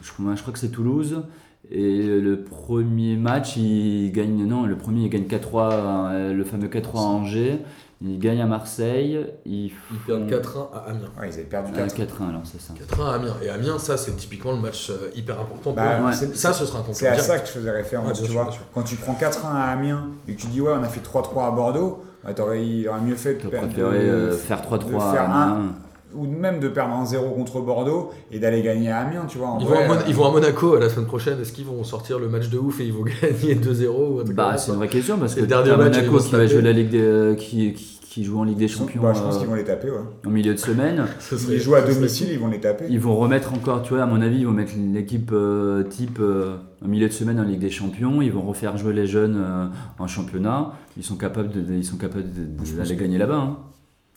je, 0.02 0.12
crois, 0.12 0.36
je 0.36 0.42
crois 0.42 0.54
que 0.54 0.60
c'est 0.60 0.70
Toulouse. 0.72 1.24
Et 1.72 2.20
le 2.20 2.44
premier 2.44 3.16
match, 3.18 3.58
il 3.58 4.12
gagne. 4.12 4.46
Non, 4.46 4.66
le 4.68 4.76
premier, 4.78 5.02
il 5.06 5.10
gagne 5.10 5.24
4-3, 5.24 5.72
euh, 5.74 6.34
le 6.34 6.44
fameux 6.44 6.68
4-3 6.68 6.98
à 7.00 7.02
Angers. 7.02 7.60
Il 8.02 8.20
gagne 8.20 8.42
à 8.42 8.46
Marseille. 8.46 9.26
Ils, 9.46 9.72
Ils 9.92 9.98
perdent 10.06 10.30
4-1 10.30 10.74
à 10.74 10.90
Amiens. 10.90 11.00
Ouais, 11.20 11.30
ils 11.30 11.34
avaient 11.34 11.44
perdu 11.44 11.72
Ah, 11.76 11.88
4. 11.88 11.96
4-1, 12.24 12.30
alors 12.30 12.42
c'est 12.44 12.60
ça. 12.62 12.74
4-1 12.74 13.06
à 13.06 13.14
Amiens. 13.16 13.36
Et 13.42 13.50
Amiens, 13.50 13.80
ça, 13.80 13.96
c'est 13.98 14.16
typiquement 14.18 14.52
le 14.52 14.60
match 14.60 14.90
euh, 14.90 15.10
hyper 15.16 15.36
important 15.40 15.72
pour 15.72 15.74
Bah, 15.76 16.12
Ça, 16.12 16.54
ce 16.54 16.66
sera 16.66 16.80
un 16.80 16.84
C'est 16.92 17.08
à 17.08 17.12
direct. 17.12 17.26
ça 17.28 17.40
que 17.40 17.48
je 17.48 17.52
faisais 17.54 17.72
référence, 17.72 18.20
Ouais, 18.20 18.26
tu 18.26 18.32
sûr, 18.32 18.44
vois. 18.44 18.54
Quand 18.74 18.84
tu 18.84 18.96
prends 18.98 19.14
4-1 19.14 19.56
à 19.56 19.64
Amiens 19.72 20.08
et 20.28 20.36
que 20.36 20.42
tu 20.42 20.48
dis, 20.48 20.60
ouais, 20.62 20.74
on 20.78 20.84
a 20.84 20.88
fait 20.90 21.00
3-3 21.02 21.48
à 21.48 21.52
Bordeaux, 21.52 22.04
bah, 22.24 22.34
t'aurais, 22.34 22.66
il 22.68 22.88
aurait 22.90 23.02
mieux 23.02 23.16
fait 23.16 23.36
de, 23.36 23.48
préféré 23.48 24.00
de- 24.06 24.12
euh, 24.12 24.32
faire 24.38 24.62
3-3 24.62 24.78
de 24.80 24.90
faire 25.14 25.30
à 25.32 25.44
Amiens. 25.44 25.74
Ou 26.18 26.26
même 26.26 26.60
de 26.60 26.68
perdre 26.68 26.94
1-0 27.04 27.34
contre 27.36 27.62
Bordeaux 27.62 28.12
et 28.32 28.40
d'aller 28.40 28.62
gagner 28.62 28.90
à 28.92 29.00
Amiens, 29.00 29.26
tu 29.28 29.38
vois. 29.38 29.50
En 29.50 29.60
Ils, 29.60 29.66
vrai, 29.68 29.86
vont 29.88 29.92
à 29.92 29.96
Mon- 29.96 30.02
euh, 30.02 30.06
ils 30.08 30.16
vont 30.16 30.26
à 30.28 30.32
Monaco 30.32 30.76
euh, 30.76 30.80
la 30.80 30.90
semaine 30.90 31.06
prochaine. 31.08 31.40
Est-ce 31.42 31.52
qu'ils 31.54 31.66
vont 31.66 31.84
sortir 31.84 32.20
le 32.20 32.28
match 32.28 32.50
de 32.50 32.58
ouf 32.58 32.80
et 32.80 32.86
ils 32.86 32.94
vont 32.94 33.04
gagner 33.22 33.56
2-0 33.56 33.88
ou 33.88 34.20
un 34.20 34.24
truc 34.24 34.36
Bah, 34.36 34.58
c'est 34.58 34.72
une 34.72 34.78
vraie 34.78 34.88
question 34.88 35.18
parce 35.18 35.32
C'est 35.34 35.38
que 35.38 35.42
le 35.42 35.48
dernier 35.48 35.72
match, 35.76 35.96
ils 35.98 36.06
Monaco 36.10 36.24
qui 36.24 36.32
va 36.32 36.48
jouer 36.48 36.62
la 36.62 36.72
Ligue 36.72 36.90
des, 36.90 37.02
euh, 37.02 37.36
qui, 37.36 37.74
qui, 37.74 38.00
qui 38.06 38.24
joue 38.24 38.40
en 38.40 38.46
Ligue 38.46 38.58
des 38.58 38.70
Champions 38.70 39.02
bah, 39.02 39.12
je 39.14 39.20
pense 39.22 39.36
euh, 39.36 39.40
qu'ils 39.40 39.48
vont 39.50 39.56
les 39.56 39.66
taper, 39.66 39.90
ouais. 39.90 39.98
en 40.26 40.30
milieu 40.30 40.54
de 40.54 40.60
semaine. 40.60 41.06
Serait- 41.20 41.60
jouent 41.60 41.76
à 41.76 41.82
domicile, 41.82 42.30
ils 42.32 42.40
vont 42.40 42.48
les 42.48 42.62
taper. 42.62 42.86
Ils 42.90 43.00
vont 43.00 43.16
remettre 43.18 43.54
encore, 43.54 43.82
tu 43.84 43.94
vois, 43.94 44.04
à 44.04 44.06
mon 44.06 44.22
avis, 44.22 44.40
ils 44.40 44.46
vont 44.48 44.54
mettre 44.54 44.72
l'équipe 44.94 45.32
euh, 45.34 45.84
type 45.84 46.20
euh, 46.22 46.56
en 46.84 46.88
milieu 46.88 47.08
de 47.10 47.14
semaine 47.14 47.40
en 47.42 47.44
Ligue 47.44 47.60
des 47.60 47.70
Champions. 47.72 48.22
Ils 48.22 48.32
vont 48.32 48.44
refaire 48.44 48.78
jouer 48.78 48.94
les 48.94 49.06
jeunes 49.06 49.36
euh, 49.38 49.66
en 50.00 50.08
championnat. 50.08 50.72
Ils 50.96 51.04
sont 51.04 51.18
capables 51.18 51.50
de, 51.50 51.60
de- 51.60 51.74
ils 51.74 51.84
sont 51.84 51.98
capables 51.98 52.24
de- 52.32 52.78
d'aller 52.78 52.96
gagner 52.96 53.18
là-bas. 53.18 53.36
hein. 53.36 53.58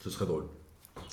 Ce 0.00 0.10
serait 0.10 0.26
drôle. 0.26 0.44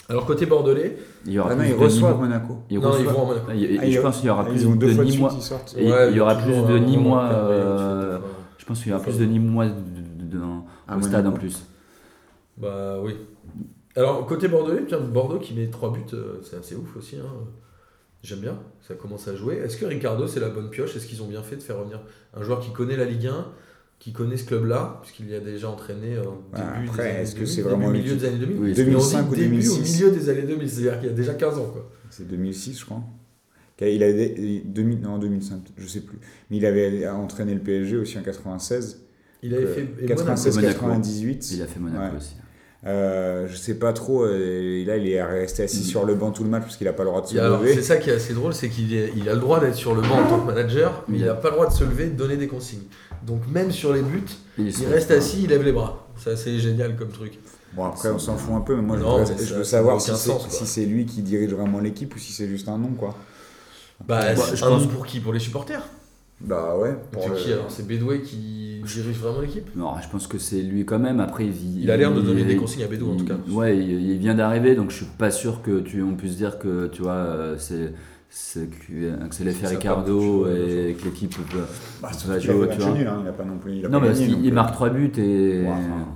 Alors, 0.08 0.26
côté 0.26 0.46
bordelais, 0.46 0.98
Il 1.26 1.34
y 1.34 1.40
aura 1.40 1.50
Ah 1.52 1.56
non, 1.56 1.64
ils 1.64 1.72
de 1.72 1.76
reçoivent 1.76 2.20
Monaco. 2.20 2.60
ils 2.70 2.80
Non, 2.80 2.90
ils 2.92 3.08
reçoivent- 3.08 3.16
vont 3.16 3.24
à 3.24 3.26
Monaco. 3.26 3.46
Ah, 3.50 3.56
il 3.56 3.62
y 3.74 3.78
a- 3.78 3.92
je 3.92 4.02
pense 4.02 4.18
qu'il 4.18 4.28
y 4.28 4.30
aura 4.30 4.44
Ah, 4.46 4.50
plus 4.50 4.64
de 4.64 4.68
Nîmois. 5.04 5.34
Ouais, 5.34 6.10
il 6.12 6.16
y 6.16 6.20
aura 6.20 6.36
plus 6.36 6.54
de 6.54 6.78
Nîmois, 6.78 7.24
euh, 7.32 8.18
tu- 8.20 8.24
Je 8.60 8.66
pense 8.66 8.80
qu'il 8.82 8.92
y 8.92 8.94
aura 8.96 9.04
plus 9.04 9.18
de 9.20 9.26
Nîmois 9.26 9.66
au 9.66 11.02
stade 11.02 11.28
en 11.28 11.32
plus. 11.32 11.66
Bah 12.58 12.98
oui. 13.02 13.16
Alors, 13.96 14.26
côté 14.26 14.48
bordelais, 14.48 14.84
tiens, 14.88 15.00
Bordeaux 15.00 15.40
qui 15.40 15.54
met 15.54 15.68
3 15.68 15.92
buts, 15.92 16.02
euh, 16.14 16.40
c'est 16.44 16.58
assez 16.58 16.76
ouf 16.76 16.96
aussi. 16.98 17.16
hein. 17.18 17.30
J'aime 18.24 18.40
bien, 18.40 18.58
ça 18.82 18.96
commence 18.96 19.28
à 19.28 19.36
jouer. 19.36 19.56
Est-ce 19.56 19.78
que 19.78 19.86
Ricardo, 19.86 20.26
c'est 20.28 20.40
la 20.40 20.50
bonne 20.50 20.70
pioche? 20.70 20.96
Est-ce 20.96 21.06
qu'ils 21.08 21.22
ont 21.22 21.28
bien 21.28 21.44
fait 21.44 21.56
de 21.58 21.62
faire 21.62 21.78
revenir 21.78 22.00
un 22.36 22.42
joueur 22.42 22.60
qui 22.60 22.72
connaît 22.72 22.98
la 22.98 23.06
Ligue 23.06 23.28
1, 23.28 23.46
qui 24.06 24.14
connaît 24.14 24.38
ce 24.38 24.44
club-là, 24.46 25.00
puisqu'il 25.02 25.28
y 25.32 25.34
a 25.34 25.40
déjà 25.40 25.68
entraîné 25.68 26.20
au 26.20 26.22
Ouais, 26.54 26.62
début 26.76 26.90
après, 26.90 27.04
des 27.06 27.10
années 27.10 27.20
est-ce 27.22 27.32
que 27.34 27.40
2000, 27.40 27.48
c'est 27.50 27.56
début, 27.64 27.70
vraiment 27.70 27.90
milieu 27.90 28.16
des 28.16 28.26
années 28.26 28.38
2000 28.38 28.56
Oui, 28.58 28.62
Mais 28.62 28.70
on 28.70 28.74
dit 28.76 28.84
2005 28.86 29.32
ou 29.32 29.36
début 29.36 29.48
2006. 29.50 29.72
au 29.72 29.82
milieu 29.82 30.12
des 30.12 30.30
années 30.30 30.42
2000, 30.44 30.70
c'est-à-dire 30.70 31.00
qu'il 31.00 31.10
y 31.10 31.12
a 31.12 31.16
déjà 31.16 31.34
15 31.34 31.58
ans. 31.58 31.70
Quoi. 31.74 31.92
C'est 32.12 32.28
2006, 32.28 32.80
je 32.82 32.86
crois. 32.86 33.02
Il 33.82 34.04
a, 34.04 34.14
des- 34.14 34.62
2000, 34.64 35.02
non, 35.02 35.18
2005, 35.18 35.60
je 35.76 35.88
sais 35.88 36.02
plus. 36.02 36.20
Mais 36.52 36.58
il 36.58 36.66
avait 36.68 37.08
entraîné 37.08 37.56
le 37.56 37.62
PSG 37.62 37.98
aussi 37.98 38.20
en 38.20 38.22
96. 38.22 39.02
Il 39.42 39.56
avait 39.56 39.66
fait 39.66 39.88
et 40.00 40.06
96, 40.06 40.56
Monaco. 40.58 40.74
98. 40.82 41.52
Il 41.54 41.62
a 41.64 41.66
fait 41.66 41.80
Monaco 41.80 42.04
Ouais. 42.04 42.18
aussi. 42.18 42.36
Euh, 42.88 43.48
je 43.50 43.56
sais 43.56 43.74
pas 43.76 43.94
trop. 43.94 44.24
euh, 44.26 44.86
là, 44.86 44.98
il 44.98 45.10
est 45.10 45.24
resté 45.24 45.64
assis 45.64 45.80
Mm. 45.82 45.84
sur 45.86 46.06
le 46.06 46.14
banc 46.14 46.30
tout 46.32 46.44
le 46.44 46.50
match 46.50 46.64
parce 46.64 46.78
qu'il 46.78 46.88
a 46.88 46.94
pas 46.94 47.04
le 47.04 47.10
droit 47.10 47.22
de 47.22 47.28
se 47.28 47.36
lever. 47.36 47.74
c'est 47.74 47.82
ça 47.82 47.98
qui 47.98 48.12
est 48.12 48.14
assez 48.14 48.34
drôle, 48.34 48.54
c'est 48.54 48.70
qu'il 48.70 48.92
il 48.92 49.28
a 49.28 49.34
le 49.34 49.40
droit 49.40 49.60
d'être 49.60 49.76
sur 49.76 49.96
le 49.96 50.02
banc 50.02 50.20
en 50.24 50.28
tant 50.30 50.40
que 50.40 50.46
manager, 50.46 51.04
mais 51.08 51.18
il 51.18 51.26
n'a 51.26 51.34
pas 51.34 51.50
le 51.50 51.56
droit 51.56 51.68
de 51.68 51.74
se 51.74 51.84
lever, 51.84 52.06
de 52.08 52.16
donner 52.16 52.38
des 52.38 52.48
consignes. 52.48 52.84
Donc 53.26 53.42
même 53.52 53.72
sur 53.72 53.92
les 53.92 54.02
buts, 54.04 54.24
Il, 54.60 54.72
reste 54.88 55.10
assis, 55.12 55.44
il 55.44 55.50
lève 55.50 55.64
les 55.64 55.72
bras. 55.72 56.08
Ça, 56.24 56.36
c'est 56.38 56.60
génial 56.60 56.96
comme 56.96 57.10
truc. 57.10 57.40
Bon, 57.74 57.86
après, 57.86 58.10
on 58.10 58.20
s'en 58.20 58.38
fout 58.38 58.54
un 58.56 58.62
peu, 58.62 58.76
mais 58.76 58.82
moi, 58.84 58.98
je, 58.98 59.02
Non, 59.04 59.18
voudrais- 59.18 59.34
mais 59.38 59.44
je 59.44 59.50
ça- 59.50 59.58
veux 59.58 59.64
savoir 59.64 60.00
si 60.00 60.12
c'est 60.16 60.66
si 60.66 60.86
lui 60.86 61.06
qui 61.06 61.22
dirige 61.24 61.52
vraiment 61.54 61.80
l'équipe 61.80 62.16
ou 62.16 62.20
si 62.20 62.32
c'est 62.32 62.48
juste 62.48 62.70
un 62.70 62.78
nom, 62.78 62.90
quoi. 62.98 63.16
Bah, 64.08 64.20
Bah, 64.22 64.36
je 64.54 64.64
un 64.64 64.70
pense- 64.70 64.82
nom 64.84 64.88
pour 64.90 65.06
qui? 65.08 65.20
Pour 65.20 65.34
les 65.34 65.40
supporters? 65.40 65.82
Bah 66.40 66.76
ouais. 66.78 66.96
pour 67.12 67.30
le- 67.30 67.36
qui? 67.36 67.52
alors 67.54 67.66
C'est 67.70 67.88
Bédoué 67.88 68.22
qui 68.22 68.65
dirige 68.94 69.18
vraiment 69.18 69.42
l'équipe? 69.42 69.68
Non, 69.76 69.94
je 70.04 70.10
pense 70.10 70.28
que 70.28 70.38
c'est 70.38 70.62
lui 70.62 70.86
quand 70.86 71.00
même. 71.00 71.20
Après, 71.20 71.46
il, 71.46 71.82
Il 71.84 71.92
a 71.92 71.98
l'air 71.98 72.14
de 72.14 72.22
donner 72.22 72.42
il- 72.42 72.48
des 72.48 72.56
consignes 72.56 72.84
à 72.84 72.88
Bédou 72.88 73.12
en 73.12 73.16
tout 73.16 73.26
cas. 73.26 73.36
Ouais, 73.50 73.78
il, 73.78 74.12
il 74.12 74.18
vient 74.18 74.36
d'arriver, 74.36 74.76
donc 74.76 74.92
je 74.92 74.98
suis 74.98 75.06
pas 75.06 75.32
sûr 75.32 75.62
que 75.62 75.80
tu, 75.80 76.02
on 76.04 76.16
puisse 76.16 76.36
dire 76.38 76.60
que 76.60 76.88
tu 76.88 77.02
vois, 77.02 77.12
euh, 77.14 77.56
c'est 77.58 77.94
c'est 78.30 78.68
que, 78.68 79.12
pas 79.62 79.70
Ricardo 79.70 80.46
et 80.48 80.96
que 81.00 81.06
l'équipe 81.06 81.32
peut- 81.50 81.60
Bah, 82.02 82.10
tu 82.18 82.28
vois. 82.28 82.36
hein, 82.36 83.20
il 83.24 83.28
a 83.30 83.32
pas 83.32 83.46
non 83.46 83.58
plus. 83.58 83.78
Il 83.78 83.86
a 83.86 83.90
Non, 83.90 84.00
pas 84.02 84.08
mais 84.08 84.14
gagné, 84.14 84.36
il 84.44 84.52
euh, 84.52 84.54
marque 84.54 84.74
3 84.74 84.90
buts 84.90 85.12
et. 85.18 85.62
Ouais, 85.62 85.68
enfin, 85.70 86.08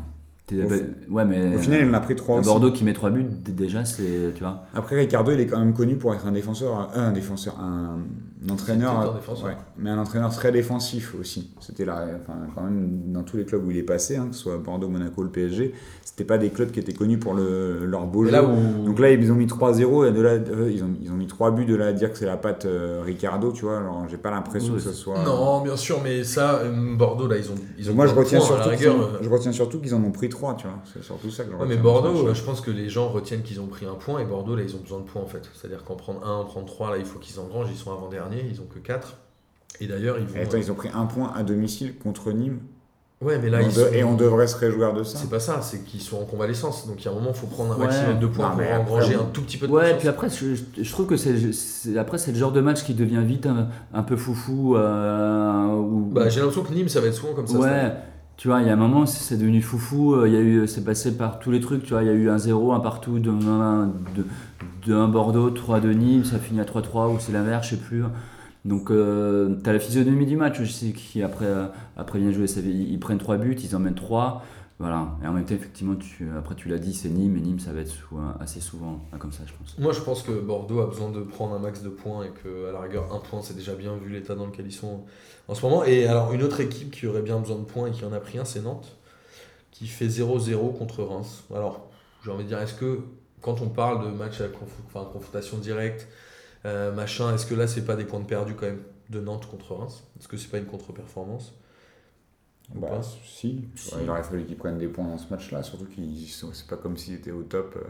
au- 0.55 1.13
ouais, 1.13 1.25
mais. 1.25 1.55
Au 1.55 1.59
final, 1.59 1.81
il 1.83 1.89
en 1.89 1.93
a 1.93 1.99
pris 1.99 2.15
3 2.15 2.37
aussi. 2.37 2.45
Bordeaux 2.45 2.71
qui 2.71 2.83
met 2.83 2.93
3 2.93 3.09
buts, 3.09 3.25
déjà, 3.47 3.85
c'est. 3.85 4.33
Tu 4.35 4.41
vois. 4.43 4.63
Après, 4.73 4.95
Ricardo, 4.97 5.31
il 5.31 5.39
est 5.39 5.47
quand 5.47 5.59
même 5.59 5.73
connu 5.73 5.95
pour 5.95 6.13
être 6.13 6.25
un 6.27 6.31
défenseur, 6.31 6.89
euh, 6.95 6.99
un 7.09 7.11
défenseur, 7.11 7.59
un, 7.59 7.97
un 8.47 8.49
entraîneur, 8.53 8.93
C'était 9.01 9.09
un 9.11 9.15
défenseur. 9.15 9.45
ouais, 9.47 9.57
mais 9.77 9.89
un 9.89 9.97
entraîneur 9.99 10.31
très 10.31 10.51
défensif 10.51 11.13
aussi. 11.19 11.51
C'était 11.59 11.85
là, 11.85 12.05
enfin, 12.21 12.37
quand 12.55 12.63
même 12.63 13.11
dans 13.13 13.23
tous 13.23 13.37
les 13.37 13.45
clubs 13.45 13.65
où 13.65 13.71
il 13.71 13.77
est 13.77 13.83
passé, 13.83 14.15
hein, 14.17 14.27
que 14.29 14.35
ce 14.35 14.41
soit 14.43 14.57
Bordeaux, 14.57 14.87
Monaco, 14.87 15.23
le 15.23 15.29
PSG, 15.29 15.73
c'était 16.05 16.23
pas 16.23 16.37
des 16.37 16.49
clubs 16.49 16.71
qui 16.71 16.79
étaient 16.79 16.93
connus 16.93 17.17
pour 17.19 17.33
le, 17.33 17.85
leur 17.85 18.05
beau 18.07 18.25
jeu. 18.25 18.31
là 18.31 18.43
où. 18.43 18.85
Donc 18.85 18.99
là, 18.99 19.11
ils 19.11 19.31
ont 19.31 19.35
mis 19.35 19.45
3-0 19.45 20.07
et 20.07 20.11
de 20.11 20.21
là, 20.21 20.31
euh, 20.31 20.71
ils, 20.73 20.83
ont, 20.83 20.89
ils 21.01 21.11
ont 21.11 21.15
mis 21.15 21.27
3 21.27 21.51
buts 21.51 21.65
de 21.65 21.75
là 21.75 21.87
à 21.87 21.93
dire 21.93 22.11
que 22.11 22.17
c'est 22.17 22.25
la 22.25 22.37
patte 22.37 22.65
euh, 22.65 23.01
Ricardo, 23.05 23.51
tu 23.51 23.65
vois. 23.65 23.77
Alors, 23.77 24.05
j'ai 24.09 24.17
pas 24.17 24.31
l'impression 24.31 24.73
Oui, 24.73 24.79
que 24.83 24.83
ce 24.89 24.93
soit. 24.93 25.23
Non, 25.23 25.61
bien 25.61 25.75
sûr, 25.75 25.99
mais 26.03 26.23
ça, 26.23 26.55
euh, 26.63 26.95
Bordeaux, 26.95 27.27
là, 27.27 27.37
ils 27.37 27.49
ont. 27.51 27.55
Ils 27.77 27.91
ont 27.91 27.93
Moi, 27.93 28.07
je 28.07 28.15
retiens, 28.15 28.39
points, 28.39 28.47
à 28.47 28.57
la 28.57 28.63
surtout 28.63 28.77
qu'ils 28.77 28.89
rigueur, 28.89 29.05
ont- 29.05 29.13
euh, 29.15 29.19
je 29.21 29.29
retiens 29.29 29.51
surtout 29.51 29.79
qu'ils 29.79 29.93
en 29.95 30.03
ont 30.03 30.11
pris 30.11 30.29
3, 30.29 30.38
tu 30.57 30.67
vois. 30.67 30.77
C'est 30.93 31.03
surtout 31.03 31.29
ça 31.29 31.43
que 31.43 31.51
je 31.51 31.55
Ouais, 31.55 31.65
mais 31.67 31.77
Bordeaux, 31.77 32.27
euh, 32.27 32.33
je 32.33 32.43
pense 32.43 32.61
que 32.61 32.71
les 32.71 32.89
gens 32.89 33.09
retiennent 33.09 33.41
qu'ils 33.43 33.59
ont 33.61 33.67
pris 33.67 33.85
un 33.85 33.93
point 33.95 34.19
et 34.19 34.25
Bordeaux, 34.25 34.55
là, 34.55 34.63
ils 34.63 34.75
ont 34.75 34.79
besoin 34.79 34.99
de 34.99 35.03
points 35.05 35.21
en 35.21 35.27
fait. 35.27 35.41
C'est-à-dire 35.53 35.83
qu'en 35.83 35.95
prendre 35.95 36.25
un, 36.25 36.37
en 36.37 36.45
prendre 36.45 36.65
trois, 36.65 36.89
là, 36.91 36.97
il 36.97 37.05
faut 37.05 37.19
qu'ils 37.19 37.39
engrangent. 37.39 37.69
Ils 37.71 37.77
sont 37.77 37.91
avant-derniers, 37.91 38.45
ils 38.49 38.59
ont 38.61 38.67
que 38.73 38.79
4. 38.79 39.15
Et 39.81 39.87
d'ailleurs, 39.87 40.17
ils 40.19 40.25
vont. 40.25 40.35
Et 40.35 40.41
attends, 40.41 40.57
ils 40.57 40.71
ont 40.71 40.75
pris 40.75 40.89
un 40.93 41.05
point 41.05 41.31
à 41.35 41.43
domicile 41.43 41.95
contre 42.01 42.31
Nîmes. 42.31 42.59
Ouais, 43.21 43.37
mais 43.37 43.49
là, 43.49 43.59
Et 43.61 43.65
on 43.65 43.67
ils 43.69 43.75
de- 43.75 43.81
sont- 43.81 43.91
Et 43.93 44.03
on 44.05 44.15
devrait 44.15 44.47
se 44.47 44.55
réjouir 44.55 44.93
de 44.93 45.03
ça. 45.03 45.17
C'est 45.17 45.29
pas 45.29 45.41
ça, 45.41 45.61
c'est 45.61 45.83
qu'ils 45.83 45.99
sont 45.99 46.21
en 46.21 46.23
convalescence. 46.23 46.87
Donc, 46.87 47.01
il 47.01 47.05
y 47.05 47.07
a 47.09 47.11
un 47.11 47.15
moment, 47.15 47.31
il 47.33 47.37
faut 47.37 47.47
prendre 47.47 47.73
un 47.73 47.77
Ouais. 47.77 47.85
maximum 47.87 48.17
de 48.17 48.27
points 48.27 48.49
Non, 48.51 48.55
pour 48.55 48.81
engranger 48.95 49.17
on- 49.17 49.23
un 49.23 49.25
tout 49.25 49.41
petit 49.41 49.57
peu 49.57 49.67
de 49.67 49.73
Ouais, 49.73 49.97
puis 49.97 50.07
après, 50.07 50.29
je, 50.29 50.91
trouve 50.91 51.05
que 51.05 51.17
c'est, 51.17 51.97
après, 51.97 52.17
c'est 52.17 52.31
le 52.31 52.37
genre 52.37 52.53
de 52.53 52.61
match 52.61 52.83
qui 52.85 52.93
devient 52.93 53.21
vite 53.25 53.45
un, 53.45 53.67
un 53.93 54.03
peu 54.03 54.15
foufou. 54.15 54.77
Euh, 54.77 55.81
Bah, 56.11 56.29
j'ai 56.29 56.39
l'impression 56.39 56.63
que 56.63 56.73
Nîmes, 56.73 56.87
ça 56.89 57.01
va 57.01 57.07
être 57.07 57.13
souvent 57.13 57.33
comme 57.33 57.47
ça. 57.47 57.57
Ouais, 57.57 57.91
tu 58.39 58.47
vois, 58.47 58.61
il 58.61 58.67
y 58.67 58.69
a 58.69 58.73
un 58.73 58.77
moment, 58.77 59.05
c'est 59.05 59.35
devenu 59.35 59.61
foufou. 59.61 60.13
euh, 60.15 60.29
Il 60.29 60.33
y 60.33 60.37
a 60.37 60.39
eu, 60.39 60.65
c'est 60.65 60.85
passé 60.85 61.17
par 61.17 61.39
tous 61.39 61.51
les 61.51 61.59
trucs. 61.59 61.83
Tu 61.83 61.89
vois, 61.91 62.03
il 62.03 62.07
y 62.07 62.09
a 62.09 62.13
eu 62.13 62.29
un 62.29 62.37
0, 62.37 62.71
un 62.71 62.79
partout, 62.79 63.19
de 63.19 63.29
1 63.29 63.87
de, 64.15 64.25
de 64.87 64.93
un 64.95 65.09
Bordeaux, 65.09 65.49
3 65.49 65.81
de 65.81 65.91
Nîmes, 65.91 66.23
ça 66.23 66.39
finit 66.39 66.61
à 66.61 66.63
3-3 66.63 67.13
ou 67.13 67.19
c'est 67.19 67.33
l'inverse, 67.33 67.65
je 67.67 67.71
sais 67.75 67.81
plus. 67.81 68.03
Donc, 68.63 68.91
euh, 68.91 69.57
tu 69.61 69.69
as 69.69 69.73
la 69.73 69.79
physionomie 69.79 70.25
du 70.25 70.37
match, 70.37 70.57
sais 70.71 70.91
qui 70.93 71.21
après, 71.21 71.45
euh, 71.47 71.65
bien 72.19 72.31
joué. 72.31 72.47
c'est- 72.47 72.61
Ils, 72.61 72.97
prennent 72.99 73.17
3 73.17 73.35
buts, 73.37 73.57
ils 73.61 73.75
en 73.75 73.79
mènent 73.79 73.93
3. 73.95 74.43
Voilà. 74.79 75.17
Et 75.21 75.27
en 75.27 75.33
même 75.33 75.43
temps, 75.45 75.55
effectivement, 75.55 75.95
tu, 75.95 76.29
après, 76.37 76.55
tu 76.55 76.69
l'as 76.69 76.77
dit, 76.77 76.93
c'est 76.93 77.09
Nîmes, 77.09 77.35
et 77.35 77.41
Nîmes, 77.41 77.59
ça 77.59 77.73
va 77.73 77.81
être 77.81 77.89
sou- 77.89 78.17
assez 78.39 78.61
souvent 78.61 79.01
hein, 79.11 79.17
comme 79.17 79.33
ça, 79.33 79.43
je 79.45 79.51
pense. 79.53 79.77
Moi, 79.77 79.91
je 79.91 79.99
pense 79.99 80.23
que 80.23 80.31
Bordeaux 80.31 80.79
a 80.79 80.87
besoin 80.87 81.09
de 81.11 81.21
prendre 81.21 81.53
un 81.53 81.59
max 81.59 81.81
de 81.81 81.89
points 81.89 82.23
et 82.23 82.29
que, 82.29 82.69
à 82.69 82.71
la 82.71 82.79
rigueur, 82.79 83.13
un 83.13 83.19
point, 83.19 83.41
c'est 83.41 83.55
déjà 83.55 83.75
bien 83.75 83.95
vu 83.97 84.09
l'état 84.09 84.35
dans 84.35 84.45
lequel 84.45 84.65
ils 84.65 84.71
sont 84.73 85.03
en 85.49 85.55
ce 85.55 85.65
moment. 85.65 85.83
Et 85.83 86.05
alors, 86.07 86.31
une 86.31 86.43
autre 86.43 86.61
équipe 86.61 86.91
qui 86.91 87.07
aurait 87.07 87.21
bien 87.21 87.39
besoin 87.39 87.57
de 87.57 87.65
points 87.65 87.87
et 87.87 87.91
qui 87.91 88.05
en 88.05 88.13
a 88.13 88.19
pris 88.21 88.37
un, 88.39 88.45
c'est 88.45 88.61
Nantes, 88.61 88.95
qui 89.71 89.85
fait 89.87 90.07
0-0 90.07 90.77
contre 90.77 91.03
Reims. 91.03 91.43
Alors, 91.53 91.89
j'ai 92.23 92.31
envie 92.31 92.43
de 92.45 92.49
dire, 92.49 92.59
est-ce 92.61 92.73
que 92.73 93.01
quand 93.41 93.61
on 93.61 93.67
parle 93.67 94.05
de 94.05 94.11
match 94.15 94.39
à 94.39 94.47
confrontation 94.47 95.57
directe, 95.57 96.07
euh, 96.65 96.93
machin, 96.93 97.33
est-ce 97.35 97.45
que 97.45 97.53
là, 97.55 97.67
c'est 97.67 97.85
pas 97.85 97.95
des 97.97 98.05
points 98.05 98.19
de 98.21 98.25
perdu 98.25 98.53
quand 98.55 98.65
même 98.65 98.81
de 99.09 99.19
Nantes 99.19 99.45
contre 99.49 99.75
Reims? 99.75 100.03
Est-ce 100.19 100.29
que 100.29 100.37
c'est 100.37 100.49
pas 100.49 100.57
une 100.57 100.65
contre-performance? 100.65 101.53
Bah, 102.75 102.87
pas 102.87 103.01
si. 103.01 103.67
Si. 103.75 103.93
Ouais, 103.95 104.01
il 104.03 104.09
aurait 104.09 104.23
fallu 104.23 104.45
qu'ils 104.45 104.57
prennent 104.57 104.77
des 104.77 104.87
points 104.87 105.07
dans 105.07 105.17
ce 105.17 105.29
match-là, 105.29 105.63
surtout 105.63 105.85
qu'ils 105.85 106.27
c'est 106.27 106.67
pas 106.67 106.77
comme 106.77 106.97
s'ils 106.97 107.15
étaient 107.15 107.31
au 107.31 107.43
top 107.43 107.75
euh, 107.77 107.87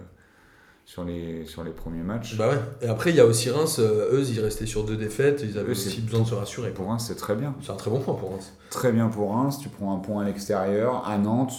sur, 0.86 1.04
les, 1.04 1.46
sur 1.46 1.64
les 1.64 1.72
premiers 1.72 2.04
matchs. 2.04 2.38
Bah 2.38 2.50
ouais. 2.50 2.60
Et 2.82 2.88
après, 2.88 3.10
il 3.10 3.16
y 3.18 3.20
a 3.20 3.26
aussi 3.26 3.50
Reims, 3.50 3.78
euh, 3.80 4.14
eux, 4.14 4.24
ils 4.28 4.40
restaient 4.40 4.66
sur 4.66 4.86
deux 4.86 4.98
défaites, 4.98 5.42
ils 5.44 5.58
avaient 5.58 5.70
Eux, 5.70 5.72
aussi 5.72 6.02
besoin 6.02 6.22
de 6.22 6.28
se 6.28 6.36
rassurer. 6.36 6.72
Pour 6.72 6.88
Reims, 6.88 7.06
c'est 7.08 7.18
très 7.18 7.36
bien. 7.36 7.56
C'est 7.62 7.72
un 7.72 7.76
très 7.76 7.92
bon 7.92 8.00
point 8.00 8.16
pour 8.16 8.32
Reims. 8.32 8.54
Très 8.70 8.92
bien 8.92 9.10
pour 9.10 9.32
Reims. 9.32 9.60
Tu 9.62 9.70
prends 9.70 9.96
un 9.96 10.00
point 10.00 10.24
à 10.24 10.26
l'extérieur, 10.26 11.08
à 11.08 11.18
Nantes. 11.18 11.54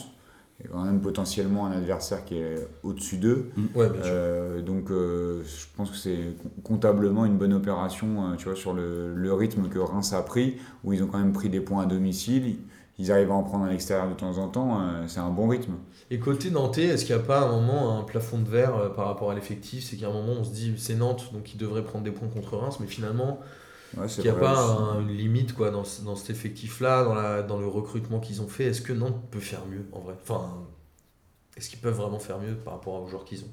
Et 0.63 0.69
quand 0.69 0.85
même 0.85 1.01
potentiellement 1.01 1.67
un 1.67 1.73
adversaire 1.73 2.23
qui 2.27 2.37
est 2.37 2.69
au-dessus 2.83 3.17
d'eux. 3.17 3.51
Ouais, 3.75 3.87
sûr. 3.87 3.97
Euh, 4.05 4.61
donc 4.61 4.91
euh, 4.91 5.43
je 5.43 5.65
pense 5.75 5.91
que 5.91 5.97
c'est 5.97 6.19
comptablement 6.63 7.25
une 7.25 7.39
bonne 7.39 7.55
opération 7.55 8.27
euh, 8.27 8.37
tu 8.37 8.45
vois, 8.45 8.57
sur 8.57 8.75
le, 8.75 9.15
le 9.15 9.33
rythme 9.33 9.69
que 9.69 9.79
Reims 9.79 10.13
a 10.13 10.21
pris, 10.21 10.59
où 10.85 10.93
ils 10.93 11.03
ont 11.03 11.07
quand 11.07 11.17
même 11.19 11.33
pris 11.33 11.49
des 11.49 11.61
points 11.61 11.85
à 11.85 11.87
domicile. 11.87 12.59
Ils 13.01 13.11
arrivent 13.13 13.33
à 13.33 13.35
en 13.35 13.43
prendre 13.43 13.65
à 13.65 13.71
l'extérieur 13.71 14.09
de 14.09 14.15
temps 14.15 14.39
en 14.39 14.49
temps. 14.49 14.81
euh, 14.81 15.09
c'est 15.09 15.21
un 15.21 15.31
bon 15.31 15.49
rythme. 15.49 15.75
Et 16.11 16.19
côté 16.19 16.51
Nantais, 16.51 16.85
est-ce 16.87 17.05
qu'il 17.05 17.15
n'y 17.15 17.23
a 17.23 17.25
pas 17.25 17.41
un 17.43 17.53
moment 17.61 17.99
un 17.99 18.03
plafond 18.03 18.39
de 18.39 18.49
verre 18.49 18.77
euh, 18.77 18.89
par 18.91 19.07
rapport 19.07 19.31
à 19.31 19.35
l'effectif? 19.35 19.85
C'est 19.85 19.97
qu'à 19.97 20.09
un 20.09 20.13
moment 20.13 20.33
on 20.41 20.45
se 20.45 20.51
dit 20.53 20.75
c'est 20.77 20.95
Nantes 20.97 21.33
donc 21.33 21.55
ils 21.55 21.57
devraient 21.59 21.85
prendre 21.85 22.05
des 22.05 22.11
points 22.11 22.29
contre 22.29 22.57
Reims, 22.57 22.79
mais 22.81 22.87
finalement 22.87 23.41
Ouais, 23.97 24.09
c'est 24.09 24.23
il 24.23 24.31
n'y 24.31 24.37
a 24.37 24.39
pas 24.39 24.61
un- 24.75 25.01
une 25.03 25.11
limite 25.17 25.55
quoi, 25.55 25.71
dans, 25.71 25.85
ce- 25.85 26.03
dans 26.03 26.17
cet 26.17 26.31
effectif-là, 26.31 27.05
dans, 27.05 27.15
la, 27.15 27.43
dans 27.43 27.59
le 27.61 27.67
recrutement 27.69 28.21
qu'ils 28.21 28.43
ont 28.43 28.49
fait. 28.49 28.65
Est-ce 28.67 28.83
que 28.83 28.93
Nantes 28.95 29.31
peut 29.31 29.41
faire 29.41 29.67
mieux 29.67 29.87
en 29.93 30.01
vrai? 30.01 30.15
Enfin, 30.23 30.69
est-ce 31.57 31.71
qu'ils 31.71 31.81
peuvent 31.81 31.95
vraiment 31.97 32.19
faire 32.19 32.39
mieux 32.41 32.57
par 32.57 32.75
rapport 32.75 33.03
aux 33.03 33.09
joueurs 33.09 33.25
qu'ils 33.25 33.45
ont? 33.45 33.51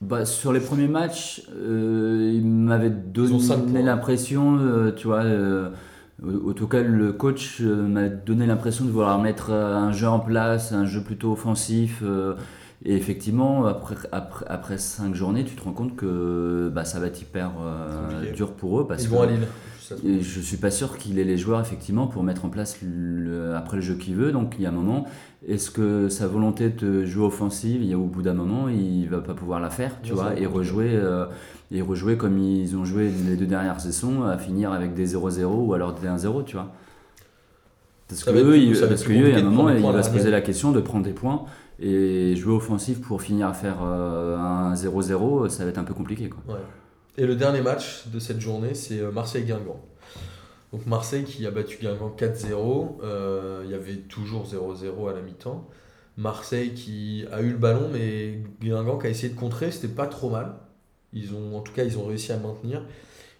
Bah, 0.00 0.26
sur 0.26 0.52
les 0.52 0.60
premiers 0.60 0.88
matchs, 0.88 1.42
euh, 1.54 2.32
il 2.34 2.44
m'avait 2.44 2.90
Ils 2.90 3.40
cinq 3.40 3.66
donné 3.66 3.82
l'impression, 3.82 4.58
euh, 4.58 4.90
tu 4.92 5.06
vois, 5.06 5.22
euh, 5.22 5.70
en 6.24 6.52
tout 6.52 6.68
cas 6.68 6.82
le 6.82 7.12
coach 7.12 7.58
euh, 7.60 7.86
m'a 7.86 8.08
donné 8.08 8.46
l'impression 8.46 8.84
de 8.84 8.90
vouloir 8.90 9.18
mettre 9.20 9.50
euh, 9.50 9.76
un 9.76 9.92
jeu 9.92 10.08
en 10.08 10.20
place, 10.20 10.72
un 10.72 10.84
jeu 10.86 11.02
plutôt 11.02 11.32
offensif. 11.32 12.00
euh, 12.02 12.34
et 12.84 12.96
effectivement, 12.96 13.66
après, 13.66 13.94
après, 14.10 14.44
après 14.48 14.76
cinq 14.78 15.14
journées, 15.14 15.44
tu 15.44 15.54
te 15.54 15.62
rends 15.62 15.72
compte 15.72 15.94
que 15.94 16.68
bah, 16.74 16.84
ça 16.84 16.98
va 16.98 17.06
être 17.06 17.20
hyper 17.22 17.52
dur 18.34 18.52
pour 18.54 18.80
eux. 18.80 18.86
Parce 18.88 19.04
Ils 19.04 19.08
que, 19.08 19.14
vont 19.14 19.22
à 19.22 19.26
Lille. 19.26 19.46
et 20.04 20.20
je 20.20 20.40
suis 20.40 20.56
pas 20.56 20.72
sûr 20.72 20.98
qu'il 20.98 21.18
ait 21.20 21.24
les 21.24 21.38
joueurs 21.38 21.60
effectivement 21.60 22.08
pour 22.08 22.24
mettre 22.24 22.44
en 22.44 22.48
place 22.48 22.78
le- 22.82 23.54
après 23.54 23.76
le 23.76 23.82
jeu 23.82 23.94
qu'il 23.94 24.16
veut. 24.16 24.32
Donc 24.32 24.54
il 24.58 24.62
y 24.62 24.66
a 24.66 24.70
un 24.70 24.72
moment, 24.72 25.06
est-ce 25.46 25.70
que 25.70 26.08
sa 26.08 26.26
volonté 26.26 26.70
de 26.70 27.04
jouer 27.04 27.24
offensive, 27.26 27.82
il 27.82 27.88
y 27.88 27.92
a 27.92 27.98
au 27.98 28.06
bout 28.06 28.22
d'un 28.22 28.34
moment, 28.34 28.68
il 28.68 29.06
va 29.08 29.20
pas 29.20 29.34
pouvoir 29.34 29.60
la 29.60 29.70
faire, 29.70 30.00
tu 30.02 30.12
vois, 30.12 30.36
et 30.36 30.46
rejouer, 30.46 30.90
euh, 30.92 31.26
et 31.72 31.80
rejouer 31.82 32.16
comme 32.16 32.38
ils 32.38 32.76
ont 32.76 32.84
joué 32.84 33.10
les 33.26 33.36
deux 33.36 33.46
dernières 33.46 33.80
saisons, 33.80 34.24
à 34.24 34.36
finir 34.38 34.72
avec 34.72 34.94
des 34.94 35.14
0-0 35.16 35.44
ou 35.44 35.74
alors 35.74 35.94
des 35.94 36.06
1-0, 36.06 36.44
tu 36.44 36.56
vois. 36.56 36.70
Parce 38.08 38.24
que 38.24 38.30
eux, 38.30 38.58
il- 38.58 38.78
parce 38.78 39.02
que 39.04 39.12
eux, 39.12 39.28
il 39.28 39.28
y 39.30 39.32
a 39.34 39.38
un 39.38 39.42
moment, 39.42 39.70
il 39.70 39.82
va 39.82 40.02
se 40.02 40.10
poser 40.10 40.30
la 40.30 40.40
question 40.42 40.70
de 40.72 40.80
prendre 40.80 41.04
des 41.04 41.12
points 41.12 41.44
et 41.80 42.36
jouer 42.36 42.52
offensif 42.54 43.00
pour 43.00 43.22
finir 43.22 43.48
à 43.48 43.54
faire 43.54 43.78
euh, 43.82 44.36
un 44.36 44.74
0-0, 44.74 45.48
ça 45.48 45.64
va 45.64 45.70
être 45.70 45.78
un 45.78 45.84
peu 45.84 45.94
compliqué, 45.94 46.28
quoi. 46.28 46.54
Ouais. 46.54 46.60
Et 47.16 47.26
le 47.26 47.34
dernier 47.36 47.60
match 47.62 48.06
de 48.08 48.18
cette 48.18 48.40
journée, 48.40 48.74
c'est 48.74 49.00
euh, 49.00 49.10
Marseille-Guingamp. 49.10 49.80
Donc 50.72 50.86
Marseille 50.86 51.24
qui 51.24 51.46
a 51.46 51.50
battu 51.50 51.78
Guingamp 51.80 52.14
4-0. 52.16 52.98
euh, 53.02 53.62
il 53.64 53.70
y 53.70 53.74
avait 53.74 53.96
toujours 53.96 54.46
0-0 54.46 55.08
à 55.10 55.12
la 55.14 55.20
mi-temps. 55.22 55.68
Marseille 56.18 56.72
qui 56.74 57.24
a 57.32 57.40
eu 57.42 57.50
le 57.50 57.56
ballon, 57.58 57.88
mais 57.92 58.40
Guingamp 58.62 58.98
qui 58.98 59.06
a 59.06 59.10
essayé 59.10 59.32
de 59.32 59.38
contrer, 59.38 59.70
c'était 59.70 59.88
pas 59.92 60.06
trop 60.06 60.28
mal. 60.30 60.54
Ils 61.12 61.34
ont, 61.34 61.56
en 61.56 61.60
tout 61.60 61.72
cas, 61.72 61.84
ils 61.84 61.98
ont 61.98 62.04
réussi 62.06 62.32
à 62.32 62.38
maintenir. 62.38 62.82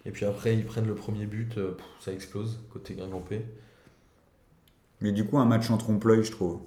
Et 0.05 0.11
puis 0.11 0.25
après, 0.25 0.53
ils 0.55 0.65
prennent 0.65 0.87
le 0.87 0.95
premier 0.95 1.25
but, 1.25 1.57
euh, 1.57 1.71
ça 1.99 2.11
explose 2.11 2.59
côté 2.71 2.93
Guingampais. 2.93 3.45
Mais 5.01 5.11
du 5.11 5.25
coup, 5.25 5.37
un 5.37 5.45
match 5.45 5.69
en 5.69 5.77
trompe-l'œil, 5.77 6.23
je 6.23 6.31
trouve. 6.31 6.59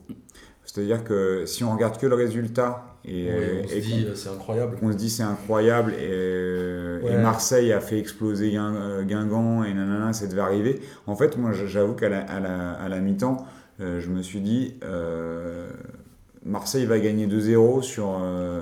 C'est-à-dire 0.65 1.05
que 1.05 1.47
si 1.47 1.63
on 1.65 1.73
regarde 1.73 1.99
que 1.99 2.07
le 2.07 2.15
résultat 2.17 2.97
et, 3.05 3.29
Ouais, 3.29 3.63
on 3.65 3.69
se 3.69 3.75
et 3.75 3.81
dit, 3.81 4.05
euh, 4.05 4.15
c'est 4.17 4.29
incroyable. 4.31 4.77
qu'on 4.79 4.91
se 4.91 4.97
dit 4.97 5.09
c'est 5.11 5.23
incroyable 5.23 5.93
et, 5.95 5.99
euh. 6.11 7.23
Marseille 7.23 7.73
a 7.73 7.81
fait 7.81 7.99
exploser 8.01 8.51
Guin- 8.51 8.75
euh, 8.75 9.05
Guingamp 9.05 9.63
et 9.65 9.73
nanana, 9.73 10.13
ça 10.13 10.27
devait 10.27 10.41
arriver. 10.41 10.81
En 11.07 11.15
fait, 11.15 11.37
moi 11.39 11.53
j'avoue 11.53 11.95
qu'à 11.95 12.09
la, 12.09 12.21
à 12.23 12.41
la, 12.41 12.73
à 12.73 12.89
la 12.89 12.99
mi-temps, 13.01 13.47
euh, 13.81 14.01
je 14.01 14.11
me 14.11 14.23
suis 14.23 14.41
dit 14.41 14.75
euh, 14.83 15.71
Marseille 16.45 16.85
va 16.85 16.99
gagner 16.99 17.29
2-0 17.29 17.83
sur, 17.83 18.19
euh, 18.21 18.61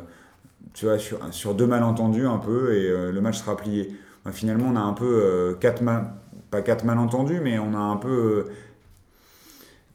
tu 0.74 0.84
vois, 0.86 0.98
sur, 0.98 1.18
sur 1.32 1.54
deux 1.54 1.66
malentendus 1.66 2.26
un 2.26 2.38
peu 2.38 2.74
et 2.76 2.88
euh, 2.90 3.12
le 3.12 3.20
match 3.22 3.38
sera 3.38 3.56
plié. 3.56 3.96
Bah, 4.24 4.32
finalement, 4.32 4.66
on 4.72 4.76
a 4.76 4.80
un 4.80 4.92
peu 4.92 5.04
euh, 5.06 5.54
quatre 5.54 5.82
mal- 5.82 6.12
pas 6.50 6.60
quatre 6.62 6.84
malentendus, 6.84 7.40
mais 7.42 7.58
on 7.58 7.74
a 7.74 7.78
un 7.78 7.96
peu 7.96 8.08
euh, 8.48 8.52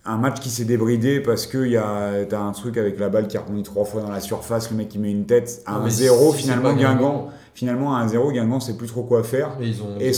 un 0.06 0.18
match 0.18 0.40
qui 0.40 0.50
s'est 0.50 0.66
débridé 0.66 1.20
parce 1.20 1.46
que 1.46 1.66
y 1.68 1.78
a 1.78 2.26
t'as 2.28 2.40
un 2.40 2.52
truc 2.52 2.78
avec 2.78 2.98
la 3.00 3.10
balle 3.10 3.28
qui 3.28 3.38
rebondit 3.38 3.64
trois 3.64 3.86
fois 3.86 4.02
dans 4.02 4.10
la 4.12 4.22
surface, 4.22 4.72
le 4.72 4.78
mec 4.78 4.90
qui 4.90 4.98
met 4.98 5.12
une 5.12 5.26
tête 5.26 5.62
à 5.66 5.74
Non, 5.74 5.78
un 5.80 5.84
mais 5.84 5.90
0 5.90 6.32
si 6.32 6.38
c'est 6.38 6.42
finalement 6.44 6.74
pas 6.74 6.76
Guingamp 6.76 7.30
finalement 7.54 7.96
à 7.96 8.00
un 8.00 8.08
0 8.08 8.32
Guingamp 8.32 8.60
sait 8.62 8.78
plus 8.78 8.88
trop 8.88 9.04
quoi 9.04 9.24
faire 9.24 9.52
Mais 9.60 9.68
ils 9.68 9.82
ont 9.84 9.98
et, 10.00 10.14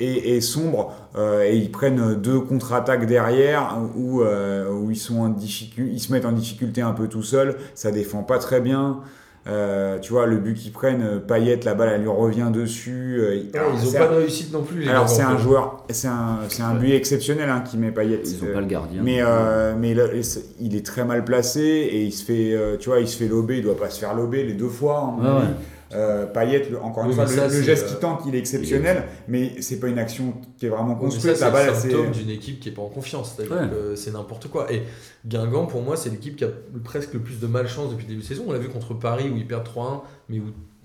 et, 0.00 0.36
et 0.36 0.40
sombre 0.42 0.92
euh, 1.16 1.44
et 1.44 1.56
ils 1.56 1.72
prennent 1.72 2.14
deux 2.20 2.40
contre-attaques 2.40 3.06
derrière 3.06 3.78
où, 3.96 4.20
euh, 4.20 4.70
où 4.70 4.90
ils 4.90 4.96
sont 4.98 5.20
en 5.20 5.28
difficulté 5.30 5.90
ils 5.92 6.00
se 6.00 6.12
mettent 6.12 6.26
en 6.26 6.32
difficulté 6.32 6.82
un 6.82 6.92
peu 6.92 7.08
tout 7.08 7.22
seuls. 7.22 7.56
Ça 7.74 7.90
défend 7.90 8.22
pas 8.22 8.38
très 8.38 8.60
bien 8.60 9.00
Euh, 9.48 9.98
tu 9.98 10.12
vois 10.12 10.26
le 10.26 10.36
but 10.36 10.54
qu'ils 10.54 10.70
prennent 10.70 11.02
euh, 11.02 11.18
Payet 11.18 11.58
la 11.64 11.74
balle 11.74 11.90
elle 11.96 12.02
lui 12.02 12.08
revient 12.08 12.48
dessus 12.52 13.16
euh, 13.18 13.30
Ouais, 13.30 13.58
alors, 13.58 13.72
ils 13.74 13.88
ont 13.88 13.90
c'est 13.90 13.98
pas 13.98 14.06
un- 14.06 14.12
de 14.12 14.16
réussite 14.18 14.52
non 14.52 14.62
plus. 14.62 14.82
les 14.82 14.88
alors 14.88 15.08
c'est 15.08 15.22
un 15.22 15.36
joueur 15.36 15.84
c'est 15.90 16.06
un, 16.06 16.38
c'est 16.48 16.62
un 16.62 16.74
but 16.74 16.92
exceptionnel 16.92 17.50
hein, 17.50 17.64
qui 17.68 17.76
met 17.76 17.90
Payet 17.90 18.20
Ils 18.24 18.44
ont 18.44 18.46
Euh, 18.46 18.52
pas 18.54 18.60
le 18.60 18.66
gardien. 18.66 19.02
mais, 19.02 19.18
euh, 19.20 19.74
mais 19.76 19.94
là, 19.94 20.04
il 20.60 20.76
est 20.76 20.86
très 20.86 21.04
mal 21.04 21.24
placé 21.24 21.60
et 21.60 22.02
il 22.04 22.12
se 22.12 22.24
fait, 22.24 22.56
tu 22.78 22.88
vois, 22.88 23.00
il 23.00 23.08
se 23.08 23.16
fait 23.16 23.26
lober, 23.26 23.56
il 23.58 23.64
doit 23.64 23.76
pas 23.76 23.90
se 23.90 23.98
faire 23.98 24.14
lober 24.14 24.44
les 24.44 24.52
deux 24.54 24.68
fois. 24.68 25.12
ouais. 25.20 25.26
Euh, 25.94 26.26
Payet, 26.26 26.68
le- 26.70 26.80
encore 26.80 27.04
une 27.04 27.10
Oui, 27.10 27.14
fois, 27.14 27.24
le, 27.24 27.62
geste 27.62 27.84
euh, 27.84 27.88
qui 27.88 28.00
tente, 28.00 28.22
il 28.26 28.34
est 28.34 28.38
exceptionnel, 28.38 29.04
mais 29.28 29.60
c'est 29.60 29.78
pas 29.78 29.88
une 29.88 29.98
action 29.98 30.34
qui 30.58 30.66
est 30.66 30.68
vraiment 30.68 30.94
construite. 30.94 31.36
c'est 31.36 31.50
le 31.50 31.74
symptôme 31.74 32.10
d'une 32.12 32.30
équipe 32.30 32.60
qui 32.60 32.68
est 32.70 32.72
pas 32.72 32.82
en 32.82 32.88
confiance. 32.88 33.34
C'est-à-dire 33.36 33.56
Ouais. 33.56 33.68
que 33.68 33.94
c'est 33.96 34.12
n'importe 34.12 34.48
quoi. 34.48 34.72
Et 34.72 34.82
Guingamp, 35.26 35.66
pour 35.66 35.82
moi, 35.82 35.96
c'est 35.96 36.10
l'équipe 36.10 36.36
qui 36.36 36.44
a 36.44 36.48
presque 36.84 37.12
le 37.14 37.20
plus 37.20 37.40
de 37.40 37.46
malchance 37.46 37.90
depuis 37.90 38.04
le 38.04 38.08
début 38.10 38.22
de 38.22 38.26
saison. 38.26 38.44
On 38.48 38.52
l'a 38.52 38.58
vu 38.58 38.68
contre 38.68 38.94
Paris 38.94 39.28
où 39.32 39.36
ils 39.36 39.46
perdent 39.46 39.64
3-1, 39.66 40.02
mais 40.28 40.38
où 40.38 40.44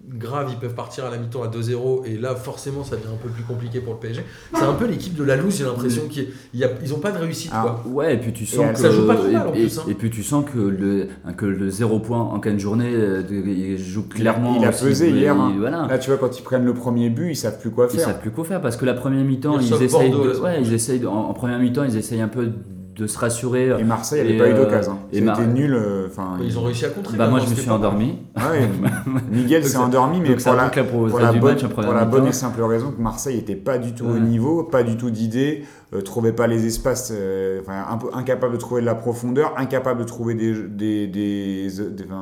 grave, 0.10 0.48
ils 0.52 0.58
peuvent 0.58 0.74
partir 0.76 1.06
à 1.06 1.10
la 1.10 1.18
mi-temps 1.18 1.44
à 1.44 1.48
2-0. 1.48 2.06
Et 2.06 2.18
là, 2.18 2.36
forcément, 2.36 2.84
ça 2.84 2.96
devient 2.96 3.08
un 3.14 3.18
peu 3.22 3.30
plus 3.30 3.44
compliqué 3.44 3.80
pour 3.80 3.94
le 3.94 4.00
PSG. 4.00 4.24
C'est 4.54 4.64
un 4.64 4.74
peu 4.74 4.86
l'équipe 4.86 5.16
de 5.16 5.24
la 5.24 5.36
loose, 5.36 5.58
j'ai 5.58 5.64
l'impression. 5.66 6.04
Mm. 6.06 6.08
qu'il 6.10 6.24
y 6.24 6.28
a- 6.28 6.30
il 6.54 6.60
y 6.60 6.64
a- 6.64 6.70
ils 6.82 6.94
ont 6.94 7.00
pas 7.00 7.12
de 7.12 7.18
réussite. 7.18 7.52
Ah. 7.54 7.80
quoi. 7.84 7.92
Ouais, 7.92 8.14
et 8.16 8.18
puis 8.18 8.32
tu 8.34 8.46
sens 8.46 8.72
que 8.74 8.80
ça 8.80 8.90
joue 8.92 9.06
pas 9.06 9.16
trop 9.16 9.28
mal, 9.32 9.48
en 9.48 9.54
et, 9.54 9.62
plus, 9.62 9.80
hein. 9.80 9.84
et 9.90 9.94
puis 9.94 10.10
tu 10.10 10.24
sens 10.24 10.46
que 10.46 10.58
le 10.60 11.08
que 11.36 11.46
le 11.46 11.70
zéro 11.70 12.00
point 12.00 12.20
en 12.22 12.40
quinze 12.40 12.60
journée 12.60 12.92
euh, 12.94 13.22
de- 13.22 13.36
il 13.36 13.78
joue 13.78 14.06
Il 14.08 14.14
a- 14.14 14.16
clairement. 14.34 14.58
il 14.60 14.66
a 14.66 14.70
aussi, 14.70 14.86
pesé 14.86 15.10
hier, 15.12 15.36
il- 15.36 15.40
hein. 15.40 15.54
Voilà. 15.60 15.88
Là, 15.88 15.98
tu 15.98 16.10
vois, 16.10 16.18
quand 16.20 16.38
ils 16.40 16.44
prennent 16.44 16.66
le 16.66 16.74
premier 16.74 17.10
but, 17.10 17.32
ils 17.32 17.36
savent 17.36 17.60
plus 17.60 17.72
quoi 17.72 17.88
Ils 17.92 17.98
faire. 17.98 18.08
savent 18.08 18.20
plus 18.22 18.32
quoi 18.32 18.46
faire 18.46 18.62
parce 18.62 18.78
que 18.78 18.86
la 18.86 18.94
première 18.94 19.24
mi-temps, 19.26 19.60
Ils 19.60 19.68
ils, 19.68 19.84
essayent, 19.84 20.10
Bordeaux, 20.12 20.34
de, 20.34 20.40
ouais, 20.40 20.62
ils 20.62 20.74
essayent 20.74 21.00
de- 21.00 21.08
en, 21.08 21.30
en 21.30 21.34
première 21.34 21.60
mi-temps, 21.60 21.84
ils 21.84 21.98
essayent 21.98 22.22
un 22.22 22.28
peu 22.28 22.50
de 22.98 23.06
se 23.08 23.18
rassurer. 23.20 23.70
Et 23.80 23.84
Marseille 23.84 24.24
n'avait 24.24 24.38
pas 24.38 24.48
eu 24.50 24.54
euh, 24.54 24.64
d'occasion. 24.66 24.98
et 25.12 25.16
C'était 25.16 25.26
Mar- 25.26 25.42
nul. 25.42 25.74
euh, 25.74 26.08
Enfin, 26.08 26.38
Ils 26.44 26.58
ont 26.58 26.64
réussi 26.64 26.86
à 26.86 26.90
contrer. 26.90 27.16
Bah 27.18 27.28
moi, 27.28 27.40
je 27.40 27.50
me 27.50 27.56
suis 27.56 27.70
endormi. 27.70 28.18
Ouais, 28.36 28.68
Miguel 29.32 29.64
s'est 29.64 29.78
endormi, 29.78 30.20
mais 30.20 30.36
pour 30.36 30.54
la, 30.56 30.70
pour 30.70 31.04
bonne, 31.40 31.54
match 31.54 31.64
en 31.64 31.70
première 31.70 31.90
pour 31.92 31.94
la 32.00 32.06
bonne 32.06 32.22
mi-temps. 32.22 32.30
et 32.32 32.34
simple 32.34 32.62
raison 32.64 32.92
que 32.92 33.02
Marseille 33.02 33.38
était 33.38 33.56
pas 33.56 33.78
du 33.78 33.94
tout 33.94 34.06
au 34.06 34.18
niveau, 34.20 34.64
pas 34.64 34.84
du 34.84 34.98
tout 34.98 35.12
d'idées, 35.12 35.64
euh, 35.94 36.02
trouvait 36.02 36.34
pas 36.34 36.48
les 36.48 36.66
espaces, 36.66 37.12
euh, 37.14 37.62
enfin, 37.62 37.86
un 37.90 37.98
peu 37.98 38.08
incapable 38.14 38.54
de 38.54 38.58
trouver 38.60 38.82
de 38.82 38.86
la 38.88 38.96
profondeur, 38.96 39.54
incapable 39.58 40.00
de 40.02 40.06
trouver 40.06 40.34
des, 40.34 40.54
des, 40.68 41.08
des, 41.08 41.68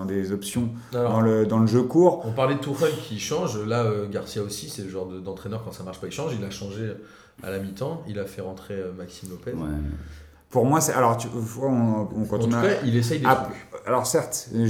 des, 0.07 0.31
options 0.31 0.69
Alors, 0.93 1.11
dans 1.13 1.21
le, 1.21 1.45
dans 1.45 1.59
le 1.59 1.67
jeu 1.67 1.83
court. 1.83 2.23
On 2.27 2.31
parlait 2.31 2.55
de 2.55 2.59
Tourelle 2.59 2.91
qui 3.07 3.19
change. 3.19 3.57
Là, 3.65 3.83
euh, 3.83 4.07
Garcia 4.09 4.41
aussi, 4.43 4.69
c'est 4.69 4.83
le 4.83 4.89
genre 4.89 5.07
de- 5.07 5.19
d'entraîneur 5.19 5.63
quand 5.63 5.71
ça 5.71 5.83
marche 5.83 5.99
pas, 6.01 6.07
il 6.07 6.13
change. 6.13 6.33
Il 6.37 6.43
a 6.45 6.49
changé 6.51 6.91
à 7.43 7.49
la 7.51 7.59
mi-temps. 7.59 8.03
Il 8.07 8.19
a 8.19 8.25
fait 8.25 8.41
rentrer 8.41 8.75
euh, 8.75 8.91
Maxime 8.97 9.29
Lopez. 9.29 9.51
Ouais. 9.53 9.69
Pour 10.55 10.65
moi, 10.65 10.79
c'est 10.79 10.93
alors 10.93 11.17
tu, 11.17 11.27
vois, 11.33 11.67
on- 11.67 12.07
on- 12.15 12.25
quand 12.29 12.37
en 12.37 12.43
on 12.45 12.47
tout 12.47 12.55
a, 12.55 12.61
cas, 12.61 12.67
il 12.85 12.95
essaye 12.95 13.19
des 13.19 13.25
Ah, 13.27 13.49
alors 13.85 14.07
certes, 14.07 14.47
je, 14.53 14.65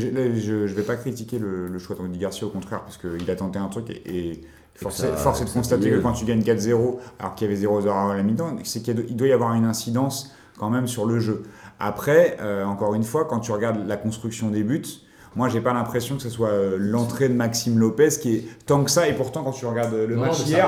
je 0.66 0.74
vais 0.74 0.82
pas 0.82 0.96
critiquer 0.96 1.38
le, 1.38 1.68
le 1.68 1.78
choix 1.78 1.96
de 1.96 2.02
Rudy 2.02 2.18
Garcia, 2.18 2.48
au 2.48 2.50
contraire, 2.50 2.82
parce 2.82 2.98
qu'il 2.98 3.30
a 3.30 3.36
tenté 3.36 3.60
un 3.60 3.68
truc 3.68 3.92
et, 3.92 4.02
et 4.32 4.42
force, 4.74 4.96
ça- 4.96 5.16
force 5.16 5.42
est 5.42 5.46
de 5.46 5.52
constater 5.52 5.92
que 5.92 5.98
quand 5.98 6.14
tu 6.14 6.26
gagnes 6.26 6.42
4-0, 6.42 6.98
alors 7.20 7.36
qu'il 7.36 7.48
y 7.48 7.54
avait 7.54 7.62
0-0 7.62 7.88
à 8.12 8.16
la 8.16 8.24
mi-temps, 8.24 8.56
c'est 8.64 8.82
qu'il 8.82 9.16
doit 9.16 9.28
y 9.28 9.32
avoir 9.32 9.54
une 9.54 9.66
incidence 9.66 10.34
quand 10.58 10.72
même 10.72 10.88
sur 10.88 11.06
le 11.06 11.20
jeu. 11.20 11.44
Après, 11.80 12.38
euh, 12.42 12.66
encore 12.66 12.96
une 12.96 13.04
fois, 13.04 13.26
quand 13.26 13.40
tu 13.40 13.52
regardes 13.52 13.86
la 13.88 13.98
construction 13.98 14.50
des 14.50 14.64
buts, 14.64 14.82
moi 15.36 15.50
j'ai 15.50 15.62
pas 15.62 15.74
l'impression 15.74 16.16
que 16.16 16.22
ce 16.22 16.30
soit 16.30 16.50
euh, 16.50 16.78
l'entrée 16.80 17.30
de 17.30 17.34
Maxime 17.34 17.78
Lopez 17.80 18.10
qui 18.22 18.36
est 18.36 18.44
tant 18.66 18.84
que 18.84 18.92
ça, 18.92 19.08
et 19.08 19.14
pourtant 19.14 19.44
quand 19.44 19.52
tu 19.52 19.66
regardes 19.66 19.94
le 19.94 20.16
Non, 20.16 20.22
match 20.22 20.46
hier, 20.46 20.68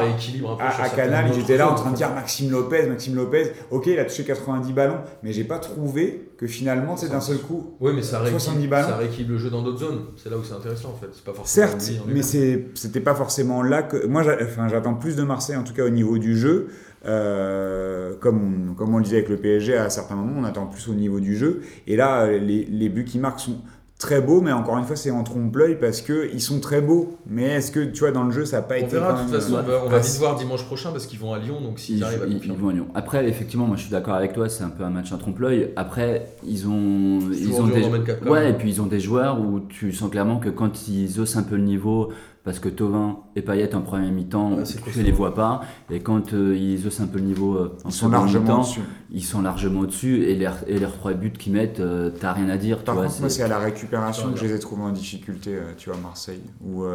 à, 0.59 0.84
à 0.84 0.89
Canal, 0.89 1.38
étaient 1.38 1.57
là 1.57 1.72
en 1.72 1.76
train 1.76 1.91
de 1.91 1.95
dire 1.95 2.13
Maxime 2.13 2.51
Lopez, 2.51 2.88
Maxime 2.88 3.15
Lopez. 3.15 3.51
Ok, 3.72 3.88
il 3.88 3.99
a 3.99 4.05
touché 4.05 4.24
90 4.24 4.74
ballons, 4.74 4.99
mais 5.24 5.32
j'ai 5.34 5.43
pas 5.43 5.59
trouvé 5.59 6.30
que 6.38 6.47
finalement, 6.47 6.97
c'est 6.97 7.09
d'un 7.09 7.22
seul 7.22 7.38
coup. 7.39 7.76
Oui, 7.80 7.91
mais 7.95 8.01
ça 8.01 8.20
70 8.20 8.39
rééquilibre, 8.45 8.70
ballons. 8.72 8.88
ça 8.89 8.97
rééquilibre 8.97 9.32
le 9.32 9.38
jeu 9.38 9.49
dans 9.49 9.61
d'autres 9.63 9.80
zones. 9.80 10.01
C'est 10.15 10.30
là 10.30 10.38
où 10.38 10.43
c'est 10.43 10.53
intéressant 10.53 10.89
en 10.89 10.95
fait. 10.99 11.07
Pas 11.24 11.34
forcément 11.34 11.68
Certes, 11.68 11.91
mais 12.07 12.22
c'était 12.22 12.99
pas 12.99 13.15
forcément 13.15 13.63
là 13.63 13.84
que. 13.84 14.05
Moi, 14.05 14.24
j'attends 14.70 14.95
plus 14.95 15.15
de 15.15 15.24
Marseille, 15.24 15.55
en 15.55 15.63
tout 15.63 15.74
cas 15.74 15.84
au 15.86 15.89
niveau 15.89 16.18
du 16.18 16.38
jeu. 16.38 16.68
Euh, 17.05 18.15
comme, 18.20 18.70
on, 18.72 18.74
comme 18.74 18.93
on 18.93 18.97
le 18.97 19.03
disait 19.03 19.18
avec 19.18 19.30
le 19.30 19.38
PSG, 19.38 19.78
à 19.78 19.89
certains 19.89 20.15
moments, 20.15 20.41
on 20.41 20.43
attend 20.43 20.65
plus 20.65 20.88
au 20.89 20.93
niveau 20.93 21.20
du 21.20 21.36
jeu. 21.38 21.61
Et 21.86 21.95
là, 21.95 22.24
euh, 22.24 22.38
les, 22.38 22.65
les 22.65 22.89
buts 22.89 23.05
qui 23.05 23.20
marquent 23.20 23.39
sont 23.39 23.61
très 23.99 24.21
beaux, 24.21 24.41
mais 24.41 24.51
encore 24.51 24.77
une 24.77 24.83
fois, 24.85 24.95
c'est 24.95 25.09
en 25.09 25.23
trompe-l'œil 25.23 25.77
parce 25.79 26.01
qu'ils 26.01 26.39
sont 26.41 26.59
très 26.59 26.81
beaux. 26.81 27.17
Mais 27.25 27.43
est-ce 27.45 27.71
que, 27.71 27.79
tu 27.85 27.99
vois, 28.01 28.11
dans 28.11 28.23
le 28.23 28.31
jeu, 28.31 28.45
ça 28.45 28.57
n'a 28.57 28.61
pas 28.63 28.75
On 28.75 28.77
été. 28.77 28.87
verra, 28.87 29.13
quand 29.13 29.17
de 29.17 29.21
toute 29.23 29.31
même, 29.31 29.41
façon, 29.41 29.55
euh, 29.55 29.61
on 29.63 29.67
va, 29.67 29.81
on 29.85 29.89
va 29.89 29.99
vite 29.99 30.17
voir 30.19 30.35
dimanche 30.35 30.63
prochain 30.65 30.91
parce 30.91 31.07
qu'ils 31.07 31.19
vont 31.19 31.33
à 31.33 31.39
Lyon, 31.39 31.61
donc 31.61 31.79
s'ils 31.79 31.97
Ils, 31.97 32.03
arrivent 32.03 32.21
à 32.21 32.25
ils- 32.27 32.33
ils 32.33 32.35
confirmer. 32.37 32.59
vont 32.61 32.69
à 32.69 32.73
Lyon. 32.73 32.87
Après, 32.93 33.27
effectivement, 33.27 33.65
moi 33.65 33.75
je 33.75 33.81
suis 33.81 33.91
d'accord 33.91 34.13
avec 34.13 34.33
toi, 34.33 34.49
c'est 34.49 34.63
un 34.63 34.69
peu 34.69 34.83
un 34.83 34.91
match 34.91 35.11
en 35.11 35.17
trompe-l'œil. 35.17 35.71
Après, 35.75 36.27
ils 36.45 36.67
ont, 36.67 37.19
ils 37.31 37.59
ont 37.59 37.67
des, 37.67 37.83
ouais, 38.29 38.51
et 38.51 38.53
puis 38.53 38.69
ils 38.69 38.81
ont 38.81 38.85
des 38.85 38.99
joueurs 38.99 39.41
où 39.41 39.61
tu 39.61 39.91
sens 39.91 40.11
clairement 40.11 40.37
que 40.37 40.49
quand 40.49 40.87
ils 40.87 41.19
haussent 41.19 41.37
un 41.37 41.43
peu 41.43 41.55
le 41.55 41.63
niveau, 41.63 42.11
parce 42.47 42.59
que 42.59 42.69
Tovin 42.69 43.17
et 43.35 43.41
Payet 43.41 43.75
en 43.75 43.81
première 43.81 44.09
mi-temps, 44.09 44.53
Ouais, 44.53 44.63
tu 44.63 44.99
ne 44.99 45.03
les 45.03 45.11
vois 45.11 45.35
pas, 45.35 45.63
et 45.91 45.99
quand 45.99 46.31
euh, 46.33 46.55
ils 46.55 46.87
haussent 46.87 47.01
un 47.01 47.07
peu 47.07 47.17
le 47.19 47.25
niveau 47.25 47.57
euh, 47.57 47.77
en 47.83 47.89
Ils 47.89 47.91
sont 47.91 48.07
largement 48.07 48.39
mi-temps, 48.43 48.61
dessus. 48.61 48.79
ils 49.11 49.21
sont 49.25 49.41
largement 49.41 49.81
au-dessus, 49.81 50.23
et 50.23 50.33
les, 50.35 50.49
et 50.67 50.79
leurs 50.79 50.93
trois 50.93 51.11
buts 51.13 51.33
qu'ils 51.33 51.51
mettent, 51.51 51.81
euh, 51.81 52.09
t'as 52.09 52.31
rien 52.31 52.47
à 52.47 52.55
dire. 52.55 52.77
Par 52.85 52.95
tu 52.95 53.01
vois, 53.01 53.09
contre, 53.09 53.19
moi, 53.19 53.29
c'est- 53.29 53.43
à 53.43 53.49
la 53.49 53.59
récupération 53.59 54.31
que 54.31 54.39
je 54.39 54.45
les 54.45 54.53
ai 54.55 54.59
trouvés 54.59 54.83
en 54.83 54.91
difficulté, 54.91 55.55
euh, 55.55 55.73
tu 55.75 55.89
vois, 55.89 55.99
Marseille, 55.99 56.39
où 56.65 56.85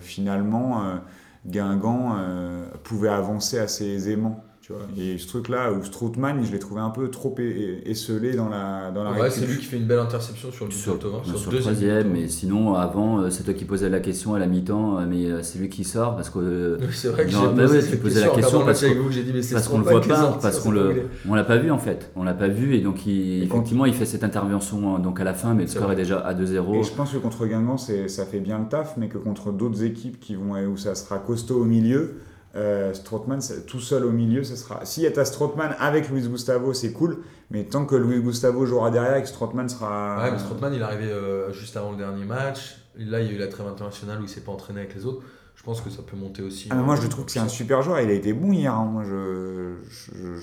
finalement, 0.00 0.80
Guingamp 1.46 2.16
pouvait 2.82 3.10
avancer 3.10 3.58
assez 3.58 3.84
aisément. 3.84 4.42
Tu 4.66 4.72
vois. 4.72 4.80
Et 4.96 5.18
ce 5.18 5.26
truc-là, 5.28 5.72
où 5.74 5.84
Strootman, 5.84 6.42
je 6.42 6.50
l'ai 6.50 6.58
trouvé 6.58 6.80
un 6.80 6.88
peu 6.88 7.10
trop 7.10 7.34
esselé 7.84 8.34
dans 8.34 8.48
la, 8.48 8.90
dans 8.92 9.04
la 9.04 9.12
Ouais, 9.12 9.20
récup. 9.24 9.40
c'est 9.40 9.46
lui 9.46 9.58
qui 9.58 9.66
fait 9.66 9.76
une 9.76 9.84
belle 9.84 9.98
interception 9.98 10.50
sur 10.50 10.64
le 10.64 10.70
but 10.70 10.76
sur, 10.78 10.98
Tovin, 10.98 11.22
sur 11.22 11.38
sur 11.38 11.50
le 11.52 11.58
troisième, 11.60 12.04
but. 12.04 12.20
mais 12.22 12.28
sinon, 12.28 12.72
avant, 12.74 13.18
euh, 13.20 13.28
c'est 13.28 13.42
toi 13.42 13.52
qui 13.52 13.66
posais 13.66 13.90
la 13.90 14.00
question 14.00 14.32
à 14.32 14.38
la 14.38 14.46
mi-temps, 14.46 15.00
euh, 15.00 15.06
mais 15.06 15.26
euh, 15.26 15.42
c'est 15.42 15.58
lui 15.58 15.68
qui 15.68 15.84
sort, 15.84 16.16
parce 16.16 16.30
que 16.30 16.78
Oui, 16.80 16.86
C'est 16.92 17.08
vrai 17.08 17.26
que 17.26 17.30
j'ai 17.30 17.36
posé 17.36 17.78
ouais, 17.78 17.84
tu 17.90 17.96
posais 17.98 18.20
la 18.22 18.28
question 18.30 18.64
parce 18.64 18.82
qu'on- 18.86 18.94
vous, 19.02 19.10
j'ai 19.12 19.22
dit 19.22 19.32
mais 19.34 19.42
c'est 19.42 19.54
parce 19.54 19.68
qu'on 19.68 19.76
le 19.80 19.84
voit 19.84 20.00
pas, 20.00 20.38
parce 20.40 20.58
qu'on 20.60 20.70
le, 20.70 20.94
on 21.28 21.34
l'a 21.34 21.44
pas 21.44 21.58
vu 21.58 21.70
en 21.70 21.76
fait, 21.78 22.10
on 22.16 22.22
l'a 22.24 22.32
pas 22.32 22.48
vu 22.48 22.74
et 22.74 22.80
donc 22.80 23.06
effectivement 23.06 23.84
il 23.84 23.92
fait 23.92 24.06
cette 24.06 24.24
intervention 24.24 24.96
euh, 24.96 24.98
donc 24.98 25.20
à 25.20 25.24
la 25.24 25.34
fin, 25.34 25.52
mais 25.52 25.64
le 25.64 25.68
score 25.68 25.92
est 25.92 25.96
déjà 25.96 26.20
à 26.20 26.32
2-0. 26.32 26.74
Et 26.76 26.82
je 26.84 26.92
pense 26.94 27.12
que 27.12 27.18
contre 27.18 27.46
Guingamp, 27.46 27.76
c'est- 27.76 28.08
ça 28.08 28.24
fait 28.24 28.40
bien 28.40 28.58
le 28.60 28.66
taf, 28.68 28.96
mais 28.96 29.08
que 29.08 29.18
contre 29.18 29.52
d'autres 29.52 29.82
équipes 29.84 30.18
qui 30.20 30.36
vont, 30.36 30.54
où 30.66 30.78
ça 30.78 30.94
sera 30.94 31.18
costaud 31.18 31.60
au 31.60 31.64
milieu, 31.64 32.14
euh, 32.56 32.94
Strootman, 32.94 33.40
tout 33.66 33.80
seul 33.80 34.04
au 34.04 34.10
milieu, 34.10 34.44
ça 34.44 34.56
sera. 34.56 34.84
Si 34.84 35.06
tu 35.12 35.18
as 35.20 35.24
Strootman 35.24 35.74
avec 35.80 36.08
Luis 36.08 36.22
Gustavo, 36.28 36.72
c'est 36.72 36.92
cool, 36.92 37.18
mais 37.50 37.64
tant 37.64 37.84
que 37.86 37.96
Luis 37.96 38.20
Gustavo 38.20 38.64
jouera 38.66 38.90
derrière 38.90 39.16
et 39.16 39.22
que 39.22 39.28
Strootman 39.28 39.68
sera. 39.68 40.22
Ouais, 40.22 40.30
mais 40.30 40.38
Strootman, 40.38 40.72
il 40.74 40.80
est 40.80 40.84
arrivé 40.84 41.10
euh, 41.10 41.52
juste 41.52 41.76
avant 41.76 41.90
le 41.92 41.96
dernier 41.96 42.24
match. 42.24 42.76
Là, 42.96 43.20
il 43.20 43.26
y 43.26 43.30
a 43.30 43.32
eu 43.32 43.38
la 43.38 43.48
trêve 43.48 43.66
internationale 43.66 44.20
où 44.20 44.22
il 44.22 44.28
s'est 44.28 44.42
pas 44.42 44.52
entraîné 44.52 44.80
avec 44.80 44.94
les 44.94 45.04
autres. 45.04 45.22
Je 45.56 45.62
pense 45.62 45.80
que 45.80 45.88
ça 45.90 46.02
peut 46.02 46.16
monter 46.16 46.42
aussi. 46.42 46.68
Ah, 46.70 46.74
moi, 46.76 46.94
je 46.96 47.06
trouve 47.08 47.24
que 47.24 47.30
c'est 47.32 47.38
un 47.40 47.48
super 47.48 47.80
joueur. 47.82 48.00
Il 48.00 48.08
a 48.10 48.12
été 48.12 48.32
bon 48.32 48.52
hier. 48.52 48.72
hein. 48.74 48.84
Moi, 48.84 49.02
je, 49.04 49.74
je, 49.88 50.12
je- 50.36 50.40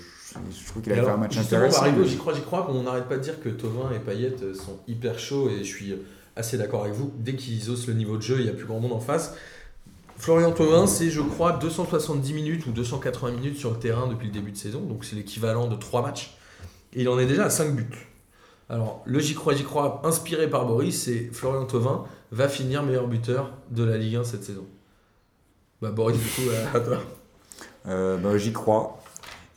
je 0.61 0.67
trouve 0.69 0.81
qu'il 0.81 0.91
a 0.93 0.95
fait 0.95 1.09
un 1.09 1.17
match 1.17 1.37
intéressant. 1.37 1.85
J'y 2.05 2.17
crois, 2.17 2.33
j'y 2.33 2.41
crois. 2.41 2.67
On 2.71 2.83
n'arrête 2.83 3.05
pas 3.07 3.17
de 3.17 3.21
dire 3.21 3.39
que 3.41 3.49
Tovin 3.49 3.91
et 3.95 3.99
Payet 3.99 4.35
euh, 4.41 4.53
sont 4.53 4.79
hyper 4.87 5.19
chauds 5.19 5.49
et 5.49 5.59
je 5.59 5.63
suis 5.75 5.93
assez 6.35 6.57
d'accord 6.57 6.83
avec 6.83 6.93
vous. 6.95 7.11
Dès 7.19 7.35
qu'ils 7.35 7.69
osent 7.69 7.87
le 7.87 7.93
niveau 7.93 8.15
de 8.17 8.21
jeu, 8.21 8.37
il 8.39 8.43
n'y 8.45 8.49
a 8.49 8.53
plus 8.53 8.65
grand 8.65 8.79
monde 8.79 8.93
en 8.93 8.99
face. 9.01 9.35
Florian 10.21 10.51
Thauvin, 10.51 10.85
c'est 10.85 11.09
je 11.09 11.19
crois 11.19 11.53
270 11.53 12.33
minutes 12.35 12.67
ou 12.67 12.71
280 12.71 13.31
minutes 13.31 13.57
sur 13.57 13.71
le 13.71 13.77
terrain 13.77 14.05
depuis 14.05 14.27
le 14.27 14.31
début 14.31 14.51
de 14.51 14.57
saison, 14.57 14.81
donc 14.81 15.03
c'est 15.03 15.15
l'équivalent 15.15 15.65
de 15.65 15.75
3 15.75 16.03
matchs. 16.03 16.37
Et 16.93 17.01
il 17.01 17.09
en 17.09 17.17
est 17.17 17.25
déjà 17.25 17.45
à 17.45 17.49
5 17.49 17.75
buts. 17.75 18.07
Alors, 18.69 19.01
le 19.05 19.17
J'y 19.17 19.33
crois, 19.33 19.55
j'y 19.55 19.63
crois, 19.63 19.99
inspiré 20.03 20.47
par 20.47 20.67
Boris, 20.67 21.05
c'est 21.05 21.31
Florian 21.33 21.65
Thauvin 21.65 22.05
va 22.31 22.47
finir 22.47 22.83
meilleur 22.83 23.07
buteur 23.07 23.49
de 23.71 23.83
la 23.83 23.97
Ligue 23.97 24.17
1 24.17 24.23
cette 24.23 24.43
saison. 24.43 24.67
Bah 25.81 25.89
Boris, 25.89 26.19
du 26.19 26.23
coup, 26.23 26.49
à 26.73 26.79
toi. 26.79 26.97
Euh, 27.87 28.17
bah, 28.17 28.37
j'y 28.37 28.53
crois. 28.53 29.01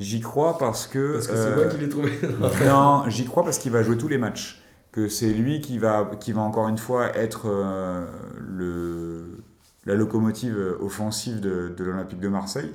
J'y 0.00 0.22
crois 0.22 0.56
parce 0.56 0.86
que. 0.86 1.12
Parce 1.12 1.26
que 1.26 1.36
c'est 1.36 1.42
euh, 1.42 1.56
moi 1.56 1.66
qui 1.66 1.76
l'ai 1.76 1.90
trouvé. 1.90 2.10
non, 2.64 3.04
j'y 3.08 3.26
crois 3.26 3.44
parce 3.44 3.58
qu'il 3.58 3.70
va 3.70 3.82
jouer 3.82 3.98
tous 3.98 4.08
les 4.08 4.16
matchs. 4.16 4.62
Que 4.92 5.10
c'est 5.10 5.28
lui 5.28 5.60
qui 5.60 5.76
va, 5.76 6.10
qui 6.18 6.32
va 6.32 6.40
encore 6.40 6.68
une 6.68 6.78
fois 6.78 7.14
être 7.14 7.50
euh, 7.50 8.06
le, 8.38 9.43
la 9.86 9.94
locomotive 9.94 10.56
offensive 10.80 11.40
de, 11.40 11.74
de 11.76 11.84
l'Olympique 11.84 12.20
de 12.20 12.28
Marseille. 12.28 12.70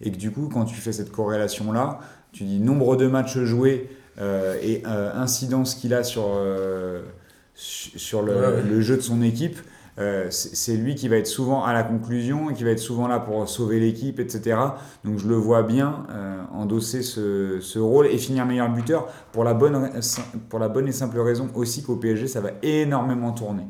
Et 0.00 0.10
que 0.10 0.16
du 0.16 0.30
coup, 0.30 0.48
quand 0.52 0.64
tu 0.64 0.74
fais 0.74 0.92
cette 0.92 1.12
corrélation-là, 1.12 2.00
tu 2.32 2.44
dis 2.44 2.58
nombre 2.60 2.96
de 2.96 3.06
matchs 3.06 3.38
joués 3.38 3.88
euh, 4.20 4.56
et 4.62 4.82
euh, 4.86 5.12
incidence 5.14 5.74
qu'il 5.74 5.94
a 5.94 6.02
sur, 6.04 6.24
euh, 6.36 7.02
su- 7.54 7.98
sur 7.98 8.22
le, 8.22 8.32
Ouais, 8.34 8.40
ouais. 8.56 8.62
le 8.62 8.80
jeu 8.80 8.96
de 8.96 9.00
son 9.02 9.22
équipe. 9.22 9.58
euh, 9.98 10.26
c'est 10.30 10.76
lui 10.76 10.96
qui 10.96 11.06
va 11.06 11.16
être 11.16 11.28
souvent 11.28 11.64
à 11.64 11.72
la 11.72 11.84
conclusion 11.84 12.50
et 12.50 12.54
qui 12.54 12.64
va 12.64 12.70
être 12.70 12.80
souvent 12.80 13.06
là 13.06 13.20
pour 13.20 13.48
sauver 13.48 13.78
l'équipe, 13.78 14.18
etc. 14.18 14.58
Donc 15.04 15.18
je 15.18 15.28
le 15.28 15.36
vois 15.36 15.62
bien 15.62 16.04
euh, 16.10 16.42
endosser 16.52 17.02
ce, 17.02 17.60
ce 17.60 17.78
rôle 17.78 18.08
et 18.08 18.18
finir 18.18 18.44
meilleur 18.46 18.68
buteur 18.72 19.06
pour 19.30 19.44
la, 19.44 19.54
bonne, 19.54 19.90
pour 20.48 20.58
la 20.58 20.68
bonne 20.68 20.88
et 20.88 20.92
simple 20.92 21.20
raison 21.20 21.48
aussi 21.54 21.84
qu'au 21.84 21.94
PSG 21.94 22.26
ça 22.26 22.40
va 22.40 22.50
énormément 22.64 23.30
tourner. 23.30 23.62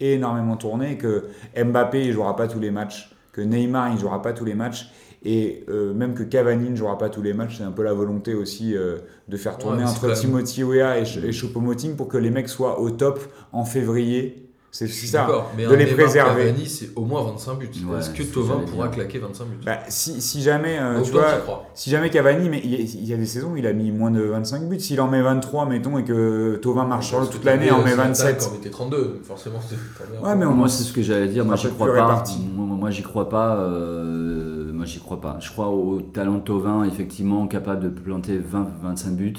Énormément 0.00 0.56
tourner, 0.56 0.96
que 0.96 1.24
Mbappé 1.56 2.04
il 2.06 2.12
jouera 2.12 2.36
pas 2.36 2.46
tous 2.48 2.60
les 2.60 2.70
matchs, 2.70 3.10
que 3.32 3.40
Neymar 3.40 3.92
il 3.92 3.98
jouera 3.98 4.22
pas 4.22 4.32
tous 4.32 4.44
les 4.44 4.54
matchs 4.54 4.90
et 5.24 5.64
euh, 5.68 5.92
même 5.94 6.14
que 6.14 6.22
Cavani 6.22 6.70
ne 6.70 6.76
jouera 6.76 6.96
pas 6.96 7.08
tous 7.08 7.22
les 7.22 7.32
matchs, 7.34 7.58
c'est 7.58 7.64
un 7.64 7.72
peu 7.72 7.82
la 7.82 7.92
volonté 7.92 8.34
aussi 8.34 8.76
euh, 8.76 8.98
de 9.26 9.36
faire 9.36 9.58
tourner 9.58 9.82
entre 9.90 10.06
Timothy 10.20 10.62
Weah 10.62 10.98
et, 10.98 11.04
Ch- 11.04 11.24
et 11.24 11.32
Choupo-Moting 11.32 11.96
pour 11.96 12.06
que 12.06 12.16
les 12.18 12.30
mecs 12.30 12.48
soient 12.48 12.80
au 12.80 12.90
top 12.90 13.18
en 13.52 13.64
février 13.64 14.47
C'est 14.70 14.86
ça. 14.86 15.20
d'accord, 15.22 15.50
mais 15.56 15.64
de 15.64 15.68
un 15.72 15.76
les 15.76 15.84
Neymar 15.86 15.96
préserver. 16.04 16.44
Cavani, 16.46 16.66
c'est 16.66 16.90
au 16.94 17.04
moins 17.06 17.22
25 17.22 17.54
buts. 17.58 17.70
Ouais, 17.88 17.98
Est-ce 18.00 18.10
que 18.10 18.22
Tovin 18.22 18.60
pourra 18.70 18.88
dire. 18.88 18.96
claquer 18.96 19.18
25 19.18 19.44
buts? 19.46 19.56
Bah, 19.64 19.78
si, 19.88 20.20
si 20.20 20.42
jamais, 20.42 20.78
euh, 20.78 21.00
tu 21.00 21.10
vois, 21.12 21.64
si 21.74 21.88
jamais 21.90 22.10
Cavani, 22.10 22.48
mais 22.50 22.60
il 22.62 22.70
y, 22.70 22.74
a, 22.74 22.78
il 22.78 23.06
y 23.08 23.14
a 23.14 23.16
des 23.16 23.24
saisons 23.26 23.52
où 23.52 23.56
il 23.56 23.66
a 23.66 23.72
mis 23.72 23.90
moins 23.90 24.10
de 24.10 24.20
25 24.20 24.68
buts. 24.68 24.78
S'il 24.78 25.00
en 25.00 25.08
met 25.08 25.22
23, 25.22 25.64
mettons, 25.66 25.96
et 25.98 26.04
que 26.04 26.56
Tovin 26.62 26.84
marche 26.84 27.08
sur 27.08 27.28
toute 27.30 27.44
l'année, 27.44 27.70
en 27.70 27.82
met 27.82 27.94
27. 27.94 28.46
On 28.50 28.54
mettait 28.56 28.70
32, 28.70 28.96
donc 29.04 29.22
forcément, 29.24 29.58
c'est 29.66 29.76
très 29.94 30.12
bien. 30.12 30.20
Ouais, 30.20 30.36
mais 30.36 30.44
au 30.44 30.48
Moi, 30.48 30.56
moins, 30.58 30.68
c'est 30.68 30.82
ce 30.84 30.92
que 30.92 31.02
j'allais 31.02 31.28
dire. 31.28 31.44
Moi, 31.46 31.56
j'y 31.56 31.68
crois 31.70 31.92
pas. 31.94 32.22
moi, 32.54 32.90
j'y 32.90 33.02
crois 33.02 33.28
pas. 33.30 33.56
euh, 33.56 34.70
moi, 34.72 34.84
j'y 34.84 35.00
crois 35.00 35.20
pas. 35.20 35.38
Je 35.40 35.50
crois 35.50 35.68
au 35.70 36.00
talent 36.00 36.34
de 36.34 36.40
Tovin, 36.42 36.84
effectivement, 36.84 37.46
capable 37.48 37.82
de 37.84 37.88
planter 37.88 38.38
20-25 38.38 39.16
buts. 39.16 39.34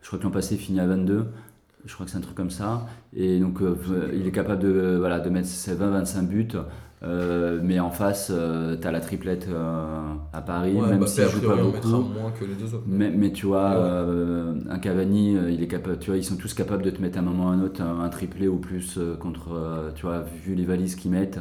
Je 0.00 0.06
crois 0.08 0.18
que 0.18 0.24
l'an 0.24 0.30
passé, 0.30 0.54
il 0.56 0.60
finit 0.60 0.80
à 0.80 0.86
22. 0.86 1.26
Je 1.84 1.92
crois 1.94 2.06
que 2.06 2.12
c'est 2.12 2.18
un 2.18 2.22
truc 2.22 2.36
comme 2.36 2.50
ça. 2.50 2.86
Et 3.14 3.40
donc, 3.40 3.60
euh, 3.60 3.76
il 4.14 4.26
est 4.26 4.30
capable 4.30 4.62
de, 4.62 4.96
voilà, 4.98 5.18
de 5.20 5.28
mettre 5.30 5.48
ses 5.48 5.74
20-25 5.74 6.22
buts. 6.28 6.48
Euh, 7.04 7.58
mais 7.60 7.80
en 7.80 7.90
face, 7.90 8.30
tu 8.80 8.86
as 8.86 8.92
la 8.92 9.00
triplette 9.00 9.48
euh, 9.48 10.14
à 10.32 10.40
Paris, 10.40 10.74
Ouais, 10.76 10.90
même 10.90 11.04
s'il 11.08 11.24
a 11.24 11.28
joue 11.28 11.40
pas 11.40 11.56
beaucoup. 11.56 11.88
moins 11.88 12.30
que 12.30 12.44
les 12.44 12.54
deux 12.54 12.72
autres. 12.74 12.84
Mais, 12.86 13.10
mais 13.10 13.32
tu 13.32 13.46
vois, 13.46 13.70
Ouais. 13.70 13.76
euh, 13.80 14.54
un 14.70 14.78
Cavani, 14.78 15.36
euh, 15.36 15.50
il 15.50 15.60
est 15.60 15.66
capable, 15.66 15.98
tu 15.98 16.10
vois, 16.10 16.16
ils 16.16 16.22
sont 16.24 16.36
tous 16.36 16.54
capables 16.54 16.84
de 16.84 16.90
te 16.90 17.02
mettre 17.02 17.18
à 17.18 17.20
un 17.20 17.24
moment 17.24 17.46
ou 17.46 17.50
à 17.50 17.52
un 17.54 17.62
autre 17.62 17.82
un, 17.82 18.00
un 18.04 18.08
triplé 18.08 18.46
ou 18.46 18.58
plus 18.58 18.98
euh, 18.98 19.16
contre, 19.16 19.52
euh, 19.52 19.90
tu 19.96 20.02
vois, 20.06 20.20
vu 20.44 20.54
les 20.54 20.64
valises 20.64 20.94
qu'ils 20.94 21.10
mettent. 21.10 21.40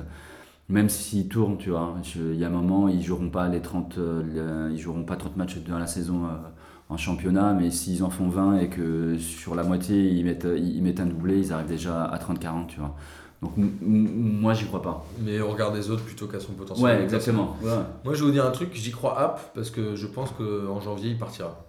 Même 0.70 0.90
s'ils 0.90 1.28
tournent, 1.28 1.58
tu 1.58 1.70
vois, 1.70 1.96
je- 2.02 2.34
il 2.34 2.40
y 2.40 2.44
a 2.44 2.48
un 2.48 2.52
moment, 2.52 2.88
ils 2.88 3.04
joueront 3.04 3.30
pas 3.30 3.48
les 3.48 3.62
30, 3.62 3.98
euh, 4.00 4.24
le- 4.70 4.74
ils 4.74 4.80
joueront 4.80 5.04
pas 5.04 5.16
30 5.18 5.38
matchs 5.38 5.58
dans 5.68 5.78
la 5.78 5.86
saison 5.88 6.22
en 6.92 6.98
championnat, 6.98 7.54
mais 7.54 7.72
s'ils 7.72 8.04
en 8.04 8.10
font 8.10 8.28
20 8.28 8.60
et 8.60 8.68
que 8.68 9.18
sur 9.18 9.56
la 9.56 9.64
moitié 9.64 10.10
ils 10.10 10.26
mettent, 10.26 10.48
ils 10.58 10.84
mettent 10.84 11.00
un 11.00 11.06
doublé, 11.06 11.40
ils 11.40 11.54
arrivent 11.54 11.68
déjà 11.68 12.04
à 12.04 12.18
30-40, 12.18 12.68
tu 12.68 12.80
vois. 12.80 12.96
Donc 13.42 13.54
moi, 13.56 14.54
j'y 14.54 14.66
crois 14.66 14.82
pas. 14.82 15.04
Mais 15.20 15.42
on 15.42 15.50
regarde 15.52 15.76
les 15.76 15.90
autres 15.90 16.04
plutôt 16.04 16.28
qu'à 16.28 16.40
son 16.40 16.52
potentiel. 16.52 16.86
Ouais, 16.86 17.02
exactement. 17.02 17.56
Ouais. 17.64 17.72
Moi, 18.04 18.14
je 18.14 18.20
vais 18.20 18.26
vous 18.26 18.32
dire 18.32 18.46
un 18.46 18.52
truc, 18.52 18.70
j'y 18.74 18.92
crois 18.92 19.20
app 19.20 19.54
parce 19.56 19.72
que 19.72 19.96
je 19.96 20.06
pense 20.06 20.30
qu'en 20.32 20.80
janvier, 20.80 21.12
il 21.12 21.18
partira 21.18 21.66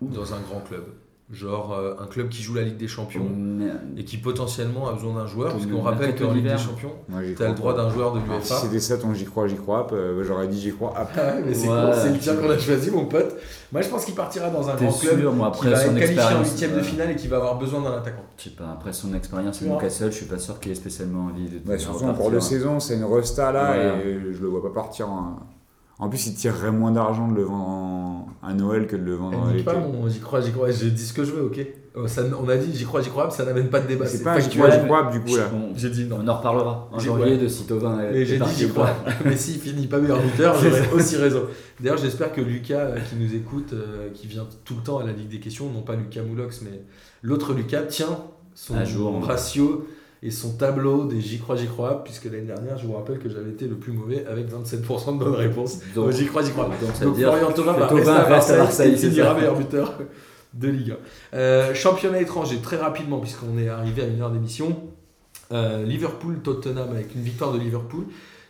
dans 0.00 0.34
un 0.34 0.40
grand 0.40 0.60
club. 0.60 0.84
Genre 1.32 1.72
euh, 1.72 1.94
un 1.98 2.04
club 2.06 2.28
qui 2.28 2.42
joue 2.42 2.52
la 2.54 2.60
Ligue 2.62 2.76
des 2.76 2.88
Champions 2.88 3.26
Mais- 3.34 3.64
et 3.96 4.04
qui 4.04 4.18
potentiellement 4.18 4.88
a 4.88 4.92
besoin 4.92 5.14
d'un 5.14 5.26
joueur. 5.26 5.52
Parce 5.52 5.64
qu'on 5.64 5.70
le 5.72 5.78
rappelle 5.78 6.14
qu'en 6.14 6.32
Ligue 6.32 6.44
des. 6.44 6.58
Champions, 6.58 6.92
tu 7.36 7.42
as 7.42 7.48
le 7.48 7.54
droit 7.54 7.74
d'un 7.74 7.88
joueur 7.88 8.12
de 8.12 8.20
si 8.20 8.26
l'UEFA. 8.28 8.54
c'était 8.56 8.80
ça 8.80 8.98
ton 8.98 9.14
j'y 9.14 9.24
crois, 9.24 9.48
j'y 9.48 9.56
crois, 9.56 9.86
euh, 9.92 10.22
j'aurais 10.24 10.46
dit 10.46 10.60
j'y 10.60 10.72
crois. 10.72 10.92
Ah, 10.94 11.06
mais 11.44 11.54
c'est 11.54 11.68
Ouais. 11.68 12.10
le 12.12 12.18
tien 12.18 12.34
qu'on 12.36 12.50
a 12.50 12.58
choisi, 12.58 12.90
mon 12.90 13.06
pote. 13.06 13.34
Moi, 13.72 13.80
je 13.80 13.88
pense 13.88 14.04
qu'il 14.04 14.14
partira 14.14 14.50
dans 14.50 14.68
un 14.68 14.74
grand 14.76 14.92
club 14.92 15.22
moi, 15.34 15.50
qui 15.50 15.56
après 15.56 15.70
va 15.70 15.76
son 15.76 15.96
être 15.96 15.98
qualifié 16.00 16.34
en 16.36 16.42
huitième 16.44 16.72
de 16.72 16.78
euh, 16.80 16.82
finale 16.82 17.10
et 17.12 17.16
qui 17.16 17.28
va 17.28 17.36
avoir 17.38 17.58
besoin 17.58 17.80
d'un 17.80 17.96
attaquant. 17.96 18.24
Je 18.36 18.42
sais 18.44 18.50
pas, 18.50 18.64
après 18.70 18.92
son 18.92 19.14
expérience 19.14 19.62
à. 19.62 19.64
Newcastle, 19.64 20.12
je 20.12 20.16
suis 20.18 20.26
pas 20.26 20.38
sûr 20.38 20.60
qu'il 20.60 20.70
ait 20.72 20.74
spécialement 20.74 21.26
envie 21.32 21.48
de. 21.48 21.58
De 21.72 21.78
surtout 21.78 22.04
en 22.04 22.12
cours 22.12 22.30
de 22.30 22.40
saison, 22.40 22.78
c'est 22.78 22.96
une 22.96 23.04
resta 23.04 23.50
là 23.52 23.70
Ouais. 23.72 24.06
et 24.06 24.34
je 24.34 24.42
le 24.42 24.48
vois 24.48 24.62
pas 24.62 24.68
partir. 24.82 25.08
En, 25.08 25.38
en 26.04 26.08
plus, 26.08 26.26
il 26.26 26.34
tirerait 26.34 26.72
moins 26.72 26.90
d'argent 26.92 27.28
de 27.28 27.34
le 27.34 27.42
vendre 27.44 27.68
en- 27.68 28.26
à 28.42 28.52
Noël 28.54 28.86
que 28.88 28.96
de 28.96 29.02
le 29.04 29.14
vendre 29.14 29.38
à 29.38 29.42
Elle 29.46 29.50
dit 29.52 29.58
l'été. 29.58 29.64
pas 29.64 29.78
mon 29.78 30.08
j'y 30.08 30.18
crois, 30.20 30.40
j'y 30.40 30.50
crois, 30.50 30.70
j'ai 30.70 30.90
dit 30.90 31.04
ce 31.06 31.12
que 31.12 31.22
je 31.24 31.30
veux, 31.32 31.44
ok 31.44 31.60
Euh, 31.94 32.06
ça, 32.08 32.22
On 32.42 32.48
a 32.48 32.56
dit 32.56 32.70
j'y 32.74 32.84
crois, 32.86 33.02
j'y 33.02 33.10
crois, 33.10 33.26
mais 33.26 33.30
ça 33.30 33.44
n'amène 33.44 33.68
pas 33.68 33.78
de 33.78 33.86
débat. 33.86 34.06
C'est 34.06 34.22
pas 34.24 34.32
un 34.32 34.38
j'y 34.40 34.48
crois, 34.48 34.70
j'y 34.70 34.82
crois 34.84 35.10
du 35.12 35.20
coup 35.20 35.36
là. 35.36 35.44
J'ai 35.76 35.90
dit 35.90 36.06
non. 36.06 36.20
on 36.24 36.26
en 36.28 36.36
reparlera 36.38 36.88
en 36.90 36.98
J'ai- 36.98 37.06
janvier 37.08 37.24
ouais. 37.32 37.36
de 37.38 37.46
si 37.48 37.64
Tovin 37.66 38.00
est, 38.00 38.12
Mais 38.12 38.24
j'ai 38.24 38.38
dit 38.38 38.44
j'y 38.56 38.68
crois. 38.70 38.90
Mais 39.26 39.36
s'il 39.36 39.60
finit 39.60 39.86
pas 39.86 39.98
meilleur 39.98 40.20
buteur, 40.22 40.54
j'aurais 40.58 40.90
aussi 40.94 41.16
raison. 41.16 41.42
D'ailleurs, 41.78 41.98
j'espère 41.98 42.32
que 42.32 42.40
Lucas, 42.40 42.78
euh, 42.78 42.98
qui 43.00 43.16
nous 43.16 43.34
écoute, 43.34 43.74
euh, 43.74 44.08
qui 44.14 44.26
vient 44.26 44.46
tout 44.64 44.74
le 44.78 44.82
temps 44.82 44.98
à 45.00 45.04
la 45.04 45.12
Ligue 45.12 45.28
des 45.28 45.38
questions, 45.38 45.68
non 45.70 45.82
pas 45.82 45.94
Lucas 45.94 46.22
Moulox, 46.22 46.62
mais 46.62 46.80
l'autre 47.22 47.52
Lucas, 47.52 47.82
tient 47.82 48.18
son 48.54 48.74
À 48.76 48.84
jour. 48.84 49.22
ratio 49.24 49.86
et 50.22 50.30
son 50.30 50.52
tableau 50.52 51.04
des 51.04 51.20
j'y 51.20 51.40
crois, 51.40 51.56
j'y 51.56 51.66
crois, 51.66 52.04
puisque 52.04 52.26
l'année 52.26 52.42
dernière, 52.42 52.78
je 52.78 52.86
vous 52.86 52.92
rappelle 52.92 53.18
que 53.18 53.28
j'avais 53.28 53.50
été 53.50 53.66
le 53.66 53.74
plus 53.74 53.92
mauvais 53.92 54.24
avec 54.26 54.48
27% 54.48 55.18
de 55.18 55.24
bonnes 55.24 55.34
réponses. 55.34 55.80
Donc, 55.94 56.12
j'y 56.12 56.26
crois, 56.26 56.42
j'y 56.42 56.52
crois. 56.52 56.66
donc 56.66 56.94
ça 56.94 57.00
veut 57.00 57.06
Donc 57.06 57.16
dire 57.16 57.28
Florian 57.34 57.52
Thauvin 57.52 57.72
va 57.72 57.86
rester 57.88 58.10
à 58.10 58.28
Marseille, 58.28 58.58
Marseille, 58.58 58.92
et 58.92 58.96
c'est 58.96 59.10
finira 59.10 59.30
ça. 59.30 59.34
meilleur 59.34 59.56
buteur 59.56 59.98
de 60.54 60.68
Ligue 60.68 60.94
1. 61.32 61.36
Euh, 61.36 61.74
championnat 61.74 62.20
étranger, 62.20 62.58
très 62.62 62.76
rapidement, 62.76 63.18
puisqu'on 63.18 63.58
est 63.58 63.68
arrivé 63.68 64.02
à 64.02 64.06
une 64.06 64.20
heure 64.20 64.30
d'émission. 64.30 64.90
Euh, 65.50 65.84
Liverpool, 65.84 66.40
Tottenham 66.40 66.90
avec 66.92 67.14
une 67.16 67.22
victoire 67.22 67.52
de 67.52 67.58
Liverpool. 67.58 68.04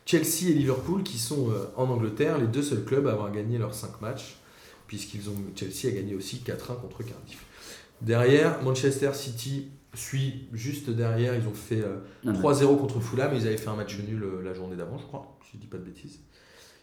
Chelsea 0.04 0.50
et 0.50 0.54
Liverpool 0.54 1.02
qui 1.02 1.16
sont 1.16 1.50
euh, 1.50 1.70
en 1.76 1.88
Angleterre, 1.88 2.36
les 2.38 2.48
deux 2.48 2.62
seuls 2.62 2.84
clubs 2.84 3.06
à 3.06 3.12
avoir 3.12 3.32
gagné 3.32 3.56
leurs 3.56 3.74
5 3.74 4.00
matchs, 4.02 4.36
puisqu'ils 4.86 5.30
ont 5.30 5.36
Chelsea 5.56 5.90
a 5.90 5.90
gagné 5.90 6.14
aussi 6.14 6.42
4-1 6.44 6.80
contre 6.80 6.98
Cardiff. 6.98 7.46
Derrière, 8.02 8.62
Manchester 8.62 9.10
City 9.14 9.68
suit 9.94 10.48
juste 10.52 10.90
derrière, 10.90 11.34
ils 11.34 11.46
ont 11.46 11.52
fait 11.54 11.80
euh, 11.82 11.98
Non, 12.24 12.32
mais- 12.32 12.38
3-0 12.38 12.76
contre 12.78 13.00
Fulham, 13.00 13.32
ils 13.34 13.46
avaient 13.46 13.56
fait 13.56 13.68
un 13.68 13.76
match 13.76 13.98
nul 13.98 14.22
euh, 14.22 14.42
la 14.42 14.54
journée 14.54 14.76
d'avant, 14.76 14.98
je 14.98 15.04
crois, 15.04 15.36
si 15.44 15.56
je 15.56 15.58
dis 15.60 15.66
pas 15.66 15.78
de 15.78 15.84
bêtises. 15.84 16.20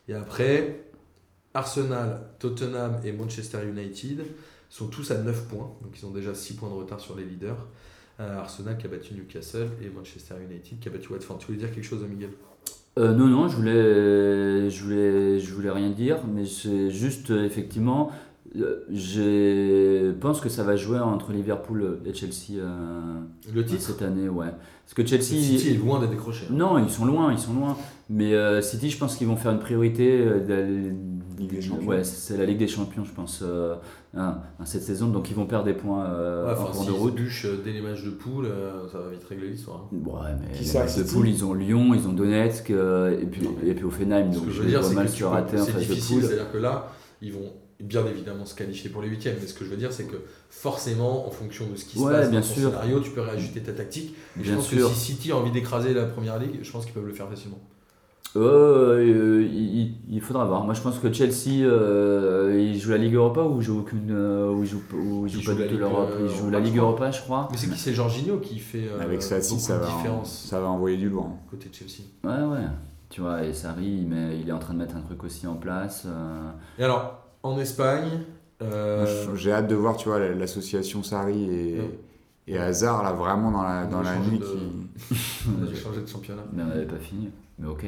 Et 0.08 0.14
après, 0.14 0.86
Arsenal, 1.54 2.22
Tottenham 2.40 3.00
et 3.04 3.12
Manchester 3.12 3.60
United 3.68 4.24
sont 4.70 4.88
tous 4.88 5.10
à 5.12 5.18
9 5.18 5.48
points, 5.48 5.72
donc 5.82 5.98
ils 6.00 6.06
ont 6.06 6.12
déjà 6.12 6.34
6 6.36 6.56
points 6.56 6.70
de 6.70 6.76
retard 6.76 7.00
sur 7.00 7.16
les 7.18 7.24
leaders. 7.26 7.66
Euh, 8.20 8.38
Arsenal 8.38 8.78
qui 8.78 8.86
a 8.86 8.90
battu 8.90 9.14
Newcastle 9.14 9.70
et 9.82 9.90
Manchester 9.90 10.36
United 10.44 10.80
qui 10.80 10.90
a 10.90 10.92
battu 10.92 11.12
Watford. 11.14 11.38
Tu 11.40 11.48
voulais 11.48 11.58
dire 11.58 11.72
quelque 11.72 11.86
chose, 11.86 12.04
Miguel? 12.04 12.32
Euh, 12.98 13.14
non, 13.14 13.28
non, 13.28 13.48
je 13.48 13.56
voulais, 13.56 14.70
je 14.70 14.84
voulais, 14.84 15.40
je 15.40 15.54
voulais 15.54 15.70
rien 15.70 15.90
dire, 15.90 16.18
mais 16.28 16.46
c'est 16.46 16.90
juste 16.92 17.32
euh, 17.32 17.46
effectivement, 17.46 18.12
euh, 18.12 18.14
je 18.56 20.12
pense 20.14 20.42
que 20.42 20.50
ça 20.50 20.64
va 20.64 20.76
jouer 20.76 21.00
entre 21.00 21.32
Liverpool 21.32 22.00
et 22.06 22.14
Chelsea 22.14 22.58
euh, 22.60 23.20
Le 23.54 23.66
titre 23.66 23.82
cette 23.82 24.02
année, 24.02 24.30
ouais. 24.30 24.48
Parce 24.86 24.94
que 24.96 25.06
Chelsea, 25.06 25.40
City 25.42 25.70
est 25.70 25.74
loin 25.78 26.00
d'être 26.00 26.10
décroché. 26.10 26.46
hein. 26.50 26.54
non, 26.56 26.80
ils 26.80 26.90
sont 26.90 27.06
loin, 27.06 27.32
ils 27.32 27.38
sont 27.38 27.54
loin. 27.54 27.78
Mais 28.10 28.34
euh, 28.34 28.60
City, 28.62 28.90
je 28.90 28.98
pense 28.98 29.16
qu'ils 29.18 29.28
vont 29.28 29.36
faire 29.36 29.52
une 29.52 29.60
priorité. 29.60 30.20
euh, 30.22 30.40
d'aller- 30.40 30.94
Ligue 31.38 31.52
des 31.52 31.62
Champions. 31.62 31.88
Ouais, 31.88 32.04
c'est 32.04 32.36
la 32.38 32.44
Ligue 32.46 32.58
des 32.58 32.68
Champions, 32.68 33.06
je 33.06 33.14
pense, 33.14 33.42
euh, 33.44 33.76
hein, 34.14 34.40
cette 34.66 34.82
saison. 34.82 35.08
Donc 35.08 35.30
ils 35.30 35.36
vont 35.36 35.46
perdre 35.46 35.64
des 35.66 35.74
points 35.74 36.06
euh, 36.06 36.48
Ouais, 36.54 36.60
en 36.60 36.66
cours 36.66 36.86
de 36.86 36.92
route. 36.92 37.16
bûchent 37.16 37.46
euh, 37.46 37.62
dès 37.64 37.72
les 37.72 37.82
matchs 37.82 38.04
de 38.04 38.10
poule, 38.10 38.46
euh, 38.48 38.90
ça 38.92 38.98
va 38.98 39.10
vite 39.12 39.24
régler 39.30 39.50
l'histoire. 39.50 39.88
hein. 39.94 39.96
Ouais, 40.06 40.32
mais 40.42 40.52
Qui 40.54 40.60
les 40.64 40.66
ça, 40.66 40.80
matchs 40.80 40.98
de 40.98 41.04
poule, 41.04 41.30
ils 41.30 41.46
ont 41.46 41.54
Lyon, 41.54 41.94
ils 41.94 42.06
ont 42.08 42.12
Donetsk, 42.14 42.72
euh, 42.72 43.22
et 43.22 43.26
puis, 43.26 43.44
Non, 43.44 43.52
mais- 43.62 43.70
et 43.70 43.74
puis 43.74 43.86
Offenheim. 43.86 44.34
Ce 44.34 44.38
Donc 44.38 44.48
que 44.48 44.52
je 44.52 44.62
veux 44.64 44.68
dire, 44.70 44.84
c'est 44.84 44.96
mal 44.96 45.06
que 45.06 45.12
se 45.12 45.16
tu 45.18 45.24
peux- 45.24 45.30
rater 45.30 45.60
en 45.62 45.64
c'est 45.64 45.72
phase 45.72 45.82
de 45.88 45.94
difficile, 45.94 46.16
poule. 46.20 46.26
c'est-à-dire 46.28 46.52
que 46.52 46.58
là, 46.58 46.88
ils 47.22 47.32
vont 47.32 47.52
bien 47.80 48.06
évidemment 48.06 48.46
se 48.46 48.56
qualifier 48.56 48.90
pour 48.90 49.02
les 49.02 49.08
huitièmes, 49.08 49.38
mais 49.40 49.48
ce 49.48 49.54
que 49.54 49.64
je 49.66 49.70
veux 49.70 49.78
dire, 49.78 49.92
c'est 49.94 50.06
que 50.06 50.18
forcément, 50.50 51.26
en 51.28 51.32
fonction 51.32 51.66
de 51.68 51.76
ce 51.76 51.86
qui 51.86 51.98
se 52.00 52.04
passe 52.04 52.30
bien 52.30 52.40
dans 52.42 52.46
ton 52.48 52.54
sûr. 52.54 52.70
scénario, 52.72 53.00
tu 53.00 53.12
peux 53.12 53.22
réajuster 53.22 53.62
ta 53.62 53.72
tactique. 53.74 54.16
Et 54.40 54.44
je 54.44 54.50
Bien 54.50 54.56
pense 54.56 54.68
sûr. 54.68 54.90
que 54.90 54.94
si 54.94 55.00
City 55.14 55.32
a 55.32 55.38
envie 55.38 55.52
d'écraser 55.52 55.94
la 55.94 56.06
première 56.06 56.38
ligue, 56.40 56.60
je 56.62 56.72
pense 56.72 56.86
qu'ils 56.86 56.94
peuvent 56.94 57.06
le 57.08 57.14
faire 57.14 57.30
facilement. 57.30 57.60
Euh, 58.36 58.98
euh, 59.00 59.44
il, 59.52 59.80
il- 59.80 59.96
il 60.08 60.22
faudra 60.22 60.46
voir. 60.46 60.64
Moi, 60.64 60.76
je 60.76 60.82
pense 60.82 61.00
que 61.00 61.12
Chelsea, 61.12 61.64
euh, 61.64 62.56
il 62.60 62.80
joue 62.80 62.92
la 62.92 62.98
Ligue 63.00 63.16
Europa 63.16 63.42
ou 63.42 63.60
il 63.60 63.64
joue 63.64 63.80
aucune, 63.80 64.12
euh, 64.12 64.52
ou 64.52 64.62
il 64.64 64.70
joue, 64.70 64.84
ou 64.94 65.26
il 65.26 65.32
joue 65.34 65.40
Il 65.40 65.46
pas 65.46 65.52
joue 65.54 65.58
du 65.64 65.68
tout 65.70 65.78
l'Europe. 65.78 66.10
Il 66.22 66.30
joue 66.30 66.50
la 66.52 66.60
je 66.60 66.64
Ligue. 66.66 66.78
Europa, 66.78 67.10
je 67.10 67.22
crois. 67.22 67.48
Mais 67.52 67.58
c'est 67.58 67.68
qui? 67.70 67.80
C'est 67.80 67.94
Jorginho 67.94 68.38
qui 68.38 68.60
fait 68.60 68.88
euh, 68.88 69.02
Avec 69.02 69.24
ça, 69.24 69.40
beaucoup 69.40 69.58
ça 69.60 69.78
va, 69.80 69.86
différence 69.88 70.46
ça 70.48 70.60
va 70.60 70.68
envoyer 70.68 70.98
du 70.98 71.10
lourd. 71.10 71.32
côté 71.50 71.70
de 71.70 71.74
Chelsea. 71.74 72.04
Ouais, 72.24 72.46
ouais. 72.56 72.66
Tu 73.10 73.22
vois, 73.22 73.44
et 73.44 73.52
Sarri, 73.54 74.06
met- 74.06 74.38
il 74.40 74.48
est 74.48 74.52
en 74.52 74.60
train 74.60 74.76
de 74.76 74.80
mettre 74.80 74.96
un 74.96 75.02
truc 75.02 75.24
aussi 75.24 75.48
en 75.48 75.56
place. 75.56 76.04
euh, 76.06 76.52
Et 76.78 76.84
alors, 76.84 77.26
en 77.44 77.60
Espagne, 77.60 78.22
euh, 78.62 79.36
J'ai 79.36 79.52
hâte 79.52 79.68
de 79.68 79.76
voir, 79.76 79.96
tu 79.98 80.10
vois, 80.10 80.20
l'association 80.20 81.04
Sarri 81.04 81.44
et, 81.44 81.80
Ouais. 81.80 82.00
et 82.48 82.58
Hazard, 82.58 83.04
là, 83.04 83.14
vraiment 83.14 83.52
dans 83.52 83.64
la, 83.64 83.86
On 83.88 83.92
dans 83.92 84.02
la 84.02 84.18
nuit. 84.18 84.40
de- 84.40 84.46
Qui... 84.46 85.16
on 85.48 85.64
a 85.72 85.74
changé 85.76 86.02
de 86.02 86.08
championnat. 86.08 86.44
mais 86.52 86.64
on 86.64 86.68
n'avait 86.68 86.86
pas 86.86 86.98
fini. 87.00 87.30
Mais 87.58 87.68
ok. 87.68 87.86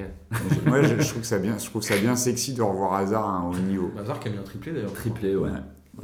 Moi, 0.66 0.82
je, 0.84 1.00
je 1.00 1.08
trouve 1.10 1.22
que 1.22 1.28
ça 1.28 1.40
bien, 1.40 1.58
je 1.58 1.66
trouve 1.66 1.82
ça 1.82 1.98
bien 1.98 2.16
sexy 2.16 2.54
de 2.54 2.62
revoir 2.62 2.94
Hazard 2.94 3.28
à 3.28 3.32
un 3.38 3.50
haut 3.50 3.56
niveau. 3.58 3.92
Hazard 3.98 4.20
qui 4.20 4.28
a 4.28 4.32
mis 4.32 4.38
un 4.38 4.44
triplé 4.44 4.72
d'ailleurs. 4.74 4.94
Triplé, 4.94 5.36
ouais. 5.36 5.50
Ouais. 5.50 6.04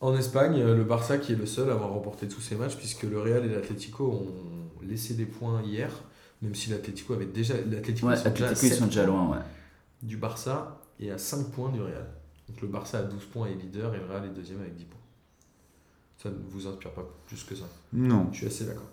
En 0.00 0.16
Espagne, 0.16 0.60
euh, 0.60 0.74
le 0.76 0.82
Barça 0.84 1.18
qui 1.18 1.32
est 1.32 1.36
le 1.36 1.46
seul 1.46 1.70
à 1.70 1.74
avoir 1.74 1.90
remporté 1.90 2.26
tous 2.26 2.40
ses 2.40 2.56
matchs, 2.56 2.76
puisque 2.76 3.04
le 3.04 3.20
Real 3.20 3.44
et 3.44 3.48
l'Atlético 3.48 4.04
ont 4.10 4.84
laissé 4.84 5.14
des 5.14 5.26
points 5.26 5.62
hier, 5.62 5.90
même 6.42 6.54
si 6.56 6.70
l'Atlético 6.70 7.14
avait 7.14 7.26
déjà. 7.26 7.54
L'Atlético 7.70 8.08
Ouais, 8.08 8.14
ils 8.14 8.18
sont 8.18 8.30
déjà 8.30 8.50
ils 8.52 8.56
sont 9.06 9.06
loin, 9.06 9.30
ouais. 9.30 9.42
Du 10.02 10.16
Barça 10.16 10.80
et 11.02 11.10
à 11.10 11.18
5 11.18 11.50
points 11.50 11.70
du 11.70 11.80
Real. 11.80 12.06
Donc 12.48 12.60
le 12.62 12.68
Barça 12.68 12.98
a 12.98 13.02
12 13.02 13.24
points 13.26 13.48
et 13.48 13.52
est 13.52 13.56
leader, 13.56 13.94
et 13.94 13.98
le 13.98 14.04
Real 14.06 14.24
est 14.26 14.34
deuxième 14.34 14.60
avec 14.60 14.74
10 14.74 14.84
points. 14.84 14.98
Ça 16.18 16.30
ne 16.30 16.36
vous 16.48 16.66
inspire 16.66 16.90
pas 16.92 17.04
plus 17.26 17.42
que 17.44 17.54
ça. 17.54 17.64
Non. 17.92 18.28
Je 18.32 18.38
suis 18.38 18.46
assez 18.46 18.64
d'accord. 18.64 18.88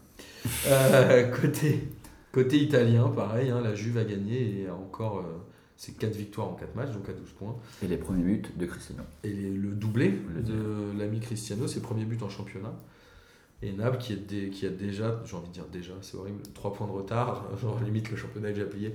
Euh, 0.67 1.29
côté, 1.41 1.87
côté 2.31 2.57
italien, 2.57 3.07
pareil, 3.09 3.49
hein, 3.51 3.61
la 3.61 3.75
Juve 3.75 3.97
a 3.97 4.03
gagné 4.03 4.61
et 4.61 4.67
a 4.67 4.73
encore 4.75 5.19
euh, 5.19 5.23
ses 5.77 5.93
4 5.93 6.15
victoires 6.15 6.47
en 6.49 6.53
4 6.55 6.75
matchs, 6.75 6.91
donc 6.91 7.07
à 7.07 7.13
12 7.13 7.29
points. 7.37 7.55
Et 7.83 7.87
les 7.87 7.97
premiers 7.97 8.23
buts 8.23 8.41
de 8.55 8.65
Cristiano. 8.65 9.03
Et 9.23 9.29
les- 9.29 9.51
le 9.51 9.69
doublé 9.69 10.13
Le 10.33 10.41
de 10.41 10.97
l'ami 10.97 11.19
Cristiano, 11.19 11.67
ses 11.67 11.81
premiers 11.81 12.05
buts 12.05 12.17
en 12.21 12.29
championnat. 12.29 12.73
Et 13.61 13.73
Naples 13.73 13.97
qui, 13.97 14.13
est 14.13 14.15
dé- 14.15 14.49
qui 14.49 14.65
a 14.65 14.69
déjà, 14.69 15.21
j'ai 15.25 15.35
envie 15.35 15.49
de 15.49 15.53
dire 15.53 15.65
déjà, 15.71 15.91
c'est 16.01 16.15
horrible, 16.15 16.41
3 16.53 16.73
points 16.73 16.87
de 16.87 16.93
retard, 16.93 17.45
genre 17.61 17.77
limite 17.83 18.09
le 18.09 18.15
championnat 18.17 18.49
est 18.49 18.53
déjà 18.53 18.65
payé, 18.65 18.93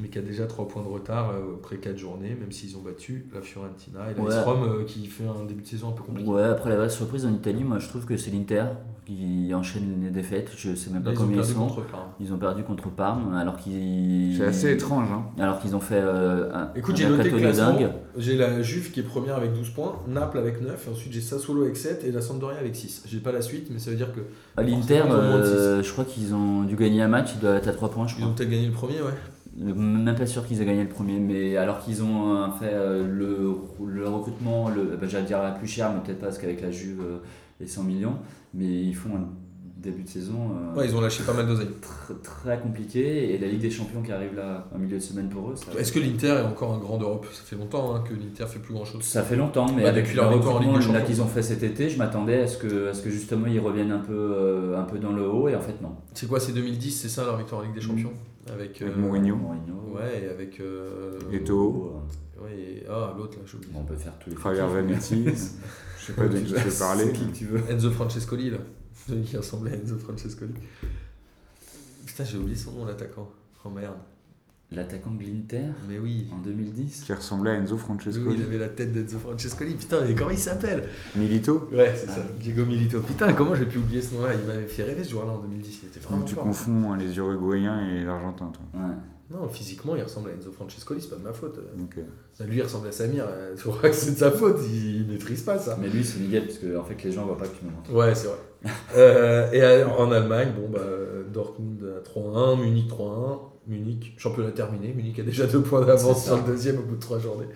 mais 0.00 0.08
qui 0.08 0.18
a 0.18 0.22
déjà 0.22 0.46
3 0.46 0.68
points 0.68 0.82
de 0.82 0.88
retard 0.88 1.30
euh, 1.30 1.56
après 1.58 1.76
4 1.76 1.96
journées, 1.98 2.34
même 2.38 2.50
s'ils 2.52 2.76
ont 2.76 2.82
battu 2.82 3.26
la 3.34 3.40
Fiorentina 3.42 4.10
et 4.10 4.14
la 4.14 4.22
Ouais. 4.22 4.40
Rome 4.42 4.62
euh, 4.64 4.84
qui 4.84 5.06
fait 5.06 5.24
un 5.24 5.44
début 5.44 5.62
de 5.62 5.66
saison 5.66 5.88
un 5.88 5.92
peu 5.92 6.02
compliqué. 6.02 6.28
Ouais, 6.28 6.44
après 6.44 6.70
la 6.70 6.76
vraie 6.76 6.88
surprise 6.90 7.26
en 7.26 7.32
Italie, 7.32 7.64
moi 7.64 7.78
je 7.78 7.88
trouve 7.88 8.04
que 8.06 8.16
c'est 8.16 8.30
l'Inter 8.30 8.64
qui 9.04 9.52
enchaîne 9.52 10.00
les 10.02 10.10
défaites. 10.10 10.50
Je 10.56 10.74
sais 10.76 10.90
même 10.90 11.02
pas 11.02 11.10
Là, 11.10 11.16
ils 11.16 11.18
ont 11.18 11.22
combien 11.26 11.36
ils 11.42 11.46
perdu 11.46 11.54
sont. 11.54 11.66
contre 11.66 11.86
Parme. 11.90 12.08
Ils 12.20 12.32
ont 12.32 12.38
perdu 12.38 12.62
contre 12.62 12.88
Parme 12.88 13.34
alors 13.34 13.56
qu'ils. 13.56 14.36
C'est 14.36 14.44
assez 14.46 14.72
étrange. 14.72 15.08
Hein. 15.12 15.24
Alors 15.38 15.58
qu'ils 15.60 15.74
ont 15.74 15.80
fait 15.80 16.00
euh, 16.00 16.52
un, 16.54 16.70
Écoute, 16.76 16.96
j'ai 16.96 17.08
noté 17.08 17.30
dingue. 17.52 17.90
J'ai 18.16 18.36
la 18.36 18.62
Juve 18.62 18.92
qui 18.92 19.00
est 19.00 19.04
première 19.04 19.34
avec 19.36 19.52
12 19.54 19.70
points, 19.70 20.00
Naples 20.06 20.38
avec 20.38 20.60
9, 20.62 20.86
et 20.86 20.90
ensuite 20.90 21.12
j'ai 21.12 21.20
Sassuolo 21.20 21.62
avec 21.64 21.76
7 21.76 22.04
et 22.04 22.12
la 22.12 22.20
Sampdoria 22.20 22.58
avec 22.58 22.76
6. 22.76 23.04
J'ai 23.06 23.18
pas 23.18 23.32
la 23.32 23.42
suite, 23.42 23.68
mais 23.72 23.78
ça 23.78 23.90
veut 23.90 23.96
dire 23.96 24.12
que 24.12 24.20
À 24.56 24.62
l'Inter, 24.62 25.02
moins 25.04 25.38
de 25.38 25.42
euh, 25.44 25.82
je 25.82 25.92
crois 25.92 26.04
qu'ils 26.04 26.32
ont 26.34 26.62
dû 26.62 26.76
gagner 26.76 27.02
un 27.02 27.08
match, 27.08 27.30
ils 27.34 27.40
doivent 27.40 27.56
être 27.56 27.68
à 27.68 27.72
3 27.72 27.90
points, 27.90 28.06
je 28.06 28.14
ils 28.16 28.22
ont 28.22 28.26
crois. 28.26 28.36
peut-être 28.36 28.50
gagné 28.50 28.66
le 28.66 28.72
premier, 28.72 29.00
ouais. 29.02 29.14
Même 29.56 30.14
pas 30.16 30.26
sûr 30.26 30.46
qu'ils 30.46 30.62
aient 30.62 30.66
gagné 30.66 30.82
le 30.82 30.88
premier, 30.88 31.18
mais 31.18 31.56
alors 31.58 31.80
qu'ils 31.80 32.02
ont 32.02 32.36
euh, 32.36 32.46
fait 32.58 32.70
euh, 32.72 33.06
le, 33.06 33.54
le 33.86 34.08
recrutement, 34.08 34.70
le, 34.70 34.96
bah, 34.96 35.06
j'allais 35.08 35.26
dire 35.26 35.42
la 35.42 35.50
plus 35.50 35.66
chère, 35.66 35.92
mais 35.92 36.00
peut-être 36.00 36.20
pas 36.20 36.26
parce 36.26 36.38
qu'avec 36.38 36.62
la 36.62 36.70
Juve, 36.70 37.00
euh, 37.02 37.18
les 37.60 37.66
100 37.66 37.82
millions, 37.84 38.16
mais 38.54 38.64
ils 38.66 38.94
font 38.94 39.10
un 39.14 39.28
début 39.76 40.04
de 40.04 40.08
saison 40.08 40.52
euh, 40.74 40.78
Ouais, 40.78 40.86
ils 40.88 40.96
ont 40.96 41.00
lâché 41.02 41.22
pas 41.24 41.34
mal 41.34 41.46
d'oseille. 41.46 41.66
tr- 41.82 42.18
très 42.22 42.58
compliqué 42.60 43.34
et 43.34 43.38
la 43.38 43.46
Ligue 43.48 43.60
des 43.60 43.70
Champions 43.70 44.00
qui 44.00 44.10
arrive 44.12 44.34
là 44.36 44.68
en 44.74 44.78
milieu 44.78 44.96
de 44.96 45.02
semaine 45.02 45.28
pour 45.28 45.50
eux. 45.50 45.54
Ça, 45.56 45.78
Est-ce 45.78 45.92
que 45.92 45.98
l'Inter 46.00 46.28
est 46.28 46.42
encore 46.46 46.72
un 46.72 46.78
grand 46.78 46.96
d'Europe? 46.98 47.26
Ça 47.32 47.42
fait 47.44 47.56
longtemps 47.56 47.94
hein, 47.94 48.02
que 48.08 48.14
l'Inter 48.14 48.46
fait 48.46 48.60
plus 48.60 48.72
grand 48.72 48.84
chose. 48.86 49.02
ça 49.02 49.22
fait 49.22 49.36
longtemps, 49.36 49.66
mais 49.76 49.82
Ouais, 49.82 49.88
avec 49.88 50.04
depuis 50.04 50.16
le 50.16 50.22
leur 50.22 50.32
victoire 50.32 50.56
en 50.56 50.58
Ligue 50.60 50.68
recrutement 50.70 50.86
des 50.88 50.92
là 50.94 51.00
Champions. 51.00 51.14
qu'ils 51.14 51.22
ont 51.22 51.26
fait 51.26 51.42
cet 51.42 51.62
été, 51.62 51.90
je 51.90 51.98
m'attendais 51.98 52.42
à 52.42 52.46
ce 52.46 52.56
que, 52.56 52.88
à 52.88 52.94
ce 52.94 53.02
que 53.02 53.10
justement 53.10 53.48
ils 53.48 53.60
reviennent 53.60 53.90
un 53.92 53.98
peu, 53.98 54.12
euh, 54.14 54.80
un 54.80 54.84
peu 54.84 54.98
dans 54.98 55.12
le 55.12 55.28
haut 55.28 55.48
et 55.48 55.54
en 55.56 55.60
fait 55.60 55.78
non. 55.82 55.90
C'est 56.14 56.26
quoi, 56.28 56.40
c'est 56.40 56.52
2010, 56.52 56.90
c'est 56.92 57.08
ça 57.08 57.24
leur 57.26 57.36
victoire 57.36 57.60
en 57.60 57.64
Ligue 57.64 57.74
des 57.74 57.80
Champions? 57.82 58.12
Avec, 58.48 58.82
Avec 58.82 58.82
euh, 58.82 58.96
Mourinho. 59.00 59.36
Mourinho. 59.36 59.94
Ouais, 59.94 60.24
et 60.24 60.28
avec. 60.28 60.58
Euh, 60.60 61.18
Eto'o. 61.32 62.00
Ouais, 62.42 62.56
et- 62.58 62.86
ah, 62.88 63.14
l'autre 63.16 63.38
là, 63.38 63.44
j'ai 63.46 63.56
oublié. 63.56 63.72
On 63.76 63.84
peut 63.84 63.96
faire 63.96 64.18
tous 64.18 64.30
les 64.30 64.36
Javier 64.36 64.66
Vanetti. 64.82 65.24
Je 65.98 66.06
sais 66.06 66.12
pas 66.14 66.26
de 66.26 66.38
qui 66.38 66.52
tu 66.52 66.54
veux 66.58 66.78
parler. 66.78 67.12
Qui 67.12 67.26
que 67.28 67.36
tu 67.36 67.44
veux. 67.46 67.60
Enzo 67.70 67.90
Francescoli, 67.92 68.50
là. 68.50 68.58
Celui 69.06 69.22
qui 69.22 69.36
ressemblait 69.36 69.72
à 69.72 69.76
Enzo 69.76 69.96
Francescoli. 69.98 70.54
Putain, 72.04 72.24
j'ai 72.24 72.38
oublié 72.38 72.56
son 72.56 72.72
nom, 72.72 72.84
l'attaquant. 72.84 73.30
Oh 73.64 73.70
merde. 73.70 73.94
L'attaquant 74.74 75.10
de 75.10 75.22
l'Inter 75.22 75.62
Mais 75.88 75.98
oui. 75.98 76.26
en 76.32 76.38
2010. 76.38 77.02
Qui 77.06 77.12
ressemblait 77.12 77.50
à 77.50 77.54
Enzo 77.54 77.74
Oui, 77.74 77.80
Francescoli. 77.80 78.36
il 78.38 78.42
avait 78.44 78.58
la 78.58 78.68
tête 78.68 78.92
d'Enzo 78.92 79.18
Francescoli. 79.18 79.74
Putain, 79.74 79.98
mais 80.06 80.14
comment 80.14 80.30
il 80.30 80.38
s'appelle 80.38 80.88
Milito 81.16 81.68
Ouais, 81.72 81.92
c'est 81.96 82.06
ça. 82.08 82.20
Diego 82.40 82.64
Milito. 82.64 83.00
Putain, 83.00 83.32
comment 83.34 83.54
j'ai 83.54 83.66
pu 83.66 83.78
oublier 83.78 84.00
ce 84.02 84.14
nom-là? 84.14 84.30
Il 84.34 84.46
m'avait 84.46 84.66
fait 84.66 84.84
rêver 84.84 85.04
ce 85.04 85.10
joueur-là 85.10 85.32
en 85.32 85.38
2010. 85.40 85.80
Il 85.82 85.88
était 85.88 86.00
vraiment 86.00 86.18
Donc 86.20 86.28
tu 86.28 86.34
fort. 86.34 86.44
confonds 86.44 86.94
les 86.94 87.16
Uruguayens 87.16 87.80
et 87.94 88.04
l'Argentin, 88.04 88.52
toi. 88.52 88.80
Ouais. 88.80 88.94
Non, 89.30 89.48
physiquement, 89.48 89.96
il 89.96 90.02
ressemble 90.02 90.28
à 90.28 90.32
Enzo 90.34 90.52
Francescoli, 90.52 91.00
c'est 91.00 91.08
pas 91.08 91.16
de 91.16 91.22
ma 91.22 91.32
faute. 91.32 91.58
Lui, 92.46 92.56
il 92.58 92.62
ressemble 92.62 92.88
à 92.88 92.92
Samir. 92.92 93.26
Tu 93.56 93.62
crois 93.68 93.88
que 93.88 93.94
c'est 93.96 94.12
de 94.12 94.18
sa 94.18 94.30
faute 94.30 94.58
Il 94.70 95.06
maîtrise 95.08 95.42
pas 95.42 95.58
ça. 95.58 95.78
Mais 95.80 95.88
lui, 95.88 96.04
c'est 96.04 96.18
Miguel, 96.20 96.44
parce 96.46 96.58
que 96.58 96.76
en 96.76 96.84
fait, 96.84 97.02
les 97.02 97.12
gens 97.12 97.24
voient 97.24 97.38
pas 97.38 97.46
que 97.46 97.56
tu 97.58 97.64
me 97.64 97.70
montres. 97.70 97.92
Ouais, 97.94 98.14
c'est 98.14 98.26
vrai. 98.28 98.36
Euh, 98.94 99.50
et 99.52 99.82
en 99.84 100.12
Allemagne, 100.12 100.52
bon, 100.56 100.68
bah, 100.70 100.80
Dortmund 101.32 101.82
à 101.98 102.08
3-1, 102.08 102.60
Munich 102.60 102.88
3-1, 102.90 103.38
Munich, 103.66 104.14
championnat 104.18 104.52
terminé. 104.52 104.92
Munich 104.92 105.18
a 105.18 105.22
déjà 105.22 105.46
deux 105.52 105.62
points 105.62 105.84
d'avance 105.84 106.24
sur 106.24 106.36
le 106.36 106.42
deuxième 106.42 106.78
au 106.78 106.82
bout 106.82 106.96
de 106.96 107.00
trois 107.00 107.18
journées. 107.18 107.48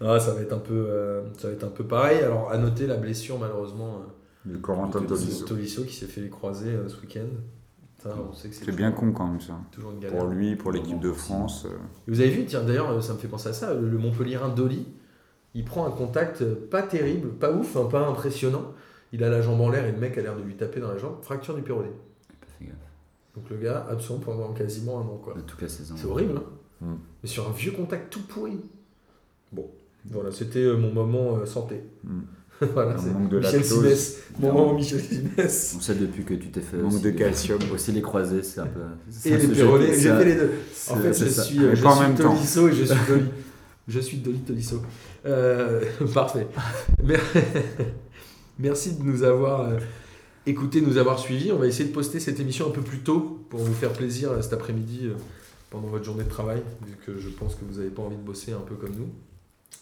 Ah, 0.00 0.18
ça 0.18 0.32
va 0.34 0.40
être 0.40 0.52
un 0.52 0.58
peu, 0.58 0.74
euh, 0.88 1.22
ça 1.38 1.48
va 1.48 1.54
être 1.54 1.64
un 1.64 1.68
peu 1.68 1.84
pareil. 1.84 2.18
Alors, 2.18 2.50
à 2.50 2.58
noter 2.58 2.86
la 2.86 2.96
blessure 2.96 3.38
malheureusement 3.38 4.02
de 4.44 4.56
Corentin 4.58 5.02
Tolisso. 5.02 5.46
Tolisso 5.46 5.84
qui 5.84 5.94
s'est 5.94 6.06
fait 6.06 6.20
les 6.20 6.28
croiser 6.30 6.70
euh, 6.70 6.88
ce 6.88 7.00
week-end. 7.00 7.26
C'est 8.42 8.76
bien 8.76 8.92
con 8.92 9.12
quand 9.12 9.26
même 9.26 9.40
ça. 9.40 9.58
Toujours 9.72 9.92
une 9.92 10.00
galère. 10.00 10.18
Pour 10.18 10.28
lui, 10.28 10.56
pour 10.56 10.72
l'équipe 10.72 11.00
de 11.00 11.12
France. 11.12 11.64
euh, 11.66 11.74
Et 12.06 12.10
Vous 12.10 12.20
avez 12.20 12.30
vu, 12.30 12.44
tiens, 12.44 12.62
d'ailleurs, 12.62 12.90
euh, 12.90 13.00
ça 13.00 13.14
me 13.14 13.18
fait 13.18 13.28
penser 13.28 13.48
à 13.48 13.52
ça, 13.52 13.72
le, 13.72 13.96
Montpellierin 13.96 14.50
Dolly, 14.50 14.86
il 15.54 15.64
prend 15.64 15.86
un 15.86 15.90
contact 15.90 16.42
euh, 16.42 16.54
pas 16.70 16.82
terrible, 16.82 17.28
pas 17.30 17.50
ouf, 17.50 17.76
hein, 17.76 17.88
pas 17.90 18.06
impressionnant. 18.06 18.72
Il 19.12 19.24
a 19.24 19.30
la 19.30 19.40
jambe 19.40 19.60
en 19.60 19.70
l'air 19.70 19.86
et 19.86 19.92
le 19.92 19.98
mec 19.98 20.18
a 20.18 20.22
l'air 20.22 20.36
de 20.36 20.42
lui 20.42 20.54
taper 20.56 20.80
dans 20.80 20.88
la 20.88 20.98
jambe. 20.98 21.22
Fracture 21.22 21.54
du 21.54 21.62
péroné. 21.62 21.88
J'ai 22.28 22.36
pas 22.36 22.46
fait 22.58 22.64
gaffe. 22.66 22.76
Donc 23.34 23.50
le 23.50 23.56
gars 23.56 23.86
absent 23.90 24.18
pendant 24.18 24.52
quasiment 24.52 24.98
un 24.98 25.02
an, 25.02 25.20
quoi. 25.22 25.34
Toute 25.46 25.60
la 25.62 25.68
saison. 25.68 25.94
C'est 25.96 26.06
horrible, 26.06 26.36
hein 26.38 26.44
Mm. 26.80 26.94
Mais 27.22 27.28
sur 27.28 27.48
un 27.48 27.52
vieux 27.52 27.70
contact 27.70 28.12
tout 28.12 28.22
pourri. 28.22 28.58
Bon, 29.52 29.70
voilà, 30.10 30.32
c'était 30.32 30.58
euh, 30.64 30.76
mon 30.76 30.92
moment 30.92 31.38
euh, 31.38 31.46
santé. 31.46 31.82
Mm. 32.02 32.20
voilà, 32.74 32.96
c'est 32.98 33.10
manque 33.12 33.30
de 33.30 33.38
Michel. 33.38 33.64
Simès. 33.64 34.18
Mon 34.38 34.52
moment 34.52 34.74
Michel 34.74 35.00
Simès. 35.00 35.74
On 35.76 35.80
sait 35.80 35.94
depuis 35.94 36.24
que 36.24 36.34
tu 36.34 36.48
t'es 36.48 36.60
fait. 36.60 36.76
Manque 36.76 37.00
de 37.00 37.10
calcium. 37.10 37.58
Aussi 37.72 37.92
les 37.92 38.02
croisés, 38.02 38.42
c'est 38.42 38.60
un 38.60 38.66
peu. 38.66 38.80
Et 39.24 39.36
les 39.36 39.48
péronés, 39.48 39.86
j'ai 39.98 40.10
fait 40.10 40.24
les 40.24 40.34
deux. 40.34 40.50
En 40.90 40.96
fait, 40.96 41.12
je 41.14 41.24
suis, 41.26 41.58
euh, 41.64 41.74
je 41.74 41.88
suis 41.88 42.00
même 42.00 42.14
temps. 42.16 42.34
Tolisso 42.34 42.68
et 42.68 42.72
je 42.72 42.84
suis 42.84 42.96
Dolly. 43.08 43.24
je 43.88 44.00
suis 44.00 44.16
Dolly 44.18 44.38
Tolisso. 44.40 44.82
Euh, 45.26 45.80
parfait. 46.14 46.48
Mer- 47.02 47.20
Merci 48.58 48.94
de 48.96 49.02
nous 49.04 49.22
avoir 49.22 49.68
de 50.52 50.80
nous 50.80 50.98
avoir 50.98 51.18
suivis. 51.18 51.52
On 51.52 51.58
va 51.58 51.66
essayer 51.66 51.88
de 51.88 51.94
poster 51.94 52.20
cette 52.20 52.40
émission 52.40 52.66
un 52.66 52.70
peu 52.70 52.82
plus 52.82 53.00
tôt 53.00 53.40
pour 53.48 53.60
vous 53.60 53.74
faire 53.74 53.92
plaisir 53.92 54.32
euh, 54.32 54.42
cet 54.42 54.52
après-midi 54.52 55.00
euh, 55.04 55.14
pendant 55.70 55.88
votre 55.88 56.04
journée 56.04 56.24
de 56.24 56.28
travail, 56.28 56.62
vu 56.86 56.96
que 57.04 57.18
je 57.18 57.28
pense 57.28 57.54
que 57.54 57.64
vous 57.64 57.78
n'avez 57.78 57.90
pas 57.90 58.02
envie 58.02 58.16
de 58.16 58.22
bosser 58.22 58.52
un 58.52 58.60
peu 58.60 58.74
comme 58.74 58.94
nous. 58.94 59.08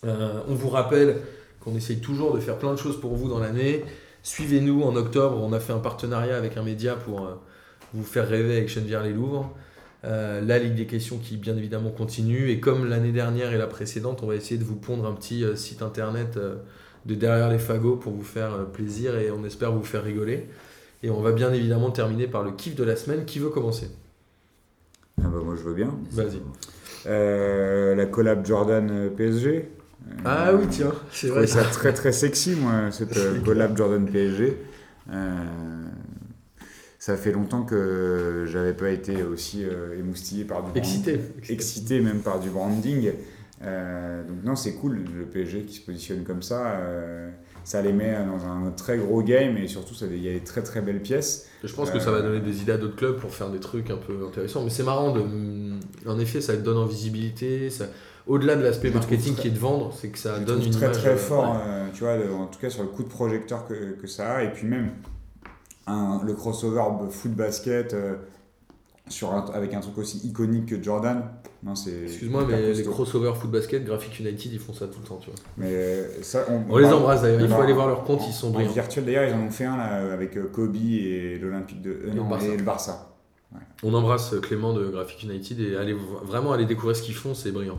Euh, 0.05 0.41
on 0.49 0.55
vous 0.55 0.69
rappelle 0.69 1.19
qu'on 1.61 1.75
essaye 1.77 2.01
toujours 2.01 2.35
de 2.35 2.41
faire 2.41 2.59
plein 2.59 2.73
de 2.73 2.79
choses 2.79 2.99
pour 3.01 3.15
vous 3.15 3.29
dans 3.29 3.39
l'année. 3.39 3.85
Suivez-nous 4.23 4.83
en 4.83 4.97
octobre. 4.97 5.41
On 5.43 5.53
a 5.53 5.61
fait 5.61 5.73
un 5.73 5.79
partenariat 5.79 6.37
avec 6.37 6.57
un 6.57 6.63
média 6.63 6.95
pour 6.95 7.29
vous 7.93 8.05
faire 8.05 8.29
rêver 8.29 8.57
avec 8.57 8.69
Chenevière-les-Louvres. 8.69 9.53
Euh, 10.05 10.41
la 10.41 10.59
Ligue 10.59 10.75
des 10.75 10.87
questions 10.87 11.19
qui 11.19 11.37
bien 11.37 11.57
évidemment 11.57 11.91
continue. 11.91 12.51
Et 12.51 12.59
comme 12.59 12.89
l'année 12.89 13.13
dernière 13.13 13.53
et 13.53 13.59
la 13.59 13.67
précédente, 13.67 14.23
on 14.23 14.27
va 14.27 14.35
essayer 14.35 14.59
de 14.59 14.65
vous 14.65 14.77
pondre 14.77 15.07
un 15.07 15.13
petit 15.13 15.45
site 15.57 15.83
internet 15.83 16.39
de 17.07 17.15
derrière 17.15 17.51
les 17.51 17.59
fagots 17.59 17.97
pour 17.97 18.13
vous 18.13 18.23
faire 18.23 18.53
euh, 18.55 18.65
plaisir 18.65 19.17
et 19.19 19.31
on 19.31 19.45
espère 19.45 19.73
vous 19.73 19.83
faire 19.85 20.03
rigoler. 20.05 20.49
Et 21.03 21.11
on 21.11 21.21
va 21.21 21.33
bien 21.33 21.53
évidemment 21.53 21.91
terminer 21.91 22.29
par 22.29 22.45
le 22.45 22.53
kiff 22.53 22.77
de 22.77 22.85
la 22.85 22.95
semaine. 22.97 23.25
Qui 23.25 23.39
veut 23.41 23.49
commencer? 23.51 23.89
Ah 25.21 25.29
bah 25.29 25.41
moi 25.45 25.55
je 25.57 25.63
veux 25.63 25.75
bien. 25.75 25.93
Vas-y. 26.13 26.41
Euh, 27.07 27.95
la 27.95 28.07
collab 28.07 28.47
Jordan 28.47 28.89
euh, 28.91 29.09
PSG. 29.11 29.69
Euh, 30.09 30.13
Ah 30.25 30.53
oui, 30.55 30.67
tiens, 30.71 30.93
c'est 31.13 31.29
vrai. 31.29 31.47
ça 31.47 31.63
très 31.65 31.93
très 31.93 32.13
sexy, 32.13 32.55
moi, 32.57 32.91
cette 32.91 33.43
collab 33.45 33.77
Jordan 33.77 34.09
PSG. 34.09 34.57
Euh, 35.13 35.45
ça 36.99 37.17
fait 37.17 37.33
longtemps 37.33 37.65
que 37.65 38.45
j'avais 38.47 38.75
pas 38.75 38.91
été 38.91 39.25
aussi 39.25 39.65
émoustillé 39.99 40.45
par 40.45 40.63
du 40.63 40.71
branding. 40.71 40.83
Excité. 40.83 41.21
Excité 41.49 42.01
même 42.01 42.21
par 42.21 42.39
du 42.39 42.49
branding. 42.49 43.13
Euh, 43.65 44.25
donc 44.25 44.43
non, 44.45 44.57
c'est 44.57 44.75
cool 44.75 45.05
le 45.17 45.25
PSG 45.27 45.63
qui 45.63 45.75
se 45.75 45.81
positionne 45.83 46.25
comme 46.25 46.43
ça. 46.43 46.67
euh, 46.81 47.31
ça 47.65 47.81
les 47.81 47.93
met 47.93 48.17
dans 48.27 48.45
un 48.47 48.73
très 48.73 48.99
gros 48.99 49.23
game 49.23 49.57
et 49.57 49.69
surtout 49.69 49.95
ça, 49.95 50.07
il 50.11 50.21
y 50.21 50.29
a 50.29 50.33
des 50.33 50.41
très 50.41 50.63
très 50.65 50.81
belles 50.81 51.01
pièces. 51.01 51.49
Je 51.63 51.73
pense 51.73 51.91
que 51.93 52.01
ça 52.01 52.11
va 52.11 52.21
donner 52.23 52.41
des 52.41 52.61
idées 52.61 52.73
à 52.73 52.77
d'autres 52.79 52.97
clubs 52.97 53.17
pour 53.19 53.33
faire 53.33 53.51
des 53.51 53.61
trucs 53.61 53.89
un 53.91 53.97
peu 53.99 54.27
intéressants. 54.27 54.65
Mais 54.65 54.71
c'est 54.71 54.83
marrant, 54.83 55.13
de... 55.13 55.23
en 56.09 56.19
effet, 56.19 56.41
ça 56.41 56.57
donne 56.57 56.79
en 56.79 56.87
visibilité. 56.87 57.71
Ça... 57.71 57.85
Au-delà 58.27 58.57
de 58.57 58.63
l'aspect 58.63 58.91
marketing 58.91 59.35
très- 59.35 59.43
qui 59.43 59.49
est 59.49 59.53
de 59.53 59.59
vendre, 59.61 59.93
c'est 59.97 60.09
que 60.09 60.19
ça 60.19 60.39
Je 60.41 60.45
donne 60.45 60.63
une 60.63 60.71
très 60.71 60.87
image, 60.87 60.97
très 60.99 61.11
euh, 61.11 61.17
fort, 61.17 61.53
ouais. 61.55 61.61
euh, 61.67 61.87
tu 61.95 62.03
vois, 62.05 62.17
le- 62.17 62.33
en 62.33 62.47
tout 62.47 62.59
cas 62.59 62.71
sur 62.71 62.83
le 62.83 62.89
coup 62.89 63.03
de 63.05 63.09
projecteur 63.09 63.67
que, 63.67 63.93
que 64.01 64.07
ça 64.09 64.35
a, 64.35 64.43
et 64.43 64.53
puis 64.53 64.67
même 64.67 64.91
un, 65.87 66.21
le 66.25 66.35
crossover 66.35 66.83
foot 67.11 67.33
basket 67.33 67.95
euh, 67.95 68.15
sur 69.09 69.33
un- 69.35 69.45
avec 69.55 69.75
un 69.75 69.81
truc 69.81 69.99
aussi 69.99 70.19
iconique 70.27 70.67
que 70.67 70.83
Jordan. 70.83 71.23
Non, 71.65 71.77
c'est 71.77 72.05
Excuse-moi, 72.05 72.45
mais 72.49 72.73
les 72.73 72.83
crossovers 72.83 73.37
foot 73.37 73.51
basket, 73.51 73.85
Graphic 73.85 74.19
United, 74.19 74.53
ils 74.53 74.59
font 74.59 74.73
ça 74.73 74.87
tout 74.89 74.99
le 75.01 75.07
temps, 75.09 75.21
tu 75.23 75.31
vois. 75.31 75.39
Mais 75.57 75.69
euh, 75.71 76.23
ça, 76.23 76.45
on, 76.49 76.63
On 76.69 76.79
les 76.79 76.87
embrasse 76.87 77.23
d'ailleurs, 77.23 77.41
il 77.41 77.49
faut 77.49 77.61
aller 77.61 77.73
voir 77.73 77.87
leur 77.87 78.03
compte, 78.03 78.21
ils 78.27 78.33
sont 78.33 78.49
En 78.49 78.51
brillants. 78.51 78.73
virtuel 78.73 79.05
d'ailleurs, 79.05 79.29
ils 79.29 79.35
en 79.35 79.47
ont 79.47 79.51
fait 79.51 79.65
un 79.65 79.77
là, 79.77 80.13
avec 80.13 80.37
euh, 80.37 80.49
Kobe 80.53 80.75
et 80.75 81.39
l'Olympique 81.41 81.81
de 81.81 81.91
euh, 81.91 82.15
non, 82.15 82.25
Barça. 82.29 82.47
et 82.49 82.57
le 82.57 82.63
Barça. 82.65 83.09
On 83.85 83.93
embrasse 83.95 84.35
Clément 84.41 84.73
de 84.73 84.89
Graphic 84.89 85.23
United 85.25 85.61
et 85.61 85.77
allez 85.77 85.95
vraiment 86.25 86.53
aller 86.53 86.65
découvrir 86.65 86.97
ce 86.97 87.03
qu'ils 87.03 87.15
font, 87.15 87.35
c'est 87.35 87.53
brillant. 87.53 87.79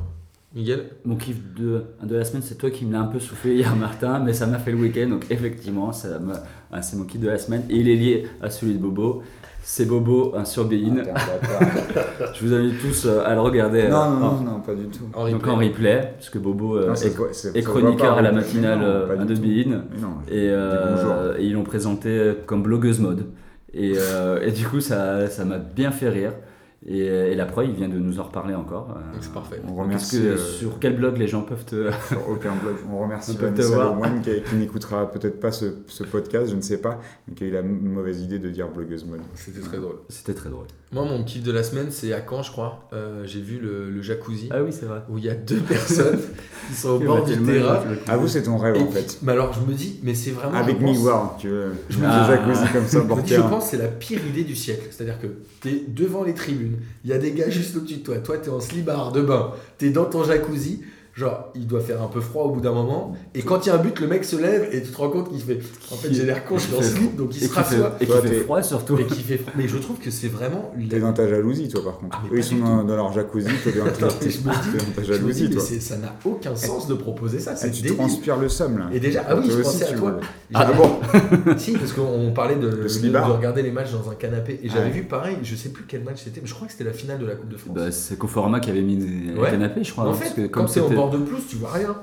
Miguel? 0.54 0.92
Mon 1.04 1.16
kiff 1.16 1.38
de, 1.56 1.84
de 2.04 2.16
la 2.16 2.24
semaine, 2.24 2.44
c'est 2.44 2.56
toi 2.60 2.70
qui 2.70 2.86
me 2.86 2.94
l'as 2.94 3.00
un 3.02 3.08
peu 3.08 3.20
soufflé 3.20 3.56
hier, 3.58 3.76
Martin, 3.76 4.20
mais 4.20 4.34
ça 4.34 4.46
m'a 4.46 4.60
fait 4.60 4.72
le 4.72 4.78
week-end, 4.78 5.10
donc 5.10 5.26
effectivement, 5.30 5.92
c'est 5.92 6.10
mon 6.96 7.04
kiff 7.06 7.20
de 7.20 7.28
la 7.28 7.38
semaine. 7.40 7.64
Et 7.70 7.78
il 7.78 7.90
est 7.90 7.96
lié 7.96 8.28
à 8.42 8.50
celui 8.50 8.74
de 8.76 8.78
Bobo. 8.80 9.24
C'est 9.66 9.86
Bobo 9.86 10.34
un 10.36 10.44
sur 10.44 10.66
Bein. 10.66 11.04
Ah. 11.16 11.20
Je 12.34 12.46
vous 12.46 12.54
invite 12.54 12.80
tous 12.82 13.06
euh, 13.06 13.24
à 13.26 13.34
le 13.34 13.40
regarder. 13.40 13.88
non, 13.88 14.02
euh, 14.02 14.08
non, 14.20 14.32
non, 14.32 14.42
non, 14.42 14.60
pas 14.60 14.76
du 14.76 14.88
tout. 14.88 15.06
en 15.14 15.24
Donc 15.30 15.36
replay. 15.36 15.52
en 15.52 15.56
replay, 15.56 16.14
puisque 16.18 16.38
Bobo 16.38 16.78
euh, 16.78 16.88
Non, 16.88 16.94
est, 17.56 17.64
chroniqueur 17.64 18.18
à 18.18 18.22
la 18.22 18.34
matinale 18.34 18.80
de 19.26 19.36
non, 19.36 20.16
Et, 20.30 20.50
euh, 20.50 21.38
et 21.40 21.46
ils 21.46 21.54
l'ont 21.54 21.64
présenté 21.64 22.34
comme 22.46 22.62
blogueuse 22.62 23.00
mode. 23.00 23.28
Et, 23.74 23.94
euh, 23.98 24.42
et 24.42 24.52
du 24.52 24.68
coup, 24.68 24.82
ça 24.82 25.28
ça 25.30 25.46
m'a 25.46 25.58
bien 25.58 25.92
fait 25.92 26.10
rire. 26.10 26.34
Et, 26.86 27.06
et 27.06 27.36
la 27.36 27.46
preuve, 27.46 27.68
il 27.68 27.76
vient 27.76 27.88
de 27.88 27.98
nous 27.98 28.20
en 28.20 28.24
reparler 28.24 28.56
encore. 28.56 28.90
Euh, 28.92 29.14
Donc 29.14 29.22
c'est 29.22 29.32
parfait. 29.34 29.62
On 29.68 29.74
remercie. 29.74 30.20
que- 30.20 30.26
euh, 30.26 30.38
sur 30.38 30.80
quel 30.80 30.98
blog 30.98 31.18
les 31.18 31.28
gens 31.30 31.42
peuvent 31.44 31.64
te. 31.64 31.90
sur 32.10 32.30
aucun 32.30 32.54
blog. 32.56 32.76
On 32.92 33.00
remercie 33.00 33.32
On 33.32 33.36
peut 33.36 33.46
te 33.52 33.62
Vanessa 33.62 33.76
voir. 33.76 33.94
Lemoine 33.94 34.22
qui, 34.22 34.32
qui 34.50 34.56
n'écoutera 34.56 35.10
peut-être 35.10 35.40
pas 35.40 35.52
ce, 35.54 35.66
ce 35.88 36.04
podcast, 36.04 36.50
je 36.52 36.56
ne 36.56 36.62
sais 36.62 36.80
pas, 36.82 37.00
mais 37.28 37.36
qui 37.36 37.46
a 37.46 37.48
eu 37.48 37.52
la 37.52 37.62
mauvaise 37.64 38.22
idée 38.22 38.38
de 38.40 38.50
dire 38.50 38.68
blogueuse 38.70 39.06
mode. 39.06 39.22
C'était 39.34 39.62
très 39.62 39.78
drôle. 39.78 39.96
C'était 40.10 40.34
très 40.34 40.50
drôle. 40.50 40.66
Moi, 40.92 41.06
mon 41.06 41.24
kiff 41.24 41.42
de 41.42 41.52
la 41.52 41.64
semaine, 41.64 41.88
c'est 41.90 42.14
à 42.14 42.20
Caen, 42.30 42.44
je 42.44 42.52
crois. 42.52 42.88
Euh, 42.94 43.24
J'ai 43.26 43.42
vu 43.42 43.60
le, 43.60 43.90
le 43.90 44.02
jacuzzi 44.02 44.50
Ah 44.52 44.62
oui, 44.62 44.72
c'est 44.72 44.86
vrai. 44.86 45.02
où 45.10 45.18
il 45.18 45.24
y 45.24 45.30
a 45.30 45.34
deux 45.36 45.60
personnes 45.62 46.20
qui 46.68 46.74
sont 46.76 46.90
au 46.90 47.00
bord 47.00 47.24
du 47.24 47.36
terrain. 47.42 47.80
Ah 48.08 48.18
vous, 48.18 48.28
c'est 48.28 48.44
ton 48.44 48.58
rêve 48.58 48.76
Et 48.76 48.82
en 48.82 48.88
fait. 48.92 49.20
mais 49.24 49.32
alors, 49.32 49.54
je 49.54 49.62
me 49.62 49.74
dis, 49.76 50.00
mais 50.04 50.14
c'est 50.14 50.32
vraiment. 50.32 50.54
Avec 50.58 50.78
pense- 50.80 50.98
Miguel, 50.98 51.14
tu 51.40 51.48
veux. 51.50 51.72
Je 51.90 51.98
me 51.98 52.04
le 52.04 52.10
dis- 52.12 52.28
jacuzzi 52.28 52.74
comme 52.74 52.86
ça, 52.86 53.00
bord 53.02 53.20
je 53.26 53.36
pense 53.40 53.64
que 53.64 53.70
c'est 53.72 53.82
la 53.82 53.88
pire 53.88 54.20
idée 54.28 54.44
du 54.44 54.56
siècle. 54.56 54.88
C'est-à-dire 54.92 55.20
que 55.20 55.28
tu 55.62 55.70
es 55.70 55.84
devant 55.88 56.24
les 56.24 56.34
tribunes, 56.36 56.73
il 57.04 57.10
y 57.10 57.14
a 57.14 57.18
des 57.18 57.32
gars 57.32 57.50
juste 57.50 57.76
au-dessus 57.78 57.98
de 57.98 58.04
toi. 58.04 58.18
Toi, 58.18 58.38
tu 58.38 58.50
es 58.50 58.52
en 58.52 58.60
slibard 58.60 59.12
de 59.12 59.22
bain, 59.22 59.52
tu 59.78 59.88
es 59.88 59.90
dans 59.90 60.06
ton 60.06 60.24
jacuzzi. 60.24 60.82
Genre, 61.16 61.52
il 61.54 61.68
doit 61.68 61.80
faire 61.82 62.02
un 62.02 62.08
peu 62.08 62.22
froid 62.22 62.46
au 62.46 62.50
bout 62.50 62.60
d'un 62.62 62.72
moment. 62.72 63.16
Et 63.36 63.44
quand 63.44 63.64
il 63.64 63.70
y 63.70 63.72
a 63.72 63.76
un 63.76 63.78
but, 63.78 64.00
le 64.00 64.08
mec 64.08 64.24
se 64.24 64.36
lève 64.36 64.68
et 64.72 64.82
tu 64.82 64.90
te 64.90 64.98
rends 64.98 65.12
compte 65.12 65.30
qu'il 65.30 65.40
fait. 65.42 65.60
En 65.92 65.96
fait, 65.96 66.12
j'ai 66.12 66.26
l'air 66.26 66.44
con, 66.44 66.58
je 66.58 66.64
suis 66.64 66.76
en 66.76 66.82
slip, 66.82 67.16
donc 67.16 67.36
il 67.40 67.48
se 67.48 67.54
rassoit. 67.54 67.96
et 68.02 68.08
qui 68.08 68.12
fait 68.12 68.22
t'es- 68.30 68.40
froid 68.40 68.64
surtout. 68.64 68.98
Et 68.98 69.06
qui 69.06 69.22
fait 69.22 69.38
froid. 69.38 69.54
Mais 69.56 69.68
je 69.68 69.78
trouve 69.78 70.00
que 70.00 70.10
c'est 70.10 70.28
vraiment. 70.30 70.72
T'es 70.90 71.00
dans 71.00 71.14
ta 71.14 71.28
jalousie, 71.30 71.68
toi, 71.70 71.84
par 71.84 72.00
contre. 72.00 72.18
Ah, 72.20 72.26
Eux, 72.34 72.38
ils 72.40 72.44
sont 72.44 72.56
dans, 72.56 72.84
dans 72.84 72.96
leur 72.96 73.14
jacuzzi, 73.14 73.46
toi, 73.62 73.72
t'es 73.72 73.80
dans, 73.80 74.08
t'es- 74.20 74.30
t'es 74.30 74.92
ta 74.96 75.04
jalousie, 75.04 75.50
mais 75.50 75.56
toi. 75.56 75.64
ça 75.80 75.98
n'a 75.98 76.16
aucun 76.26 76.56
sens 76.56 76.88
de 76.88 76.96
proposer 76.96 77.38
ça. 77.38 77.52
Ah, 77.54 77.58
C'est 77.58 77.70
tu 77.70 77.84
débile. 77.84 77.98
transpires 77.98 78.38
le 78.38 78.50
somme, 78.50 78.80
là. 78.80 78.86
Et 78.92 79.00
déjà, 79.00 79.24
ah 79.30 79.36
oui, 79.36 79.48
je 79.52 79.62
pensais 79.62 79.86
à 79.86 79.94
toi. 79.94 80.18
Ah 80.56 80.66
Si, 81.58 81.74
parce 81.74 81.94
qu'on 81.94 82.32
parlait 82.34 82.56
de, 82.56 82.70
de, 82.70 82.88
slibard. 82.88 83.28
de 83.30 83.34
regarder 83.34 83.62
les 83.62 83.72
matchs 83.72 83.92
dans 83.92 84.10
un 84.10 84.16
canapé. 84.16 84.60
Et 84.64 84.70
j'avais 84.70 84.86
Ouais. 84.86 84.92
vu 84.92 85.04
pareil, 85.04 85.38
je 85.44 85.56
sais 85.56 85.70
plus 85.70 85.86
quel 85.88 86.04
match 86.04 86.22
c'était, 86.24 86.42
mais 86.42 86.48
je 86.48 86.54
crois 86.54 86.68
que 86.68 86.74
c'était 86.74 86.84
la 86.84 86.94
finale 86.94 87.20
de 87.20 87.26
la 87.26 87.36
Coupe 87.36 87.50
de 87.50 87.58
France. 87.58 87.76
Bah, 87.76 87.92
c'est 87.92 88.18
Conforama 88.18 88.60
qui 88.60 88.70
avait 88.70 88.82
mis 88.82 88.98
des 88.98 89.34
Ouais. 89.40 89.52
canapés, 89.52 89.84
je 89.84 89.92
crois. 89.92 90.06
en 90.06 90.10
hein, 90.10 90.14
fait, 90.14 90.26
parce 90.26 90.36
que 90.36 90.42
quand 90.48 90.62
comme 90.64 90.72
t'es 90.74 90.80
au 90.80 90.84
c'était- 90.84 90.96
bord 90.96 91.10
de 91.12 91.18
plus, 91.20 91.46
tu 91.48 91.56
vois 91.58 91.72
rien. 91.72 91.96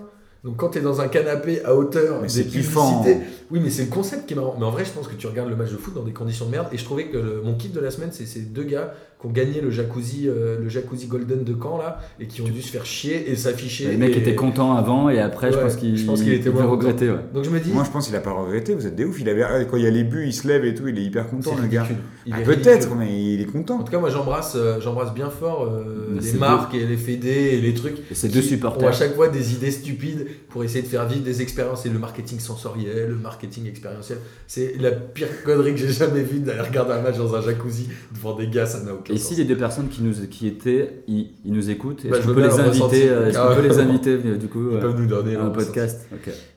Donc 0.43 0.57
quand 0.57 0.71
t'es 0.71 0.81
dans 0.81 1.03
un 1.03 1.09
canapé 1.09 1.63
à 1.67 1.75
hauteur 1.77 2.23
c'est 2.27 2.47
kiffant. 2.47 3.05
oui 3.51 3.61
mais 3.63 3.69
c'est 3.69 3.83
le 3.85 3.91
concept 3.91 4.25
qui 4.27 4.33
est 4.33 4.37
marrant. 4.37 4.57
Mais 4.59 4.65
en 4.65 4.71
vrai, 4.71 4.87
je 4.87 4.91
pense 4.91 5.07
que 5.07 5.15
tu 5.15 5.27
regardes 5.27 5.51
le 5.51 5.57
match 5.57 5.71
de 5.71 5.77
foot 5.77 5.93
dans 5.93 6.03
des 6.03 6.13
conditions 6.15 6.47
de 6.47 6.51
merde. 6.51 6.69
Et 6.73 6.79
je 6.79 6.85
trouvais 6.87 7.09
que 7.09 7.19
le- 7.19 7.43
mon 7.45 7.55
kiff 7.57 7.73
de 7.73 7.81
la 7.81 7.91
semaine, 7.91 8.09
c'est 8.11 8.25
ces 8.25 8.41
deux 8.41 8.63
gars 8.63 8.95
qui 9.21 9.27
ont 9.27 9.31
gagné 9.31 9.61
le 9.61 9.71
jacuzzi, 9.71 10.29
euh, 10.29 10.59
le 10.63 10.69
jacuzzi 10.69 11.07
Golden 11.07 11.45
de 11.45 11.55
Caen 11.61 11.79
là, 11.79 12.01
et 12.19 12.27
qui 12.27 12.41
ont 12.41 12.49
dû 12.49 12.63
se 12.63 12.71
faire 12.71 12.87
chier 12.87 13.31
et 13.31 13.37
s'afficher. 13.37 13.91
Le 13.93 13.99
mec 13.99 14.15
et- 14.17 14.19
était 14.21 14.35
content 14.35 14.75
avant 14.77 15.11
et 15.11 15.21
après, 15.21 15.51
je 15.53 15.57
Ouais, 15.57 15.63
pense 15.65 15.77
qu'il 15.77 15.97
je 15.97 16.07
pense 16.07 16.23
qu'il 16.23 16.33
était 16.33 16.51
moins. 16.51 16.67
Ouais. 16.67 16.95
Donc 17.35 17.45
je 17.45 17.51
me 17.51 17.61
dis, 17.61 17.71
Moi, 17.71 17.85
je 17.85 17.91
pense 17.91 18.07
qu'il 18.07 18.17
a 18.17 18.21
pas 18.21 18.33
regretté, 18.33 18.75
vous 18.75 18.87
êtes 18.87 18.97
des 18.97 19.05
ouf. 19.05 19.21
Il 19.21 19.29
avait... 19.29 19.67
Quand 19.71 19.77
il 19.77 19.83
y 19.85 19.87
a 19.87 19.91
les 19.91 20.05
buts, 20.05 20.25
il 20.27 20.33
se 20.33 20.49
lève 20.49 20.65
et 20.65 20.75
tout, 20.75 20.89
il 20.89 20.99
est 20.99 21.03
hyper 21.03 21.29
content, 21.29 21.53
c'est 21.57 21.63
le 21.63 21.69
gars. 21.69 21.87
Ah, 22.33 22.41
est 22.41 22.45
Peut-être, 22.45 22.95
mais 22.95 23.09
il 23.35 23.41
est 23.41 23.49
En 23.49 23.53
content. 23.53 23.83
tout 23.83 23.91
cas, 23.91 23.99
moi 23.99 24.11
j'embrasse, 24.11 24.55
euh, 24.57 24.81
j'embrasse 24.81 25.13
bien 25.15 25.31
fort 25.31 25.65
euh, 25.65 26.09
Mais 26.13 26.21
les 26.21 26.27
c'est 26.27 26.39
marques 26.39 26.75
et 26.75 26.85
les 26.87 26.97
fédés 26.97 27.51
et 27.55 27.61
les 27.61 27.75
trucs. 27.75 27.99
Et 28.11 28.15
ces 28.15 28.29
deux 28.29 28.43
supporters. 28.43 28.87
Ont 28.87 28.91
à 28.91 28.93
chaque 28.93 29.15
fois 29.15 29.29
des 29.29 29.53
idées 29.55 29.71
stupides 29.71 30.27
pour 30.49 30.63
essayer 30.65 30.83
de 30.83 30.87
faire 30.89 31.07
vivre 31.07 31.23
des 31.25 31.43
expériences. 31.43 31.87
Et 31.87 31.89
le 31.89 31.99
marketing 31.99 32.39
sensoriel, 32.39 33.09
le 33.09 33.15
marketing 33.17 33.67
expérientiel, 33.69 34.19
c'est 34.47 34.75
la 34.81 34.93
pire 34.93 35.29
connerie 35.45 35.73
que 35.75 35.81
j'ai 35.81 35.93
jamais 35.93 36.23
vue 36.23 36.41
d'aller 36.41 36.61
regarder 36.61 36.93
un 36.93 37.03
match 37.03 37.17
dans 37.17 37.35
un 37.35 37.41
jacuzzi 37.43 37.89
devant 38.15 38.35
des 38.37 38.49
gars, 38.49 38.67
ça 38.67 38.81
n'a 38.83 38.93
aucun 38.95 39.10
Et 39.13 39.19
sens. 39.19 39.29
si 39.29 39.35
les 39.37 39.45
deux 39.45 39.57
personnes 39.57 39.89
qui, 39.89 40.03
nous, 40.03 40.13
qui 40.31 40.47
étaient, 40.47 41.03
ils, 41.09 41.31
ils 41.45 41.53
nous 41.53 41.71
écoutent, 41.71 42.07
Bah, 42.09 42.17
est-ce 42.19 42.27
qu'on 42.27 42.35
peut 42.35 42.41
bien 42.43 42.49
les 42.49 42.61
inviter, 42.61 43.09
euh, 43.09 43.31
qu'on 43.33 43.39
Ah, 43.39 43.55
peut 43.57 43.63
les 43.69 43.79
inviter 43.79 44.11
euh, 44.25 44.37
du 44.37 44.47
coup 44.49 44.69
Ils 44.71 44.77
euh, 44.77 44.81
peuvent 44.81 45.01
nous 45.01 45.07
donner 45.07 45.37
un 45.37 45.51
podcast. 45.51 46.07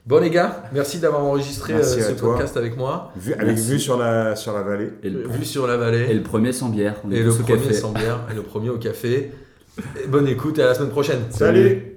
Bon 0.06 0.20
les 0.22 0.30
gars, 0.30 0.64
merci 0.74 1.00
d'avoir 1.00 1.24
enregistré 1.24 1.74
Merci 1.74 2.00
euh, 2.02 2.10
ce 2.10 2.14
toi. 2.14 2.34
podcast 2.34 2.58
avec 2.58 2.76
moi. 2.78 3.12
Vu, 3.16 3.34
avec 3.34 3.48
Merci. 3.48 3.72
vue 3.72 3.80
sur 3.80 3.98
la, 3.98 4.36
sur 4.36 4.54
la 4.54 4.62
vallée. 4.64 4.90
Et 5.04 5.10
le, 5.10 5.28
Vu 5.28 5.46
sur 5.46 5.66
la 5.68 5.78
vallée. 5.78 6.06
et 6.10 6.14
le 6.14 6.22
premier 6.24 6.52
sans 6.52 6.70
bière, 6.70 6.96
on 7.06 7.12
est 7.12 7.18
Et 7.18 7.24
le 7.24 7.30
premier 7.32 7.46
café. 7.62 7.74
sans 7.74 7.92
bière 7.92 8.20
et 8.32 8.36
le 8.36 8.42
premier 8.42 8.70
au 8.70 8.78
café. 8.78 9.32
Et 10.04 10.08
bonne 10.08 10.28
écoute 10.28 10.60
et 10.60 10.64
à 10.64 10.68
la 10.68 10.74
semaine 10.76 10.90
prochaine. 10.92 11.20
Salut 11.30 11.93